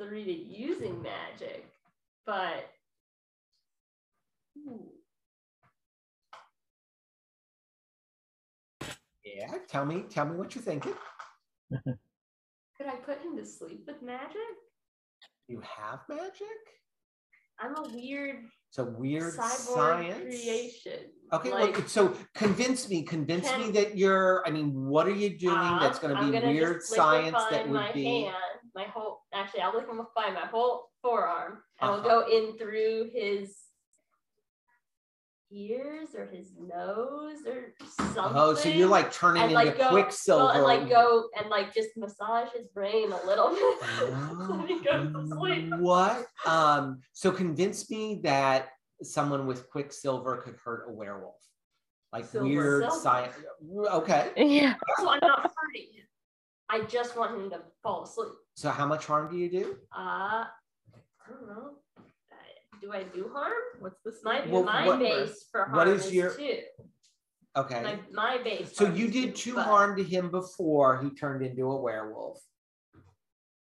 three 0.00 0.24
to 0.24 0.32
using 0.32 1.02
magic, 1.02 1.66
but. 2.26 2.70
Ooh. 4.58 4.90
yeah. 9.24 9.54
Tell 9.68 9.84
me. 9.84 10.04
Tell 10.08 10.26
me 10.26 10.36
what 10.36 10.54
you're 10.54 10.64
thinking. 10.64 10.94
Could 11.70 12.86
I 12.86 12.96
put 12.96 13.20
him 13.22 13.36
to 13.36 13.44
sleep 13.44 13.84
with 13.86 14.02
magic? 14.02 14.40
You 15.48 15.60
have 15.60 16.00
magic. 16.08 16.46
I'm 17.60 17.76
a 17.76 17.94
weird 17.94 18.44
It's 18.70 18.78
a 18.78 18.84
weird 18.84 19.34
cyborg 19.34 19.56
science. 19.74 20.22
creation. 20.22 21.00
Okay, 21.32 21.50
like, 21.50 21.76
well, 21.76 21.88
so 21.88 22.14
convince 22.34 22.88
me, 22.88 23.02
convince 23.02 23.46
me 23.56 23.72
that 23.72 23.96
you're. 23.98 24.44
I 24.46 24.50
mean, 24.50 24.72
what 24.72 25.08
are 25.08 25.14
you 25.14 25.36
doing 25.36 25.56
that's 25.80 26.02
um, 26.04 26.12
going 26.14 26.32
to 26.32 26.40
be 26.40 26.46
weird 26.46 26.80
science 26.82 27.36
that 27.50 27.68
would 27.68 27.80
my 27.80 27.92
be? 27.92 28.04
hand, 28.24 28.34
my 28.76 28.84
whole. 28.84 29.22
Actually, 29.34 29.62
I'll 29.62 29.74
liquefy 29.74 30.30
my 30.32 30.46
whole 30.52 30.88
forearm, 31.02 31.62
and 31.80 31.90
Uh-huh. 31.90 32.08
I'll 32.08 32.22
go 32.22 32.28
in 32.28 32.56
through 32.58 33.10
his 33.12 33.56
ears 35.52 36.08
or 36.16 36.26
his 36.26 36.52
nose 36.58 37.38
or 37.46 37.74
something. 38.14 38.32
Oh, 38.36 38.54
so 38.54 38.68
you're 38.68 38.88
like 38.88 39.12
turning 39.12 39.42
and 39.42 39.52
into 39.52 39.64
like 39.64 39.78
go 39.78 39.90
Quicksilver. 39.90 40.44
well, 40.44 40.54
and 40.54 40.62
like 40.62 40.88
go 40.88 41.28
and 41.38 41.50
like 41.50 41.74
just 41.74 41.90
massage 41.96 42.48
his 42.56 42.68
brain 42.68 43.12
a 43.12 43.26
little 43.26 43.50
bit. 43.50 43.60
Oh, 43.62 44.64
he 44.66 44.80
goes. 44.80 45.80
What? 45.80 46.26
Um, 46.46 47.00
so 47.12 47.30
convince 47.30 47.90
me 47.90 48.20
that 48.24 48.68
someone 49.02 49.46
with 49.46 49.68
Quicksilver 49.70 50.36
could 50.38 50.56
hurt 50.64 50.86
a 50.88 50.92
werewolf. 50.92 51.34
Like 52.12 52.26
Silver. 52.26 52.46
weird 52.46 52.82
Silver. 52.84 53.00
science. 53.00 53.34
Okay. 53.92 54.30
Yeah. 54.36 54.74
So 54.98 55.08
I'm 55.10 55.20
not 55.22 55.42
hurting 55.56 55.86
him. 55.94 56.04
I 56.68 56.82
just 56.82 57.16
want 57.16 57.36
him 57.36 57.50
to 57.50 57.60
fall 57.82 58.04
asleep. 58.04 58.30
So 58.54 58.70
how 58.70 58.86
much 58.86 59.06
harm 59.06 59.30
do 59.30 59.36
you 59.36 59.50
do? 59.50 59.76
Uh, 59.96 60.44
I 60.44 61.28
don't 61.28 61.46
know. 61.48 61.70
Do 62.80 62.92
I 62.92 63.02
do 63.04 63.30
harm? 63.32 63.52
What's 63.80 64.00
the 64.04 64.12
My? 64.24 64.46
Well, 64.46 64.62
my 64.64 64.86
what- 64.86 64.98
base 65.00 65.44
for 65.52 65.64
harm 65.64 65.76
what 65.76 65.88
is 65.88 66.06
is, 66.06 66.14
your- 66.14 66.34
two. 66.34 66.60
Okay. 67.56 67.82
My 67.82 68.00
my 68.12 68.42
base. 68.42 68.74
So 68.76 68.86
you 68.86 69.10
did 69.10 69.34
two 69.36 69.54
but- 69.54 69.64
harm 69.64 69.96
to 69.96 70.04
him 70.04 70.30
before 70.30 71.02
he 71.02 71.10
turned 71.10 71.44
into 71.44 71.70
a 71.70 71.80
werewolf. 71.80 72.40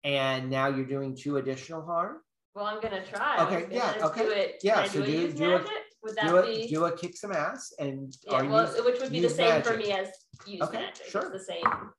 And 0.04 0.50
now 0.50 0.68
you're 0.68 0.86
doing 0.86 1.16
two 1.16 1.38
additional 1.38 1.82
harm? 1.84 2.22
Well, 2.54 2.66
I'm 2.66 2.80
gonna 2.82 3.06
try. 3.06 3.44
Okay, 3.46 3.68
yeah, 3.74 3.96
okay. 4.08 4.24
Do 4.24 4.32
it. 4.32 4.60
Yeah, 4.64 4.76
Can 4.76 4.84
I 4.84 4.88
so 4.88 5.00
do, 5.02 5.06
do- 5.12 5.26
it 5.26 5.36
do 5.38 5.56
it- 5.56 5.58
magic? 5.64 5.84
Would 6.04 6.16
that 6.16 6.28
Do 6.30 6.42
be? 6.44 6.68
do 6.68 6.86
a 6.86 6.96
kick 6.96 7.18
some 7.18 7.32
ass 7.32 7.74
and 7.80 8.16
yeah, 8.24 8.44
well, 8.44 8.68
use- 8.72 8.86
which 8.86 9.00
would 9.02 9.12
be 9.12 9.20
the 9.20 9.30
same 9.30 9.62
for 9.64 9.76
me 9.76 9.92
as 9.92 10.10
use 10.46 10.62
Okay, 10.62 10.78
magic. 10.80 11.02
It's 11.02 11.10
sure. 11.12 11.30
the 11.32 11.40
same 11.40 11.92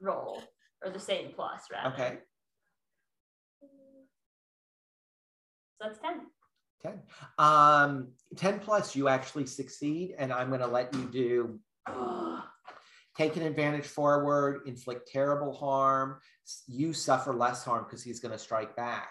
roll 0.00 0.42
or 0.84 0.90
the 0.90 1.00
same 1.00 1.32
plus, 1.34 1.62
rather. 1.72 1.94
Okay, 1.94 2.18
So 3.60 3.68
that's 5.88 5.98
ten. 5.98 6.26
10. 6.84 7.00
Um 7.38 8.08
10 8.36 8.60
plus 8.60 8.96
you 8.96 9.08
actually 9.08 9.46
succeed 9.46 10.14
and 10.18 10.32
I'm 10.32 10.48
going 10.48 10.60
to 10.60 10.66
let 10.66 10.94
you 10.94 11.04
do 11.04 11.60
take 13.16 13.36
an 13.36 13.42
advantage 13.42 13.86
forward, 13.86 14.62
inflict 14.66 15.08
terrible 15.10 15.52
harm, 15.52 16.18
you 16.66 16.92
suffer 16.92 17.32
less 17.34 17.64
harm 17.64 17.84
because 17.84 18.02
he's 18.02 18.20
going 18.20 18.32
to 18.32 18.38
strike 18.38 18.74
back. 18.76 19.10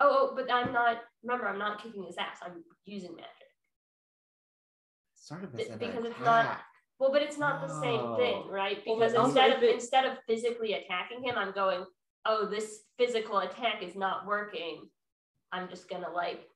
Oh, 0.00 0.30
oh, 0.32 0.34
but 0.34 0.52
I'm 0.52 0.72
not. 0.72 0.98
Remember, 1.22 1.48
I'm 1.48 1.58
not 1.58 1.82
kicking 1.82 2.04
his 2.04 2.16
ass. 2.18 2.38
I'm 2.44 2.64
using 2.84 3.14
magic. 3.14 3.30
Sort 5.14 5.44
of 5.44 5.56
Be- 5.56 5.62
as 5.62 5.68
an 5.70 5.78
because 5.78 6.04
it's 6.04 6.20
not- 6.20 6.60
Well, 6.98 7.12
but 7.12 7.22
it's 7.22 7.38
not 7.38 7.66
the 7.66 7.80
same 7.80 8.16
thing, 8.16 8.46
right? 8.48 8.84
Because 8.84 9.12
but 9.12 9.18
also 9.18 9.30
instead 9.30 9.56
of 9.56 9.62
it- 9.62 9.74
instead 9.74 10.04
of 10.04 10.18
physically 10.26 10.72
attacking 10.74 11.22
him, 11.22 11.36
I'm 11.38 11.52
going, 11.52 11.84
oh, 12.26 12.46
this 12.46 12.82
physical 12.98 13.38
attack 13.38 13.82
is 13.82 13.94
not 13.94 14.26
working. 14.26 14.90
I'm 15.52 15.68
just 15.68 15.88
gonna 15.88 16.10
like 16.10 16.48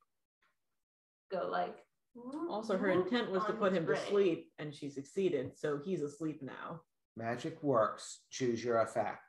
go 1.31 1.47
like. 1.49 1.77
Also, 2.49 2.77
her 2.77 2.89
intent 2.89 3.31
was 3.31 3.45
to 3.45 3.53
put 3.53 3.71
his 3.71 3.79
him 3.79 3.87
to 3.87 3.95
sleep, 3.95 4.47
and 4.57 4.73
she 4.73 4.89
succeeded. 4.89 5.57
So 5.57 5.79
he's 5.83 6.01
asleep 6.01 6.41
now. 6.41 6.81
Magic 7.15 7.61
works. 7.63 8.21
Choose 8.29 8.63
your 8.63 8.81
effect. 8.81 9.21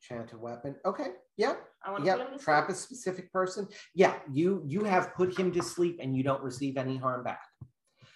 Chant 0.00 0.32
a 0.32 0.38
weapon. 0.38 0.76
Okay. 0.84 1.12
Yeah. 1.36 1.54
I 1.82 1.90
want 1.90 2.04
to 2.04 2.06
Yep. 2.10 2.32
to 2.32 2.38
Trap 2.38 2.68
a 2.68 2.74
specific 2.74 3.32
person. 3.32 3.66
Yeah. 3.94 4.18
You 4.30 4.62
you 4.66 4.84
have 4.84 5.14
put 5.14 5.38
him 5.38 5.50
to 5.52 5.62
sleep 5.62 5.98
and 6.02 6.14
you 6.16 6.22
don't 6.22 6.42
receive 6.42 6.76
any 6.76 6.96
harm 6.98 7.24
back. 7.24 7.40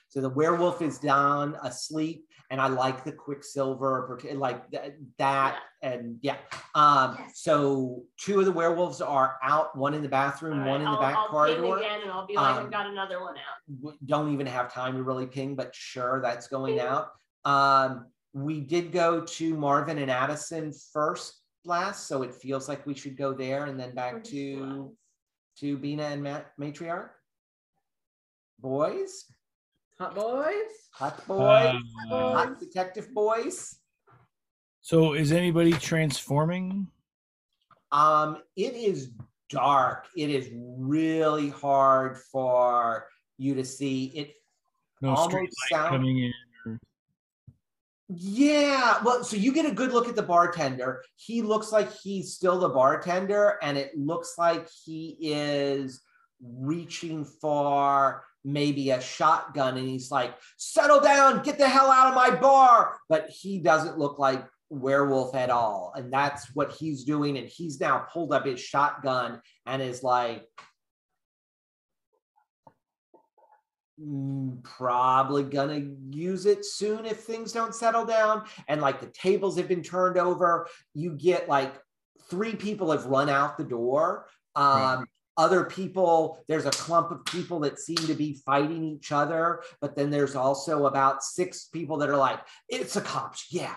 So 0.09 0.21
the 0.21 0.31
werewolf 0.31 0.81
is 0.81 0.99
down 0.99 1.57
asleep, 1.63 2.25
and 2.51 2.61
I 2.61 2.69
like 2.69 3.05
the 3.05 3.13
quicksilver, 3.13 4.19
like 4.35 4.71
th- 4.71 4.95
that, 5.19 5.61
and 5.83 6.19
yeah. 6.23 6.37
Um. 6.75 7.17
Yes. 7.19 7.33
So 7.43 8.05
two 8.19 8.41
of 8.41 8.47
the 8.47 8.53
werewolves 8.53 9.01
are 9.03 9.37
out. 9.43 9.77
One 9.77 9.93
in 9.95 10.03
the 10.03 10.09
bathroom. 10.09 10.61
All 10.61 10.69
one 10.69 10.81
in 10.81 10.87
the 10.87 10.93
I'll, 10.93 11.01
back 11.01 11.17
I'll 11.17 11.29
corridor. 11.29 11.77
again, 11.77 12.01
and 12.03 12.11
I'll 12.11 12.27
be 12.27 12.37
like, 12.37 12.57
Um, 12.57 12.65
I've 12.65 12.71
got 12.73 12.87
another 12.87 13.21
one 13.21 13.35
out. 13.37 13.95
don't 14.07 14.33
even 14.33 14.47
have 14.47 14.73
time 14.73 14.97
to 14.97 15.03
really 15.03 15.27
ping, 15.27 15.55
but 15.55 15.75
sure, 15.75 16.21
that's 16.23 16.49
going 16.49 16.81
out. 16.81 17.11
Um, 17.45 18.07
we 18.33 18.61
did 18.61 18.93
go 18.93 19.21
to 19.25 19.55
Marvin 19.57 19.99
and 19.99 20.11
Adison 20.11 20.73
first 20.93 21.41
last, 21.65 22.07
so 22.07 22.23
it 22.23 22.35
feels 22.35 22.67
like 22.69 22.87
we 22.87 22.95
should 22.95 23.17
go 23.17 23.33
there 23.35 23.67
and 23.67 23.79
then 23.79 23.95
back 23.95 24.25
to 24.25 24.95
to 25.59 25.77
Bina 25.77 26.05
and 26.05 26.23
Matt, 26.23 26.53
Matriarch. 26.59 27.11
Boys, 28.61 29.25
Hot 29.99 30.15
boys. 30.15 30.55
hot 30.93 31.27
boys, 31.27 31.75
Uh, 32.11 32.33
hot 32.33 32.59
detective 32.61 33.13
boys. 33.13 33.81
so 34.81 35.15
is 35.15 35.33
anybody 35.33 35.73
transforming? 35.73 36.87
Um, 37.91 38.43
it 38.57 38.75
is 38.75 39.11
dark. 39.49 40.07
It 40.17 40.31
is 40.31 40.51
really 40.53 41.49
hard 41.51 42.19
for 42.31 43.09
you 43.39 43.55
to 43.55 43.65
see. 43.65 44.07
It 44.17 44.35
No 45.01 45.11
Almost 45.11 45.31
street 45.31 45.51
sound- 45.71 45.91
coming 45.91 46.19
in. 46.19 46.33
Or, 46.67 46.79
Yeah, 48.09 49.03
well, 49.05 49.23
so 49.25 49.37
you 49.37 49.53
get 49.53 49.67
a 49.67 49.75
good 49.75 49.93
look 49.93 50.09
at 50.09 50.17
the 50.17 50.23
bartender. 50.23 51.05
He 51.17 51.43
looks 51.43 51.71
like 51.73 51.91
he's 51.93 52.35
still 52.35 52.59
the 52.59 52.69
bartender, 52.69 53.59
and 53.63 53.77
it 53.79 53.97
looks 53.99 54.37
like 54.39 54.69
he 54.69 55.17
is 55.21 56.03
reaching 56.41 57.25
for 57.25 58.25
maybe 58.45 58.91
a 58.91 59.01
shotgun, 59.01 59.77
and 59.77 59.89
he's 59.89 60.11
like, 60.11 60.35
"Settle 60.57 61.01
down, 61.01 61.43
get 61.43 61.59
the 61.59 61.69
hell 61.69 61.91
out 61.91 62.09
of 62.09 62.15
my 62.15 62.31
bar." 62.31 62.99
But 63.09 63.29
he 63.31 63.59
doesn't 63.59 63.99
look 63.99 64.19
like 64.19 64.47
werewolf 64.71 65.35
at 65.35 65.51
all, 65.51 65.93
and 65.97 66.13
that's 66.13 66.55
what 66.55 66.73
he's 66.73 67.05
doing. 67.05 67.39
And 67.39 67.49
he's 67.49 67.81
now 67.81 68.07
pulled 68.13 68.33
up 68.33 68.47
his 68.47 68.61
shotgun 68.61 69.41
and 69.67 69.83
is 69.83 70.03
like, 70.03 70.47
"Mm, 74.01 74.63
probably 74.63 75.43
gonna 75.43 75.81
use 76.11 76.47
it 76.47 76.65
soon 76.65 77.05
if 77.05 77.21
things 77.21 77.53
don't 77.53 77.75
settle 77.75 78.05
down. 78.05 78.45
And 78.69 78.81
like 78.81 79.01
the 79.01 79.09
tables 79.09 79.57
have 79.57 79.69
been 79.69 79.83
turned 79.83 80.17
over. 80.17 80.69
You 80.95 81.13
get 81.17 81.49
like 81.49 81.75
three 82.31 82.55
people 82.55 82.91
have 82.93 83.07
run 83.07 83.29
out 83.29 83.59
the 83.59 83.65
door. 83.65 84.29
Um 84.55 85.07
other 85.39 85.65
people 85.65 86.45
there's 86.49 86.67
a 86.67 86.71
clump 86.71 87.11
of 87.11 87.25
people 87.25 87.61
that 87.61 87.79
seem 87.79 87.97
to 87.97 88.15
be 88.15 88.39
fighting 88.45 88.85
each 88.85 89.13
other 89.13 89.63
but 89.81 89.97
then 89.97 90.11
there's 90.11 90.35
also 90.35 90.87
about 90.87 91.23
six 91.23 91.67
people 91.73 91.97
that 91.97 92.11
are 92.11 92.17
like 92.17 92.41
it's 92.69 92.95
the 92.95 93.01
cops. 93.01 93.47
Yeah 93.51 93.75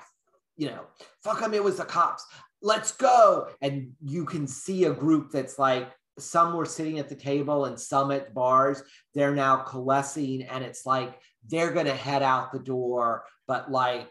you 0.57 0.67
know 0.67 0.81
fuck 1.23 1.39
them 1.39 1.53
it 1.53 1.63
was 1.63 1.77
the 1.77 1.85
cops. 1.85 2.25
Let's 2.61 2.91
go. 2.91 3.47
And 3.61 3.93
you 4.03 4.25
can 4.25 4.45
see 4.45 4.83
a 4.83 4.93
group 4.93 5.31
that's 5.31 5.57
like 5.57 5.89
some 6.19 6.53
were 6.53 6.65
sitting 6.65 6.99
at 6.99 7.09
the 7.09 7.15
table 7.15 7.65
and 7.65 7.79
some 7.79 8.11
at 8.11 8.33
bars. 8.33 8.83
They're 9.15 9.33
now 9.33 9.63
coalescing 9.63 10.43
and 10.43 10.63
it's 10.63 10.85
like 10.85 11.19
they're 11.47 11.71
going 11.71 11.88
to 11.88 11.95
head 11.95 12.21
out 12.21 12.51
the 12.51 12.59
door 12.59 13.23
but 13.47 13.71
like 13.71 14.09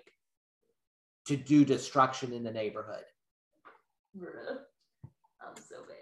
to 1.26 1.36
do 1.36 1.64
destruction 1.64 2.32
in 2.32 2.42
the 2.42 2.50
neighborhood. 2.50 3.04
I'm 4.20 5.56
so 5.56 5.76
bad. 5.88 5.99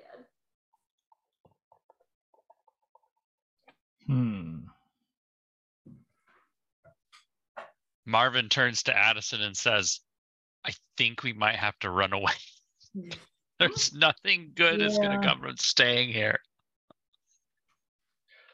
Hmm. 4.09 4.57
Marvin 8.07 8.49
turns 8.49 8.83
to 8.85 8.97
Adison 8.97 9.43
and 9.43 9.57
says, 9.57 10.01
I 10.65 10.73
think 10.97 11.23
we 11.23 11.33
might 11.33 11.57
have 11.57 11.79
to 11.81 11.91
run 11.91 12.13
away. 12.13 12.33
There's 13.61 13.93
nothing 13.93 14.53
good 14.55 14.81
is 14.81 14.97
going 14.99 15.21
to 15.21 15.27
come 15.27 15.41
from 15.41 15.57
staying 15.57 16.11
here. 16.13 16.39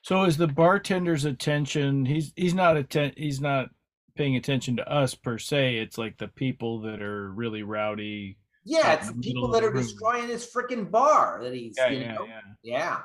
So 0.03 0.25
is 0.25 0.37
the 0.37 0.49
bartender's 0.49 1.25
attention? 1.25 2.05
He's 2.05 2.33
he's 2.37 2.53
not 2.55 2.77
atten- 2.77 3.15
He's 3.17 3.41
not 3.41 3.69
paying 4.17 4.37
attention 4.37 4.77
to 4.77 4.91
us 4.91 5.15
per 5.15 5.39
se. 5.39 5.77
It's 5.79 5.97
like 5.99 6.19
the 6.19 6.29
people 6.29 6.81
that 6.83 7.01
are 7.03 7.31
really 7.33 7.63
rowdy. 7.63 8.39
yeah 8.65 8.95
it's 8.95 9.09
the 9.09 9.15
the 9.15 9.21
people 9.21 9.49
middle 9.49 9.53
that 9.53 9.61
the 9.63 9.69
are 9.69 9.73
room. 9.73 9.83
destroying 9.83 10.29
his 10.29 10.47
freaking 10.51 10.91
bar 10.91 11.41
that 11.43 11.55
he's 11.55 11.75
Yeah, 11.79 11.89
you 11.91 12.01
yeah, 12.01 12.13
know 12.15 12.25
yeah. 12.27 12.41
yeah 12.63 12.99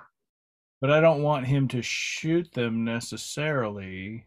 But 0.81 0.91
I 0.91 1.01
don't 1.01 1.23
want 1.23 1.45
him 1.45 1.67
to 1.69 1.81
shoot 1.81 2.51
them 2.53 2.85
necessarily. 2.85 4.25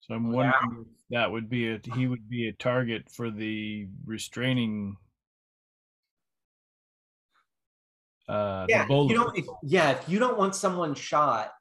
So 0.00 0.14
I'm 0.14 0.32
Yeah. 0.32 0.52
wondering 0.62 0.86
if 0.86 1.08
that 1.10 1.32
would 1.32 1.48
be 1.48 1.70
a 1.70 1.80
he 1.94 2.06
would 2.06 2.28
be 2.28 2.48
a 2.48 2.52
target 2.52 3.10
for 3.10 3.30
the 3.30 3.88
restraining. 4.04 4.96
Uh, 8.28 8.66
yeah 8.68 8.86
you 8.88 9.14
don't 9.14 9.36
if, 9.36 9.46
yeah 9.62 9.90
if 9.90 10.08
you 10.08 10.18
don't 10.18 10.38
want 10.38 10.54
someone 10.54 10.94
shot 10.94 11.52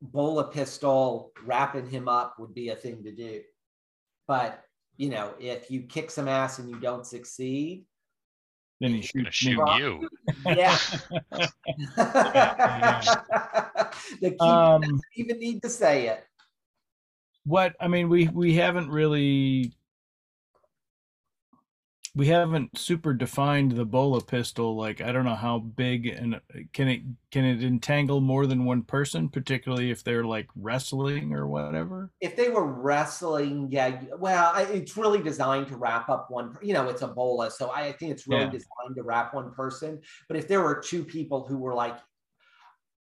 bola 0.00 0.44
pistol 0.48 1.32
wrapping 1.44 1.90
him 1.90 2.08
up 2.08 2.38
would 2.38 2.54
be 2.54 2.68
a 2.68 2.76
thing 2.76 3.02
to 3.02 3.10
do 3.10 3.42
but 4.28 4.62
you 4.96 5.08
know 5.08 5.34
if 5.40 5.72
you 5.72 5.82
kick 5.82 6.08
some 6.08 6.28
ass 6.28 6.60
and 6.60 6.70
you 6.70 6.78
don't 6.78 7.04
succeed 7.04 7.84
then 8.80 8.90
he 8.92 9.00
He's 9.00 9.12
going 9.12 9.24
to 9.26 9.30
shoots 9.32 9.54
shoot 9.54 9.58
Rock- 9.58 9.80
you. 9.80 10.08
yeah 10.46 10.54
yeah. 10.56 10.78
the 14.20 14.30
key 14.30 14.36
um, 14.40 14.80
doesn't 14.82 15.00
even 15.16 15.38
need 15.38 15.62
to 15.62 15.68
say 15.68 16.06
it 16.08 16.24
what 17.44 17.74
I 17.80 17.88
mean, 17.88 18.08
we 18.10 18.28
we 18.28 18.54
haven't 18.54 18.90
really. 18.90 19.72
We 22.14 22.26
haven't 22.26 22.76
super 22.76 23.12
defined 23.14 23.72
the 23.72 23.84
bola 23.84 24.20
pistol. 24.22 24.76
Like 24.76 25.00
I 25.00 25.12
don't 25.12 25.24
know 25.24 25.34
how 25.34 25.58
big 25.58 26.06
and 26.06 26.36
uh, 26.36 26.40
can 26.72 26.88
it 26.88 27.02
can 27.30 27.44
it 27.44 27.62
entangle 27.62 28.20
more 28.20 28.46
than 28.46 28.64
one 28.64 28.82
person, 28.82 29.28
particularly 29.28 29.90
if 29.90 30.02
they're 30.02 30.24
like 30.24 30.48
wrestling 30.56 31.32
or 31.34 31.46
whatever. 31.46 32.10
If 32.20 32.34
they 32.36 32.48
were 32.48 32.64
wrestling, 32.66 33.68
yeah, 33.70 34.02
well, 34.18 34.52
I- 34.54 34.62
it's 34.62 34.96
really 34.96 35.22
designed 35.22 35.68
to 35.68 35.76
wrap 35.76 36.08
up 36.08 36.30
one. 36.30 36.56
You 36.62 36.74
know, 36.74 36.88
it's 36.88 37.02
a 37.02 37.08
bola, 37.08 37.50
so 37.50 37.70
I 37.70 37.92
think 37.92 38.12
it's 38.12 38.26
really 38.26 38.44
Yeah. 38.44 38.50
designed 38.50 38.96
to 38.96 39.02
wrap 39.02 39.34
one 39.34 39.52
person. 39.52 40.00
But 40.28 40.36
if 40.38 40.48
there 40.48 40.62
were 40.62 40.80
two 40.80 41.04
people 41.04 41.46
who 41.46 41.58
were 41.58 41.74
like, 41.74 41.98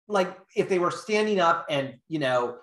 like 0.08 0.38
if 0.56 0.70
they 0.70 0.80
were 0.80 0.92
standing 0.92 1.40
up 1.40 1.66
and 1.70 1.96
you 2.08 2.20
know 2.20 2.60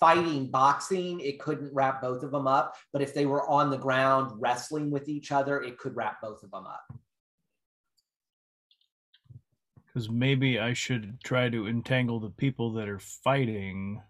fighting 0.00 0.50
boxing, 0.50 1.20
it 1.20 1.40
couldn't 1.40 1.72
wrap 1.74 2.02
both 2.02 2.22
of 2.22 2.30
them 2.30 2.46
up. 2.46 2.76
But 2.92 3.02
if 3.02 3.14
they 3.14 3.26
were 3.26 3.48
on 3.48 3.70
the 3.70 3.78
ground 3.78 4.32
wrestling 4.40 4.90
with 4.90 5.08
each 5.08 5.32
other, 5.32 5.62
it 5.62 5.78
could 5.78 5.96
wrap 5.96 6.20
both 6.22 6.42
of 6.42 6.50
them 6.50 6.66
up. 6.66 6.84
Because 9.86 10.10
maybe 10.10 10.58
I 10.58 10.74
should 10.74 11.18
try 11.24 11.48
to 11.48 11.66
entangle 11.66 12.20
the 12.20 12.30
people 12.30 12.72
that 12.74 12.88
are 12.88 12.98
fighting 12.98 14.02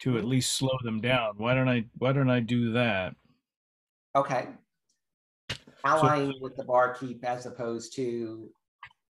to 0.00 0.16
at 0.16 0.22
mm-hmm. 0.22 0.30
least 0.30 0.52
slow 0.52 0.76
them 0.82 1.00
down. 1.00 1.34
Why 1.36 1.54
don't 1.54 1.68
I? 1.68 1.84
Why 1.98 2.12
don't 2.12 2.30
I 2.30 2.40
do 2.40 2.72
that? 2.72 3.14
Okay. 4.16 4.48
Allying 5.84 6.34
with 6.40 6.56
the 6.56 6.64
barkeep 6.64 7.24
as 7.24 7.46
opposed 7.46 7.94
to 7.96 8.50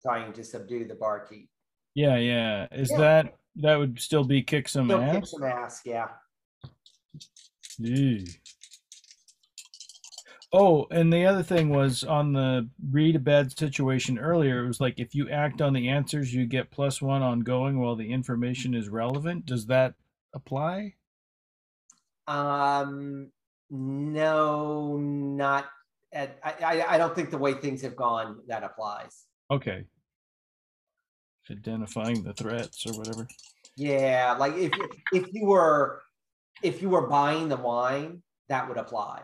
trying 0.01 0.33
to 0.33 0.43
subdue 0.43 0.85
the 0.85 0.95
barkeep. 0.95 1.49
Yeah, 1.95 2.17
yeah. 2.17 2.67
Is 2.71 2.91
Yeah. 2.91 2.97
that 2.97 3.35
that 3.61 3.75
would 3.75 3.99
still 3.99 4.23
be 4.23 4.41
kick 4.41 4.67
some 4.67 4.87
Still 4.87 4.99
kick 4.99 5.23
ass? 5.23 5.31
some 5.31 5.43
ass, 5.43 5.81
yeah. 5.85 6.07
Ew. 7.79 8.25
Oh, 10.53 10.87
and 10.91 11.11
the 11.11 11.25
other 11.25 11.43
thing 11.43 11.69
was 11.69 12.03
on 12.05 12.31
the 12.31 12.69
read 12.89 13.17
a 13.17 13.19
bad 13.19 13.57
situation 13.57 14.17
earlier, 14.17 14.63
it 14.63 14.67
was 14.67 14.79
like 14.79 14.97
if 14.97 15.13
you 15.13 15.29
act 15.29 15.61
on 15.61 15.73
the 15.73 15.89
answers, 15.89 16.33
you 16.33 16.45
get 16.45 16.71
plus 16.71 17.01
one 17.01 17.21
ongoing 17.21 17.79
while 17.79 17.95
the 17.95 18.11
information 18.11 18.73
is 18.73 18.87
relevant. 18.87 19.45
Does 19.45 19.65
that 19.67 19.95
apply? 20.33 20.93
Um, 22.27 23.29
no, 23.69 24.97
not 24.97 25.65
at, 26.13 26.39
I, 26.43 26.53
I, 26.63 26.95
I 26.95 26.97
don't 26.97 27.13
think 27.13 27.29
the 27.29 27.37
way 27.37 27.53
things 27.53 27.81
have 27.81 27.95
gone 27.95 28.39
that 28.47 28.63
applies. 28.63 29.25
Okay. 29.51 29.85
Identifying 31.49 32.23
the 32.23 32.33
threats 32.33 32.85
or 32.85 32.93
whatever. 32.97 33.27
Yeah, 33.75 34.35
like 34.39 34.53
if 34.53 34.75
you- 34.75 34.89
if 35.13 35.33
you 35.33 35.45
were 35.45 36.01
if 36.63 36.81
you 36.81 36.89
were 36.89 37.05
buying 37.07 37.49
the 37.49 37.57
wine, 37.57 38.23
that 38.49 38.67
would 38.67 38.77
apply. 38.77 39.21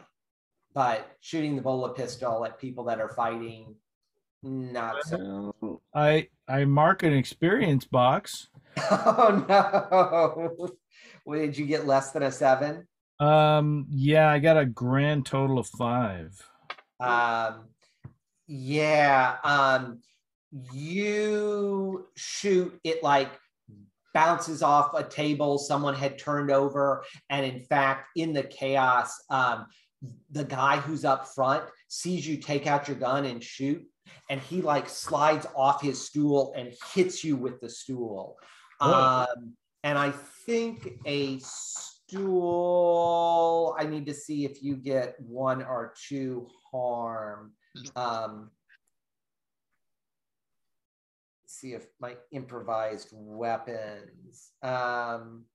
But 0.76 1.08
shooting 1.20 1.56
the 1.56 1.62
bola 1.64 1.94
pistol 1.94 2.46
at 2.46 2.60
people 2.60 2.84
that 2.86 3.00
are 3.02 3.10
fighting, 3.10 3.76
not 4.44 5.04
so. 5.06 5.82
I 5.94 6.30
I 6.48 6.66
mark 6.66 7.04
an 7.04 7.14
experience 7.14 7.86
box. 7.86 8.48
Oh 8.92 9.46
no! 11.28 11.36
Did 11.36 11.58
you 11.58 11.66
get 11.66 11.86
less 11.86 12.12
than 12.12 12.24
a 12.24 12.32
seven? 12.32 12.88
Um, 13.20 13.86
yeah, 13.90 14.30
I 14.30 14.40
got 14.40 14.58
a 14.58 14.66
grand 14.66 15.26
total 15.28 15.60
of 15.60 15.68
five. 15.68 16.32
Um, 17.00 17.66
yeah. 18.48 19.38
Um, 19.44 20.00
you 20.74 22.08
shoot 22.16 22.80
it 22.84 23.04
like 23.04 23.30
bounces 24.14 24.62
off 24.62 24.94
a 24.94 25.04
table 25.04 25.58
someone 25.58 25.96
had 25.96 26.20
turned 26.20 26.52
over, 26.52 27.04
and 27.30 27.46
in 27.46 27.62
fact, 27.62 28.10
in 28.16 28.34
the 28.34 28.44
chaos, 28.44 29.20
um, 29.30 29.66
the 30.32 30.44
guy 30.44 30.78
who's 30.78 31.06
up 31.06 31.28
front 31.28 31.64
sees 31.88 32.28
you 32.28 32.38
take 32.38 32.68
out 32.68 32.88
your 32.88 32.98
gun 32.98 33.26
and 33.26 33.44
shoot, 33.44 33.84
and 34.30 34.40
he 34.42 34.62
like 34.62 34.88
slides 34.88 35.48
off 35.56 35.82
his 35.82 36.06
stool 36.06 36.54
and 36.56 36.74
hits 36.94 37.24
you 37.24 37.36
with 37.36 37.60
the 37.62 37.70
stool. 37.70 38.38
Um, 38.80 39.54
and 39.84 39.98
I 39.98 40.12
think 40.46 41.00
a 41.06 41.40
stool. 41.40 42.54
I 43.80 43.86
need 43.86 44.06
to 44.06 44.14
see 44.14 44.46
if 44.46 44.62
you 44.62 44.76
get 44.76 45.16
one 45.20 45.64
or 45.64 45.94
two 46.08 46.48
harm. 46.72 47.54
Um, 47.96 48.52
see 51.64 51.74
if 51.74 51.88
my 52.02 52.16
improvised 52.32 53.10
weapons. 53.14 54.52
Um, 54.62 55.46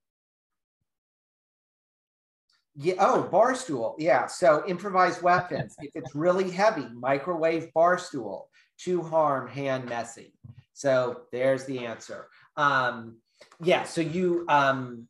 yeah. 2.74 2.94
Oh, 2.98 3.24
bar 3.24 3.54
stool. 3.54 3.94
Yeah. 3.98 4.26
So 4.26 4.64
improvised 4.66 5.20
weapons. 5.20 5.74
if 5.80 5.90
it's 5.94 6.14
really 6.14 6.50
heavy, 6.50 6.86
microwave 6.94 7.72
bar 7.74 7.98
stool. 7.98 8.48
to 8.84 9.02
harm, 9.02 9.48
hand 9.48 9.86
messy. 9.86 10.32
So 10.72 11.22
there's 11.32 11.64
the 11.64 11.84
answer. 11.84 12.28
Um, 12.56 13.18
yeah. 13.60 13.82
So 13.84 14.00
you, 14.00 14.46
um, 14.48 15.08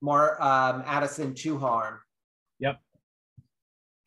Mar, 0.00 0.40
um, 0.40 0.84
Adison, 0.86 1.34
to 1.34 1.58
harm. 1.58 1.98
Yep. 2.60 2.80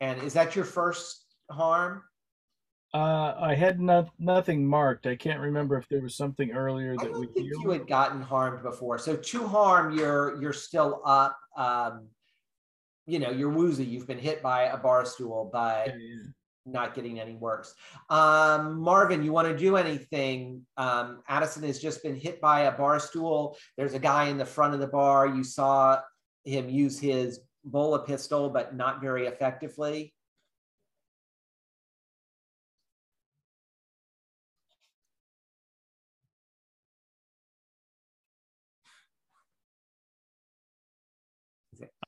And 0.00 0.22
is 0.22 0.32
that 0.32 0.56
your 0.56 0.64
first 0.64 1.24
harm? 1.50 2.02
Uh, 2.94 3.34
I 3.40 3.56
had 3.56 3.80
not 3.80 4.10
nothing 4.20 4.64
marked. 4.64 5.08
I 5.08 5.16
can't 5.16 5.40
remember 5.40 5.76
if 5.76 5.88
there 5.88 6.00
was 6.00 6.16
something 6.16 6.52
earlier 6.52 6.96
that 6.96 7.12
we 7.12 7.26
think 7.26 7.50
you 7.60 7.70
had 7.70 7.88
gotten 7.88 8.22
harmed 8.22 8.62
before. 8.62 8.98
So 8.98 9.16
to 9.16 9.46
harm, 9.48 9.98
you're 9.98 10.40
you're 10.40 10.52
still 10.52 11.02
up. 11.04 11.36
Um, 11.56 12.06
you 13.06 13.18
know, 13.18 13.30
you're 13.30 13.50
woozy. 13.50 13.84
You've 13.84 14.06
been 14.06 14.18
hit 14.18 14.42
by 14.42 14.66
a 14.66 14.76
bar 14.76 15.04
stool, 15.04 15.50
but 15.52 15.88
Yeah, 15.88 15.94
yeah. 15.98 16.22
not 16.66 16.94
getting 16.94 17.18
any 17.18 17.34
worse. 17.34 17.74
Um, 18.10 18.78
Marvin, 18.78 19.24
you 19.24 19.32
want 19.32 19.48
to 19.48 19.58
do 19.58 19.76
anything? 19.76 20.64
Um, 20.76 21.20
Adison 21.28 21.64
has 21.64 21.80
just 21.80 22.00
been 22.00 22.14
hit 22.14 22.40
by 22.40 22.60
a 22.60 22.72
bar 22.72 23.00
stool. 23.00 23.58
There's 23.76 23.94
a 23.94 23.98
guy 23.98 24.26
in 24.26 24.38
the 24.38 24.46
front 24.46 24.72
of 24.72 24.78
the 24.78 24.86
bar. 24.86 25.26
You 25.26 25.42
saw 25.42 26.00
him 26.44 26.68
use 26.68 27.00
his 27.00 27.40
bola 27.64 28.04
pistol, 28.06 28.50
but 28.50 28.76
not 28.76 29.00
very 29.00 29.26
effectively. 29.26 30.13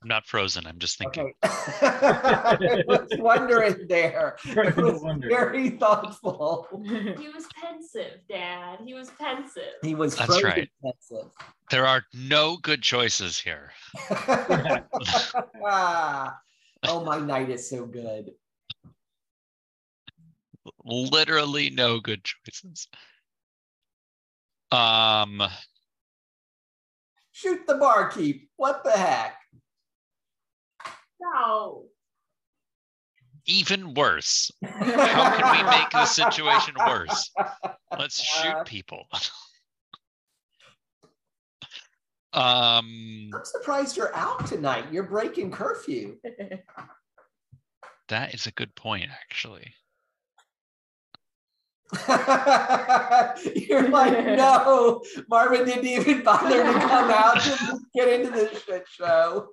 I'm 0.01 0.07
not 0.07 0.25
frozen. 0.27 0.67
I'm 0.67 0.79
just 0.79 0.97
thinking. 0.97 1.33
Okay. 1.43 1.49
I 1.81 2.83
was 2.87 3.07
wondering 3.17 3.87
there. 3.87 4.37
Right, 4.55 4.67
It 4.67 4.77
was 4.77 5.01
wonder. 5.01 5.27
very 5.27 5.71
thoughtful. 5.71 6.67
He 6.83 7.29
was 7.29 7.45
pensive, 7.61 8.19
Dad. 8.29 8.79
He 8.85 8.93
was 8.93 9.09
pensive. 9.11 9.73
He 9.81 9.95
was 9.95 10.15
That's 10.15 10.27
frozen 10.27 10.45
right. 10.45 10.69
pensive. 10.83 11.31
There 11.71 11.85
are 11.85 12.03
no 12.13 12.57
good 12.57 12.81
choices 12.81 13.39
here. 13.39 13.71
Ah. 15.65 16.37
oh, 16.87 17.03
my 17.03 17.19
night 17.19 17.49
is 17.49 17.69
so 17.69 17.85
good. 17.85 18.31
Literally 20.83 21.69
no 21.69 21.99
good 21.99 22.23
choices. 22.23 22.87
Um, 24.71 25.41
Shoot 27.31 27.65
the 27.67 27.75
barkeep. 27.75 28.49
What 28.57 28.83
the 28.83 28.91
heck? 28.91 29.35
No. 31.19 31.85
even 33.45 33.93
worse. 33.93 34.51
How 34.63 35.37
can 35.37 35.57
we 35.57 35.63
make 35.71 35.89
the 35.89 36.05
situation 36.05 36.75
worse? 36.85 37.31
Let's 37.97 38.21
shoot 38.21 38.65
people. 38.65 39.07
um, 42.33 43.29
I'm 43.33 43.45
surprised 43.45 43.97
you're 43.97 44.15
out 44.15 44.45
tonight. 44.45 44.85
You're 44.91 45.03
breaking 45.03 45.51
curfew. 45.51 46.17
that 48.09 48.33
is 48.33 48.47
a 48.47 48.51
good 48.51 48.75
point, 48.75 49.09
actually. 49.11 49.73
you're 53.55 53.87
like, 53.87 54.25
no, 54.25 55.01
Marvin 55.29 55.65
didn't 55.65 55.85
even 55.85 56.21
bother 56.21 56.63
to 56.63 56.73
come 56.73 57.09
out 57.09 57.39
to 57.39 57.79
get 57.95 58.09
into 58.09 58.29
this 58.29 58.61
shit 58.63 58.85
show. 58.89 59.47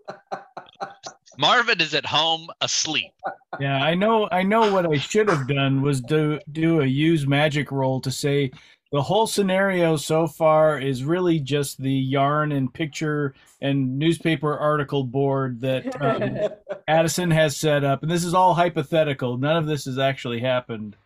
Marvin 1.38 1.80
is 1.80 1.94
at 1.94 2.06
home 2.06 2.48
asleep. 2.60 3.12
Yeah, 3.60 3.82
I 3.82 3.94
know. 3.94 4.28
I 4.30 4.42
know 4.42 4.72
what 4.72 4.86
I 4.86 4.98
should 4.98 5.28
have 5.28 5.48
done 5.48 5.82
was 5.82 6.00
do 6.00 6.38
do 6.52 6.80
a 6.80 6.86
use 6.86 7.26
magic 7.26 7.70
roll 7.70 8.00
to 8.00 8.10
say 8.10 8.50
the 8.92 9.02
whole 9.02 9.26
scenario 9.26 9.96
so 9.96 10.26
far 10.26 10.78
is 10.78 11.04
really 11.04 11.40
just 11.40 11.80
the 11.80 11.92
yarn 11.92 12.52
and 12.52 12.72
picture 12.72 13.34
and 13.60 13.98
newspaper 13.98 14.56
article 14.56 15.04
board 15.04 15.60
that 15.60 16.00
um, 16.00 16.48
Adison 16.88 17.30
has 17.30 17.56
set 17.56 17.84
up, 17.84 18.02
and 18.02 18.10
this 18.10 18.24
is 18.24 18.34
all 18.34 18.54
hypothetical. 18.54 19.36
None 19.36 19.56
of 19.56 19.66
this 19.66 19.86
has 19.86 19.98
actually 19.98 20.40
happened. 20.40 20.96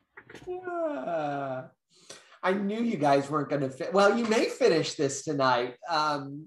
Yeah. 0.47 1.65
I 2.43 2.53
knew 2.53 2.83
you 2.83 2.97
guys 2.97 3.29
weren't 3.29 3.51
going 3.51 3.63
to 3.63 3.71
fit. 3.71 3.93
Well, 3.93 4.17
you 4.17 4.25
may 4.27 4.47
finish 4.47 4.95
this 4.95 5.23
tonight. 5.23 5.75
Um, 5.89 6.47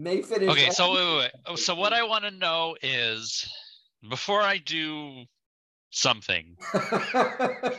may 0.00 0.22
finish. 0.22 0.48
Okay, 0.48 0.70
so 0.70 0.92
wait, 0.92 1.16
wait, 1.16 1.30
wait. 1.48 1.58
So 1.58 1.74
what 1.74 1.92
I 1.92 2.02
want 2.02 2.24
to 2.24 2.30
know 2.30 2.76
is 2.82 3.44
before 4.08 4.40
I 4.40 4.58
do 4.58 5.24
something. 5.90 6.56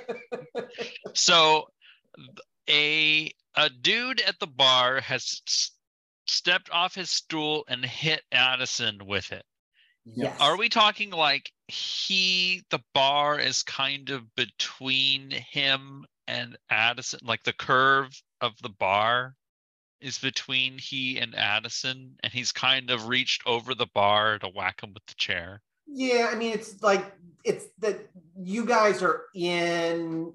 so 1.14 1.68
a 2.70 3.32
a 3.56 3.70
dude 3.70 4.22
at 4.22 4.40
the 4.40 4.48
bar 4.48 5.02
has 5.02 5.42
s- 5.48 5.72
stepped 6.28 6.70
off 6.72 6.96
his 6.96 7.10
stool 7.10 7.66
and 7.68 7.84
hit 7.84 8.22
Adison 8.32 9.00
with 9.06 9.32
it. 9.32 9.44
yes. 10.06 10.38
Are 10.40 10.58
we 10.58 10.70
talking 10.70 11.12
like 11.12 11.52
he 11.68 12.64
the 12.70 12.80
bar 12.94 13.40
is 13.40 13.64
kind 13.64 14.10
of 14.10 14.24
between 14.36 15.32
him 15.32 16.06
and 16.28 16.58
Adison 16.70 17.20
like 17.24 17.44
the 17.44 17.54
curve 17.54 18.10
of 18.42 18.54
the 18.62 18.70
bar 18.70 19.36
is 20.02 20.18
between 20.20 20.78
he 20.78 21.18
and 21.20 21.36
Adison 21.36 22.16
and 22.24 22.34
he's 22.34 22.52
kind 22.52 22.90
of 22.90 23.08
reached 23.08 23.44
over 23.46 23.76
the 23.76 23.88
bar 23.94 24.40
to 24.40 24.48
whack 24.48 24.82
him 24.82 24.94
with 24.94 25.06
the 25.06 25.16
chair. 25.16 25.62
Yeah, 25.88 26.30
I 26.32 26.36
mean, 26.36 26.54
it's 26.54 26.82
like 26.82 27.14
it's 27.44 27.66
that 27.80 28.00
you 28.38 28.66
guys 28.66 29.02
are 29.02 29.24
in 29.36 30.34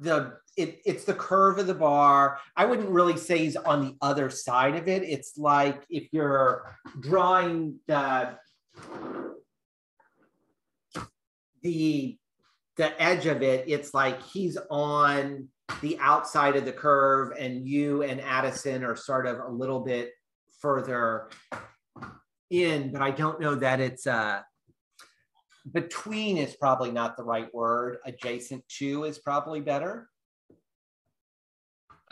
the 0.00 0.34
it, 0.56 0.80
it's 0.84 1.04
the 1.04 1.14
curve 1.14 1.58
of 1.58 1.66
the 1.66 1.74
bar. 1.74 2.38
I 2.56 2.64
wouldn't 2.64 2.88
really 2.88 3.16
say 3.16 3.38
he's 3.38 3.56
on 3.56 3.84
the 3.84 3.96
other 4.02 4.28
side 4.28 4.74
of 4.74 4.88
it. 4.88 5.02
It's 5.04 5.38
like 5.38 5.84
if 5.88 6.08
you're 6.12 6.76
drawing 7.00 7.76
the 7.86 8.36
the 11.62 12.18
the 12.76 13.02
edge 13.02 13.26
of 13.26 13.42
it, 13.42 13.64
it's 13.68 13.94
like 13.94 14.22
he's 14.22 14.58
on 14.70 15.48
the 15.82 15.98
outside 16.00 16.56
of 16.56 16.64
the 16.64 16.72
curve, 16.72 17.32
and 17.38 17.66
you 17.66 18.02
and 18.02 18.20
Adison 18.20 18.84
are 18.84 18.96
sort 18.96 19.26
of 19.26 19.38
a 19.38 19.48
little 19.48 19.80
bit 19.80 20.12
further 20.60 21.28
in, 22.50 22.92
but 22.92 23.02
I 23.02 23.10
don't 23.10 23.40
know 23.40 23.54
that 23.54 23.80
it's 23.80 24.06
uh 24.06 24.40
between 25.72 26.38
is 26.38 26.56
probably 26.56 26.90
not 26.90 27.16
the 27.16 27.22
right 27.22 27.52
word. 27.54 27.98
Adjacent 28.06 28.66
to 28.78 29.04
is 29.04 29.18
probably 29.18 29.60
better. 29.60 30.08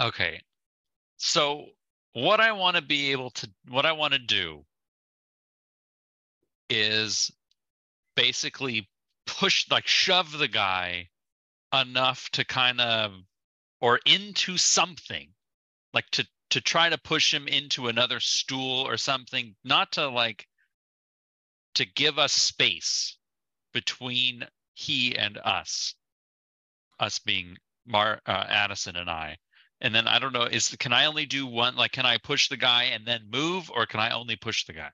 Okay. 0.00 0.40
So 1.16 1.66
what 2.12 2.40
I 2.40 2.52
want 2.52 2.76
to 2.76 2.82
be 2.82 3.12
able 3.12 3.30
to 3.30 3.50
what 3.68 3.86
I 3.86 3.92
want 3.92 4.12
to 4.12 4.18
do 4.18 4.64
is 6.68 7.30
basically 8.14 8.88
push 9.26 9.66
like 9.70 9.86
shove 9.86 10.36
the 10.36 10.48
guy 10.48 11.08
enough 11.72 12.28
to 12.30 12.44
kind 12.44 12.80
of 12.80 13.12
or 13.80 14.00
into 14.06 14.56
something 14.58 15.28
like 15.92 16.08
to 16.10 16.26
to 16.50 16.60
try 16.60 16.88
to 16.88 16.98
push 16.98 17.34
him 17.34 17.48
into 17.48 17.88
another 17.88 18.20
stool 18.20 18.86
or 18.86 18.96
something 18.96 19.56
not 19.64 19.92
to 19.92 20.08
like 20.08 20.46
to 21.74 21.84
give 21.84 22.18
us 22.18 22.32
space 22.32 23.18
between 23.72 24.46
he 24.74 25.16
and 25.16 25.38
us 25.38 25.94
us 26.98 27.18
being 27.18 27.56
Mar 27.86 28.20
uh, 28.26 28.44
Adison 28.48 28.96
and 28.96 29.10
I. 29.10 29.38
And 29.80 29.94
then 29.94 30.08
I 30.08 30.18
don't 30.18 30.32
know 30.32 30.44
is 30.44 30.74
can 30.78 30.92
I 30.92 31.04
only 31.04 31.26
do 31.26 31.46
one 31.46 31.76
like 31.76 31.92
can 31.92 32.06
I 32.06 32.18
push 32.18 32.48
the 32.48 32.56
guy 32.56 32.84
and 32.84 33.06
then 33.06 33.28
move 33.30 33.70
or 33.70 33.86
can 33.86 34.00
I 34.00 34.10
only 34.10 34.36
push 34.36 34.64
the 34.64 34.72
guy 34.72 34.90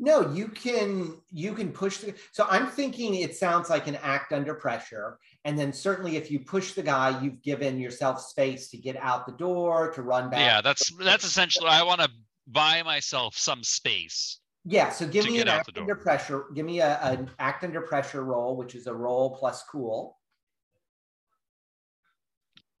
No, 0.00 0.32
you 0.32 0.46
can 0.46 1.16
you 1.30 1.52
can 1.54 1.72
push 1.72 1.98
the 1.98 2.14
so 2.30 2.46
I'm 2.48 2.68
thinking 2.68 3.16
it 3.16 3.36
sounds 3.36 3.68
like 3.68 3.88
an 3.88 3.96
act 3.96 4.32
under 4.32 4.54
pressure. 4.54 5.18
And 5.44 5.58
then 5.58 5.72
certainly 5.72 6.16
if 6.16 6.30
you 6.30 6.40
push 6.40 6.72
the 6.72 6.84
guy, 6.84 7.20
you've 7.20 7.42
given 7.42 7.80
yourself 7.80 8.20
space 8.20 8.68
to 8.70 8.76
get 8.76 8.96
out 8.96 9.26
the 9.26 9.32
door, 9.32 9.90
to 9.92 10.02
run 10.02 10.30
back. 10.30 10.40
yeah 10.40 10.60
that's 10.60 10.92
that's 10.98 11.24
essentially 11.24 11.68
I 11.68 11.82
want 11.82 12.00
to 12.00 12.10
buy 12.46 12.82
myself 12.84 13.36
some 13.36 13.64
space 13.64 14.38
Yeah, 14.64 14.90
so 14.90 15.06
give 15.06 15.26
me 15.26 15.40
an 15.40 15.48
act 15.48 15.76
under 15.76 15.96
pressure. 15.96 16.44
Give 16.54 16.64
me 16.64 16.80
a, 16.80 16.98
an 17.02 17.30
act 17.40 17.64
under 17.64 17.80
pressure 17.80 18.22
roll, 18.22 18.56
which 18.56 18.76
is 18.76 18.86
a 18.86 18.94
roll 18.94 19.36
plus 19.36 19.64
cool. 19.64 20.16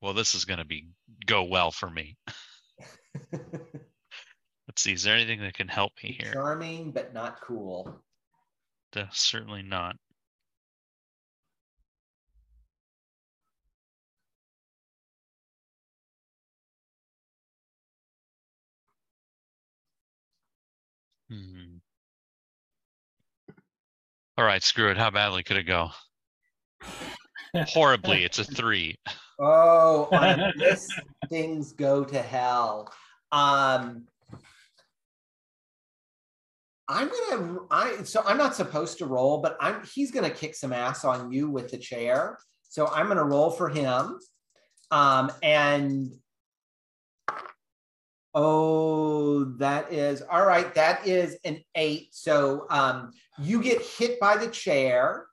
well 0.00 0.14
this 0.14 0.34
is 0.34 0.44
going 0.44 0.58
to 0.58 0.64
be 0.64 0.86
go 1.26 1.42
well 1.42 1.72
for 1.72 1.90
me 1.90 2.16
let's 4.78 4.84
see 4.84 4.92
is 4.92 5.02
there 5.02 5.16
anything 5.16 5.40
that 5.40 5.54
can 5.54 5.66
help 5.66 5.90
me 6.04 6.16
here 6.20 6.32
Charming, 6.32 6.92
but 6.92 7.12
not 7.12 7.40
cool. 7.40 8.00
That's 8.92 9.20
certainly 9.20 9.62
not 9.62 9.96
Hmm. 21.28 21.76
All 24.38 24.46
right, 24.46 24.62
screw 24.62 24.90
it. 24.90 24.96
How 24.96 25.10
badly 25.10 25.42
could 25.42 25.58
it 25.58 25.64
go? 25.64 25.90
Horribly. 27.54 28.24
It's 28.24 28.38
a 28.38 28.44
three. 28.44 28.96
Oh, 29.38 30.08
on 30.12 30.54
this 30.56 30.88
things 31.28 31.72
go 31.72 32.02
to 32.02 32.22
hell. 32.22 32.90
Um 33.30 34.06
I'm 36.88 37.08
gonna 37.08 37.58
I 37.70 38.02
so 38.04 38.22
I'm 38.24 38.38
not 38.38 38.54
supposed 38.54 38.98
to 38.98 39.06
roll, 39.06 39.38
but 39.38 39.56
I'm 39.60 39.82
he's 39.94 40.10
gonna 40.10 40.30
kick 40.30 40.54
some 40.54 40.72
ass 40.72 41.04
on 41.04 41.30
you 41.30 41.50
with 41.50 41.70
the 41.70 41.76
chair. 41.76 42.38
So 42.62 42.86
I'm 42.88 43.08
gonna 43.08 43.24
roll 43.24 43.50
for 43.50 43.68
him. 43.68 44.18
Um 44.90 45.30
and 45.42 46.12
oh 48.34 49.44
that 49.58 49.92
is 49.92 50.22
all 50.22 50.46
right, 50.46 50.74
that 50.74 51.06
is 51.06 51.36
an 51.44 51.62
eight. 51.74 52.08
So 52.12 52.66
um 52.70 53.12
you 53.38 53.62
get 53.62 53.82
hit 53.82 54.18
by 54.18 54.38
the 54.38 54.48
chair. 54.48 55.26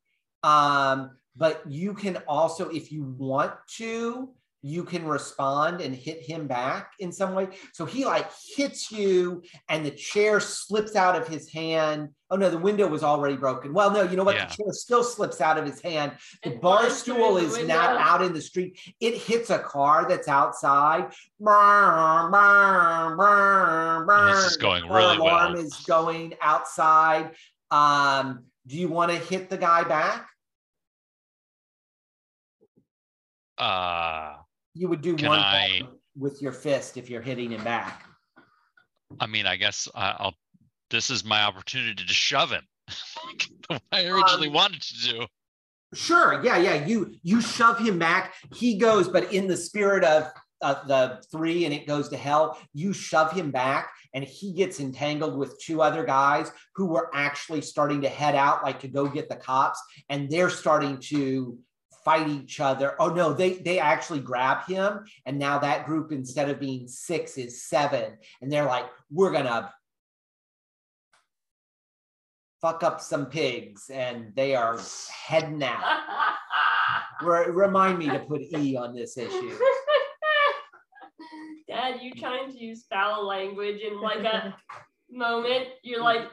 Um 0.43 1.11
but 1.37 1.61
you 1.69 1.93
can 1.93 2.17
also 2.27 2.69
if 2.69 2.91
you 2.91 3.03
want 3.17 3.53
to 3.77 4.29
you 4.67 4.83
can 4.83 5.05
respond 5.05 5.79
and 5.79 5.93
hit 5.93 6.23
him 6.23 6.47
back 6.47 6.93
in 6.99 7.11
some 7.11 7.35
way. 7.35 7.47
So 7.71 7.85
he 7.85 8.03
like 8.03 8.27
hits 8.55 8.91
you 8.91 9.43
and 9.69 9.85
the 9.85 9.91
chair 9.91 10.39
slips 10.39 10.95
out 10.95 11.15
of 11.15 11.27
his 11.27 11.47
hand. 11.51 12.09
Oh 12.31 12.35
no 12.35 12.49
the 12.49 12.57
window 12.57 12.87
was 12.87 13.03
already 13.03 13.35
broken. 13.37 13.73
Well 13.75 13.91
no 13.91 14.01
you 14.01 14.17
know 14.17 14.23
what? 14.23 14.37
Yeah. 14.37 14.47
the 14.47 14.55
chair 14.55 14.65
still 14.71 15.03
slips 15.03 15.39
out 15.39 15.59
of 15.59 15.67
his 15.67 15.79
hand. 15.81 16.13
The 16.41 16.53
And 16.53 16.61
bar 16.61 16.89
stool 16.89 17.35
the 17.35 17.41
is 17.45 17.51
window. 17.51 17.75
now 17.75 17.95
out 17.99 18.23
in 18.23 18.33
the 18.33 18.41
street. 18.41 18.79
It 18.99 19.13
hits 19.13 19.51
a 19.51 19.59
car 19.59 20.07
that's 20.09 20.27
outside. 20.27 21.09
This 21.09 21.17
is 21.19 21.37
brr. 21.39 22.31
going 24.57 24.81
The 24.81 24.87
car 24.87 24.97
really 24.97 25.17
alarm 25.17 25.53
well. 25.53 25.61
is 25.63 25.75
going 25.87 26.33
outside. 26.41 27.35
Um 27.69 28.45
do 28.65 28.77
you 28.79 28.87
want 28.89 29.11
to 29.11 29.17
hit 29.19 29.51
the 29.51 29.57
guy 29.57 29.83
back? 29.83 30.27
Uh, 33.59 34.33
You 34.75 34.89
would 34.89 35.01
do 35.01 35.15
Can 35.15 35.29
one 35.29 35.39
I- 35.39 35.81
with 36.17 36.41
your 36.41 36.51
fist 36.51 36.97
if 36.97 37.09
you're 37.09 37.21
hitting 37.21 37.51
him 37.51 37.63
back. 37.63 38.05
I 39.19 39.25
mean, 39.25 39.45
I 39.47 39.55
guess 39.55 39.87
I'll. 39.95 40.35
This 40.91 41.09
is 41.09 41.25
my 41.25 41.41
opportunity 41.43 42.05
to 42.05 42.13
shove 42.13 42.51
him. 42.51 42.63
I 43.91 44.05
originally 44.05 44.47
Um, 44.47 44.53
wanted 44.53 44.81
to 44.81 44.93
do. 45.09 45.25
Sure, 45.93 46.41
yeah, 46.43 46.57
yeah. 46.57 46.85
You 46.85 47.15
you 47.23 47.41
shove 47.41 47.79
him 47.79 47.97
back. 47.97 48.33
He 48.53 48.77
goes, 48.77 49.07
but 49.07 49.33
in 49.33 49.47
the 49.47 49.55
spirit 49.57 50.03
of 50.03 50.31
uh, 50.61 50.85
the 50.87 51.23
three, 51.31 51.65
and 51.65 51.73
it 51.73 51.87
goes 51.87 52.09
to 52.09 52.17
hell. 52.17 52.59
You 52.73 52.91
shove 52.93 53.31
him 53.31 53.49
back, 53.51 53.91
and 54.13 54.23
he 54.23 54.53
gets 54.53 54.79
entangled 54.79 55.37
with 55.37 55.57
two 55.59 55.81
other 55.81 56.03
guys 56.03 56.51
who 56.75 56.87
were 56.87 57.09
actually 57.13 57.61
starting 57.61 58.01
to 58.01 58.09
head 58.09 58.35
out, 58.35 58.63
like 58.63 58.79
to 58.81 58.87
go 58.87 59.07
get 59.07 59.29
the 59.29 59.35
cops, 59.37 59.81
and 60.09 60.29
they're 60.29 60.49
starting 60.49 60.99
to 61.09 61.57
fight 62.05 62.29
each 62.29 62.59
other. 62.59 62.95
Oh 62.99 63.09
no, 63.09 63.33
they 63.33 63.55
they 63.55 63.79
actually 63.79 64.21
grab 64.21 64.65
him, 64.67 65.05
and 65.25 65.37
now 65.37 65.59
that 65.59 65.87
group 65.87 66.11
instead 66.11 66.49
of 66.49 66.59
being 66.59 66.87
six 66.87 67.37
is 67.37 67.63
seven, 67.63 68.13
and 68.41 68.51
they're 68.51 68.65
like, 68.65 68.85
we're 69.11 69.31
gonna 69.31 69.73
fuck 72.61 72.83
up 72.83 73.01
some 73.01 73.25
pigs, 73.25 73.89
and 73.89 74.33
they 74.35 74.55
are 74.55 74.79
heading 75.25 75.61
out. 75.63 75.81
Re- 77.21 77.49
remind 77.49 77.97
me 77.97 78.07
to 78.07 78.19
put 78.19 78.41
E 78.41 78.77
on 78.77 78.95
this 78.95 79.17
issue. 79.17 79.57
Dad, 81.67 81.95
you 82.01 82.13
trying 82.13 82.51
to 82.51 82.57
use 82.57 82.85
foul 82.89 83.25
language 83.25 83.81
in 83.81 83.99
like 83.99 84.19
a 84.19 84.55
moment. 85.09 85.67
You're 85.81 86.03
like, 86.03 86.29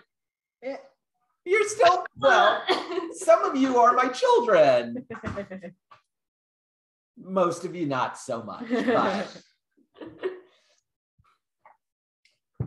You're 1.45 1.69
still 1.69 2.05
well. 2.19 2.63
Some 3.15 3.45
of 3.45 3.57
you 3.57 3.79
are 3.79 3.93
my 3.93 4.09
children. 4.09 5.07
Most 7.17 7.65
of 7.65 7.75
you 7.75 7.87
not 7.87 8.19
so 8.19 8.43
much. 8.43 8.67
But. 8.69 9.43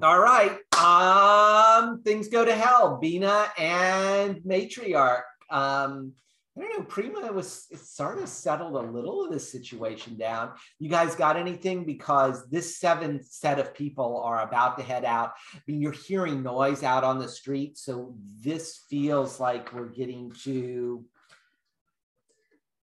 All 0.01 0.19
right. 0.19 0.57
Um, 0.77 2.01
things 2.03 2.27
go 2.27 2.43
to 2.43 2.53
hell. 2.53 2.97
Bina 2.97 3.45
and 3.57 4.37
matriarch. 4.37 5.21
Um, 5.49 6.11
I 6.57 6.61
don't 6.61 6.79
know. 6.79 6.85
Prima 6.85 7.31
was 7.33 7.67
it 7.69 7.79
sort 7.79 8.19
of 8.19 8.29
settled 8.29 8.75
a 8.75 8.91
little 8.91 9.25
of 9.25 9.31
this 9.31 9.51
situation 9.51 10.17
down. 10.17 10.51
You 10.79 10.89
guys 10.89 11.13
got 11.13 11.35
anything? 11.35 11.83
Because 11.85 12.47
this 12.49 12.77
seventh 12.77 13.25
set 13.25 13.59
of 13.59 13.73
people 13.73 14.21
are 14.21 14.41
about 14.41 14.77
to 14.77 14.83
head 14.83 15.03
out. 15.03 15.33
I 15.53 15.59
mean, 15.67 15.81
you're 15.81 15.91
hearing 15.91 16.43
noise 16.43 16.81
out 16.81 17.03
on 17.03 17.19
the 17.19 17.27
street, 17.27 17.77
so 17.77 18.15
this 18.39 18.85
feels 18.89 19.39
like 19.39 19.73
we're 19.73 19.89
getting 19.89 20.31
to 20.43 21.03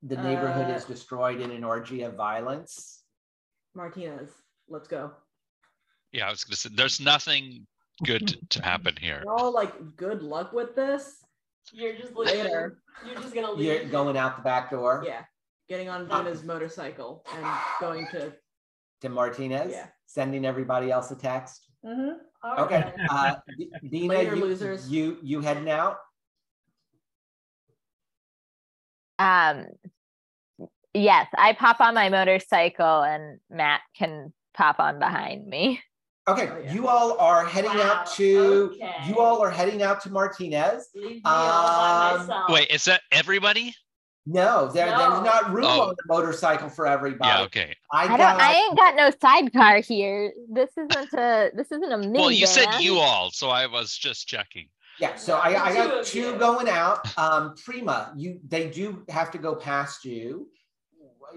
the 0.04 0.18
neighborhood 0.18 0.70
Uh, 0.70 0.74
is 0.74 0.84
destroyed 0.84 1.40
in 1.40 1.52
an 1.52 1.64
orgy 1.64 2.02
of 2.02 2.16
violence. 2.16 3.04
Martinez, 3.74 4.32
let's 4.68 4.88
go. 4.88 5.12
Yeah, 6.12 6.28
I 6.28 6.32
was 6.32 6.44
gonna 6.44 6.58
say 6.58 6.70
there's 6.74 7.00
nothing 7.00 7.68
good 8.04 8.28
to, 8.28 8.46
to 8.50 8.64
happen 8.64 8.96
here. 9.00 9.24
We're 9.26 9.36
all 9.36 9.54
like, 9.54 9.96
good 9.96 10.24
luck 10.24 10.52
with 10.52 10.76
this. 10.76 11.24
You're 11.72 11.96
just 11.96 12.16
leaving. 12.16 12.44
Later. 12.44 12.82
You're 13.06 13.16
just 13.22 13.34
gonna 13.34 13.52
leave. 13.52 13.66
You're 13.66 13.86
going 13.86 14.18
out 14.18 14.38
the 14.38 14.44
back 14.44 14.70
door 14.72 15.04
Yeah. 15.06 15.24
Getting 15.70 15.90
on 15.90 16.08
Bina's 16.08 16.44
motorcycle 16.44 17.24
and 17.36 17.46
going 17.80 18.08
to. 18.12 18.34
to 19.02 19.10
Martinez, 19.10 19.72
Yeah. 19.72 19.88
sending 20.06 20.46
everybody 20.46 20.92
else 20.92 21.10
a 21.12 21.16
text. 21.16 21.68
Mm-hmm. 21.86 22.18
All 22.44 22.66
Okay, 22.66 22.82
right. 22.84 22.94
uh, 23.10 23.36
Bina, 23.90 24.14
Later, 24.14 24.36
you, 24.36 24.42
losers. 24.46 24.90
you 24.90 25.18
you 25.24 25.42
heading 25.42 25.70
out? 25.70 25.98
Um, 29.20 29.68
yes, 30.94 31.28
I 31.38 31.54
pop 31.54 31.80
on 31.80 31.94
my 31.94 32.10
motorcycle 32.10 33.04
and 33.04 33.40
Matt 33.50 33.82
can 33.96 34.34
pop 34.54 34.80
on 34.80 35.00
behind 35.00 35.46
me. 35.48 35.80
Okay, 36.32 36.50
Oh, 36.52 36.60
yeah. 36.64 36.74
you 36.74 36.88
all 36.88 37.18
are 37.20 37.46
heading 37.46 37.72
Wow, 37.78 37.82
out 37.84 38.12
to. 38.14 38.72
okay. 38.76 38.92
You 39.08 39.20
all 39.20 39.42
are 39.42 39.50
heading 39.50 39.82
out 39.84 40.02
to 40.02 40.10
Martinez. 40.12 40.90
Leave 40.96 41.16
me 41.16 41.22
all 41.26 42.16
Um. 42.20 42.32
Wait, 42.50 42.70
is 42.72 42.86
that 42.86 43.02
everybody? 43.12 43.76
No, 44.28 44.68
there, 44.72 44.86
there's 44.86 45.22
not 45.24 45.52
room 45.52 45.66
Oh. 45.66 45.82
on 45.82 45.90
the 45.90 46.04
motorcycle 46.06 46.70
for 46.70 46.86
everybody. 46.86 47.28
Yeah, 47.30 47.42
okay. 47.46 47.76
I 47.92 48.04
I 48.06 48.18
got. 48.18 48.38
don't. 48.38 48.42
I 48.42 48.54
ain't 48.54 48.78
got 48.78 48.96
no 48.96 49.12
sidecar 49.20 49.82
here. 49.82 50.32
This 50.50 50.70
isn't 50.78 51.14
a. 51.14 51.52
This 51.56 51.72
isn't 51.72 51.92
a 51.92 51.98
minivan. 51.98 52.18
Well, 52.20 52.32
you 52.32 52.46
said 52.46 52.68
you 52.82 52.98
all, 52.98 53.32
so 53.32 53.50
I 53.50 53.66
was 53.68 53.98
just 53.98 54.28
checking. 54.28 54.68
Yeah, 55.00 55.16
so 55.16 55.42
Yeah, 55.50 55.64
I, 55.64 55.70
I 55.70 55.72
two 55.72 55.90
got 55.90 56.06
two 56.06 56.36
going 56.38 56.70
out. 56.70 57.08
Um, 57.18 57.56
Prima, 57.66 58.14
you 58.16 58.40
they 58.48 58.70
do 58.70 59.04
have 59.10 59.32
to 59.32 59.38
go 59.40 59.56
past 59.56 60.06
you. 60.06 60.48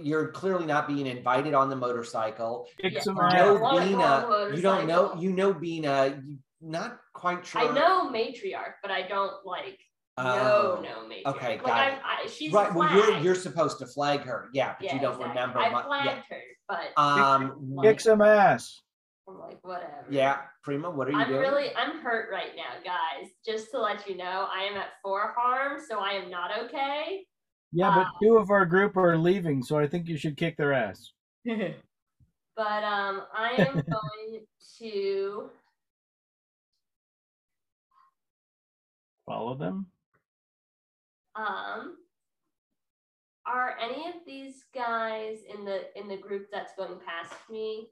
You're 0.01 0.29
clearly 0.33 0.67
not 0.67 0.87
being 0.89 1.07
invited 1.07 1.55
on 1.55 1.69
the 1.71 1.77
motorcycle. 1.77 2.67
Kick 2.81 2.95
Yeah. 2.95 3.01
some 3.01 3.17
You 3.17 3.23
I 3.23 3.37
know 3.37 3.59
don't 3.59 3.89
Bina. 3.89 4.05
on 4.05 4.57
You 4.57 4.63
don't 4.63 4.87
know. 4.87 5.15
You 5.19 5.33
know 5.33 5.53
Bina. 5.53 6.21
You 6.25 6.39
not 6.61 6.99
quite 7.13 7.45
sure. 7.45 7.61
I 7.63 7.75
know 7.75 8.11
matriarch, 8.11 8.75
but 8.83 8.91
I 8.91 9.03
don't 9.07 9.35
like 9.45 9.79
Oh. 10.17 10.23
know 10.23 10.81
no 10.83 11.09
matriarch. 11.09 11.27
okay, 11.37 11.49
like 11.57 11.65
got 11.65 11.77
I, 11.79 11.89
it. 11.91 11.99
I, 12.05 12.27
she's 12.29 12.53
right. 12.53 12.73
Well, 12.73 12.93
you're 12.95 13.19
you're 13.19 13.35
supposed 13.35 13.79
to 13.81 13.87
flag 13.87 14.21
her. 14.21 14.49
Yeah, 14.55 14.75
but 14.79 14.85
yeah, 14.87 14.95
you 14.95 15.01
don't 15.01 15.13
exactly. 15.15 15.29
remember. 15.41 15.59
I 15.59 15.71
mu- 15.71 15.83
flagged 15.89 16.23
yeah. 16.31 16.37
her, 16.37 16.43
but 16.69 17.03
Um. 17.03 17.77
Kick 17.83 18.01
some 18.01 18.23
ass. 18.23 18.81
I'm 19.29 19.39
like 19.41 19.59
whatever. 19.63 20.05
Yeah, 20.11 20.39
Prima. 20.63 20.91
What 20.91 21.09
are 21.09 21.13
you 21.13 21.19
I'm 21.19 21.29
doing? 21.29 21.41
really 21.41 21.75
I'm 21.75 21.99
hurt 22.03 22.29
right 22.31 22.53
now, 22.57 22.75
guys. 22.85 23.31
Just 23.45 23.71
to 23.73 23.81
let 23.81 24.07
you 24.09 24.17
know, 24.19 24.47
I 24.53 24.65
am 24.65 24.77
at 24.77 24.89
four 25.03 25.35
harm, 25.37 25.81
so 25.89 25.99
I 25.99 26.11
am 26.13 26.31
not 26.31 26.51
okay. 26.65 27.25
Yeah, 27.75 27.91
but 27.95 28.07
Uh, 28.07 28.11
two 28.23 28.37
of 28.39 28.51
our 28.51 28.65
group 28.65 28.97
are 28.97 29.19
leaving, 29.19 29.63
so 29.63 29.79
I 29.79 29.87
think 29.89 30.07
you 30.09 30.17
should 30.17 30.37
kick 30.37 30.57
their 30.57 30.73
ass. 30.73 31.13
But 32.57 32.85
um, 32.85 33.23
I 33.35 33.51
am 33.59 33.75
going 33.91 34.47
to 34.79 35.51
Follow 39.27 39.55
them. 39.57 39.87
um. 41.35 41.97
Are 43.47 43.77
any 43.79 44.09
of 44.09 44.15
these 44.25 44.65
guys 44.75 45.39
in 45.53 45.65
the 45.67 45.87
in 45.99 46.09
the 46.09 46.17
group 46.17 46.47
that's 46.53 46.75
going 46.77 46.99
past 47.05 47.35
me? 47.51 47.89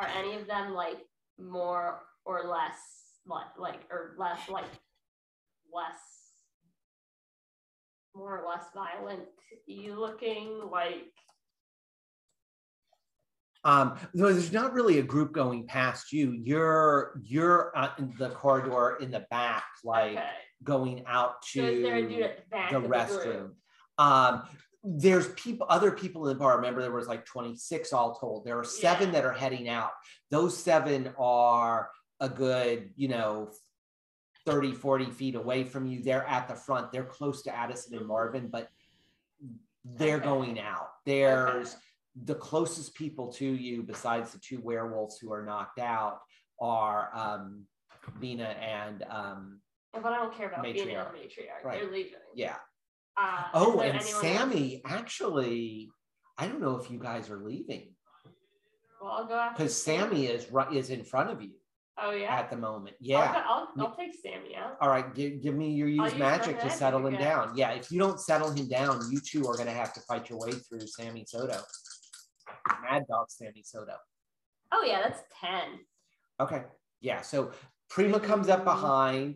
Are 0.00 0.08
any 0.08 0.34
of 0.34 0.46
them 0.46 0.72
like 0.72 1.06
more 1.38 2.00
or 2.24 2.44
less 2.48 2.78
like 3.26 3.46
like 3.58 3.80
or 3.90 4.14
less 4.18 4.48
like 4.48 4.64
less 5.72 6.00
more 8.16 8.38
or 8.38 8.48
less 8.48 8.64
violent 8.74 9.22
you 9.66 9.98
looking 9.98 10.60
like 10.70 11.12
Um, 13.64 13.98
no, 14.14 14.32
there's 14.32 14.52
not 14.52 14.72
really 14.74 15.00
a 15.00 15.02
group 15.02 15.32
going 15.32 15.66
past 15.66 16.12
you. 16.12 16.32
You're 16.32 17.20
you're 17.24 17.72
uh, 17.76 17.90
in 17.98 18.14
the 18.16 18.30
corridor 18.30 18.98
in 19.00 19.10
the 19.10 19.26
back, 19.28 19.64
like 19.82 20.12
okay. 20.12 20.28
going 20.62 21.04
out 21.06 21.44
So 21.44 21.64
is 21.64 21.82
there 21.82 21.96
a 21.96 22.02
dude 22.02 22.18
to 22.18 22.24
at 22.24 22.36
the 22.36 22.56
the 22.70 22.76
of 22.76 22.82
the 22.84 22.88
restroom. 22.88 23.50
Um, 23.98 24.42
there's 24.84 25.28
people, 25.30 25.66
other 25.68 25.90
people 25.90 26.28
in 26.28 26.36
the 26.36 26.38
bar. 26.38 26.56
Remember, 26.56 26.80
there 26.80 26.92
was 26.92 27.08
like 27.08 27.24
26 27.26 27.92
all 27.92 28.14
told. 28.14 28.44
There 28.44 28.56
are 28.56 28.64
seven 28.64 29.08
Yeah. 29.08 29.14
that 29.14 29.24
are 29.24 29.32
heading 29.32 29.68
out. 29.68 29.90
Those 30.30 30.56
seven 30.56 31.12
are 31.18 31.90
a 32.20 32.28
good, 32.28 32.90
you 32.94 33.08
know, 33.08 33.50
30, 34.46 34.72
40 34.72 35.06
feet 35.10 35.34
away 35.34 35.64
from 35.64 35.86
you. 35.86 36.00
They're 36.02 36.24
at 36.26 36.48
the 36.48 36.54
front. 36.54 36.92
They're 36.92 37.04
close 37.04 37.42
to 37.42 37.54
Adison 37.54 37.96
and 37.98 38.06
Marvin, 38.06 38.48
but 38.48 38.70
they're 39.84 40.16
Okay. 40.16 40.24
going 40.24 40.60
out. 40.60 40.90
There's 41.04 41.76
the 42.24 42.34
closest 42.36 42.94
people 42.94 43.30
to 43.34 43.44
you, 43.44 43.82
besides 43.82 44.32
the 44.32 44.38
two 44.38 44.60
werewolves 44.60 45.18
who 45.18 45.32
are 45.32 45.44
knocked 45.44 45.78
out, 45.80 46.20
are 46.60 47.10
um, 47.14 47.66
and 48.22 49.02
um, 49.10 49.60
But 49.92 50.06
I 50.06 50.16
don't 50.16 50.32
care 50.34 50.48
about 50.48 50.62
being 50.62 50.76
a 50.78 50.92
Matriarch. 50.92 51.12
matriarch. 51.12 51.64
Right. 51.64 51.80
They're 51.80 51.90
leaving. 51.90 52.12
yeah. 52.34 52.56
Uh, 53.16 53.44
Oh, 53.52 53.80
and 53.80 54.00
Sammy, 54.00 54.82
else? 54.84 54.92
actually, 54.94 55.90
I 56.38 56.46
don't 56.46 56.60
know 56.60 56.76
if 56.76 56.90
you 56.90 56.98
guys 56.98 57.30
are 57.30 57.38
leaving 57.42 57.94
Well, 59.00 59.10
I'll 59.10 59.26
go 59.26 59.34
after 59.34 59.56
because 59.56 59.82
Sammy 59.82 60.26
is 60.26 60.46
is 60.72 60.90
in 60.90 61.02
front 61.02 61.30
of 61.30 61.42
you 61.42 61.52
Oh 61.98 62.10
yeah. 62.10 62.34
at 62.34 62.50
the 62.50 62.56
moment. 62.56 62.96
I'll, 63.00 63.06
Yeah. 63.06 63.42
I'll, 63.46 63.68
I'll 63.78 63.96
take 63.96 64.14
Sammy 64.14 64.54
out. 64.54 64.76
All 64.80 64.88
right, 64.88 65.14
give, 65.14 65.40
give 65.42 65.54
me 65.54 65.70
your 65.70 65.88
use 65.88 66.12
use 66.12 66.18
magic 66.18 66.60
to 66.60 66.70
settle 66.70 67.06
him 67.06 67.16
down. 67.16 67.52
Yeah, 67.56 67.70
if 67.70 67.90
you 67.90 67.98
don't 67.98 68.20
settle 68.20 68.50
him 68.50 68.68
down, 68.68 69.00
you 69.10 69.18
two 69.20 69.46
are 69.46 69.56
gonna 69.56 69.72
have 69.72 69.92
to 69.94 70.00
fight 70.00 70.28
your 70.28 70.38
way 70.38 70.52
through 70.52 70.86
Sammy 70.86 71.24
Soto. 71.26 71.58
Mad 72.82 73.04
Dog 73.08 73.30
Sammy 73.30 73.62
Soto. 73.64 73.94
Oh 74.72 74.84
yeah, 74.86 75.00
that's 75.02 75.22
ten. 75.40 75.80
Okay. 76.40 76.64
Yeah. 77.00 77.22
So 77.22 77.52
Prima 77.88 78.20
comes 78.20 78.48
up 78.48 78.58
mm-hmm. 78.58 78.64
behind, 78.64 79.34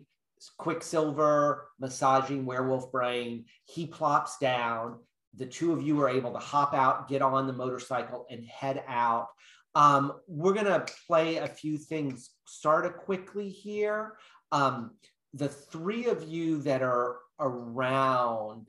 Quicksilver 0.57 1.67
massaging 1.79 2.45
werewolf 2.45 2.91
brain. 2.91 3.45
He 3.65 3.87
plops 3.87 4.37
down. 4.37 4.99
The 5.35 5.45
two 5.45 5.71
of 5.71 5.81
you 5.81 6.01
are 6.01 6.09
able 6.09 6.33
to 6.33 6.39
hop 6.39 6.73
out, 6.73 7.07
get 7.07 7.21
on 7.21 7.47
the 7.47 7.53
motorcycle, 7.53 8.25
and 8.29 8.45
head 8.45 8.83
out. 8.87 9.27
Um, 9.75 10.13
we're 10.27 10.53
gonna 10.53 10.85
play 11.07 11.37
a 11.37 11.47
few 11.47 11.77
things 11.77 12.31
sort 12.45 12.85
of 12.85 12.97
quickly 12.97 13.49
here. 13.49 14.17
Um, 14.51 14.91
the 15.33 15.47
three 15.47 16.07
of 16.07 16.27
you 16.27 16.61
that 16.63 16.81
are 16.81 17.19
around, 17.39 18.67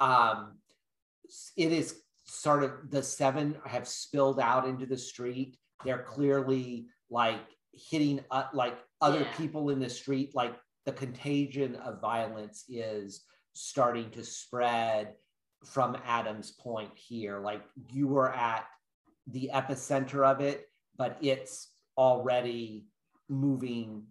um, 0.00 0.58
it 1.56 1.72
is 1.72 2.02
sort 2.24 2.62
of 2.62 2.90
the 2.90 3.02
seven 3.02 3.56
have 3.64 3.88
spilled 3.88 4.38
out 4.40 4.66
into 4.66 4.86
the 4.86 4.98
street. 4.98 5.56
They're 5.84 6.02
clearly 6.02 6.86
like 7.10 7.40
hitting 7.72 8.20
uh, 8.30 8.48
like 8.52 8.78
other 9.00 9.20
Yeah. 9.20 9.36
people 9.36 9.70
in 9.70 9.80
the 9.80 9.88
street. 9.88 10.34
Like 10.34 10.54
the 10.84 10.92
contagion 10.92 11.76
of 11.76 12.00
violence 12.00 12.64
is 12.68 13.24
starting 13.54 14.10
to 14.10 14.24
spread 14.24 15.14
from 15.64 15.96
Adams 16.04 16.52
Point 16.52 16.90
here. 16.94 17.40
Like 17.40 17.62
you 17.90 18.08
were 18.08 18.32
at 18.32 18.66
the 19.26 19.50
epicenter 19.52 20.26
of 20.26 20.40
it, 20.40 20.68
but 20.96 21.16
it's 21.20 21.68
already 21.96 22.86
moving 23.28 24.06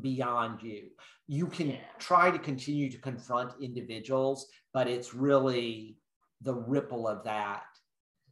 beyond 0.00 0.62
you. 0.62 0.90
You 1.26 1.46
can 1.46 1.70
Yeah. 1.70 1.92
try 1.98 2.30
to 2.30 2.38
continue 2.38 2.90
to 2.90 2.98
confront 2.98 3.60
individuals, 3.60 4.50
but 4.72 4.88
it's 4.88 5.14
really 5.14 5.98
the 6.40 6.54
ripple 6.54 7.06
of 7.06 7.24
that 7.24 7.64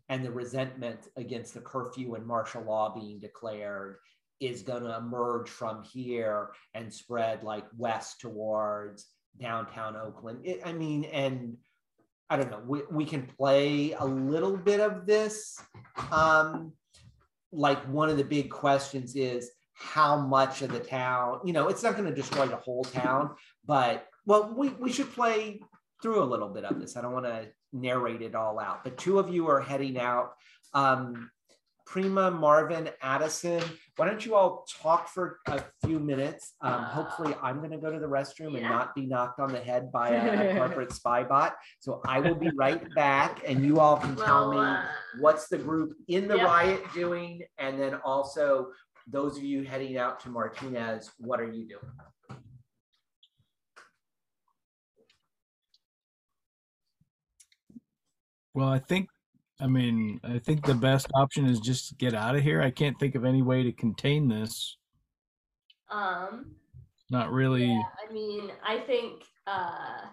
and 0.08 0.24
the 0.24 0.32
resentment 0.32 1.08
against 1.16 1.54
the 1.54 1.60
curfew 1.60 2.14
and 2.14 2.26
martial 2.26 2.62
law 2.62 2.92
being 2.92 3.20
declared 3.20 3.98
is 4.40 4.62
going 4.62 4.82
to 4.82 4.96
emerge 4.96 5.48
from 5.48 5.82
here 5.84 6.52
and 6.74 6.92
spread 6.92 7.44
like 7.44 7.66
west 7.76 8.20
towards 8.20 9.06
downtown 9.38 9.96
Oakland. 9.96 10.44
It, 10.44 10.62
I 10.64 10.72
mean, 10.72 11.04
and 11.04 11.58
I 12.30 12.36
don't 12.36 12.50
know, 12.50 12.62
we, 12.64 12.82
we 12.90 13.04
can 13.04 13.22
play 13.26 13.92
a 13.92 14.04
little 14.04 14.56
bit 14.56 14.78
of 14.78 15.04
this. 15.04 15.60
Um, 16.12 16.72
like 17.52 17.82
one 17.88 18.08
of 18.08 18.16
the 18.16 18.24
big 18.24 18.50
questions 18.50 19.16
is 19.16 19.50
how 19.74 20.16
much 20.16 20.62
of 20.62 20.70
the 20.70 20.78
town, 20.78 21.40
you 21.44 21.52
know, 21.52 21.66
it's 21.68 21.82
not 21.82 21.96
going 21.96 22.08
to 22.08 22.14
destroy 22.14 22.46
the 22.46 22.56
whole 22.56 22.84
town, 22.84 23.34
but 23.66 24.06
well, 24.26 24.54
we, 24.56 24.68
we 24.68 24.92
should 24.92 25.12
play 25.12 25.60
through 26.00 26.22
a 26.22 26.24
little 26.24 26.48
bit 26.48 26.64
of 26.64 26.80
this. 26.80 26.96
I 26.96 27.02
don't 27.02 27.12
want 27.12 27.26
to 27.26 27.48
narrate 27.72 28.22
it 28.22 28.36
all 28.36 28.60
out, 28.60 28.84
but 28.84 28.96
two 28.96 29.18
of 29.18 29.28
you 29.34 29.48
are 29.48 29.60
heading 29.60 29.98
out. 29.98 30.34
Um, 30.72 31.30
Prima, 31.86 32.30
Marvin, 32.30 32.88
Adison, 33.02 33.64
why 34.00 34.06
don't 34.06 34.24
you 34.24 34.34
all 34.34 34.66
talk 34.80 35.10
for 35.10 35.40
a 35.48 35.62
few 35.84 35.98
minutes? 35.98 36.54
Um, 36.62 36.84
hopefully, 36.84 37.34
I'm 37.42 37.58
going 37.58 37.70
to 37.72 37.76
go 37.76 37.92
to 37.92 37.98
the 37.98 38.06
restroom 38.06 38.56
and 38.56 38.62
not 38.62 38.94
be 38.94 39.04
knocked 39.04 39.40
on 39.40 39.52
the 39.52 39.60
head 39.60 39.92
by 39.92 40.08
a, 40.08 40.52
a 40.52 40.54
corporate 40.56 40.90
spy 40.90 41.22
bot. 41.22 41.54
So 41.80 42.00
I 42.06 42.18
will 42.18 42.34
be 42.34 42.48
right 42.56 42.82
back, 42.94 43.42
and 43.46 43.62
you 43.62 43.78
all 43.78 43.98
can 43.98 44.16
tell 44.16 44.48
Well, 44.48 44.52
me 44.52 44.58
uh, 44.58 44.82
what's 45.18 45.48
the 45.48 45.58
group 45.58 45.92
in 46.08 46.28
the 46.28 46.36
Yep. 46.38 46.46
riot 46.46 46.82
doing, 46.94 47.42
and 47.58 47.78
then 47.78 47.96
also 48.02 48.68
those 49.06 49.36
of 49.36 49.42
you 49.42 49.64
heading 49.64 49.98
out 49.98 50.18
to 50.20 50.30
Martinez, 50.30 51.10
what 51.18 51.38
are 51.38 51.52
you 51.52 51.68
doing? 51.68 52.40
Well, 58.54 58.68
I 58.68 58.78
think, 58.78 59.10
I 59.60 59.66
mean, 59.66 60.20
I 60.24 60.38
think 60.38 60.64
the 60.64 60.74
best 60.74 61.08
option 61.14 61.46
is 61.46 61.60
just 61.60 61.98
get 61.98 62.14
out 62.14 62.34
of 62.34 62.42
here. 62.42 62.62
I 62.62 62.70
can't 62.70 62.98
think 62.98 63.14
of 63.14 63.24
any 63.24 63.42
way 63.42 63.62
to 63.62 63.72
contain 63.72 64.28
this. 64.28 64.76
Um, 65.90 66.52
Not 67.10 67.30
really. 67.30 67.66
yeah, 67.66 67.82
I 68.08 68.12
mean, 68.12 68.50
I 68.66 68.78
think 68.78 69.24
uh, 69.46 70.06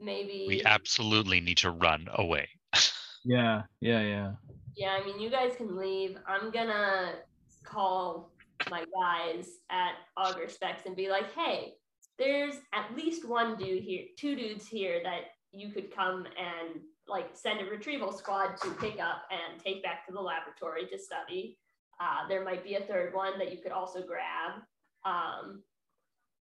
maybe 0.00 0.44
We 0.46 0.62
absolutely 0.64 1.40
need 1.40 1.58
to 1.58 1.70
run 1.70 2.08
away. 2.14 2.48
Yeah, 3.22 3.64
yeah, 3.82 4.00
yeah. 4.00 4.32
Yeah, 4.74 4.98
I 4.98 5.04
mean, 5.04 5.20
you 5.20 5.28
guys 5.28 5.52
can 5.54 5.76
leave. 5.76 6.16
I'm 6.26 6.50
gonna 6.50 7.16
call 7.64 8.32
my 8.70 8.82
guys 8.98 9.46
at 9.68 9.92
Auger 10.16 10.48
Specs 10.48 10.86
and 10.86 10.96
be 10.96 11.10
like, 11.10 11.30
hey, 11.34 11.74
there's 12.20 12.56
at 12.74 12.94
least 12.94 13.26
one 13.26 13.56
dude 13.56 13.82
here, 13.82 14.04
two 14.16 14.36
dudes 14.36 14.68
here 14.68 15.00
that 15.02 15.32
you 15.52 15.70
could 15.70 15.92
come 15.92 16.26
and 16.26 16.82
like 17.08 17.30
send 17.32 17.60
a 17.60 17.64
retrieval 17.64 18.12
squad 18.12 18.56
to 18.62 18.70
pick 18.72 19.00
up 19.00 19.22
and 19.30 19.58
take 19.58 19.82
back 19.82 20.06
to 20.06 20.12
the 20.12 20.20
laboratory 20.20 20.86
to 20.86 20.98
study. 20.98 21.58
Uh, 21.98 22.28
there 22.28 22.44
might 22.44 22.62
be 22.62 22.74
a 22.74 22.82
third 22.82 23.14
one 23.14 23.38
that 23.38 23.50
you 23.50 23.58
could 23.58 23.72
also 23.72 24.02
grab 24.02 24.60
um, 25.04 25.62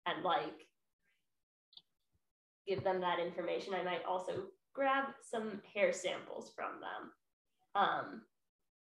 and 0.07 0.25
like 0.25 0.67
give 2.67 2.83
them 2.83 3.01
that 3.01 3.21
information. 3.21 3.73
I 3.73 3.85
might 3.85 4.05
also 4.07 4.43
grab 4.75 5.05
some 5.23 5.63
hair 5.73 5.93
samples 5.93 6.51
from 6.55 6.73
them. 6.81 7.13
Um, 7.75 8.23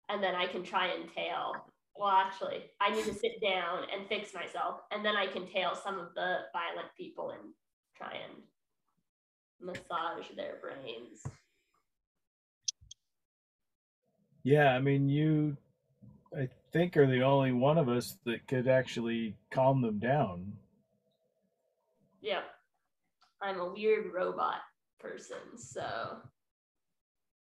and 0.08 0.22
then 0.22 0.34
I 0.34 0.46
can 0.46 0.64
try 0.64 0.88
and 0.88 1.12
tail. 1.14 1.52
Well, 1.96 2.08
actually, 2.08 2.70
I 2.80 2.90
need 2.90 3.04
to 3.04 3.14
sit 3.14 3.40
down 3.42 3.84
and 3.94 4.08
fix 4.08 4.32
myself, 4.32 4.80
and 4.90 5.04
then 5.04 5.16
I 5.16 5.26
can 5.26 5.46
tail 5.46 5.74
some 5.74 5.98
of 5.98 6.14
the 6.14 6.38
violent 6.52 6.88
people 6.96 7.30
and 7.30 7.52
try 7.96 8.12
and 8.14 8.42
massage 9.60 10.26
their 10.36 10.56
brains. 10.62 11.22
Yeah, 14.42 14.74
I 14.74 14.80
mean, 14.80 15.08
you, 15.08 15.56
I 16.34 16.48
think, 16.72 16.96
are 16.96 17.06
the 17.06 17.22
only 17.22 17.52
one 17.52 17.76
of 17.76 17.88
us 17.88 18.16
that 18.24 18.46
could 18.46 18.68
actually 18.68 19.36
calm 19.50 19.82
them 19.82 19.98
down. 19.98 20.54
Yeah. 22.22 22.40
I'm 23.42 23.60
a 23.60 23.72
weird 23.72 24.12
robot 24.12 24.60
person, 24.98 25.56
so 25.56 26.18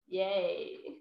yay. 0.08 0.96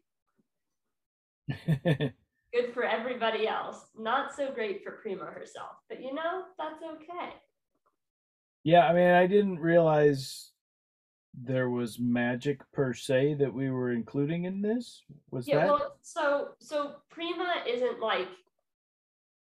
Good 2.56 2.74
for 2.74 2.84
everybody 2.84 3.48
else. 3.50 3.88
Not 3.98 4.34
so 4.34 4.50
great 4.54 4.82
for 4.84 4.92
Prima 4.94 5.26
herself, 5.26 5.72
but 5.90 6.02
you 6.02 6.14
know, 6.14 6.44
that's 6.58 6.82
okay. 6.84 7.34
yeah, 8.64 8.88
I 8.88 8.94
mean, 8.94 9.10
I 9.10 9.28
didn't 9.28 9.60
realize 9.60 10.52
there 11.34 11.70
was 11.70 12.00
magic 12.00 12.62
per 12.72 12.94
se 12.94 13.34
that 13.40 13.54
we 13.54 13.70
were 13.70 13.92
including 13.92 14.46
in 14.46 14.62
this. 14.62 15.04
Was 15.32 15.48
Yeah, 15.50 15.58
that? 15.58 15.66
well, 15.68 15.98
so 16.02 16.52
so 16.60 16.96
Prima 17.10 17.64
isn't 17.68 18.00
like 18.00 18.30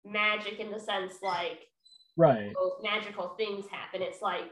magic 0.04 0.58
in 0.58 0.72
the 0.72 0.80
sense 0.80 1.14
like 1.22 1.68
right. 2.16 2.52
oh, 2.58 2.78
magical 2.82 3.28
things 3.36 3.66
happen. 3.70 4.02
It's 4.02 4.22
like 4.22 4.50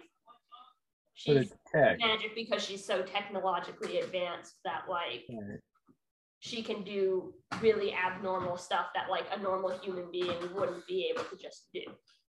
she's 1.14 1.52
magic 1.74 2.36
because 2.36 2.62
she's 2.64 2.84
so 2.84 3.02
technologically 3.02 3.98
advanced 3.98 4.54
that 4.64 4.84
like 4.88 5.24
Right. 5.28 5.58
She 6.44 6.60
can 6.60 6.82
do 6.82 7.32
really 7.60 7.94
abnormal 7.94 8.56
stuff 8.56 8.86
that 8.96 9.08
like 9.08 9.24
a 9.32 9.40
normal 9.40 9.70
human 9.78 10.10
being 10.10 10.36
wouldn't 10.56 10.84
be 10.88 11.08
able 11.08 11.22
to 11.30 11.36
just 11.36 11.68
do. 11.72 11.82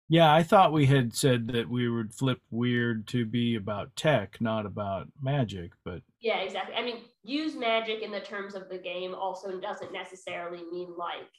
Yeah, 0.08 0.34
I 0.34 0.42
thought 0.42 0.72
we 0.72 0.86
had 0.86 1.14
said 1.14 1.46
that 1.52 1.70
we 1.70 1.88
would 1.88 2.12
flip 2.12 2.40
weird 2.50 3.06
to 3.08 3.24
be 3.24 3.54
about 3.54 3.94
tech, 3.94 4.40
not 4.40 4.66
about 4.66 5.06
magic, 5.22 5.70
but 5.84 6.02
Yeah, 6.20 6.38
exactly. 6.38 6.74
I 6.74 6.82
mean, 6.82 6.96
use 7.22 7.54
magic 7.54 8.02
in 8.02 8.10
the 8.10 8.18
terms 8.18 8.56
of 8.56 8.68
the 8.68 8.76
game 8.76 9.14
also 9.14 9.60
doesn't 9.60 9.92
necessarily 9.92 10.64
mean 10.72 10.96
like 10.98 11.30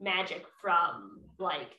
magic 0.00 0.44
from 0.60 1.20
like 1.38 1.78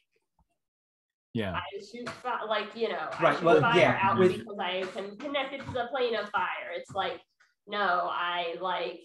yeah. 1.33 1.51
I 1.53 1.61
shoot 1.91 2.09
fi- 2.23 2.45
like 2.45 2.73
you 2.75 2.87
know 2.87 3.09
I 3.11 3.35
shoot 3.35 3.43
well, 3.43 3.59
fire 3.59 3.77
yeah, 3.77 3.99
out 4.01 4.17
with- 4.17 4.37
because 4.37 4.57
I 4.57 4.85
can 4.95 5.17
connect 5.17 5.53
it 5.53 5.65
to 5.65 5.71
the 5.71 5.87
plane 5.91 6.15
of 6.15 6.29
fire. 6.29 6.71
It's 6.77 6.91
like 6.91 7.19
no, 7.67 8.09
I 8.09 8.55
like 8.61 9.01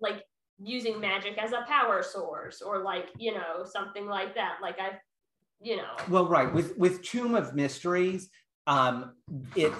like 0.00 0.24
using 0.58 1.00
magic 1.00 1.38
as 1.38 1.52
a 1.52 1.64
power 1.68 2.02
source 2.02 2.62
or 2.62 2.78
like 2.78 3.08
you 3.18 3.34
know 3.34 3.64
something 3.64 4.06
like 4.06 4.34
that. 4.34 4.58
Like 4.62 4.78
I, 4.78 4.98
you 5.60 5.76
know, 5.76 5.96
Well, 6.08 6.26
right. 6.26 6.52
With 6.52 6.76
with 6.78 7.02
Tome 7.02 7.34
of 7.34 7.54
Mysteries, 7.54 8.28
um, 8.66 9.14
it 9.54 9.72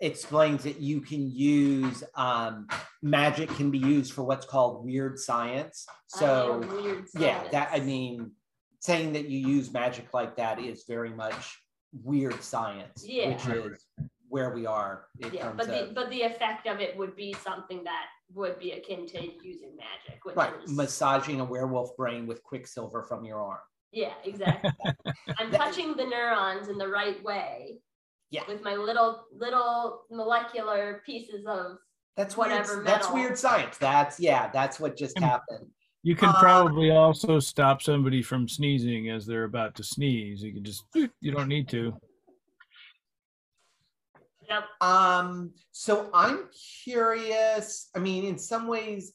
explains 0.00 0.64
that 0.64 0.80
you 0.80 1.00
can 1.00 1.30
use 1.30 2.02
um, 2.14 2.66
magic 3.02 3.50
can 3.50 3.70
be 3.70 3.78
used 3.78 4.12
for 4.12 4.22
what's 4.22 4.46
called 4.46 4.84
weird 4.84 5.18
science. 5.18 5.86
So 6.06 6.64
weird 6.82 7.04
yeah, 7.18 7.42
that 7.52 7.70
I 7.72 7.80
mean, 7.80 8.32
saying 8.80 9.12
that 9.12 9.28
you 9.28 9.46
use 9.46 9.72
magic 9.72 10.12
like 10.14 10.36
that 10.36 10.58
is 10.58 10.84
very 10.88 11.10
much 11.10 11.58
weird 11.92 12.42
science, 12.42 13.04
Yeah. 13.06 13.30
which 13.30 13.46
is 13.46 13.86
where 14.28 14.54
we 14.54 14.64
are 14.64 15.06
in 15.18 15.32
yeah, 15.34 15.42
terms 15.42 15.56
but 15.56 15.66
the 15.66 15.90
but 15.92 16.08
the 16.10 16.22
effect 16.22 16.68
of 16.68 16.80
it 16.80 16.96
would 16.96 17.16
be 17.16 17.34
something 17.42 17.82
that 17.82 18.06
would 18.34 18.58
be 18.58 18.72
akin 18.72 19.06
to 19.08 19.22
using 19.42 19.76
magic, 19.76 20.24
which 20.24 20.36
right 20.36 20.52
is 20.64 20.70
massaging 20.72 21.40
a 21.40 21.44
werewolf 21.44 21.96
brain 21.96 22.26
with 22.26 22.42
quicksilver 22.42 23.02
from 23.02 23.24
your 23.24 23.40
arm. 23.40 23.60
yeah, 23.92 24.12
exactly. 24.24 24.70
I'm 25.38 25.50
touching 25.50 25.96
the 25.96 26.04
neurons 26.04 26.68
in 26.68 26.78
the 26.78 26.88
right 26.88 27.22
way. 27.24 27.78
Yeah. 28.30 28.42
With 28.46 28.62
my 28.62 28.76
little 28.76 29.24
little 29.36 30.02
molecular 30.10 31.02
pieces 31.04 31.44
of 31.46 31.78
That's 32.16 32.36
Whatever 32.36 32.76
weird. 32.76 32.86
That's 32.86 33.10
weird 33.10 33.36
science. 33.38 33.76
That's 33.78 34.20
yeah. 34.20 34.48
That's 34.52 34.78
what 34.78 34.96
just 34.96 35.16
Um, 35.16 35.24
happened. 35.24 35.66
You 36.04 36.14
can 36.14 36.28
Uh, 36.28 36.38
probably 36.40 36.90
also 36.92 37.40
stop 37.40 37.82
somebody 37.82 38.22
from 38.22 38.48
sneezing 38.48 39.10
as 39.10 39.26
they're 39.26 39.44
about 39.44 39.74
to 39.74 39.82
sneeze. 39.82 40.42
You 40.42 40.54
can 40.54 40.64
just, 40.64 40.84
you 40.94 41.32
don't 41.32 41.48
need 41.48 41.68
to. 41.70 41.92
Yep. 44.50 44.64
Um, 44.80 45.52
so 45.70 46.10
I'm 46.12 46.48
curious. 46.84 47.88
I 47.94 47.98
mean, 48.00 48.24
in 48.24 48.38
some 48.38 48.66
ways, 48.66 49.12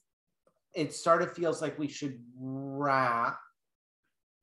it 0.74 0.94
sort 0.94 1.22
of 1.22 1.34
feels 1.34 1.62
like 1.62 1.78
we 1.78 1.88
should 1.88 2.20
wrap 2.38 3.40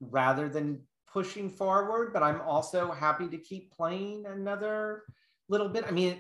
rather 0.00 0.48
than 0.48 0.80
pushing 1.12 1.50
forward, 1.50 2.12
but 2.12 2.22
I'm 2.22 2.40
also 2.40 2.90
happy 2.90 3.28
to 3.28 3.38
keep 3.38 3.70
playing 3.72 4.24
another 4.26 5.02
little 5.48 5.68
bit. 5.68 5.84
I 5.86 5.90
mean, 5.90 6.18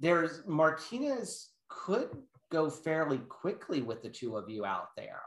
there's 0.00 0.42
Martinez 0.46 1.50
could 1.68 2.10
go 2.50 2.68
fairly 2.70 3.18
quickly 3.18 3.82
with 3.82 4.02
the 4.02 4.08
two 4.08 4.36
of 4.36 4.48
you 4.48 4.64
out 4.64 4.88
there. 4.96 5.22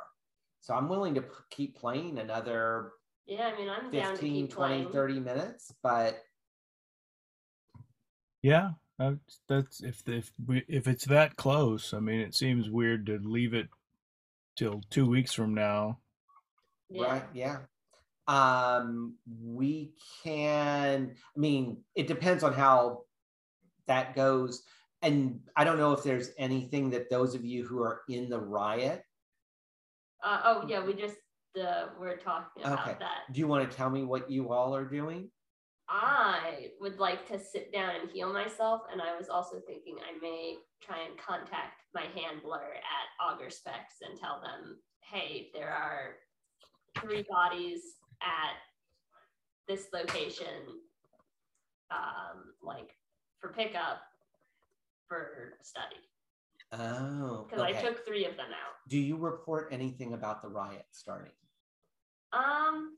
So 0.62 0.74
I'm 0.74 0.90
willing 0.90 1.16
to 1.16 1.22
p- 1.22 1.30
keep 1.50 1.78
playing 1.78 2.20
another 2.20 2.92
Yeah, 3.26 3.52
I 3.54 3.58
mean 3.58 3.70
I'm 3.70 3.90
down 3.92 4.12
to 4.12 4.12
15, 4.12 4.48
keep 4.48 4.54
20, 4.54 4.74
playing. 4.76 4.92
30 4.92 5.20
minutes, 5.22 5.74
but 5.82 6.22
Yeah, 8.42 8.72
that's, 8.98 9.42
that's 9.48 9.84
if 9.84 10.08
if 10.08 10.32
we 10.46 10.64
if 10.68 10.88
it's 10.88 11.06
that 11.06 11.36
close. 11.36 11.94
I 11.94 12.00
mean, 12.00 12.20
it 12.22 12.36
seems 12.36 12.70
weird 12.70 13.06
to 13.08 13.20
leave 13.20 13.54
it 13.54 13.68
till 14.56 14.82
two 14.90 15.08
weeks 15.10 15.34
from 15.34 15.54
now. 15.54 16.00
Yeah. 16.90 17.04
Right. 17.04 17.24
Yeah. 17.34 17.58
Um, 18.28 19.16
we 19.44 19.94
can, 20.24 21.16
I 21.36 21.40
mean, 21.40 21.84
it 21.96 22.08
depends 22.08 22.44
on 22.44 22.54
how 22.54 23.04
that 23.88 24.16
goes. 24.16 24.64
And 25.02 25.40
I 25.56 25.64
don't 25.64 25.78
know 25.80 25.94
if 25.94 26.04
there's 26.04 26.30
anything 26.38 26.90
that 26.92 27.10
those 27.10 27.34
of 27.34 27.44
you 27.44 27.66
who 27.66 27.82
are 27.82 28.02
in 28.10 28.30
the 28.30 28.40
riot, 28.40 29.04
Uh, 30.24 30.42
oh 30.44 30.66
yeah, 30.68 30.84
we 30.86 30.94
just 30.94 31.16
uh, 31.60 31.88
we're 32.00 32.18
talking 32.18 32.64
about 32.64 32.88
Okay. 32.88 32.98
that. 33.00 33.34
do 33.34 33.40
you 33.40 33.48
want 33.48 33.70
to 33.70 33.76
tell 33.76 33.90
me 33.90 34.04
what 34.04 34.30
you 34.30 34.52
all 34.52 34.76
are 34.76 34.86
doing? 34.86 35.32
I 35.90 36.68
would 36.80 37.00
like 37.00 37.28
to 37.30 37.40
sit 37.40 37.74
down 37.74 37.96
and 38.00 38.12
heal 38.12 38.32
myself, 38.32 38.84
and 38.92 39.02
I 39.02 39.18
was 39.18 39.28
also 39.28 39.60
thinking 39.66 39.96
I 40.00 40.20
may 40.22 40.58
try 40.82 40.98
and 41.00 41.18
contact 41.18 41.82
my 41.96 42.06
handler 42.16 42.62
at 42.62 43.26
Augur 43.26 43.50
Specs 43.50 43.96
and 44.08 44.18
tell 44.18 44.40
them, 44.40 44.78
hey, 45.02 45.50
there 45.54 45.72
are 45.72 46.18
three 47.02 47.26
bodies 47.28 47.82
at 48.22 48.56
this 49.68 49.88
location, 49.92 50.80
um, 51.90 52.54
like 52.62 52.92
for 53.40 53.50
pickup 53.50 54.02
for 55.08 55.58
study. 55.64 55.96
Oh, 56.72 57.48
Because 57.50 57.64
I 57.64 57.74
took 57.74 58.06
three 58.06 58.26
of 58.26 58.38
them 58.38 58.50
out. 58.52 58.76
Do 58.88 59.00
you 59.00 59.18
report 59.18 59.70
anything 59.72 60.14
about 60.14 60.44
the 60.44 60.50
riot 60.50 60.86
starting? 60.92 61.32
Um, 62.32 62.98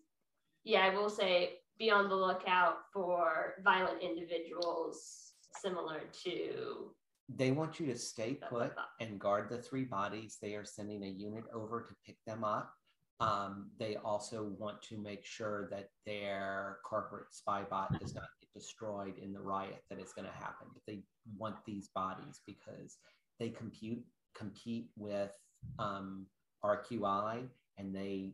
yeah, 0.65 0.85
I 0.85 0.89
will 0.93 1.09
say 1.09 1.60
be 1.79 1.89
on 1.91 2.09
the 2.09 2.15
lookout 2.15 2.77
for 2.93 3.55
violent 3.63 4.01
individuals 4.01 5.33
similar 5.61 6.01
to 6.23 6.91
They 7.29 7.51
want 7.51 7.79
you 7.79 7.87
to 7.87 7.97
stay 7.97 8.33
put 8.49 8.73
and 8.99 9.19
guard 9.19 9.49
the 9.49 9.57
three 9.57 9.85
bodies. 9.85 10.37
They 10.41 10.55
are 10.55 10.65
sending 10.65 11.03
a 11.03 11.07
unit 11.07 11.45
over 11.53 11.81
to 11.81 11.93
pick 12.05 12.17
them 12.25 12.43
up. 12.43 12.73
um, 13.19 13.69
they 13.77 13.97
also 13.97 14.51
want 14.57 14.81
to 14.81 14.97
make 14.97 15.23
sure 15.23 15.67
that 15.69 15.89
their 16.07 16.77
corporate 16.83 17.31
spy 17.31 17.61
bot 17.69 17.99
does 17.99 18.15
not 18.15 18.25
get 18.41 18.49
destroyed 18.53 19.17
in 19.19 19.31
the 19.31 19.39
riot 19.39 19.83
that 19.91 19.99
is 19.99 20.11
going 20.13 20.27
to 20.27 20.33
happen. 20.33 20.67
But 20.73 20.81
they 20.87 21.03
want 21.37 21.63
these 21.65 21.89
bodies 21.93 22.41
because 22.47 22.97
they 23.39 23.49
compute 23.49 24.03
compete 24.33 24.87
with 24.97 25.31
um, 25.77 26.25
RQI 26.65 27.47
and 27.77 27.93
they 27.95 28.33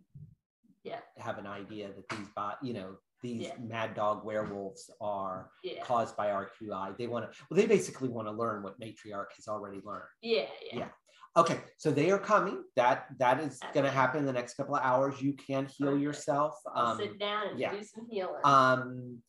Yeah. 0.84 1.00
have 1.18 1.38
an 1.38 1.48
idea 1.48 1.90
that 1.90 2.08
these 2.10 2.30
bot, 2.36 2.58
you 2.64 2.74
know, 2.74 2.96
these 3.22 3.48
Yeah. 3.48 3.58
mad 3.60 3.96
dog 3.96 4.24
werewolves 4.24 4.90
are 5.02 5.52
Yeah. 5.64 5.84
caused 5.84 6.16
by 6.16 6.30
RQI. 6.32 6.92
They 6.98 7.08
want 7.08 7.32
to, 7.32 7.46
well, 7.50 7.58
they 7.60 7.66
basically 7.68 8.10
want 8.10 8.28
to 8.28 8.32
learn 8.32 8.64
what 8.64 8.80
Matriarch 8.80 9.32
has 9.36 9.48
already 9.48 9.82
learned. 9.84 10.10
Yeah. 10.22 10.48
Yeah. 10.72 10.78
Yeah. 10.80 10.90
Okay, 11.36 11.60
so 11.78 11.92
they 11.92 12.10
are 12.10 12.18
coming. 12.18 12.64
That 12.76 13.08
that 13.20 13.40
is 13.40 13.60
going 13.74 13.86
to 13.86 13.92
happen 13.92 14.20
in 14.20 14.26
the 14.26 14.34
next 14.34 14.56
couple 14.56 14.76
of 14.76 14.82
hours. 14.84 15.22
You 15.22 15.34
can 15.34 15.68
heal 15.68 15.88
Perfect. 15.90 16.02
yourself. 16.04 16.56
Um, 16.74 16.98
sit 16.98 17.20
down 17.20 17.50
and 17.50 17.60
yeah. 17.60 17.72
do 17.74 17.84
some 17.84 18.08
healing. 18.10 18.42
um, 18.44 19.22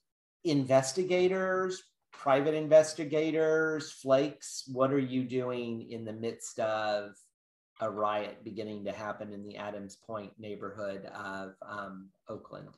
investigators, 0.45 1.83
private 2.13 2.55
investigators, 2.55 3.93
flakes. 3.93 4.65
What 4.73 4.93
are 4.93 4.99
you 4.99 5.25
doing 5.25 5.91
in 5.91 6.05
the 6.05 6.13
midst 6.13 6.59
of 6.61 7.15
a 7.81 7.91
riot 7.91 8.43
beginning 8.43 8.85
to 8.87 8.93
happen 8.93 9.33
in 9.33 9.45
the 9.47 9.57
Adams 9.57 9.97
Point 9.97 10.33
neighborhood 10.39 11.05
of 11.07 11.55
um, 11.63 12.09
Oakland? 12.29 12.69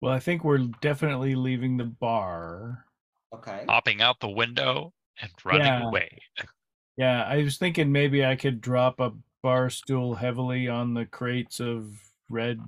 Well, 0.00 0.12
I 0.12 0.18
think 0.18 0.44
we're 0.44 0.68
definitely 0.80 1.34
leaving 1.34 1.76
the 1.76 1.84
bar. 1.84 2.86
Okay. 3.34 3.64
Hopping 3.68 4.00
out 4.00 4.18
the 4.20 4.28
window 4.28 4.92
and 5.20 5.30
running 5.44 5.66
Yeah. 5.66 5.88
away. 5.88 6.08
Yeah, 6.96 7.24
I 7.24 7.38
was 7.38 7.56
thinking 7.56 7.90
maybe 7.92 8.26
I 8.26 8.36
could 8.36 8.60
drop 8.60 9.00
a 9.00 9.12
bar 9.42 9.70
stool 9.70 10.14
heavily 10.16 10.68
on 10.68 10.92
the 10.92 11.06
crates 11.06 11.58
of 11.58 11.94
red, 12.28 12.60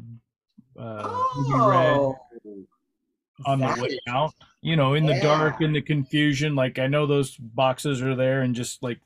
uh, 0.79 1.23
ruby 1.37 1.53
red 1.53 1.97
Oh, 1.99 2.19
on 3.45 3.61
the 3.61 3.77
way 3.79 3.99
out. 4.09 4.33
You 4.63 4.77
know, 4.77 4.95
in 4.95 5.05
the 5.05 5.21
dark, 5.21 5.61
in 5.61 5.75
the 5.75 5.83
confusion. 5.83 6.55
Like 6.55 6.79
I 6.79 6.87
know 6.87 7.05
those 7.05 7.37
boxes 7.37 8.01
are 8.01 8.15
there, 8.15 8.41
and 8.41 8.55
just 8.55 8.83
like 8.83 9.01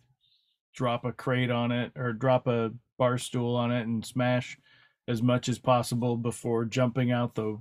drop 0.75 1.05
a 1.05 1.13
crate 1.13 1.51
on 1.51 1.73
it 1.73 1.91
or 1.97 2.13
drop 2.13 2.47
a 2.47 2.73
bar 2.97 3.19
stool 3.19 3.57
on 3.57 3.73
it 3.73 3.83
and 3.83 4.07
smash 4.07 4.57
as 5.09 5.23
much 5.23 5.49
as 5.49 5.59
possible 5.59 6.17
before 6.17 6.65
jumping 6.67 7.11
out 7.11 7.35
the 7.35 7.59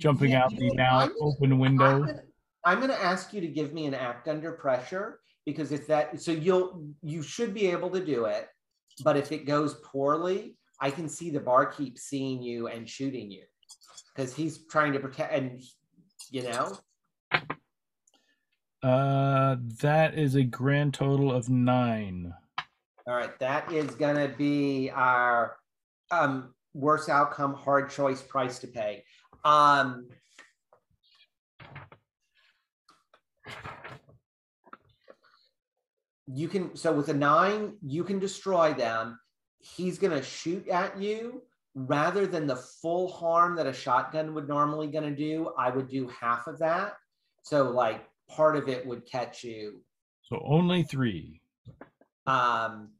jumping 0.00 0.30
Yeah, 0.30 0.44
out 0.44 0.56
the 0.56 0.70
now 0.74 0.98
I'm- 1.00 1.14
open 1.20 1.52
I'm 1.52 1.58
window. 1.58 2.22
I'm 2.64 2.80
gonna 2.80 2.94
ask 2.94 3.32
you 3.32 3.40
to 3.40 3.46
give 3.46 3.72
me 3.72 3.86
an 3.86 3.94
act 3.94 4.26
under 4.28 4.52
pressure 4.52 5.20
because 5.46 5.70
if 5.72 5.86
that 5.86 6.20
so 6.20 6.32
you'll 6.32 6.88
you 7.02 7.22
should 7.22 7.54
be 7.54 7.66
able 7.68 7.90
to 7.90 8.04
do 8.04 8.24
it, 8.24 8.48
but 9.04 9.16
if 9.16 9.30
it 9.32 9.46
goes 9.46 9.74
poorly, 9.84 10.56
I 10.80 10.90
can 10.90 11.08
see 11.08 11.30
the 11.30 11.40
barkeep 11.40 11.98
seeing 11.98 12.42
you 12.42 12.66
and 12.68 12.88
shooting 12.88 13.30
you 13.30 13.44
because 14.14 14.34
he's 14.34 14.66
trying 14.66 14.92
to 14.94 15.00
protect 15.00 15.32
and 15.32 15.62
you 16.30 16.42
know 16.42 16.76
Uh, 18.82 19.56
that 19.82 20.14
is 20.18 20.34
a 20.36 20.42
grand 20.42 20.94
total 20.94 21.30
of 21.30 21.50
nine. 21.50 22.32
all 23.06 23.14
right 23.14 23.38
that 23.38 23.70
is 23.72 23.94
gonna 23.94 24.28
be 24.28 24.90
our 24.90 25.56
um 26.10 26.54
worst 26.74 27.08
outcome 27.08 27.52
hard 27.54 27.90
choice 27.90 28.22
price 28.22 28.58
to 28.58 28.66
pay 28.66 29.04
um 29.44 30.06
you 36.26 36.48
can 36.48 36.76
so 36.76 36.92
with 36.92 37.08
a 37.08 37.14
nine 37.14 37.74
you 37.82 38.04
can 38.04 38.18
destroy 38.18 38.72
them. 38.74 39.18
He's 39.58 39.98
going 39.98 40.12
to 40.16 40.22
shoot 40.22 40.66
at 40.68 40.98
you. 41.00 41.42
Rather 41.76 42.26
than 42.26 42.48
the 42.48 42.56
full 42.56 43.12
harm 43.12 43.54
that 43.56 43.66
a 43.66 43.72
shotgun 43.72 44.34
would 44.34 44.48
normally 44.48 44.88
going 44.88 45.04
to 45.08 45.14
do 45.14 45.52
i 45.56 45.70
would 45.70 45.88
do 45.88 46.08
half 46.08 46.46
of 46.48 46.58
that. 46.58 46.94
So 47.42 47.70
like 47.70 48.04
part 48.28 48.56
of 48.56 48.68
it 48.68 48.84
would 48.86 49.06
catch 49.06 49.44
you. 49.44 49.80
So 50.22 50.42
only 50.44 50.82
three. 50.82 51.40
um 52.26 52.90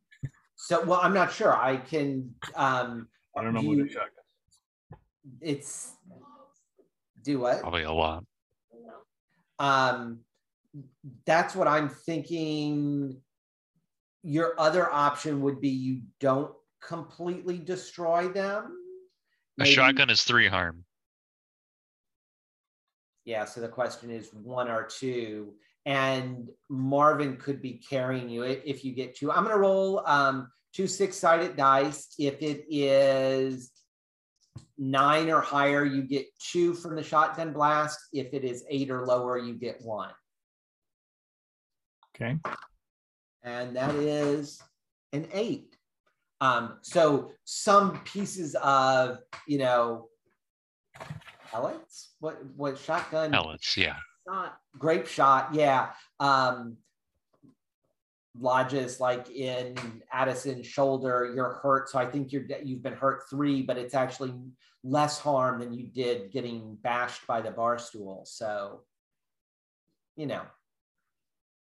so 0.57 0.85
well 0.85 1.01
i'm 1.03 1.15
not 1.15 1.33
sure. 1.33 1.55
I 1.57 1.77
can 1.79 2.33
um 2.55 3.09
I 3.37 3.43
don't 3.43 3.55
know 3.55 3.61
do 3.63 3.69
what 3.69 3.77
you- 3.79 3.85
a 3.87 3.89
shotgun. 3.89 4.25
it's 5.41 5.93
do 7.33 7.41
what? 7.41 7.61
Probably 7.61 7.83
a 7.85 7.93
lot. 7.93 8.25
um 9.59 10.21
that's 11.27 11.55
what 11.55 11.67
i'm 11.69 11.89
thinking. 11.89 13.21
Your 14.23 14.55
other 14.61 14.91
option 14.93 15.41
would 15.43 15.61
be 15.61 15.71
you 15.71 16.03
don't 16.21 16.53
completely 16.83 17.59
destroy 17.59 18.29
them. 18.29 18.77
A 19.61 19.65
shotgun 19.65 20.11
is 20.11 20.23
three 20.25 20.47
harm. 20.49 20.85
yeah 23.25 23.45
so 23.45 23.61
the 23.61 23.69
question 23.69 24.11
is 24.11 24.31
one 24.33 24.69
or 24.69 24.85
two. 24.85 25.55
And 25.87 26.51
marvin 26.69 27.37
could 27.37 27.61
be 27.63 27.75
carrying 27.89 28.29
you 28.29 28.43
if 28.43 28.85
you 28.85 28.93
get 28.93 29.17
two. 29.17 29.33
I'm 29.33 29.45
going 29.45 29.55
to 29.57 29.61
roll 29.61 30.07
um 30.07 30.51
two 30.73 30.87
six-sided 30.87 31.57
dice 31.57 32.15
if 32.19 32.41
it 32.43 32.65
is 32.71 33.71
nine 34.81 35.31
or 35.31 35.41
higher 35.41 35.85
you 35.85 36.03
get 36.03 36.27
two 36.39 36.73
from 36.73 36.97
the 36.97 37.03
shotgun 37.03 37.53
blast 37.53 37.99
if 38.15 38.33
it 38.33 38.45
is 38.45 38.65
eight 38.71 38.91
or 38.91 39.07
lower 39.07 39.37
you 39.37 39.55
get 39.55 39.81
one 39.83 40.11
Okay. 42.21 42.37
and 43.43 43.77
that 43.77 43.95
is 43.95 44.61
an 45.13 45.27
eight. 45.33 45.77
Um, 46.41 46.79
so 46.83 47.31
some 47.45 47.99
pieces 48.01 48.55
of 48.57 49.19
you 49.47 49.59
know 49.59 50.09
pellets, 51.51 52.15
what 52.21 52.39
what 52.57 52.79
shotgun 52.79 53.33
Pellets, 53.33 53.77
yeah. 53.77 53.97
Not 54.27 54.59
grape 54.79 55.07
shot, 55.07 55.55
yeah. 55.55 55.91
Um, 56.19 56.77
lodges 58.39 59.01
like 59.01 59.31
in 59.31 59.77
Adison's 60.13 60.67
shoulder, 60.67 61.33
you're 61.35 61.61
hurt. 61.63 61.89
So 61.89 61.99
I 61.99 62.07
think 62.07 62.33
you're 62.33 62.45
you've 62.63 62.83
been 62.83 62.95
hurt 62.95 63.23
three, 63.29 63.63
but 63.63 63.77
it's 63.77 63.95
actually 63.95 64.33
less 64.83 65.19
harm 65.19 65.61
than 65.61 65.75
you 65.75 65.87
did 65.87 66.33
getting 66.33 66.77
bashed 66.83 67.27
by 67.27 67.41
the 67.41 67.51
bar 67.51 67.79
stool. 67.79 68.25
So 68.27 68.83
you 70.17 70.27
know, 70.27 70.43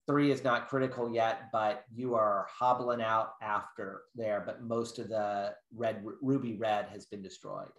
three 0.07 0.31
is 0.31 0.43
not 0.43 0.67
critical 0.67 1.13
yet, 1.13 1.49
but 1.51 1.85
you 1.93 2.15
are 2.15 2.47
hobbling 2.51 3.01
out 3.01 3.35
after 3.41 4.01
there. 4.15 4.43
But 4.45 4.61
most 4.61 4.99
of 4.99 5.09
the 5.09 5.55
red 5.73 6.03
ruby 6.21 6.55
red 6.55 6.87
has 6.91 7.05
been 7.05 7.21
destroyed. 7.21 7.71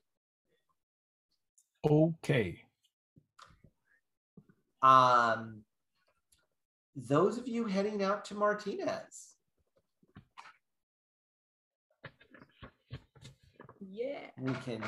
Okay. 1.86 2.60
Um, 4.82 5.62
those 6.96 7.36
of 7.36 7.48
you 7.48 7.66
heading 7.66 8.02
out 8.02 8.24
to 8.26 8.34
Martinez, 8.34 9.33
yeah. 13.94 14.18
we 14.40 14.52
can 14.64 14.82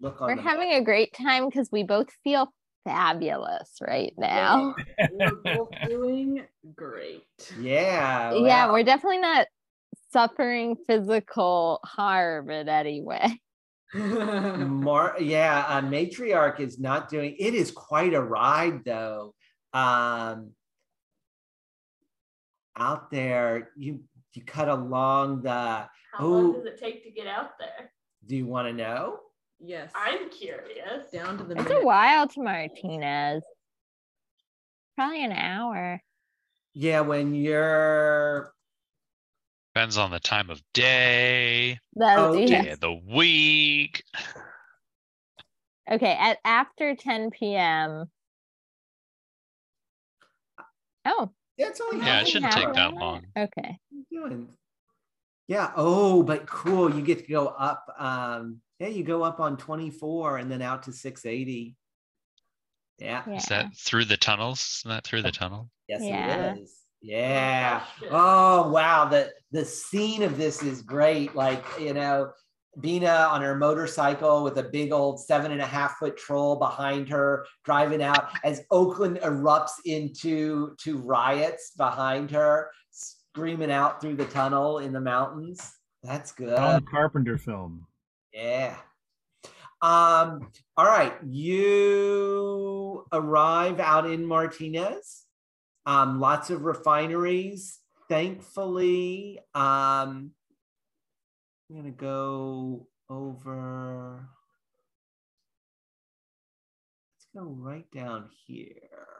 look 0.00 0.20
on. 0.22 0.28
We're 0.28 0.36
the- 0.36 0.42
having 0.42 0.72
a 0.72 0.82
great 0.82 1.12
time 1.14 1.46
because 1.48 1.68
we 1.72 1.82
both 1.82 2.08
feel 2.24 2.52
fabulous 2.84 3.70
right 3.80 4.12
now. 4.16 4.74
We're 5.12 5.34
both 5.56 5.70
doing 5.88 6.44
great. 6.74 7.24
yeah, 7.60 8.32
yeah, 8.34 8.70
we're 8.70 8.84
definitely 8.84 9.18
not 9.18 9.46
suffering 10.12 10.76
physical 10.86 11.80
harm 11.84 12.48
in 12.50 12.68
any 12.68 13.02
way. 13.02 13.40
Mar- 13.94 15.16
yeah, 15.20 15.64
uh, 15.68 15.80
matriarch 15.80 16.60
is 16.60 16.78
not 16.78 17.08
doing. 17.08 17.34
It 17.38 17.54
is 17.54 17.70
quite 17.70 18.14
a 18.14 18.20
ride, 18.22 18.84
though. 18.84 19.34
Um, 19.72 20.52
out 22.76 23.10
there, 23.10 23.70
you 23.76 24.00
you 24.34 24.42
cut 24.44 24.68
along 24.68 25.42
the. 25.42 25.50
How 25.50 25.88
Oh. 26.18 26.28
long 26.28 26.52
does 26.54 26.64
it 26.66 26.78
take 26.78 27.04
to 27.04 27.10
get 27.10 27.26
out 27.26 27.50
there? 27.58 27.92
Do 28.26 28.36
you 28.36 28.46
want 28.46 28.68
to 28.68 28.72
know? 28.72 29.20
yes. 29.60 29.90
I'm 29.94 30.28
curious. 30.30 31.10
down 31.12 31.38
to 31.38 31.44
the 31.44 31.54
It's 31.56 31.64
minute. 31.68 31.82
a 31.82 31.86
while 31.86 32.26
to 32.28 32.42
Martinez. 32.42 33.42
Probably 34.96 35.24
an 35.24 35.32
hour. 35.32 36.02
Yeah, 36.74 37.00
when 37.02 37.34
you're 37.34 38.52
Depends 39.74 39.96
on 39.98 40.10
the 40.10 40.20
time 40.20 40.48
of 40.50 40.60
day, 40.72 41.78
That's, 41.94 42.18
Oh, 42.18 42.34
yeah. 42.34 42.62
day 42.64 42.70
of 42.70 42.80
the 42.80 42.94
week. 42.94 44.02
Okay, 45.90 46.16
at 46.18 46.38
after 46.44 46.96
10 46.96 47.30
p.m. 47.30 48.06
Oh, 51.04 51.30
yeah, 51.56 51.68
it's 51.68 51.80
only 51.80 52.04
Yeah, 52.04 52.20
it 52.22 52.28
shouldn't 52.28 52.52
take 52.52 52.72
that 52.72 52.94
long. 52.94 53.26
okay. 53.36 53.78
doing? 54.10 54.48
Yeah. 55.48 55.72
Oh, 55.76 56.22
but 56.22 56.46
cool. 56.46 56.94
You 56.94 57.02
get 57.02 57.24
to 57.26 57.30
go 57.32 57.46
up. 57.46 57.86
Um, 57.98 58.60
yeah, 58.78 58.88
you 58.88 59.04
go 59.04 59.22
up 59.22 59.40
on 59.40 59.56
24 59.56 60.38
and 60.38 60.50
then 60.50 60.60
out 60.62 60.82
to 60.84 60.92
680. 60.92 61.76
Yeah. 62.98 63.22
Yeah. 63.26 63.36
Is 63.36 63.44
that 63.46 63.74
through 63.76 64.06
the 64.06 64.16
tunnels? 64.16 64.80
Isn't 64.80 64.90
that 64.90 65.04
through 65.04 65.22
the 65.22 65.32
tunnel? 65.32 65.70
Yes, 65.88 66.02
Yeah. 66.02 66.52
it 66.54 66.60
is. 66.62 66.74
Yeah. 67.02 67.84
Oh 68.10 68.70
wow. 68.70 69.04
The 69.04 69.32
the 69.52 69.64
scene 69.64 70.22
of 70.22 70.36
this 70.36 70.62
is 70.62 70.82
great. 70.82 71.36
Like, 71.36 71.64
you 71.78 71.92
know, 71.94 72.32
Bina 72.80 73.28
on 73.30 73.42
her 73.42 73.54
motorcycle 73.54 74.42
with 74.42 74.58
a 74.58 74.62
big 74.64 74.92
old 74.92 75.20
seven 75.20 75.52
and 75.52 75.60
a 75.62 75.66
half 75.66 75.98
foot 75.98 76.16
troll 76.16 76.56
behind 76.56 77.08
her, 77.10 77.46
driving 77.64 78.02
out 78.02 78.30
as 78.44 78.62
Oakland 78.70 79.18
erupts 79.18 79.72
into 79.84 80.74
to 80.82 80.98
riots 80.98 81.72
behind 81.76 82.30
her, 82.32 82.70
screaming 83.36 83.70
out 83.70 84.00
through 84.00 84.16
the 84.16 84.24
tunnel 84.24 84.78
in 84.78 84.94
the 84.94 85.00
mountains. 85.00 85.74
That's 86.02 86.32
good. 86.32 86.56
John 86.56 86.86
Carpenter 86.90 87.36
film. 87.36 87.86
Yeah. 88.32 88.74
Um, 89.82 90.50
all 90.74 90.86
right. 90.86 91.12
You 91.22 93.04
arrive 93.12 93.78
out 93.78 94.08
in 94.08 94.24
Martinez. 94.24 95.24
Um, 95.84 96.18
lots 96.18 96.48
of 96.48 96.62
refineries. 96.62 97.78
Thankfully, 98.08 99.40
um, 99.54 100.30
I'm 101.68 101.76
gonna 101.76 101.90
go 101.90 102.88
over. 103.10 104.30
Let's 107.12 107.26
go 107.34 107.52
right 107.52 107.90
down 107.90 108.30
here. 108.46 109.15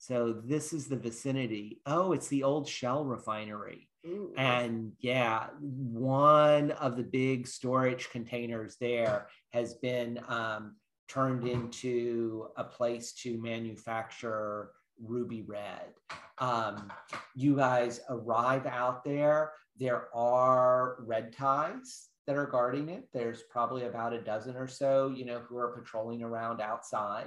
So 0.00 0.32
this 0.32 0.72
is 0.72 0.88
the 0.88 0.96
vicinity. 0.96 1.82
Oh, 1.84 2.12
it's 2.12 2.28
the 2.28 2.42
old 2.42 2.66
Shell 2.66 3.04
refinery. 3.04 3.86
Ooh. 4.06 4.32
And 4.34 4.92
yeah, 4.98 5.48
one 5.60 6.70
of 6.72 6.96
the 6.96 7.02
big 7.02 7.46
storage 7.46 8.08
containers 8.08 8.76
there 8.80 9.26
has 9.50 9.74
been 9.74 10.18
um, 10.26 10.76
turned 11.06 11.46
into 11.46 12.48
a 12.56 12.64
place 12.64 13.12
to 13.24 13.38
manufacture 13.42 14.70
ruby 15.04 15.42
red. 15.42 15.92
Um, 16.38 16.90
you 17.36 17.54
guys 17.54 18.00
arrive 18.08 18.64
out 18.64 19.04
there. 19.04 19.52
There 19.78 20.08
are 20.14 20.96
red 21.00 21.36
ties 21.36 22.08
that 22.26 22.36
are 22.36 22.46
guarding 22.46 22.88
it. 22.88 23.06
There's 23.12 23.42
probably 23.50 23.84
about 23.84 24.14
a 24.14 24.22
dozen 24.22 24.56
or 24.56 24.66
so, 24.66 25.12
you 25.14 25.26
know, 25.26 25.40
who 25.40 25.58
are 25.58 25.76
patrolling 25.78 26.22
around 26.22 26.62
outside. 26.62 27.26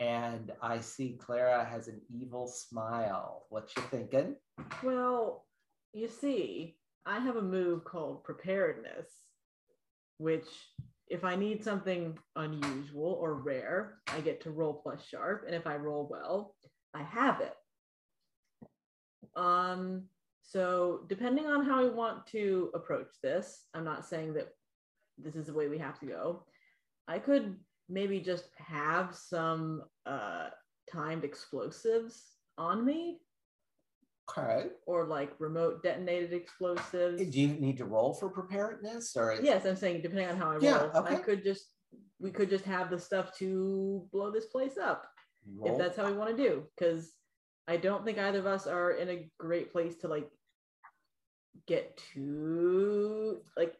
And 0.00 0.52
I 0.60 0.80
see 0.80 1.16
Clara 1.20 1.64
has 1.64 1.88
an 1.88 2.00
evil 2.10 2.46
smile. 2.46 3.46
What 3.48 3.70
you 3.76 3.82
thinking? 3.90 4.36
Well, 4.82 5.44
you 5.92 6.08
see, 6.08 6.76
I 7.06 7.20
have 7.20 7.36
a 7.36 7.42
move 7.42 7.84
called 7.84 8.24
preparedness, 8.24 9.08
which 10.18 10.46
if 11.08 11.24
I 11.24 11.36
need 11.36 11.62
something 11.62 12.18
unusual 12.34 13.18
or 13.20 13.34
rare, 13.34 13.98
I 14.08 14.20
get 14.20 14.40
to 14.42 14.50
roll 14.50 14.74
plus 14.74 15.04
sharp. 15.06 15.44
And 15.46 15.54
if 15.54 15.66
I 15.66 15.76
roll 15.76 16.08
well, 16.10 16.56
I 16.94 17.02
have 17.02 17.40
it. 17.40 17.54
Um, 19.36 20.04
so 20.42 21.04
depending 21.08 21.46
on 21.46 21.64
how 21.64 21.84
I 21.84 21.88
want 21.88 22.26
to 22.28 22.70
approach 22.74 23.12
this, 23.22 23.66
I'm 23.74 23.84
not 23.84 24.06
saying 24.06 24.34
that 24.34 24.48
this 25.18 25.36
is 25.36 25.46
the 25.46 25.54
way 25.54 25.68
we 25.68 25.78
have 25.78 25.98
to 26.00 26.06
go. 26.06 26.44
I 27.06 27.18
could 27.18 27.56
maybe 27.88 28.20
just 28.20 28.48
have 28.56 29.14
some 29.14 29.82
uh 30.06 30.48
timed 30.92 31.24
explosives 31.24 32.36
on 32.58 32.84
me 32.84 33.18
Okay. 34.30 34.68
or 34.86 35.06
like 35.06 35.32
remote 35.38 35.82
detonated 35.82 36.32
explosives. 36.32 37.20
Do 37.30 37.40
you 37.40 37.48
need 37.48 37.76
to 37.76 37.84
roll 37.84 38.14
for 38.14 38.30
preparedness 38.30 39.14
or? 39.16 39.32
is- 39.32 39.42
Yes, 39.44 39.66
I'm 39.66 39.76
saying 39.76 40.00
depending 40.00 40.28
on 40.28 40.36
how 40.36 40.52
I 40.52 40.58
Yeah, 40.60 40.86
roll, 40.94 41.04
I 41.06 41.16
could 41.16 41.44
just 41.44 41.66
we 42.18 42.30
could 42.30 42.48
just 42.48 42.64
have 42.64 42.88
the 42.90 42.98
stuff 42.98 43.36
to 43.38 44.08
blow 44.12 44.30
this 44.30 44.46
place 44.46 44.78
up 44.78 45.04
Roll. 45.58 45.72
if 45.72 45.78
that's 45.78 45.96
how 45.96 46.06
we 46.06 46.16
want 46.16 46.34
to 46.34 46.42
do. 46.42 46.64
Because 46.76 47.12
I 47.68 47.76
don't 47.76 48.02
think 48.04 48.18
either 48.18 48.38
of 48.38 48.46
us 48.46 48.66
are 48.66 48.92
in 48.92 49.10
a 49.10 49.30
great 49.38 49.70
place 49.72 49.96
to 49.98 50.08
like 50.08 50.30
get 51.66 51.96
too 52.14 53.40
like. 53.56 53.74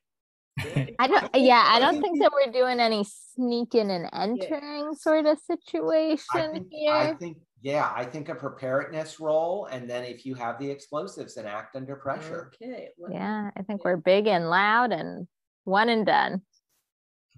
I 0.59 1.07
don't. 1.09 1.31
Yeah, 1.35 1.65
I 1.67 1.77
I 1.77 1.81
don't 1.81 1.95
think 2.01 2.05
think 2.05 2.21
that 2.21 2.33
we're 2.47 2.53
doing 2.53 2.81
any 2.81 3.05
sneaking 3.05 3.91
and 3.91 4.09
entering 4.13 4.95
sort 4.95 5.27
of 5.27 5.39
I 5.39 5.55
situation 5.57 6.53
think, 6.53 6.67
here. 6.71 6.93
I 6.95 7.15
think, 7.15 7.39
yeah, 7.63 7.93
I 7.95 8.05
think 8.05 8.29
a 8.29 8.35
preparedness 8.35 9.19
role, 9.19 9.67
and 9.71 9.89
then 9.91 10.05
if 10.05 10.25
you 10.25 10.35
have 10.35 10.59
the 10.59 10.71
explosives 10.71 11.37
and 11.37 11.49
act 11.49 11.75
under 11.77 11.97
pressure. 11.97 12.53
Okay. 12.63 12.89
let 12.99 13.11
me- 13.11 13.17
yeah, 13.17 13.51
I 13.57 13.63
think 13.63 13.85
we're 13.85 13.97
big 13.97 14.27
and 14.27 14.49
loud 14.51 14.93
and 14.93 15.27
one 15.65 15.89
and 15.89 16.07
done. 16.07 16.43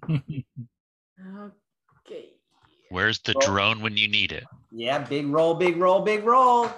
Okay. 2.05 2.29
Where's 2.89 3.19
the 3.19 3.33
Roll. 3.33 3.41
drone 3.55 3.81
when 3.81 3.97
you 3.97 4.07
need 4.07 4.31
it? 4.31 4.45
Yeah, 4.71 4.99
big 4.99 5.27
roll, 5.27 5.55
big 5.55 5.75
roll, 5.77 6.01
big 6.01 6.23
roll. 6.23 6.69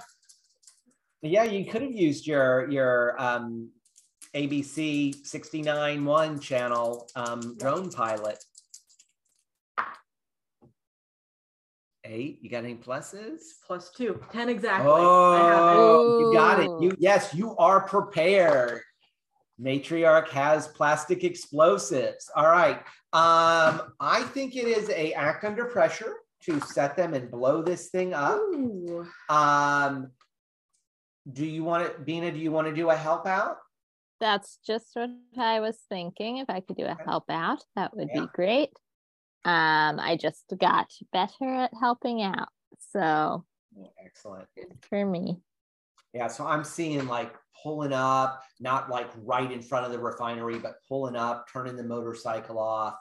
Yeah, 1.21 1.43
you 1.43 1.69
could 1.69 1.81
have 1.83 1.91
used 1.91 2.25
your 2.25 2.69
your 2.71 3.21
um, 3.21 3.69
ABC 4.35 5.23
69.1 5.23 6.41
channel 6.41 7.07
um, 7.15 7.57
drone 7.57 7.91
pilot. 7.91 8.43
Eight. 12.05 12.39
You 12.41 12.49
got 12.49 12.63
any 12.63 12.75
pluses? 12.75 13.39
Plus 13.65 13.91
two. 13.91 14.19
Ten 14.31 14.49
exactly. 14.49 14.89
I 14.91 15.37
have 15.37 15.75
it. 15.75 15.79
Oh, 15.79 16.19
you 16.19 16.33
got 16.33 16.59
it. 16.59 16.69
You 16.81 16.91
yes, 16.97 17.33
you 17.33 17.55
are 17.57 17.81
prepared. 17.81 18.81
Matriarch 19.61 20.29
has 20.29 20.67
plastic 20.67 21.23
explosives. 21.23 22.29
All 22.35 22.49
right. 22.49 22.77
Um, 23.11 23.93
I 23.99 24.23
think 24.33 24.55
it 24.55 24.67
is 24.67 24.89
a 24.89 25.13
act 25.13 25.43
under 25.43 25.65
pressure 25.65 26.13
to 26.43 26.59
set 26.61 26.95
them 26.95 27.13
and 27.13 27.29
blow 27.29 27.61
this 27.61 27.89
thing 27.89 28.13
up. 28.13 28.37
Ooh. 28.37 29.05
Um, 29.27 30.11
do 31.31 31.45
you 31.45 31.63
want 31.63 31.85
it, 31.85 32.05
Bina? 32.05 32.31
Do 32.31 32.39
you 32.39 32.51
want 32.51 32.67
to 32.67 32.73
do 32.73 32.89
a 32.89 32.95
help 32.95 33.27
out? 33.27 33.57
That's 34.19 34.59
just 34.65 34.89
what 34.93 35.09
I 35.37 35.59
was 35.59 35.79
thinking. 35.89 36.37
If 36.37 36.49
I 36.49 36.59
could 36.59 36.75
do 36.75 36.85
a 36.85 36.97
help 37.05 37.25
out, 37.29 37.63
that 37.75 37.95
would 37.95 38.09
Yeah. 38.13 38.21
be 38.21 38.27
great. 38.33 38.71
Um, 39.45 39.99
I 39.99 40.17
just 40.19 40.53
got 40.57 40.91
better 41.13 41.45
at 41.45 41.73
helping 41.79 42.21
out. 42.21 42.49
So 42.79 43.45
excellent. 44.03 44.47
for 44.81 45.05
me. 45.05 45.41
Yeah, 46.13 46.27
so 46.27 46.45
I'm 46.45 46.63
seeing 46.63 47.07
like 47.07 47.33
pulling 47.63 47.93
up, 47.93 48.43
not 48.59 48.89
like 48.89 49.09
right 49.23 49.49
in 49.51 49.61
front 49.61 49.85
of 49.85 49.91
the 49.91 49.99
refinery, 49.99 50.59
but 50.59 50.75
pulling 50.87 51.15
up, 51.15 51.47
turning 51.51 51.75
the 51.75 51.83
motorcycle 51.83 52.59
off, 52.59 52.95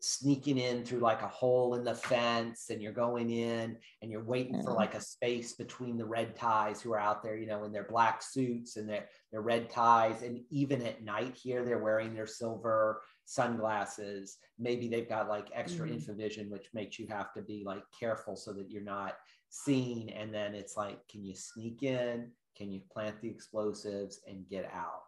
sneaking 0.00 0.58
in 0.58 0.84
through 0.84 1.00
like 1.00 1.22
a 1.22 1.28
hole 1.28 1.74
in 1.74 1.84
the 1.84 1.94
fence, 1.94 2.70
and 2.70 2.80
you're 2.80 2.92
going 2.92 3.30
in 3.30 3.76
and 4.00 4.10
you're 4.10 4.22
waiting 4.22 4.62
for 4.62 4.72
Mm. 4.72 4.76
like 4.76 4.94
a 4.94 5.00
space 5.00 5.54
between 5.54 5.96
the 5.96 6.04
red 6.04 6.36
ties 6.36 6.80
who 6.80 6.92
are 6.92 7.00
out 7.00 7.22
there, 7.22 7.36
you 7.36 7.46
know, 7.46 7.64
in 7.64 7.72
their 7.72 7.88
black 7.88 8.22
suits 8.22 8.76
and 8.76 8.88
their, 8.88 9.08
their 9.32 9.40
red 9.42 9.68
ties. 9.70 10.22
And 10.22 10.44
even 10.50 10.82
at 10.82 11.02
night 11.02 11.34
here, 11.34 11.64
they're 11.64 11.82
wearing 11.82 12.14
their 12.14 12.26
silver 12.26 13.02
sunglasses. 13.24 14.36
Maybe 14.58 14.88
they've 14.88 15.08
got 15.08 15.28
like 15.28 15.48
extra 15.52 15.88
Mhm. 15.88 15.96
infravision, 15.96 16.48
which 16.48 16.72
makes 16.72 16.98
you 16.98 17.06
have 17.08 17.32
to 17.34 17.42
be 17.42 17.64
like 17.64 17.84
careful 17.98 18.36
so 18.36 18.52
that 18.52 18.70
you're 18.70 18.82
not 18.82 19.18
seen. 19.48 20.10
And 20.10 20.32
then 20.32 20.54
it's 20.54 20.76
like, 20.76 21.06
can 21.08 21.24
you 21.24 21.34
sneak 21.34 21.82
in? 21.82 22.32
Can 22.56 22.70
you 22.72 22.80
plant 22.90 23.20
the 23.20 23.28
explosives 23.28 24.20
and 24.26 24.48
get 24.48 24.70
out? 24.72 25.02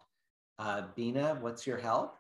Uh, 0.59 0.89
Bina, 0.95 1.37
what's 1.41 1.67
your 1.67 1.79
help? 1.79 2.17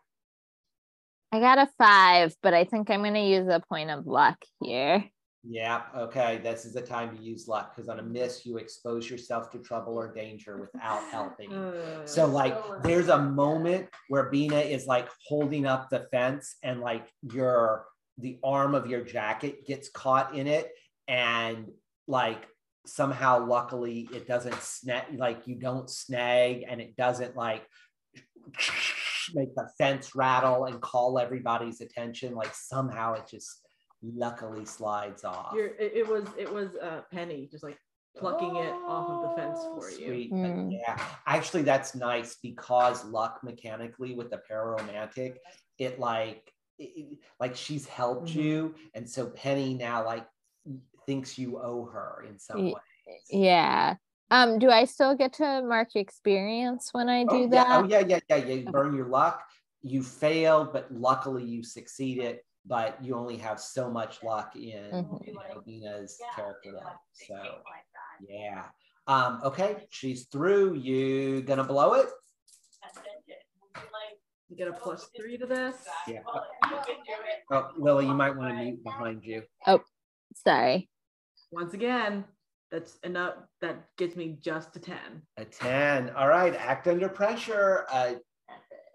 I 1.32 1.40
got 1.40 1.59
a 1.59 1.69
five, 1.78 2.35
but 2.43 2.55
I 2.55 2.65
think 2.65 2.90
I'm 2.90 3.02
going 3.02 3.15
to 3.15 3.20
use 3.20 3.47
a 3.48 3.62
point 3.69 3.90
of 3.90 4.07
luck 4.07 4.36
here. 4.61 5.05
Yeah, 5.43 5.82
okay. 5.97 6.39
This 6.43 6.65
is 6.65 6.74
the 6.74 6.82
time 6.82 7.16
to 7.16 7.23
use 7.23 7.48
luck 7.48 7.74
because 7.74 7.89
on 7.89 7.98
a 7.98 8.02
miss, 8.02 8.44
you 8.44 8.59
expose 8.59 9.09
yourself 9.09 9.51
to 9.52 9.59
trouble 9.59 9.94
or 9.94 10.12
danger 10.12 10.59
without 10.59 11.02
helping. 11.11 11.51
So, 12.05 12.27
like, 12.27 12.55
oh, 12.57 12.77
So 12.77 12.81
there's 12.82 13.09
a 13.09 13.19
moment 13.19 13.89
where 14.09 14.31
Bina 14.31 14.59
is 14.59 14.86
like 14.86 15.09
holding 15.27 15.66
up 15.66 15.89
the 15.89 16.09
fence, 16.11 16.57
and 16.62 16.81
like 16.81 17.07
your 17.23 17.86
the 18.19 18.39
arm 18.43 18.74
of 18.74 18.86
your 18.86 19.02
jacket 19.02 19.66
gets 19.66 19.89
caught 19.89 20.35
in 20.35 20.47
it, 20.47 20.70
and 21.09 21.69
like 22.07 22.47
somehow, 22.86 23.47
luckily, 23.47 24.09
it 24.12 24.27
doesn't 24.27 24.61
snag. 24.62 25.05
Like 25.16 25.47
you 25.47 25.55
don't 25.55 25.89
snag, 25.89 26.65
and 26.69 26.81
it 26.81 26.97
doesn't 26.97 27.36
like 27.36 27.66
make 29.35 29.55
the 29.55 29.69
fence 29.78 30.15
rattle 30.15 30.65
and 30.66 30.81
call 30.81 31.19
everybody's 31.19 31.81
attention. 31.81 32.35
Like 32.35 32.55
somehow, 32.55 33.15
it 33.15 33.27
just 33.31 33.66
luckily 34.02 34.65
slides 34.65 35.24
off. 35.24 35.52
You're, 35.55 35.69
it, 35.78 35.93
it 35.94 36.09
was 36.09 36.27
it 36.39 36.52
was 36.52 36.70
uh, 36.82 37.02
Penny 37.12 37.48
just 37.51 37.62
like 37.65 37.78
plucking 38.16 38.57
it 38.57 38.74
off 38.89 39.09
of 39.09 39.23
the 39.31 39.36
fence 39.40 39.59
Oh, 39.61 39.78
for 39.81 39.90
you. 39.90 40.07
sweet. 40.07 40.31
But 40.31 40.36
Mm. 40.39 40.73
Yeah, 40.73 41.01
actually, 41.27 41.62
that's 41.62 41.94
nice 41.94 42.36
because 42.43 43.05
luck 43.05 43.40
mechanically 43.43 44.15
with 44.15 44.31
the 44.31 44.40
pararomantic, 44.51 45.36
it 45.78 45.98
like, 46.01 46.52
it- 46.78 46.82
it- 46.97 47.19
like 47.39 47.55
she's 47.55 47.86
helped 47.86 48.31
Mhm. 48.31 48.35
you, 48.35 48.74
and 48.94 49.09
so 49.09 49.28
Penny 49.28 49.74
now 49.74 50.05
like 50.05 50.27
thinks 51.07 51.39
you 51.39 51.59
owe 51.61 51.86
her 51.86 52.24
in 52.28 52.39
some 52.39 52.66
way. 52.73 52.74
Yeah. 53.31 53.94
Um, 54.31 54.59
do 54.59 54.70
I 54.70 54.85
still 54.85 55.16
get 55.16 55.32
to 55.35 55.62
mark 55.62 55.97
experience 55.97 56.90
when 56.93 57.09
I 57.09 57.24
do 57.24 57.44
oh, 57.44 57.48
that? 57.48 57.66
Oh 57.85 57.89
yeah, 57.89 58.01
yeah, 58.01 58.20
yeah, 58.28 58.36
yeah. 58.36 58.55
You 58.55 58.70
burn 58.70 58.94
your 58.94 59.09
luck. 59.09 59.43
You 59.82 60.02
fail, 60.02 60.69
but 60.73 60.93
luckily 60.93 61.44
you 61.44 61.65
succeeded. 61.65 62.40
But 62.66 63.02
you 63.02 63.16
only 63.16 63.39
have 63.39 63.59
so 63.59 63.90
much 63.90 64.23
luck 64.23 64.55
in 64.55 64.93
Mhm. 64.93 65.27
you 65.27 65.32
know, 65.32 65.62
Nina's 65.66 66.20
character. 66.36 66.73
life. 66.73 66.97
So 67.12 67.62
yeah. 68.28 68.66
Um, 69.07 69.40
okay, 69.43 69.86
she's 69.90 70.27
through. 70.27 70.74
You 70.74 71.43
gonna 71.43 71.65
blow 71.65 71.94
it? 71.94 72.09
You 74.48 74.57
get 74.57 74.69
a 74.69 74.73
plus 74.73 75.09
three 75.16 75.39
to 75.39 75.47
this. 75.47 75.77
Yeah. 76.07 76.20
Oh, 77.51 77.70
Lily, 77.77 78.07
you 78.07 78.15
might 78.15 78.36
want 78.36 78.51
to 78.51 78.55
mute 78.57 78.82
behind 78.85 79.24
you. 79.24 79.43
Oh, 79.66 79.81
sorry. 80.35 80.89
Once 81.52 81.73
again, 81.73 82.24
that's 82.70 82.97
enough. 83.05 83.34
That 83.60 83.86
gets 83.98 84.16
me 84.16 84.38
just 84.40 84.76
a 84.76 84.80
10. 84.80 84.97
A 85.36 85.44
10. 85.44 86.10
All 86.10 86.28
right, 86.28 86.55
act 86.55 86.86
under 86.88 87.09
pressure. 87.09 87.86
A 87.92 88.16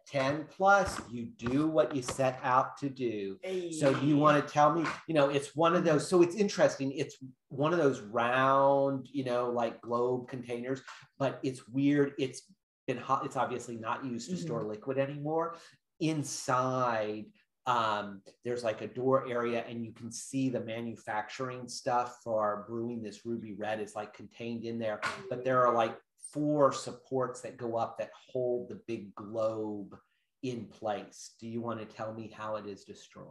10 0.07 0.45
plus, 0.56 1.02
you 1.10 1.26
do 1.38 1.68
what 1.68 1.95
you 1.95 2.02
set 2.02 2.39
out 2.43 2.77
to 2.77 2.89
do. 2.89 3.38
So 3.72 3.93
do 3.93 4.06
you 4.06 4.18
want 4.18 4.45
to 4.45 4.53
tell 4.53 4.72
me, 4.72 4.85
you 5.07 5.15
know, 5.15 5.30
it's 5.30 5.56
one 5.56 5.76
of 5.76 5.84
those, 5.84 6.07
so 6.07 6.22
it's 6.22 6.35
interesting. 6.35 6.91
It's 6.91 7.18
one 7.49 7.73
of 7.73 7.80
those 7.80 8.02
round, 8.02 9.07
you 9.11 9.23
know, 9.26 9.49
like 9.49 9.81
globe 9.81 10.27
containers, 10.30 10.81
but 11.18 11.39
it's 11.43 11.68
weird. 11.68 12.14
It's 12.19 12.43
been 12.88 12.97
hot. 12.97 13.26
It's 13.26 13.35
obviously 13.35 13.77
not 13.77 14.06
used 14.06 14.30
to 14.30 14.35
Mhm. 14.35 14.41
store 14.41 14.64
liquid 14.64 14.99
anymore. 14.99 15.56
Inside, 15.99 17.26
um, 17.68 18.22
there's 18.44 18.64
like 18.64 18.82
a 18.82 18.88
door 18.88 19.28
area 19.28 19.64
and 19.68 19.84
you 19.84 19.92
can 19.92 20.12
see 20.12 20.50
the 20.50 20.60
manufacturing 20.60 21.68
stuff 21.68 22.20
for 22.24 22.66
brewing 22.68 23.02
this 23.02 23.26
ruby 23.26 23.54
red 23.54 23.80
is 23.80 23.96
like 23.96 24.14
contained 24.14 24.66
in 24.66 24.78
there. 24.78 25.02
But 25.30 25.44
there 25.44 25.66
are 25.66 25.74
like 25.74 25.98
four 26.32 26.72
supports 26.72 27.42
that 27.42 27.58
go 27.58 27.76
up 27.76 27.98
that 27.98 28.12
hold 28.32 28.70
the 28.70 28.82
big 28.88 29.16
globe 29.16 29.98
in 30.44 30.66
place. 30.66 31.32
Do 31.40 31.48
you 31.48 31.62
want 31.62 31.80
to 31.80 31.86
tell 31.86 32.14
me 32.14 32.32
how 32.36 32.56
it 32.58 32.68
is 32.68 32.84
destroyed? 32.84 33.26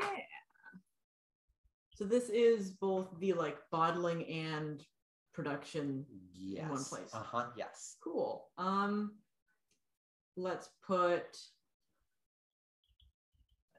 Yeah. 0.00 0.08
So 1.94 2.04
this 2.04 2.30
is 2.30 2.70
both 2.70 3.08
the 3.20 3.34
like 3.34 3.58
bottling 3.70 4.24
and 4.26 4.84
production. 5.32 6.04
Yes. 6.34 6.68
one 6.68 6.84
place. 6.84 7.10
Uh 7.12 7.22
huh. 7.22 7.46
Yes. 7.56 7.96
Cool. 8.02 8.46
Um, 8.58 9.12
let's 10.36 10.68
put 10.84 11.38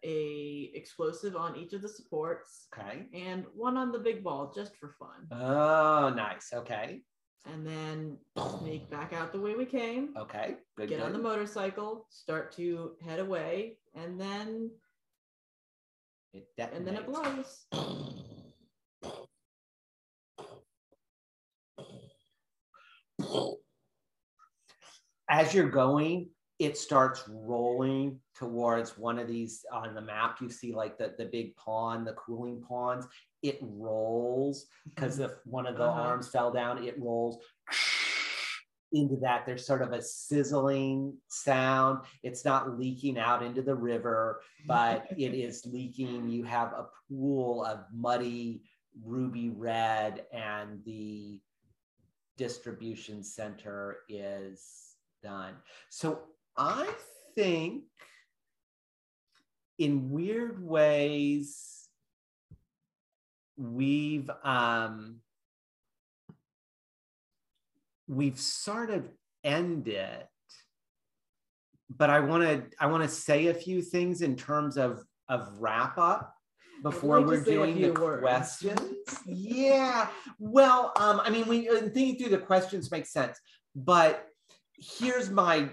a 0.03 0.71
explosive 0.73 1.35
on 1.35 1.55
each 1.55 1.73
of 1.73 1.81
the 1.81 1.87
supports 1.89 2.67
Okay. 2.77 3.07
and 3.13 3.45
one 3.55 3.77
on 3.77 3.91
the 3.91 3.99
big 3.99 4.23
ball 4.23 4.51
just 4.53 4.75
for 4.77 4.95
fun. 4.99 5.27
Oh, 5.31 6.09
nice. 6.09 6.51
Okay. 6.53 7.01
And 7.45 7.65
then 7.65 8.17
sneak 8.59 8.89
back 8.89 9.13
out 9.13 9.31
the 9.33 9.39
way 9.39 9.53
we 9.55 9.65
came. 9.65 10.13
Okay. 10.17 10.55
Good. 10.77 10.89
get 10.89 11.01
on 11.01 11.13
the 11.13 11.19
motorcycle, 11.19 12.05
start 12.09 12.51
to 12.57 12.93
head 13.03 13.19
away, 13.19 13.77
and 13.95 14.19
then 14.19 14.71
It 16.33 16.47
and 16.57 16.85
then 16.87 16.95
it 16.95 17.05
blows. 17.05 17.65
As 25.29 25.53
you're 25.53 25.69
going, 25.69 26.29
it 26.59 26.77
starts 26.77 27.23
rolling 27.27 28.19
towards 28.35 28.97
one 28.97 29.19
of 29.19 29.27
these 29.27 29.65
on 29.71 29.93
the 29.93 30.01
map. 30.01 30.37
You 30.41 30.49
see 30.49 30.73
like 30.73 30.97
the, 30.97 31.13
the 31.17 31.25
big 31.25 31.55
pond, 31.55 32.07
the 32.07 32.13
cooling 32.13 32.61
ponds. 32.67 33.07
It 33.41 33.59
rolls 33.61 34.65
because 34.89 35.19
if 35.19 35.31
one 35.45 35.65
of 35.67 35.77
the 35.77 35.83
Uh-huh. 35.83 36.01
arms 36.01 36.27
fell 36.29 36.51
down, 36.51 36.83
it 36.83 36.99
rolls 36.99 37.43
into 38.91 39.15
that. 39.17 39.45
There's 39.45 39.65
sort 39.65 39.81
of 39.81 39.91
a 39.91 40.01
sizzling 40.01 41.17
sound. 41.27 42.05
It's 42.21 42.45
not 42.45 42.77
leaking 42.79 43.17
out 43.17 43.41
into 43.43 43.61
the 43.61 43.75
river, 43.75 44.41
but 44.67 45.07
it 45.17 45.33
is 45.33 45.65
leaking. 45.65 46.29
You 46.29 46.43
have 46.43 46.73
a 46.73 46.87
pool 47.09 47.65
of 47.65 47.79
muddy 47.93 48.61
ruby 49.03 49.49
red, 49.49 50.25
and 50.31 50.83
the 50.85 51.39
distribution 52.37 53.23
center 53.23 53.97
is 54.09 54.95
done. 55.21 55.55
So 55.89 56.19
I 56.57 56.87
think 57.35 57.83
in 59.77 60.11
weird 60.11 60.63
ways, 60.63 61.73
we've 63.57 64.29
um 64.43 65.17
we've 68.07 68.39
sort 68.39 68.89
of 68.89 69.07
ended 69.43 70.25
but 71.95 72.09
i 72.09 72.19
want 72.19 72.43
to 72.43 72.63
i 72.79 72.85
want 72.85 73.03
to 73.03 73.09
say 73.09 73.47
a 73.47 73.53
few 73.53 73.81
things 73.81 74.21
in 74.21 74.35
terms 74.35 74.77
of 74.77 75.03
of 75.29 75.49
wrap 75.59 75.97
up 75.97 76.35
before 76.81 77.19
like 77.19 77.27
we're 77.27 77.43
doing 77.43 77.79
the 77.79 77.91
words. 77.91 78.21
questions 78.21 78.81
yeah 79.25 80.07
well 80.39 80.91
um 80.97 81.21
i 81.23 81.29
mean 81.29 81.47
we 81.47 81.69
uh, 81.69 81.81
thinking 81.93 82.17
through 82.17 82.29
the 82.29 82.43
questions 82.43 82.89
makes 82.91 83.11
sense 83.11 83.39
but 83.75 84.27
here's 84.77 85.29
my 85.29 85.69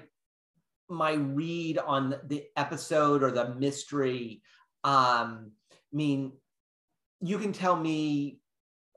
my 0.91 1.13
read 1.13 1.79
on 1.79 2.17
the 2.27 2.45
episode 2.57 3.23
or 3.23 3.31
the 3.31 3.55
mystery 3.55 4.43
um 4.85 5.53
i 5.73 5.97
mean 5.97 6.33
you 7.21 7.39
can 7.39 7.53
tell 7.53 7.77
me 7.77 8.41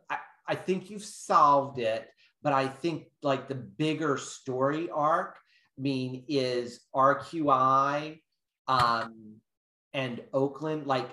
I, 0.10 0.18
I 0.48 0.56
think 0.56 0.90
you've 0.90 1.04
solved 1.04 1.80
it 1.80 2.10
but 2.42 2.54
i 2.54 2.68
think 2.68 3.06
like 3.22 3.48
the 3.48 3.56
bigger 3.56 4.18
story 4.18 4.90
arc 4.90 5.38
i 5.78 5.82
mean 5.82 6.26
is 6.28 6.82
rqi 6.96 8.20
um 8.68 9.36
and 9.94 10.22
oakland 10.34 10.88
like 10.88 11.10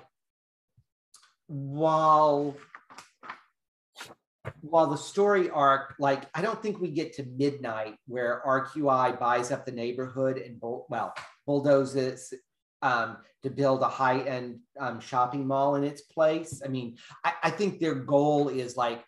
while 1.46 2.54
while 4.62 4.86
the 4.86 4.96
story 4.96 5.50
arc 5.50 5.94
like 5.98 6.22
i 6.34 6.40
don't 6.40 6.62
think 6.62 6.80
we 6.80 6.88
get 6.88 7.12
to 7.12 7.22
midnight 7.36 7.94
where 8.06 8.42
rqi 8.46 9.18
buys 9.20 9.50
up 9.50 9.66
the 9.66 9.72
neighborhood 9.72 10.38
and 10.38 10.58
bull, 10.58 10.86
well 10.88 11.12
bulldozes 11.46 12.32
um, 12.82 13.18
to 13.42 13.50
build 13.50 13.82
a 13.82 13.88
high-end 13.88 14.60
um, 14.78 15.00
shopping 15.00 15.46
mall 15.46 15.76
in 15.76 15.84
its 15.84 16.02
place. 16.02 16.62
I 16.64 16.68
mean, 16.68 16.96
I, 17.24 17.32
I 17.44 17.50
think 17.50 17.78
their 17.78 17.94
goal 17.94 18.48
is 18.48 18.76
like 18.76 19.04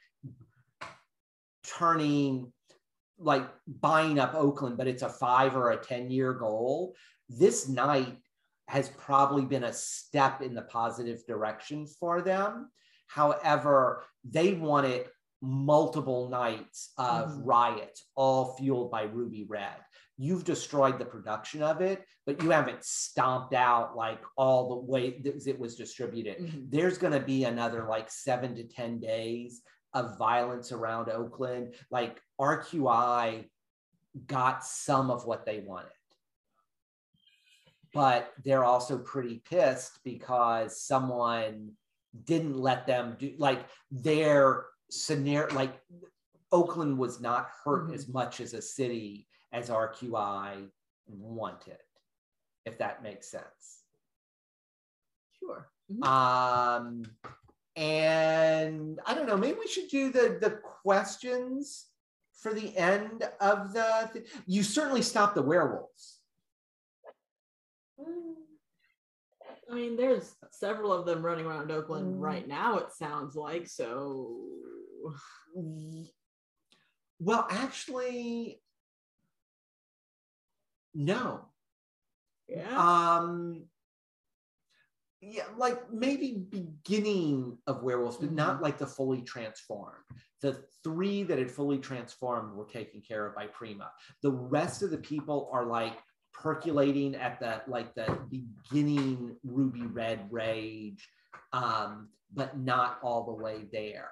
turning, 1.64 2.52
like 3.18 3.48
buying 3.66 4.18
up 4.18 4.34
Oakland, 4.34 4.76
but 4.76 4.88
it's 4.88 5.02
a 5.02 5.08
five 5.08 5.56
or 5.56 5.70
a 5.70 5.78
10-year 5.78 6.34
goal. 6.34 6.94
This 7.28 7.68
night 7.68 8.16
has 8.68 8.88
probably 8.90 9.44
been 9.44 9.64
a 9.64 9.72
step 9.72 10.40
in 10.40 10.54
the 10.54 10.62
positive 10.62 11.24
direction 11.26 11.86
for 11.86 12.22
them. 12.22 12.70
However, 13.06 14.04
they 14.24 14.54
wanted 14.54 15.06
multiple 15.42 16.28
nights 16.28 16.92
of 16.96 17.30
Mhm. 17.30 17.40
riots, 17.44 18.06
all 18.14 18.54
fueled 18.54 18.90
by 18.90 19.02
Ruby 19.02 19.44
Red 19.44 19.84
you've 20.22 20.44
destroyed 20.44 21.00
the 21.00 21.04
production 21.04 21.62
of 21.62 21.80
it, 21.80 22.06
but 22.26 22.40
you 22.42 22.50
haven't 22.50 22.84
stomped 22.84 23.54
out 23.54 23.96
like 23.96 24.20
all 24.36 24.68
the 24.68 24.92
way 24.92 25.18
that 25.18 25.46
it 25.48 25.58
was 25.58 25.74
distributed. 25.74 26.38
Mhm. 26.38 26.70
There's 26.70 26.96
going 26.96 27.12
to 27.12 27.26
be 27.26 27.44
another 27.44 27.88
like 27.88 28.10
seven 28.10 28.54
to 28.54 28.64
10 28.64 29.00
days 29.00 29.62
of 29.94 30.18
violence 30.18 30.70
around 30.70 31.08
Oakland. 31.08 31.74
Like 31.90 32.22
RQI 32.38 33.50
got 34.26 34.64
some 34.64 35.10
of 35.10 35.26
what 35.26 35.44
they 35.44 35.60
wanted. 35.60 35.90
But 37.92 38.32
they're 38.44 38.64
also 38.64 38.98
pretty 38.98 39.40
pissed 39.40 39.98
because 40.04 40.80
someone 40.80 41.72
didn't 42.24 42.56
let 42.56 42.86
them 42.86 43.16
do 43.18 43.34
like 43.38 43.66
their 43.90 44.66
scenario, 44.92 45.52
like 45.54 45.80
Oakland 46.50 46.98
was 46.98 47.20
not 47.20 47.48
hurt 47.64 47.88
Mhm. 47.88 47.94
as 47.94 48.08
much 48.08 48.40
as 48.40 48.52
a 48.52 48.60
city 48.62 49.26
as 49.52 49.70
RQI 49.70 50.70
wanted, 51.06 51.80
if 52.64 52.78
that 52.78 53.02
makes 53.02 53.28
sense. 53.28 53.84
Sure. 55.38 55.70
Mhm. 55.90 56.04
Um, 56.04 57.16
and 57.74 59.00
I 59.06 59.14
don't 59.14 59.26
know, 59.26 59.36
maybe 59.36 59.58
we 59.58 59.66
should 59.66 59.88
do 59.88 60.12
the 60.12 60.38
the 60.40 60.50
questions 60.62 61.88
for 62.34 62.52
the 62.52 62.76
end 62.76 63.22
of 63.40 63.72
the. 63.72 64.10
Th- 64.12 64.30
you 64.46 64.62
certainly 64.62 65.02
stopped 65.02 65.34
the 65.34 65.42
werewolves. 65.42 66.20
I 69.70 69.74
mean, 69.74 69.96
there's 69.96 70.34
several 70.50 70.92
of 70.92 71.06
them 71.06 71.24
running 71.24 71.46
around 71.46 71.70
Oakland 71.70 72.16
Mm. 72.16 72.20
right 72.20 72.46
now, 72.46 72.78
it 72.78 72.92
sounds 72.92 73.34
like. 73.36 73.66
So, 73.68 74.38
Well, 77.18 77.46
actually, 77.50 78.60
no. 80.94 81.48
yeah. 82.48 82.76
Um, 83.18 83.68
yeah, 85.20 85.44
like 85.56 85.92
maybe 85.92 86.32
beginning 86.50 87.58
of 87.68 87.82
werewolves, 87.84 88.16
but 88.16 88.32
not 88.32 88.60
like 88.60 88.78
the 88.78 88.86
fully 88.86 89.22
transformed. 89.22 90.02
The 90.40 90.64
three 90.82 91.22
that 91.22 91.38
had 91.38 91.50
fully 91.50 91.78
transformed 91.78 92.56
were 92.56 92.64
taken 92.66 93.00
care 93.02 93.26
of 93.26 93.36
by 93.36 93.46
Prima. 93.46 93.92
The 94.22 94.32
rest 94.32 94.82
of 94.82 94.90
the 94.90 94.98
people 94.98 95.48
are 95.52 95.64
like 95.66 95.96
percolating 96.32 97.14
at 97.14 97.38
the 97.40 97.62
like 97.66 97.94
the 97.94 98.18
beginning 98.30 99.36
ruby 99.44 99.86
red 99.86 100.26
rage, 100.30 101.08
um, 101.52 102.08
but 102.32 102.58
not 102.58 102.98
all 103.02 103.24
the 103.24 103.42
way 103.42 103.66
there. 103.72 104.10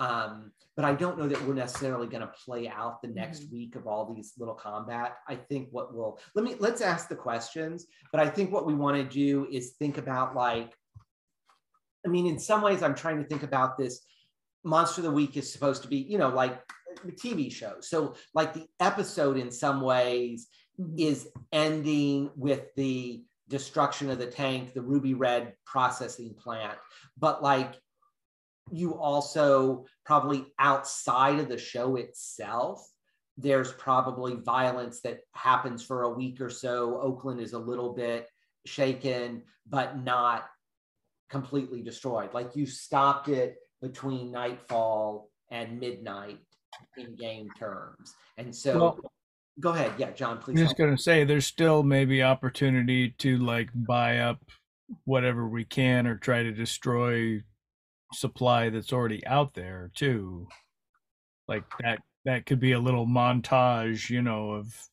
Um, 0.00 0.52
but 0.76 0.84
I 0.84 0.94
don't 0.94 1.18
know 1.18 1.26
that 1.26 1.44
we're 1.44 1.54
necessarily 1.54 2.06
going 2.06 2.20
to 2.20 2.32
play 2.44 2.68
out 2.68 3.02
the 3.02 3.08
next 3.08 3.50
week 3.50 3.74
of 3.74 3.88
all 3.88 4.14
these 4.14 4.34
little 4.38 4.54
combat. 4.54 5.16
I 5.26 5.34
think 5.34 5.68
what 5.72 5.92
we'll 5.92 6.20
let 6.34 6.44
me 6.44 6.54
let's 6.60 6.80
ask 6.80 7.08
the 7.08 7.16
questions, 7.16 7.86
but 8.12 8.20
I 8.20 8.28
think 8.28 8.52
what 8.52 8.66
we 8.66 8.74
want 8.74 8.96
to 8.96 9.04
do 9.04 9.48
is 9.50 9.72
think 9.78 9.98
about 9.98 10.36
like, 10.36 10.72
I 12.06 12.08
mean, 12.08 12.26
in 12.26 12.38
some 12.38 12.62
ways, 12.62 12.82
I'm 12.82 12.94
trying 12.94 13.18
to 13.18 13.28
think 13.28 13.42
about 13.42 13.76
this. 13.76 14.00
Monster 14.64 15.00
of 15.00 15.06
the 15.06 15.10
Week 15.10 15.36
is 15.36 15.52
supposed 15.52 15.82
to 15.82 15.88
be, 15.88 15.96
you 15.96 16.18
know, 16.18 16.28
like 16.28 16.60
a 17.04 17.12
TV 17.12 17.52
show. 17.52 17.74
So, 17.80 18.14
like 18.34 18.54
the 18.54 18.66
episode 18.80 19.36
in 19.36 19.50
some 19.50 19.80
ways 19.80 20.48
Mhm. 20.78 20.98
is 20.98 21.28
ending 21.52 22.30
with 22.36 22.74
the 22.74 23.24
destruction 23.48 24.10
of 24.10 24.18
the 24.18 24.30
tank, 24.30 24.74
the 24.74 24.82
ruby 24.82 25.14
red 25.14 25.54
processing 25.64 26.34
plant. 26.34 26.78
But 27.16 27.42
like 27.42 27.80
you 28.70 28.94
also 28.98 29.86
probably 30.04 30.52
outside 30.58 31.38
of 31.40 31.48
the 31.48 31.56
show 31.58 31.96
itself, 31.96 32.86
there's 33.36 33.72
probably 33.72 34.34
violence 34.34 35.00
that 35.00 35.20
happens 35.32 35.82
for 35.82 36.02
a 36.02 36.10
week 36.10 36.40
or 36.40 36.50
so. 36.50 37.00
Oakland 37.00 37.40
is 37.40 37.52
a 37.54 37.58
little 37.58 37.94
bit 37.94 38.28
shaken, 38.66 39.44
but 39.66 39.98
not 39.98 40.46
completely 41.30 41.82
destroyed. 41.82 42.34
Like 42.34 42.56
you 42.56 42.66
stopped 42.66 43.28
it 43.28 43.56
between 43.80 44.30
nightfall 44.32 45.30
and 45.50 45.78
midnight 45.80 46.40
in 46.96 47.14
game 47.16 47.48
terms. 47.58 48.12
And 48.36 48.54
so 48.54 48.78
Well- 48.78 49.12
go 49.60 49.70
ahead. 49.70 49.92
Yeah, 49.98 50.10
John, 50.12 50.38
please. 50.38 50.58
I'm 50.58 50.66
just 50.66 50.78
gonna 50.78 50.98
say 50.98 51.24
there's 51.24 51.46
still 51.46 51.82
maybe 51.82 52.22
opportunity 52.22 53.10
to 53.18 53.38
like 53.38 53.70
buy 53.74 54.18
up 54.18 54.44
whatever 55.04 55.46
we 55.46 55.64
can 55.64 56.06
or 56.06 56.16
try 56.16 56.42
to 56.42 56.52
destroy 56.52 57.42
supply 58.12 58.70
that's 58.70 58.92
already 58.92 59.26
out 59.26 59.54
there 59.54 59.90
too. 59.94 60.48
Like 61.46 61.64
that 61.80 62.00
that 62.24 62.46
could 62.46 62.60
be 62.60 62.72
a 62.72 62.80
little 62.80 63.06
montage, 63.06 64.10
you 64.10 64.22
know, 64.22 64.50
of 64.50 64.88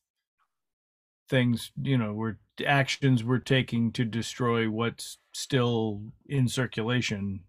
things, 1.28 1.72
you 1.82 1.98
know, 1.98 2.12
we're 2.12 2.36
actions 2.64 3.22
we're 3.22 3.38
taking 3.38 3.92
to 3.92 4.04
destroy 4.04 4.70
what's 4.70 5.18
still 5.32 6.02
in 6.26 6.48
circulation. 6.48 7.40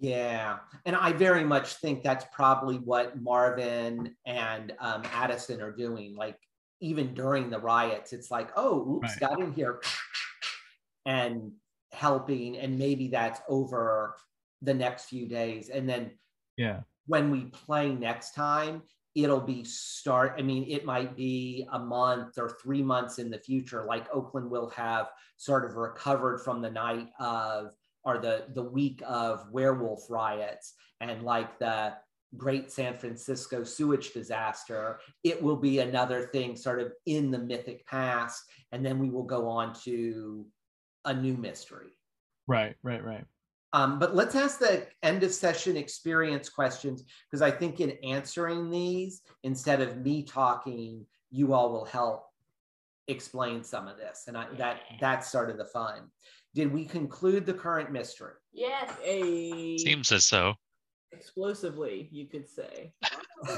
Yeah, 0.00 0.58
and 0.84 0.96
I 0.96 1.12
very 1.12 1.44
much 1.44 1.74
think 1.76 2.02
that's 2.02 2.26
probably 2.32 2.76
what 2.78 3.20
Marvin 3.20 4.14
and 4.26 4.72
um, 4.80 5.02
Adison 5.12 5.62
are 5.62 5.72
doing. 5.72 6.14
Like 6.16 6.38
even 6.80 7.14
during 7.14 7.48
the 7.48 7.58
riots, 7.60 8.12
it's 8.12 8.30
like, 8.30 8.50
oh, 8.56 8.96
oops, 8.96 9.10
Right. 9.20 9.30
got 9.30 9.40
in 9.40 9.52
here, 9.52 9.80
and 11.06 11.52
helping, 11.92 12.56
and 12.58 12.78
maybe 12.78 13.08
that's 13.08 13.40
over 13.48 14.16
the 14.62 14.74
next 14.74 15.04
few 15.06 15.28
days, 15.28 15.68
and 15.68 15.88
then 15.88 16.10
Yeah. 16.56 16.80
when 17.06 17.30
we 17.30 17.44
play 17.46 17.94
next 17.94 18.34
time, 18.34 18.82
it'll 19.14 19.40
be 19.40 19.62
start. 19.62 20.34
I 20.38 20.42
mean, 20.42 20.64
it 20.68 20.84
might 20.84 21.14
be 21.16 21.68
a 21.72 21.78
month 21.78 22.36
or 22.36 22.50
three 22.62 22.82
months 22.82 23.18
in 23.20 23.30
the 23.30 23.38
future. 23.38 23.84
Like 23.84 24.12
Oakland 24.12 24.50
will 24.50 24.70
have 24.70 25.10
sort 25.36 25.64
of 25.64 25.76
recovered 25.76 26.38
from 26.40 26.60
the 26.60 26.70
night 26.70 27.10
of 27.20 27.74
or 28.04 28.18
the 28.18 28.44
the 28.54 28.62
week 28.62 29.02
of 29.06 29.50
werewolf 29.50 30.10
riots 30.10 30.74
and 31.00 31.22
like 31.22 31.58
the 31.58 31.94
great 32.36 32.70
San 32.70 32.96
Francisco 32.96 33.64
sewage 33.64 34.12
disaster. 34.12 35.00
It 35.22 35.42
will 35.42 35.56
be 35.56 35.78
another 35.78 36.26
thing 36.26 36.56
sort 36.56 36.80
of 36.80 36.92
in 37.06 37.30
the 37.30 37.38
mythic 37.38 37.86
past, 37.86 38.42
and 38.72 38.84
then 38.84 38.98
we 38.98 39.10
will 39.10 39.24
go 39.24 39.48
on 39.48 39.74
to 39.84 40.46
a 41.04 41.14
new 41.14 41.36
mystery. 41.36 41.90
Right, 42.46 42.76
right, 42.82 43.04
right. 43.04 43.24
Um, 43.72 43.98
but 43.98 44.14
let's 44.14 44.36
ask 44.36 44.58
the 44.60 44.86
end 45.02 45.24
of 45.24 45.32
session 45.32 45.76
experience 45.76 46.48
questions 46.48 47.02
because 47.28 47.42
I 47.42 47.50
think 47.50 47.80
in 47.80 47.98
answering 48.04 48.70
these, 48.70 49.22
instead 49.42 49.80
of 49.80 49.96
me 49.96 50.22
talking, 50.22 51.04
you 51.30 51.52
all 51.54 51.72
will 51.72 51.84
help 51.84 52.26
explain 53.08 53.64
some 53.64 53.88
of 53.88 53.96
this, 53.96 54.24
and 54.28 54.36
I, 54.36 54.46
that 54.56 54.80
that's 55.00 55.30
sort 55.30 55.50
of 55.50 55.58
the 55.58 55.64
fun. 55.64 56.10
Did 56.54 56.72
we 56.72 56.84
conclude 56.84 57.46
the 57.46 57.54
current 57.54 57.90
mystery? 57.90 58.34
Yes. 58.52 58.90
A 59.04 59.76
Seems 59.78 60.12
as 60.12 60.24
so. 60.26 60.54
explosively, 61.12 62.08
you 62.12 62.26
could 62.26 62.48
say. 62.48 62.92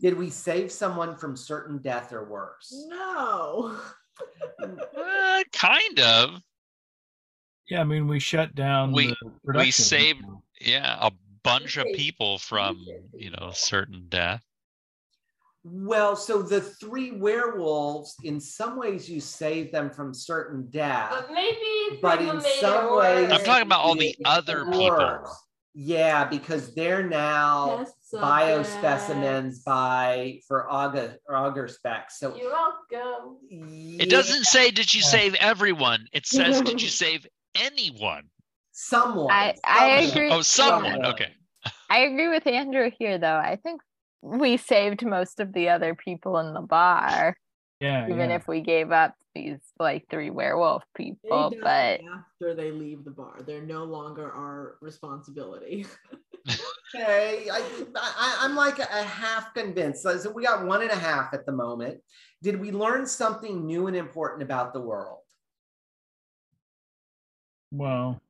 Did 0.00 0.16
we 0.18 0.30
save 0.30 0.70
someone 0.70 1.16
from 1.16 1.36
certain 1.36 1.78
death 1.78 2.12
or 2.12 2.24
worse? 2.28 2.72
No. 2.88 3.76
Uh, 4.96 5.42
kind 5.52 5.98
of. 5.98 6.40
Yeah, 7.68 7.80
I 7.80 7.84
mean 7.84 8.06
we 8.06 8.20
shut 8.20 8.54
down 8.54 8.92
We- 8.92 9.08
the 9.08 9.16
production. 9.44 9.72
saved- 9.84 10.22
Yeah, 10.60 10.96
a 11.00 11.10
bunch 11.42 11.76
of 11.78 11.86
people 11.96 12.38
from, 12.38 12.86
you 13.12 13.30
know, 13.30 13.50
certain 13.52 14.06
death. 14.08 14.44
Well, 15.66 16.14
so 16.14 16.42
the 16.42 16.60
three 16.60 17.12
werewolves, 17.12 18.14
in 18.22 18.38
some 18.38 18.76
ways, 18.78 19.08
you 19.08 19.18
save 19.18 19.72
them 19.72 19.88
from 19.90 20.12
certain 20.12 20.68
death. 20.68 21.08
But 21.10 21.32
maybe 21.32 21.98
but 22.02 22.20
in 22.20 22.38
some 22.60 22.96
ways. 22.96 23.32
I'm 23.32 23.42
talking 23.42 23.62
about 23.66 23.80
all 23.80 23.94
the 23.94 24.08
it 24.10 24.16
other 24.26 24.66
people. 24.66 25.26
Yeah, 25.74 26.24
because 26.26 26.74
they're 26.74 27.08
now 27.08 27.78
Test 27.78 27.94
biospecimens 28.14 29.64
by 29.64 30.40
for 30.46 30.70
Augur 30.70 31.16
Augur 31.28 31.66
Specs. 31.66 32.20
So 32.20 32.36
You're 32.36 32.50
welcome. 32.50 33.38
It 33.50 34.10
doesn't 34.10 34.44
say, 34.44 34.70
did 34.70 34.94
you 34.94 35.00
save 35.00 35.34
everyone? 35.36 36.06
It 36.12 36.26
says, 36.26 36.60
did 36.60 36.80
you 36.82 36.88
save 37.04 37.26
anyone? 37.54 38.24
someone. 38.76 39.30
I- 39.30 39.54
I 39.64 40.00
agree. 40.02 40.30
Oh, 40.30 40.42
someone. 40.42 40.90
Someone. 40.92 41.06
Okay. 41.14 41.32
I 41.88 41.98
agree 42.00 42.28
with 42.28 42.46
Andrew 42.46 42.90
here, 42.98 43.18
though. 43.18 43.36
I 43.36 43.56
think 43.62 43.80
we 44.24 44.56
saved 44.56 45.04
most 45.04 45.38
of 45.38 45.52
the 45.52 45.68
other 45.68 45.94
people 45.94 46.38
in 46.38 46.54
the 46.54 46.62
bar, 46.62 47.36
Yeah, 47.80 48.08
even 48.08 48.30
yeah. 48.30 48.36
if 48.36 48.48
we 48.48 48.62
gave 48.62 48.90
up 48.90 49.14
these 49.34 49.58
like 49.78 50.06
three 50.08 50.30
werewolf 50.30 50.82
people. 50.96 51.50
die 51.50 51.58
But 51.60 52.00
after 52.10 52.54
they 52.54 52.70
leave 52.70 53.04
the 53.04 53.10
bar, 53.10 53.42
they're 53.46 53.62
no 53.62 53.84
longer 53.84 54.32
our 54.32 54.76
responsibility. 54.80 55.86
Okay, 56.94 57.48
I, 57.50 57.62
I, 57.96 58.38
I'm 58.42 58.54
like 58.54 58.78
a 58.78 58.84
half 58.84 59.52
convinced. 59.54 60.02
So 60.02 60.16
so 60.18 60.30
we 60.30 60.44
got 60.44 60.66
one 60.66 60.82
and 60.82 60.90
a 60.90 60.94
half 60.96 61.32
at 61.32 61.46
the 61.46 61.52
moment. 61.52 62.00
Did 62.42 62.60
we 62.60 62.70
learn 62.70 63.06
something 63.06 63.66
new 63.66 63.86
and 63.86 63.96
important 63.96 64.42
about 64.42 64.74
the 64.74 64.80
world? 64.80 65.20
Well, 67.72 68.20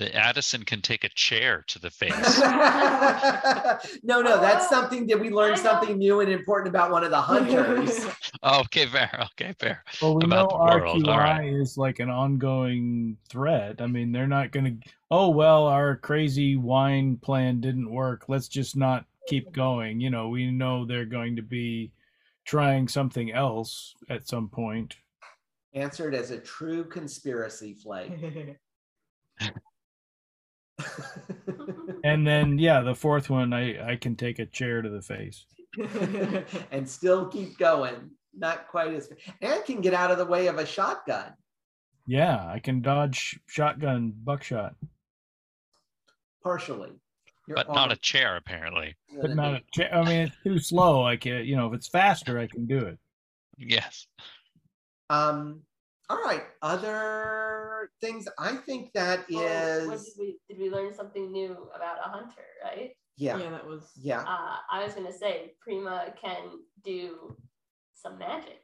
The 0.00 0.16
Adison 0.16 0.64
can 0.64 0.80
take 0.80 1.04
a 1.04 1.10
chair 1.10 1.62
to 1.66 1.78
the 1.78 1.90
face. 1.90 2.40
no, 4.02 4.22
no, 4.22 4.40
that's 4.40 4.64
Oh, 4.64 4.70
something. 4.70 5.06
that 5.08 5.20
we 5.20 5.28
learned 5.28 5.58
something 5.58 5.98
new 5.98 6.20
and 6.20 6.32
important 6.32 6.74
about 6.74 6.90
one 6.90 7.04
of 7.04 7.10
the 7.10 7.20
hunters? 7.20 8.06
Oh, 8.42 8.60
okay, 8.64 8.86
fair. 8.86 9.26
Okay, 9.32 9.54
fair. 9.58 9.84
well, 10.00 10.14
we 10.14 10.26
know 10.26 10.46
About 10.46 10.48
the 10.48 10.78
world, 10.80 11.04
RQI 11.04 11.16
right. 11.18 11.52
is 11.52 11.76
like 11.76 11.98
an 11.98 12.08
ongoing 12.08 13.18
threat. 13.28 13.82
I 13.82 13.88
mean, 13.88 14.10
they're 14.10 14.26
not 14.26 14.52
going 14.52 14.64
to. 14.80 14.90
Oh 15.10 15.28
well, 15.28 15.66
our 15.66 15.96
crazy 15.96 16.56
wine 16.56 17.18
plan 17.18 17.60
didn't 17.60 17.90
work. 17.90 18.24
Let's 18.26 18.48
just 18.48 18.76
not 18.76 19.04
keep 19.26 19.50
mm. 19.50 19.52
going. 19.52 20.00
You 20.00 20.08
know, 20.08 20.30
we 20.30 20.50
know 20.50 20.86
they're 20.86 21.04
going 21.04 21.36
to 21.36 21.42
be 21.42 21.92
trying 22.46 22.88
something 22.88 23.32
else 23.32 23.94
at 24.08 24.26
some 24.26 24.48
point. 24.48 24.96
Answered 25.74 26.14
as 26.14 26.30
a 26.30 26.38
true 26.38 26.84
conspiracy 26.84 27.74
flake. 27.74 28.12
And 32.04 32.26
then, 32.26 32.58
yeah, 32.58 32.80
the 32.80 32.94
fourth 32.94 33.28
one, 33.28 33.52
I 33.52 33.92
I 33.92 33.96
can 33.96 34.16
take 34.16 34.38
a 34.38 34.46
chair 34.46 34.80
to 34.80 34.88
the 34.88 35.02
face. 35.02 35.44
and 36.72 36.88
still 36.88 37.28
keep 37.28 37.58
going. 37.58 38.10
Not 38.34 38.68
quite 38.68 38.94
as 38.94 39.10
and 39.42 39.64
can 39.64 39.80
get 39.80 39.92
out 39.92 40.10
of 40.10 40.18
the 40.18 40.24
way 40.24 40.46
of 40.46 40.56
a 40.58 40.64
shotgun. 40.64 41.34
Yeah, 42.06 42.44
I 42.46 42.58
can 42.58 42.80
dodge 42.80 43.38
shotgun 43.46 44.14
buckshot, 44.16 44.74
Partially. 46.42 46.92
Your 47.46 47.56
But 47.56 47.72
not 47.72 47.92
a 47.92 47.96
chair, 47.96 48.36
apparently. 48.36 48.96
but 49.20 49.34
not 49.34 49.54
a 49.54 49.62
chair. 49.72 49.94
I 49.94 50.04
mean, 50.04 50.20
it's 50.22 50.36
too 50.42 50.58
slow. 50.58 51.04
I 51.04 51.16
can, 51.16 51.44
you 51.44 51.56
know, 51.56 51.68
if 51.68 51.74
it's 51.74 51.88
faster, 51.88 52.38
I 52.38 52.46
can 52.46 52.66
do 52.66 52.78
it. 52.78 52.98
Yes. 53.58 54.06
Um, 55.10 55.62
all 56.10 56.16
right. 56.22 56.42
Other 56.60 57.90
things. 58.00 58.26
I 58.38 58.56
think 58.56 58.92
that 58.94 59.20
Oh, 59.32 59.40
is 59.46 59.88
what 59.88 59.98
did 59.98 60.12
we 60.18 60.38
did 60.48 60.58
we 60.58 60.68
learn 60.70 60.92
something 60.92 61.30
new 61.30 61.52
about 61.74 61.98
a 62.04 62.08
hunter, 62.08 62.44
right? 62.64 62.90
yeah, 63.16 63.36
yeah, 63.38 63.50
that 63.50 63.66
was. 63.66 63.90
yeah. 63.96 64.22
Uh, 64.22 64.56
I 64.70 64.84
was 64.84 64.94
gonna 64.94 65.12
say 65.12 65.52
Prima 65.60 66.12
can 66.20 66.58
do 66.84 67.36
some 67.94 68.18
magic. 68.18 68.60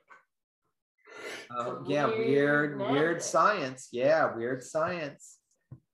Oh, 1.51 1.77
Some 1.77 1.86
yeah, 1.86 2.06
weird 2.06 2.78
weird, 2.78 2.90
weird 2.90 3.23
science. 3.23 3.89
Yeah, 3.93 4.35
weird 4.35 4.62
science. 4.64 5.39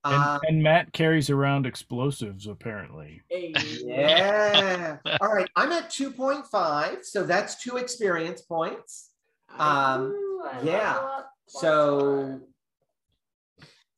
And, 0.05 0.15
Uh, 0.15 0.39
and 0.47 0.61
Matt 0.63 0.91
carries 0.91 1.29
around 1.29 1.65
explosives 1.65 2.47
apparently. 2.47 3.21
Yeah. 3.29 4.97
All 5.21 5.33
right. 5.33 5.49
I'm 5.55 5.71
at 5.71 5.89
2.5. 5.89 7.05
So 7.05 7.23
that's 7.23 7.61
two 7.63 7.77
experience 7.77 8.41
points. 8.41 9.11
Um, 9.57 10.11
Ooh, 10.11 10.41
I 10.45 10.61
yeah. 10.61 11.21
Level 11.53 11.69
up 11.69 12.39
plus 12.39 12.41
So 12.41 12.41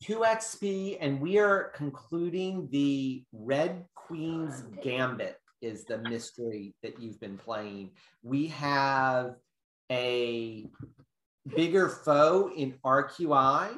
two 0.05 0.19
XP, 0.19 0.97
and 1.01 1.19
we 1.19 1.39
are 1.39 1.71
concluding 1.75 2.67
the 2.71 3.23
Red 3.33 3.85
Queen's 3.95 4.61
Gambit 4.83 5.39
is 5.61 5.83
the 5.85 5.97
mystery 5.97 6.75
that 6.83 7.01
you've 7.01 7.19
been 7.19 7.37
playing. 7.37 7.89
We 8.21 8.47
have 8.47 9.35
a 9.91 10.67
bigger 11.55 11.89
foe 11.89 12.51
in 12.55 12.73
RQI. 12.85 13.69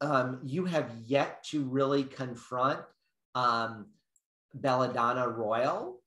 Um, 0.00 0.40
you 0.44 0.64
have 0.66 0.90
yet 1.06 1.42
to 1.44 1.64
really 1.64 2.04
confront 2.04 2.80
um, 3.34 3.86
Belladonna 4.54 5.28
Royal, 5.28 6.00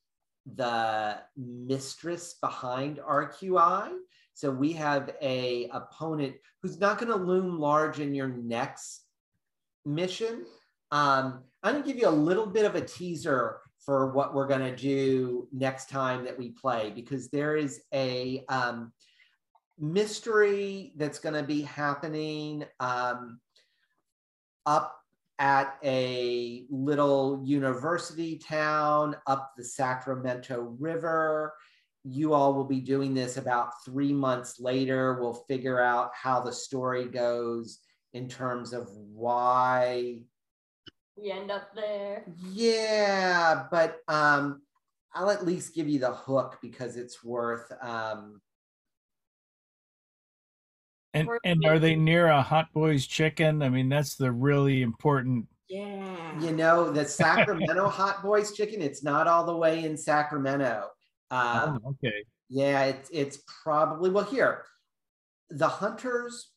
the 0.55 1.17
mistress 1.35 2.35
behind 2.39 2.97
RQI. 2.97 3.93
So 4.35 4.51
we 4.51 4.73
have 4.73 5.15
a 5.21 5.69
opponent 5.69 6.35
who's 6.61 6.79
not 6.79 6.99
going 6.99 7.11
to 7.11 7.15
loom 7.15 7.57
large 7.57 7.99
in 7.99 8.13
your 8.13 8.27
next 8.27 9.05
mission. 9.85 10.45
Um, 10.91 11.41
I'm 11.63 11.73
going 11.73 11.83
to 11.83 11.87
give 11.89 11.97
you 11.97 12.07
a 12.07 12.11
little 12.11 12.45
bit 12.45 12.65
of 12.65 12.75
a 12.75 12.81
teaser 12.81 13.61
for 13.79 14.11
what 14.11 14.33
we're 14.35 14.47
going 14.47 14.59
to 14.59 14.75
do 14.75 15.47
next 15.53 15.89
time 15.89 16.25
that 16.25 16.37
we 16.37 16.49
play 16.49 16.91
because 16.93 17.29
there 17.29 17.55
is 17.55 17.81
a 17.93 18.43
um, 18.49 18.91
mystery 19.79 20.91
that's 20.97 21.19
going 21.19 21.35
to 21.35 21.43
be 21.43 21.61
happening 21.61 22.65
um, 22.81 23.39
up 24.65 24.99
at 25.39 25.77
a 25.83 26.65
little 26.69 27.41
university 27.45 28.37
town 28.37 29.15
up 29.27 29.53
the 29.55 29.63
Sacramento 29.63 30.75
River. 30.77 31.53
You 32.07 32.33
all 32.35 32.53
will 32.53 32.65
be 32.65 32.81
doing 32.81 33.15
this 33.15 33.37
about 33.37 33.83
three 33.83 34.13
months 34.13 34.59
later. 34.59 35.19
We'll 35.19 35.33
figure 35.47 35.81
out 35.81 36.11
how 36.13 36.39
the 36.39 36.53
story 36.53 37.05
goes 37.05 37.79
in 38.13 38.29
terms 38.29 38.73
of 38.73 38.87
why 38.95 40.19
We 41.17 41.31
end 41.31 41.49
up 41.49 41.73
there. 41.75 42.23
yeah, 42.51 43.65
but 43.71 43.97
um, 44.07 44.61
I'll 45.15 45.31
at 45.31 45.45
least 45.47 45.73
give 45.73 45.87
you 45.89 45.97
the 45.99 46.13
hook 46.13 46.59
because 46.61 46.95
it's 46.95 47.23
worth. 47.23 47.71
Um, 47.81 48.39
And 51.15 51.29
and 51.45 51.65
are 51.65 51.79
they 51.79 51.95
near 51.95 52.27
a 52.27 52.41
Hot 52.41 52.67
Boys 52.73 53.07
chicken? 53.07 53.63
I 53.63 53.69
mean, 53.69 53.87
that's 53.89 54.15
the 54.15 54.31
really 54.31 54.81
important. 54.81 55.47
Yeah. 55.69 56.39
you 56.39 56.51
know, 56.51 56.91
the 56.91 57.05
Sacramento 57.05 57.87
Hot 57.87 58.21
Boys 58.21 58.51
chicken. 58.51 58.81
It's 58.81 59.01
not 59.03 59.25
all 59.27 59.45
the 59.45 59.55
way 59.55 59.85
in 59.85 59.97
Sacramento. 59.97 60.89
Um, 61.35 61.81
Oh, 61.83 61.89
okay. 61.91 62.23
Yeah, 62.49 62.85
it's 62.85 63.09
it's 63.11 63.39
probably 63.63 64.09
well 64.09 64.23
here. 64.23 64.65
The 65.49 65.67
hunters 65.67 66.51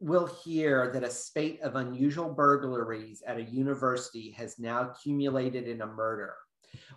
will 0.00 0.26
hear 0.26 0.90
that 0.92 1.02
a 1.02 1.10
spate 1.10 1.60
of 1.60 1.74
unusual 1.74 2.32
burglaries 2.32 3.22
at 3.26 3.36
a 3.36 3.42
university 3.42 4.30
has 4.30 4.58
now 4.58 4.90
accumulated 4.90 5.66
in 5.66 5.80
a 5.82 5.86
murder. 5.86 6.34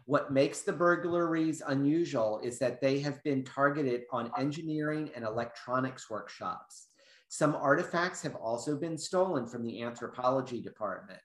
What 0.05 0.31
makes 0.31 0.61
the 0.61 0.73
burglaries 0.73 1.63
unusual 1.65 2.39
is 2.43 2.59
that 2.59 2.79
they 2.79 2.99
have 2.99 3.23
been 3.23 3.43
targeted 3.43 4.03
on 4.11 4.31
engineering 4.37 5.09
and 5.15 5.25
electronics 5.25 6.09
workshops. 6.09 6.87
Some 7.29 7.55
artifacts 7.55 8.21
have 8.21 8.35
also 8.35 8.77
been 8.77 8.97
stolen 8.97 9.47
from 9.47 9.63
the 9.63 9.81
anthropology 9.81 10.61
department. 10.61 11.21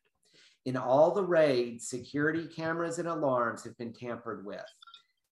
In 0.65 0.77
all 0.77 1.13
the 1.13 1.25
raids, 1.25 1.89
security 1.89 2.47
cameras 2.47 2.99
and 2.99 3.09
alarms 3.09 3.65
have 3.65 3.77
been 3.77 3.93
tampered 3.93 4.47
with. 4.47 4.65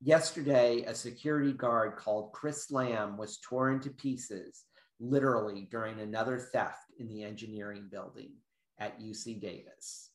Yesterday, 0.01 0.84
a 0.88 0.95
security 0.95 1.51
guard 1.51 1.97
called 1.97 2.31
Chris 2.31 2.71
Lamb 2.71 3.17
was 3.17 3.39
torn 3.39 3.81
to 3.81 3.89
pieces, 3.89 4.63
literally 4.99 5.67
during 5.69 5.99
another 5.99 6.39
theft 6.39 6.85
in 6.99 7.09
the 7.09 7.23
engineering 7.23 7.89
building 7.91 8.31
at 8.80 8.99
UC 9.01 9.41
Davis. 9.41 10.11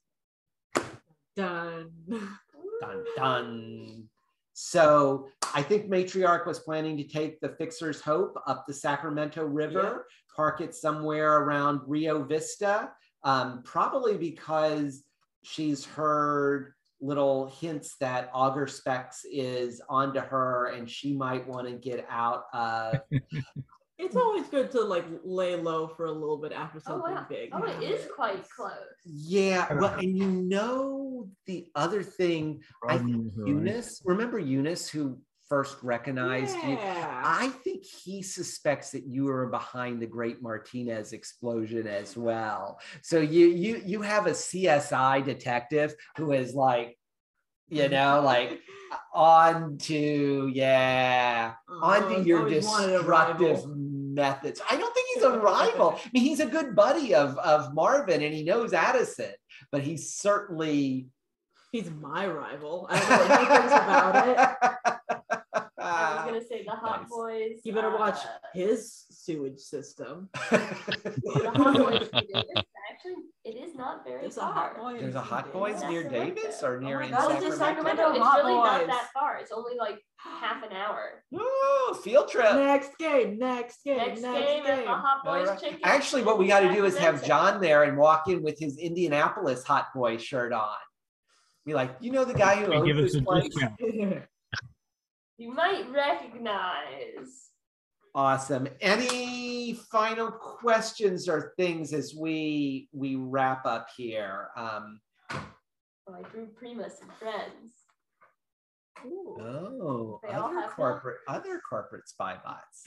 Done. 1.37 1.91
Done, 2.81 3.05
done. 3.17 4.09
So 4.55 5.29
I 5.55 5.63
think 5.63 5.91
Matriarch 5.91 6.47
was 6.47 6.61
planning 6.61 6.97
to 6.97 7.05
take 7.05 7.41
the 7.41 7.51
Fixer's 7.51 8.01
Hope 8.01 8.41
up 8.47 8.67
the 8.67 8.73
Sacramento 8.73 9.45
River, 9.45 10.07
park 10.35 10.61
it 10.61 10.75
somewhere 10.75 11.39
around 11.39 11.81
Rio 11.87 12.23
Vista, 12.23 12.91
um, 13.25 13.63
probably 13.65 14.17
because 14.17 15.03
she's 15.43 15.85
heard 15.85 16.73
little 17.05 17.49
hints 17.61 17.97
that 18.01 18.31
Augur 18.33 18.67
Specs 18.67 19.25
is 19.31 19.83
onto 19.89 20.21
her 20.21 20.69
and 20.69 20.89
she 20.89 21.15
might 21.15 21.47
want 21.47 21.69
to 21.69 21.75
get 21.75 22.07
out 22.09 22.45
of 22.53 23.01
It's 23.97 24.17
always 24.17 24.49
good 24.49 24.73
to 24.73 24.81
like 24.81 25.05
lay 25.23 25.55
low 25.55 25.87
for 25.87 26.07
a 26.07 26.13
little 26.13 26.39
bit 26.39 26.51
after 26.51 26.79
Oh, 26.79 26.95
something 26.95 27.15
wow. 27.15 27.27
big. 27.29 27.51
Oh, 27.53 27.63
it 27.65 27.81
is 27.89 28.09
quite 28.15 28.45
close. 28.51 28.73
Yeah, 29.05 29.73
well, 29.73 29.95
and 29.95 30.19
you 30.19 30.27
know 30.27 31.29
the 31.47 31.71
other 31.77 32.03
thing, 32.03 32.61
I 32.89 32.99
think 32.99 33.03
Broaden 33.13 33.33
your 33.37 33.49
Eunice, 33.59 34.03
remember 34.05 34.41
Eunice 34.41 34.89
who 34.89 35.21
first 35.55 35.77
recognized 35.85 36.57
you? 36.65 36.71
Yeah. 36.71 37.23
I 37.25 37.47
think 37.63 37.85
he 37.85 38.23
suspects 38.23 38.91
that 38.91 39.07
you 39.07 39.29
are 39.29 39.47
behind 39.47 40.03
the 40.03 40.07
Great 40.07 40.43
Martinez 40.43 41.13
explosion 41.13 41.87
as 41.87 42.17
well. 42.17 42.81
So 43.03 43.21
you 43.21 43.47
you 43.47 43.81
you 43.87 44.03
have 44.03 44.27
a 44.27 44.33
CSI 44.33 45.25
detective 45.25 45.95
who 46.17 46.33
is 46.33 46.55
like, 46.55 46.99
you 47.69 47.89
know, 47.97 48.21
like 48.21 48.59
on 49.15 49.79
to 49.79 50.51
yeah, 50.53 51.53
Oh, 51.71 51.79
onto 51.83 52.07
I've 52.07 52.13
uh-huh. 52.15 52.23
your 52.23 52.39
always 52.41 52.67
wanted 52.67 52.95
a 52.97 52.99
destructive 52.99 53.65
methods. 53.69 54.61
I 54.69 54.77
don't 54.77 54.93
think 54.93 55.07
he's 55.15 55.23
a 55.23 55.39
rival. 55.39 56.01
I 56.05 56.11
mean, 56.13 56.25
he's 56.25 56.41
a 56.41 56.47
good 56.47 56.75
buddy 56.75 57.15
of 57.15 57.39
of 57.39 57.73
Marvin, 57.75 58.25
and 58.25 58.35
he 58.35 58.43
knows 58.43 58.73
Adison, 58.73 59.35
but 59.71 59.83
he's 59.83 60.15
certainly. 60.15 61.07
He's 61.71 61.91
my 61.91 62.27
rival. 62.27 62.87
I 62.91 62.99
don't 62.99 63.09
know 63.11 63.29
what 63.29 63.41
he 63.41 63.47
thinks 63.47 63.73
about 63.73 64.29
it. 64.29 64.95
I 65.95 66.15
was 66.17 66.25
gonna 66.27 66.45
say 66.45 66.65
the 66.65 66.71
Hot 66.73 67.03
nice. 67.03 67.11
Boys. 67.11 67.61
You 67.65 67.73
better 67.73 67.91
watch 67.97 68.19
uh, 68.25 68.29
his 68.53 69.05
sewage 69.11 69.59
system. 69.61 70.29
the 70.51 71.53
Hot 71.55 71.77
Boys. 71.77 72.09
Actually, 72.91 73.15
it 73.45 73.57
is 73.57 73.75
not 73.75 74.05
very 74.05 74.21
There's 74.23 74.37
a 74.37 74.41
far. 74.41 74.53
hot 74.53 74.77
boy. 74.77 74.99
There's 74.99 75.15
a 75.15 75.21
Hot 75.21 75.53
Boys 75.53 75.81
Yeah, 75.83 75.89
near 75.91 76.03
Sacramento. 76.03 76.35
Davis 76.43 76.63
or 76.63 76.81
near 76.81 76.99
my 77.01 77.07
in 77.07 77.13
Sacramento. 77.13 77.47
it's 77.47 77.59
Sacramento. 77.59 78.11
It's 78.11 78.19
Hot 78.25 78.37
really 78.39 78.55
not 78.55 78.87
that 78.87 79.09
far. 79.13 79.39
It's 79.39 79.51
only 79.53 79.77
like 79.79 79.99
half 80.17 80.63
an 80.63 80.73
hour. 80.73 81.25
Ooh, 81.35 81.95
field 82.03 82.29
trip. 82.29 82.55
Next 82.55 82.97
game, 82.99 83.39
next 83.39 83.83
game, 83.85 83.97
Next, 83.97 84.21
next, 84.23 84.47
game, 84.47 84.65
game. 84.65 84.85
the 84.85 84.93
Hot 84.93 85.25
Boys 85.25 85.49
right. 85.49 85.59
Chicken. 85.61 85.79
Actually, 85.83 86.23
what 86.23 86.39
we 86.39 86.47
got 86.47 86.61
to 86.61 86.73
do 86.73 86.85
is 86.85 86.97
have 86.99 87.25
John 87.25 87.61
there 87.61 87.83
and 87.85 87.97
walk 87.99 88.29
in 88.29 88.43
with 88.43 88.59
his 88.59 88.79
Indianapolis 88.79 89.65
Hot 89.65 89.87
Boy 89.95 90.17
shirt 90.19 90.53
on. 90.53 90.77
Be 91.67 91.75
like, 91.75 91.97
you 92.01 92.13
know 92.13 92.25
the 92.25 92.35
guy 92.35 92.57
who 92.57 92.67
They 92.67 92.77
owns 92.77 92.87
give 92.87 92.99
us 92.99 93.13
this 93.15 93.21
a 93.21 93.25
place? 93.25 93.57
discount. 95.39 95.39
You 95.39 95.53
might 95.55 95.91
recognize. 95.91 97.51
Awesome. 98.15 98.69
Any 98.81 99.75
final 99.91 100.31
questions 100.31 101.29
or 101.29 101.53
things 101.57 101.93
as 101.93 102.15
we 102.19 102.89
we 102.93 103.17
wrap 103.17 103.67
up 103.67 103.89
here? 103.97 104.49
Um, 104.57 105.01
Oh, 106.07 106.13
I 106.19 106.21
drew 106.29 106.47
Prima 106.49 106.91
some 106.91 107.09
friends. 107.19 107.73
Ooh. 109.07 109.37
oh, 109.41 110.21
They 110.23 110.35
all 110.35 110.49
other 110.51 110.61
have 110.61 110.71
corporate 110.73 111.17
other 111.27 111.61
corporate 111.69 112.07
spy 112.09 112.37
bots. 112.45 112.85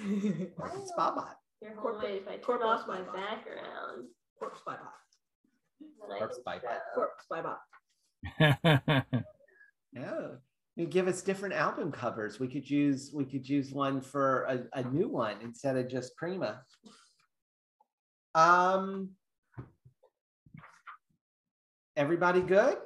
Corporate 0.56 0.88
spy 0.88 1.10
bot. 1.16 1.36
Here, 1.60 1.72
hold 1.72 1.82
Corporate- 1.96 2.12
wait, 2.12 2.22
if 2.22 2.28
I 2.28 2.32
turn 2.34 2.42
corporate 2.44 2.70
off 2.70 2.88
my 2.88 2.98
spy 2.98 3.06
bot. 3.06 3.16
background, 3.16 4.08
Corpse 4.40 4.62
by 4.68 4.74
bot. 4.74 4.94
then 5.80 6.12
I 6.16 6.20
Corpse 6.20 6.36
can 6.36 6.44
spy 6.44 6.60
bot. 6.60 6.72
show. 6.72 6.96
Corpse 6.96 7.26
by 7.28 7.42
bot. 7.42 7.62
Yeah. 9.94 10.28
You 10.78 10.86
give 10.86 11.08
us 11.08 11.24
different 11.24 11.56
album 11.56 11.92
covers. 11.92 12.40
We 12.40 12.48
could 12.48 12.70
use 12.70 13.10
we 13.12 13.26
could 13.26 13.50
use 13.50 13.72
one 13.72 14.00
for 14.00 14.44
a, 14.44 14.80
a 14.80 14.84
new 14.84 15.10
one 15.10 15.38
instead 15.42 15.76
of 15.76 15.90
just 15.90 16.16
Prima. 16.16 16.62
Um 18.36 19.10
everybody 21.96 22.42
good? 22.42 22.78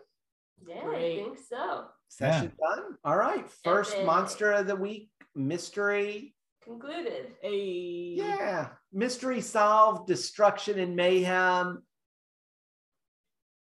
Yeah, 0.66 0.84
Great. 0.86 1.20
I 1.20 1.24
think 1.24 1.38
so. 1.50 1.86
Session 2.08 2.54
done? 2.58 2.96
All 3.04 3.18
right. 3.18 3.50
First 3.62 3.92
then- 3.92 4.06
monster 4.06 4.54
of 4.54 4.68
the 4.68 4.76
week, 4.78 5.10
mystery. 5.36 6.34
Concluded. 6.64 7.34
Hey. 7.42 8.14
Yeah. 8.16 8.70
Mystery 8.94 9.42
solved, 9.42 10.08
destruction 10.08 10.80
and 10.80 10.96
mayhem. 10.96 11.84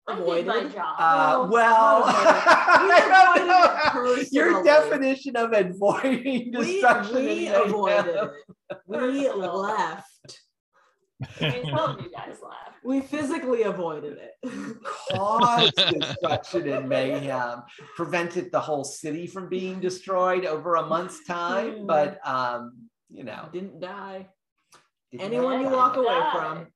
I 0.07 0.15
did 0.19 0.45
my 0.47 0.63
job. 0.65 0.95
Uh, 0.99 1.43
No, 1.43 1.49
well, 1.51 1.99
not 1.99 2.15
avoided. 2.15 2.83
We 2.83 2.91
I 2.91 3.33
don't 3.35 3.47
know. 3.47 4.23
your 4.31 4.63
definition 4.63 5.35
of 5.37 5.53
avoiding 5.53 6.53
We, 6.57 6.73
destruction 6.73 7.15
we 7.15 7.47
and 7.47 7.55
avoided 7.55 8.15
it. 8.15 8.31
We 8.85 9.29
left. 9.33 10.41
I 11.39 11.49
mean, 11.49 11.65
some 11.65 11.91
of 11.91 12.01
you 12.01 12.11
guys 12.11 12.35
laughed. 12.43 12.79
We 12.83 12.99
physically 12.99 13.63
avoided 13.63 14.17
it. 14.17 14.31
caused 15.13 15.73
destruction 15.99 16.67
and 16.67 16.89
mayhem, 16.89 17.61
prevented 17.95 18.51
the 18.51 18.59
whole 18.59 18.83
city 18.83 19.25
from 19.25 19.47
being 19.47 19.79
destroyed 19.79 20.45
over 20.45 20.75
a 20.75 20.85
month's 20.85 21.23
time. 21.25 21.87
But 21.87 22.19
um, 22.27 22.73
you 23.09 23.23
know, 23.23 23.47
Didn't 23.53 23.79
die. 23.79 24.27
didn't 25.11 25.27
Anyone 25.27 25.61
you 25.61 25.69
walk 25.69 25.95
away 25.95 26.07
Die. 26.07 26.31
from. 26.33 26.67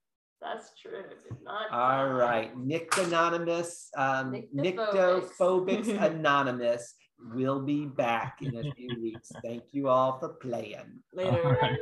That's 0.41 0.71
true. 0.79 1.03
Did 1.09 1.43
not 1.43 1.71
All 1.71 2.09
die. 2.09 2.13
right, 2.13 2.57
Nick 2.57 2.95
Anonymous, 2.97 3.89
um, 3.97 4.43
Nyctophobics. 4.55 5.37
Nyctophobics 5.39 6.01
Anonymous 6.11 6.93
will 7.33 7.61
be 7.61 7.85
back 7.85 8.37
in 8.41 8.55
a 8.57 8.71
few 8.73 9.01
weeks. 9.01 9.31
Thank 9.43 9.63
you 9.71 9.89
all 9.89 10.19
for 10.19 10.29
playing. 10.29 11.01
Later. 11.13 11.43
All 11.43 11.53
right. 11.53 11.79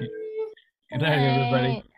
Good 0.91 1.01
night, 1.01 1.19
everybody. 1.19 1.83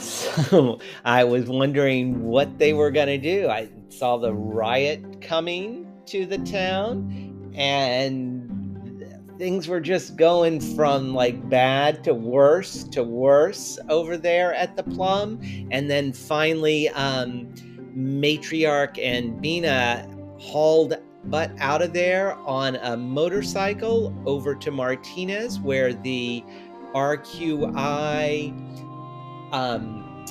So 0.00 0.78
I 1.04 1.24
was 1.24 1.44
wondering 1.46 2.22
what 2.22 2.58
they 2.58 2.72
were 2.72 2.90
going 2.90 3.08
to 3.08 3.18
do. 3.18 3.48
I 3.48 3.68
saw 3.90 4.16
the 4.16 4.32
riot 4.32 5.20
coming 5.20 5.86
to 6.06 6.24
the 6.24 6.38
town, 6.38 7.52
and 7.54 8.41
things 9.42 9.66
were 9.66 9.80
just 9.80 10.14
going 10.14 10.60
from 10.60 11.12
like 11.12 11.48
bad 11.50 12.04
to 12.04 12.14
worse 12.14 12.84
to 12.84 13.02
worse 13.02 13.76
over 13.88 14.16
there 14.16 14.54
at 14.54 14.76
the 14.76 14.84
PLuM. 14.84 15.66
And 15.72 15.90
then 15.90 16.12
finally, 16.12 16.88
um, 16.90 17.52
Matriarch 17.92 19.04
and 19.04 19.42
Bina 19.42 20.08
hauled 20.38 20.94
butt 21.24 21.50
out 21.58 21.82
of 21.82 21.92
there 21.92 22.34
on 22.46 22.76
a 22.76 22.96
motorcycle 22.96 24.14
over 24.26 24.54
to 24.54 24.70
Martinez, 24.70 25.58
where 25.58 25.92
the 25.92 26.44
RQI 26.94 28.52
um, 29.52 30.24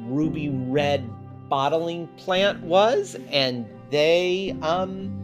ruby 0.00 0.50
red 0.50 1.08
bottling 1.48 2.08
plant 2.18 2.62
was, 2.62 3.16
and 3.30 3.64
they 3.90 4.54
um, 4.60 5.19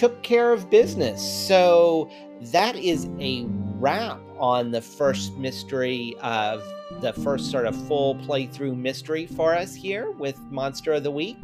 took 0.00 0.22
care 0.22 0.50
of 0.50 0.70
business. 0.70 1.20
So 1.46 2.10
that 2.52 2.74
is 2.74 3.10
a 3.20 3.44
wrap 3.74 4.18
on 4.38 4.70
the 4.70 4.80
first 4.80 5.36
mystery 5.36 6.16
of 6.22 6.64
the 7.02 7.12
first 7.12 7.50
sort 7.50 7.66
of 7.66 7.76
full 7.86 8.14
playthrough 8.14 8.78
mystery 8.78 9.26
for 9.26 9.54
us 9.54 9.74
here 9.74 10.12
with 10.12 10.38
Monster 10.50 10.94
of 10.94 11.02
the 11.02 11.10
Week. 11.10 11.36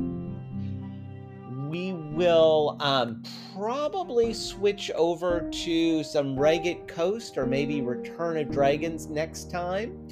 We 1.69 1.93
will 1.93 2.79
um, 2.81 3.23
probably 3.55 4.33
switch 4.33 4.91
over 4.93 5.51
to 5.51 6.03
some 6.03 6.41
Ragged 6.41 6.89
Coast 6.89 7.37
or 7.37 7.45
maybe 7.45 7.83
Return 7.83 8.39
of 8.39 8.51
Dragons 8.51 9.07
next 9.07 9.51
time 9.51 10.09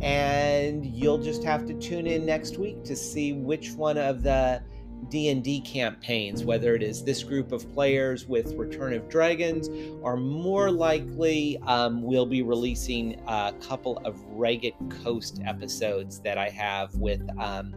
and 0.00 0.86
you'll 0.86 1.18
just 1.18 1.42
have 1.42 1.66
to 1.66 1.74
tune 1.74 2.06
in 2.06 2.24
next 2.24 2.56
week 2.56 2.84
to 2.84 2.94
see 2.94 3.32
which 3.32 3.72
one 3.72 3.98
of 3.98 4.22
the 4.22 4.62
d&d 5.08 5.60
campaigns 5.62 6.44
whether 6.44 6.74
it 6.74 6.82
is 6.82 7.02
this 7.02 7.22
group 7.22 7.52
of 7.52 7.72
players 7.72 8.26
with 8.26 8.52
return 8.54 8.92
of 8.92 9.08
dragons 9.08 9.68
or 10.02 10.16
more 10.16 10.70
likely 10.70 11.58
um, 11.66 12.02
we'll 12.02 12.26
be 12.26 12.42
releasing 12.42 13.20
a 13.26 13.52
couple 13.60 13.98
of 14.04 14.20
ragged 14.26 14.74
coast 15.02 15.40
episodes 15.44 16.20
that 16.20 16.38
i 16.38 16.48
have 16.48 16.94
with 16.94 17.22
um, 17.38 17.74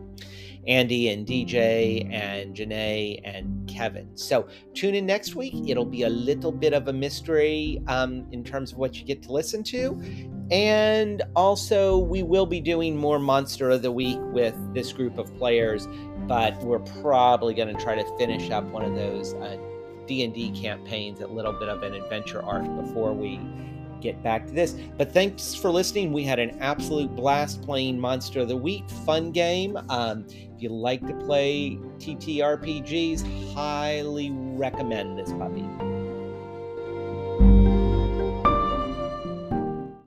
andy 0.68 1.10
and 1.10 1.28
dj 1.28 2.12
and 2.12 2.56
janae 2.56 3.20
and 3.24 3.68
kevin 3.68 4.08
so 4.16 4.48
tune 4.74 4.96
in 4.96 5.06
next 5.06 5.36
week 5.36 5.54
it'll 5.68 5.86
be 5.86 6.04
a 6.04 6.10
little 6.10 6.52
bit 6.52 6.74
of 6.74 6.88
a 6.88 6.94
mystery 6.94 7.82
um, 7.88 8.26
in 8.32 8.44
terms 8.44 8.72
of 8.72 8.78
what 8.78 8.98
you 9.00 9.06
get 9.06 9.22
to 9.22 9.32
listen 9.32 9.64
to 9.64 10.00
and 10.52 11.24
also, 11.36 11.98
we 11.98 12.22
will 12.22 12.46
be 12.46 12.60
doing 12.60 12.96
more 12.96 13.18
Monster 13.18 13.70
of 13.72 13.82
the 13.82 13.92
Week 13.92 14.20
with 14.22 14.56
this 14.74 14.92
group 14.92 15.18
of 15.18 15.36
players, 15.38 15.88
but 16.28 16.62
we're 16.62 16.80
probably 17.02 17.54
going 17.54 17.76
to 17.76 17.82
try 17.82 17.96
to 17.96 18.18
finish 18.18 18.52
up 18.52 18.64
one 18.66 18.84
of 18.84 18.94
those 18.94 19.34
uh, 19.36 19.58
D&D 20.06 20.52
campaigns, 20.52 21.22
a 21.22 21.28
little 21.28 21.54
bit 21.54 21.70
of 21.70 21.82
an 21.84 21.94
adventure 21.94 22.44
arc 22.44 22.64
before 22.76 23.14
we 23.14 23.40
get 24.02 24.22
back 24.22 24.46
to 24.46 24.54
this. 24.54 24.76
But 24.98 25.14
thanks 25.14 25.56
for 25.56 25.72
listening. 25.72 26.12
We 26.12 26.24
had 26.24 26.40
an 26.40 26.58
absolute 26.60 27.16
blast 27.16 27.62
playing 27.62 28.00
Monster 28.00 28.42
of 28.42 28.50
the 28.50 28.58
Week. 28.58 28.88
Fun 29.06 29.32
game. 29.32 29.78
Um, 29.90 30.26
you 30.64 30.70
like 30.70 31.06
to 31.06 31.14
play 31.26 31.78
TTRPGs, 32.00 33.54
highly 33.54 34.32
recommend 34.32 35.20
this 35.20 35.32
puppy. 35.34 35.93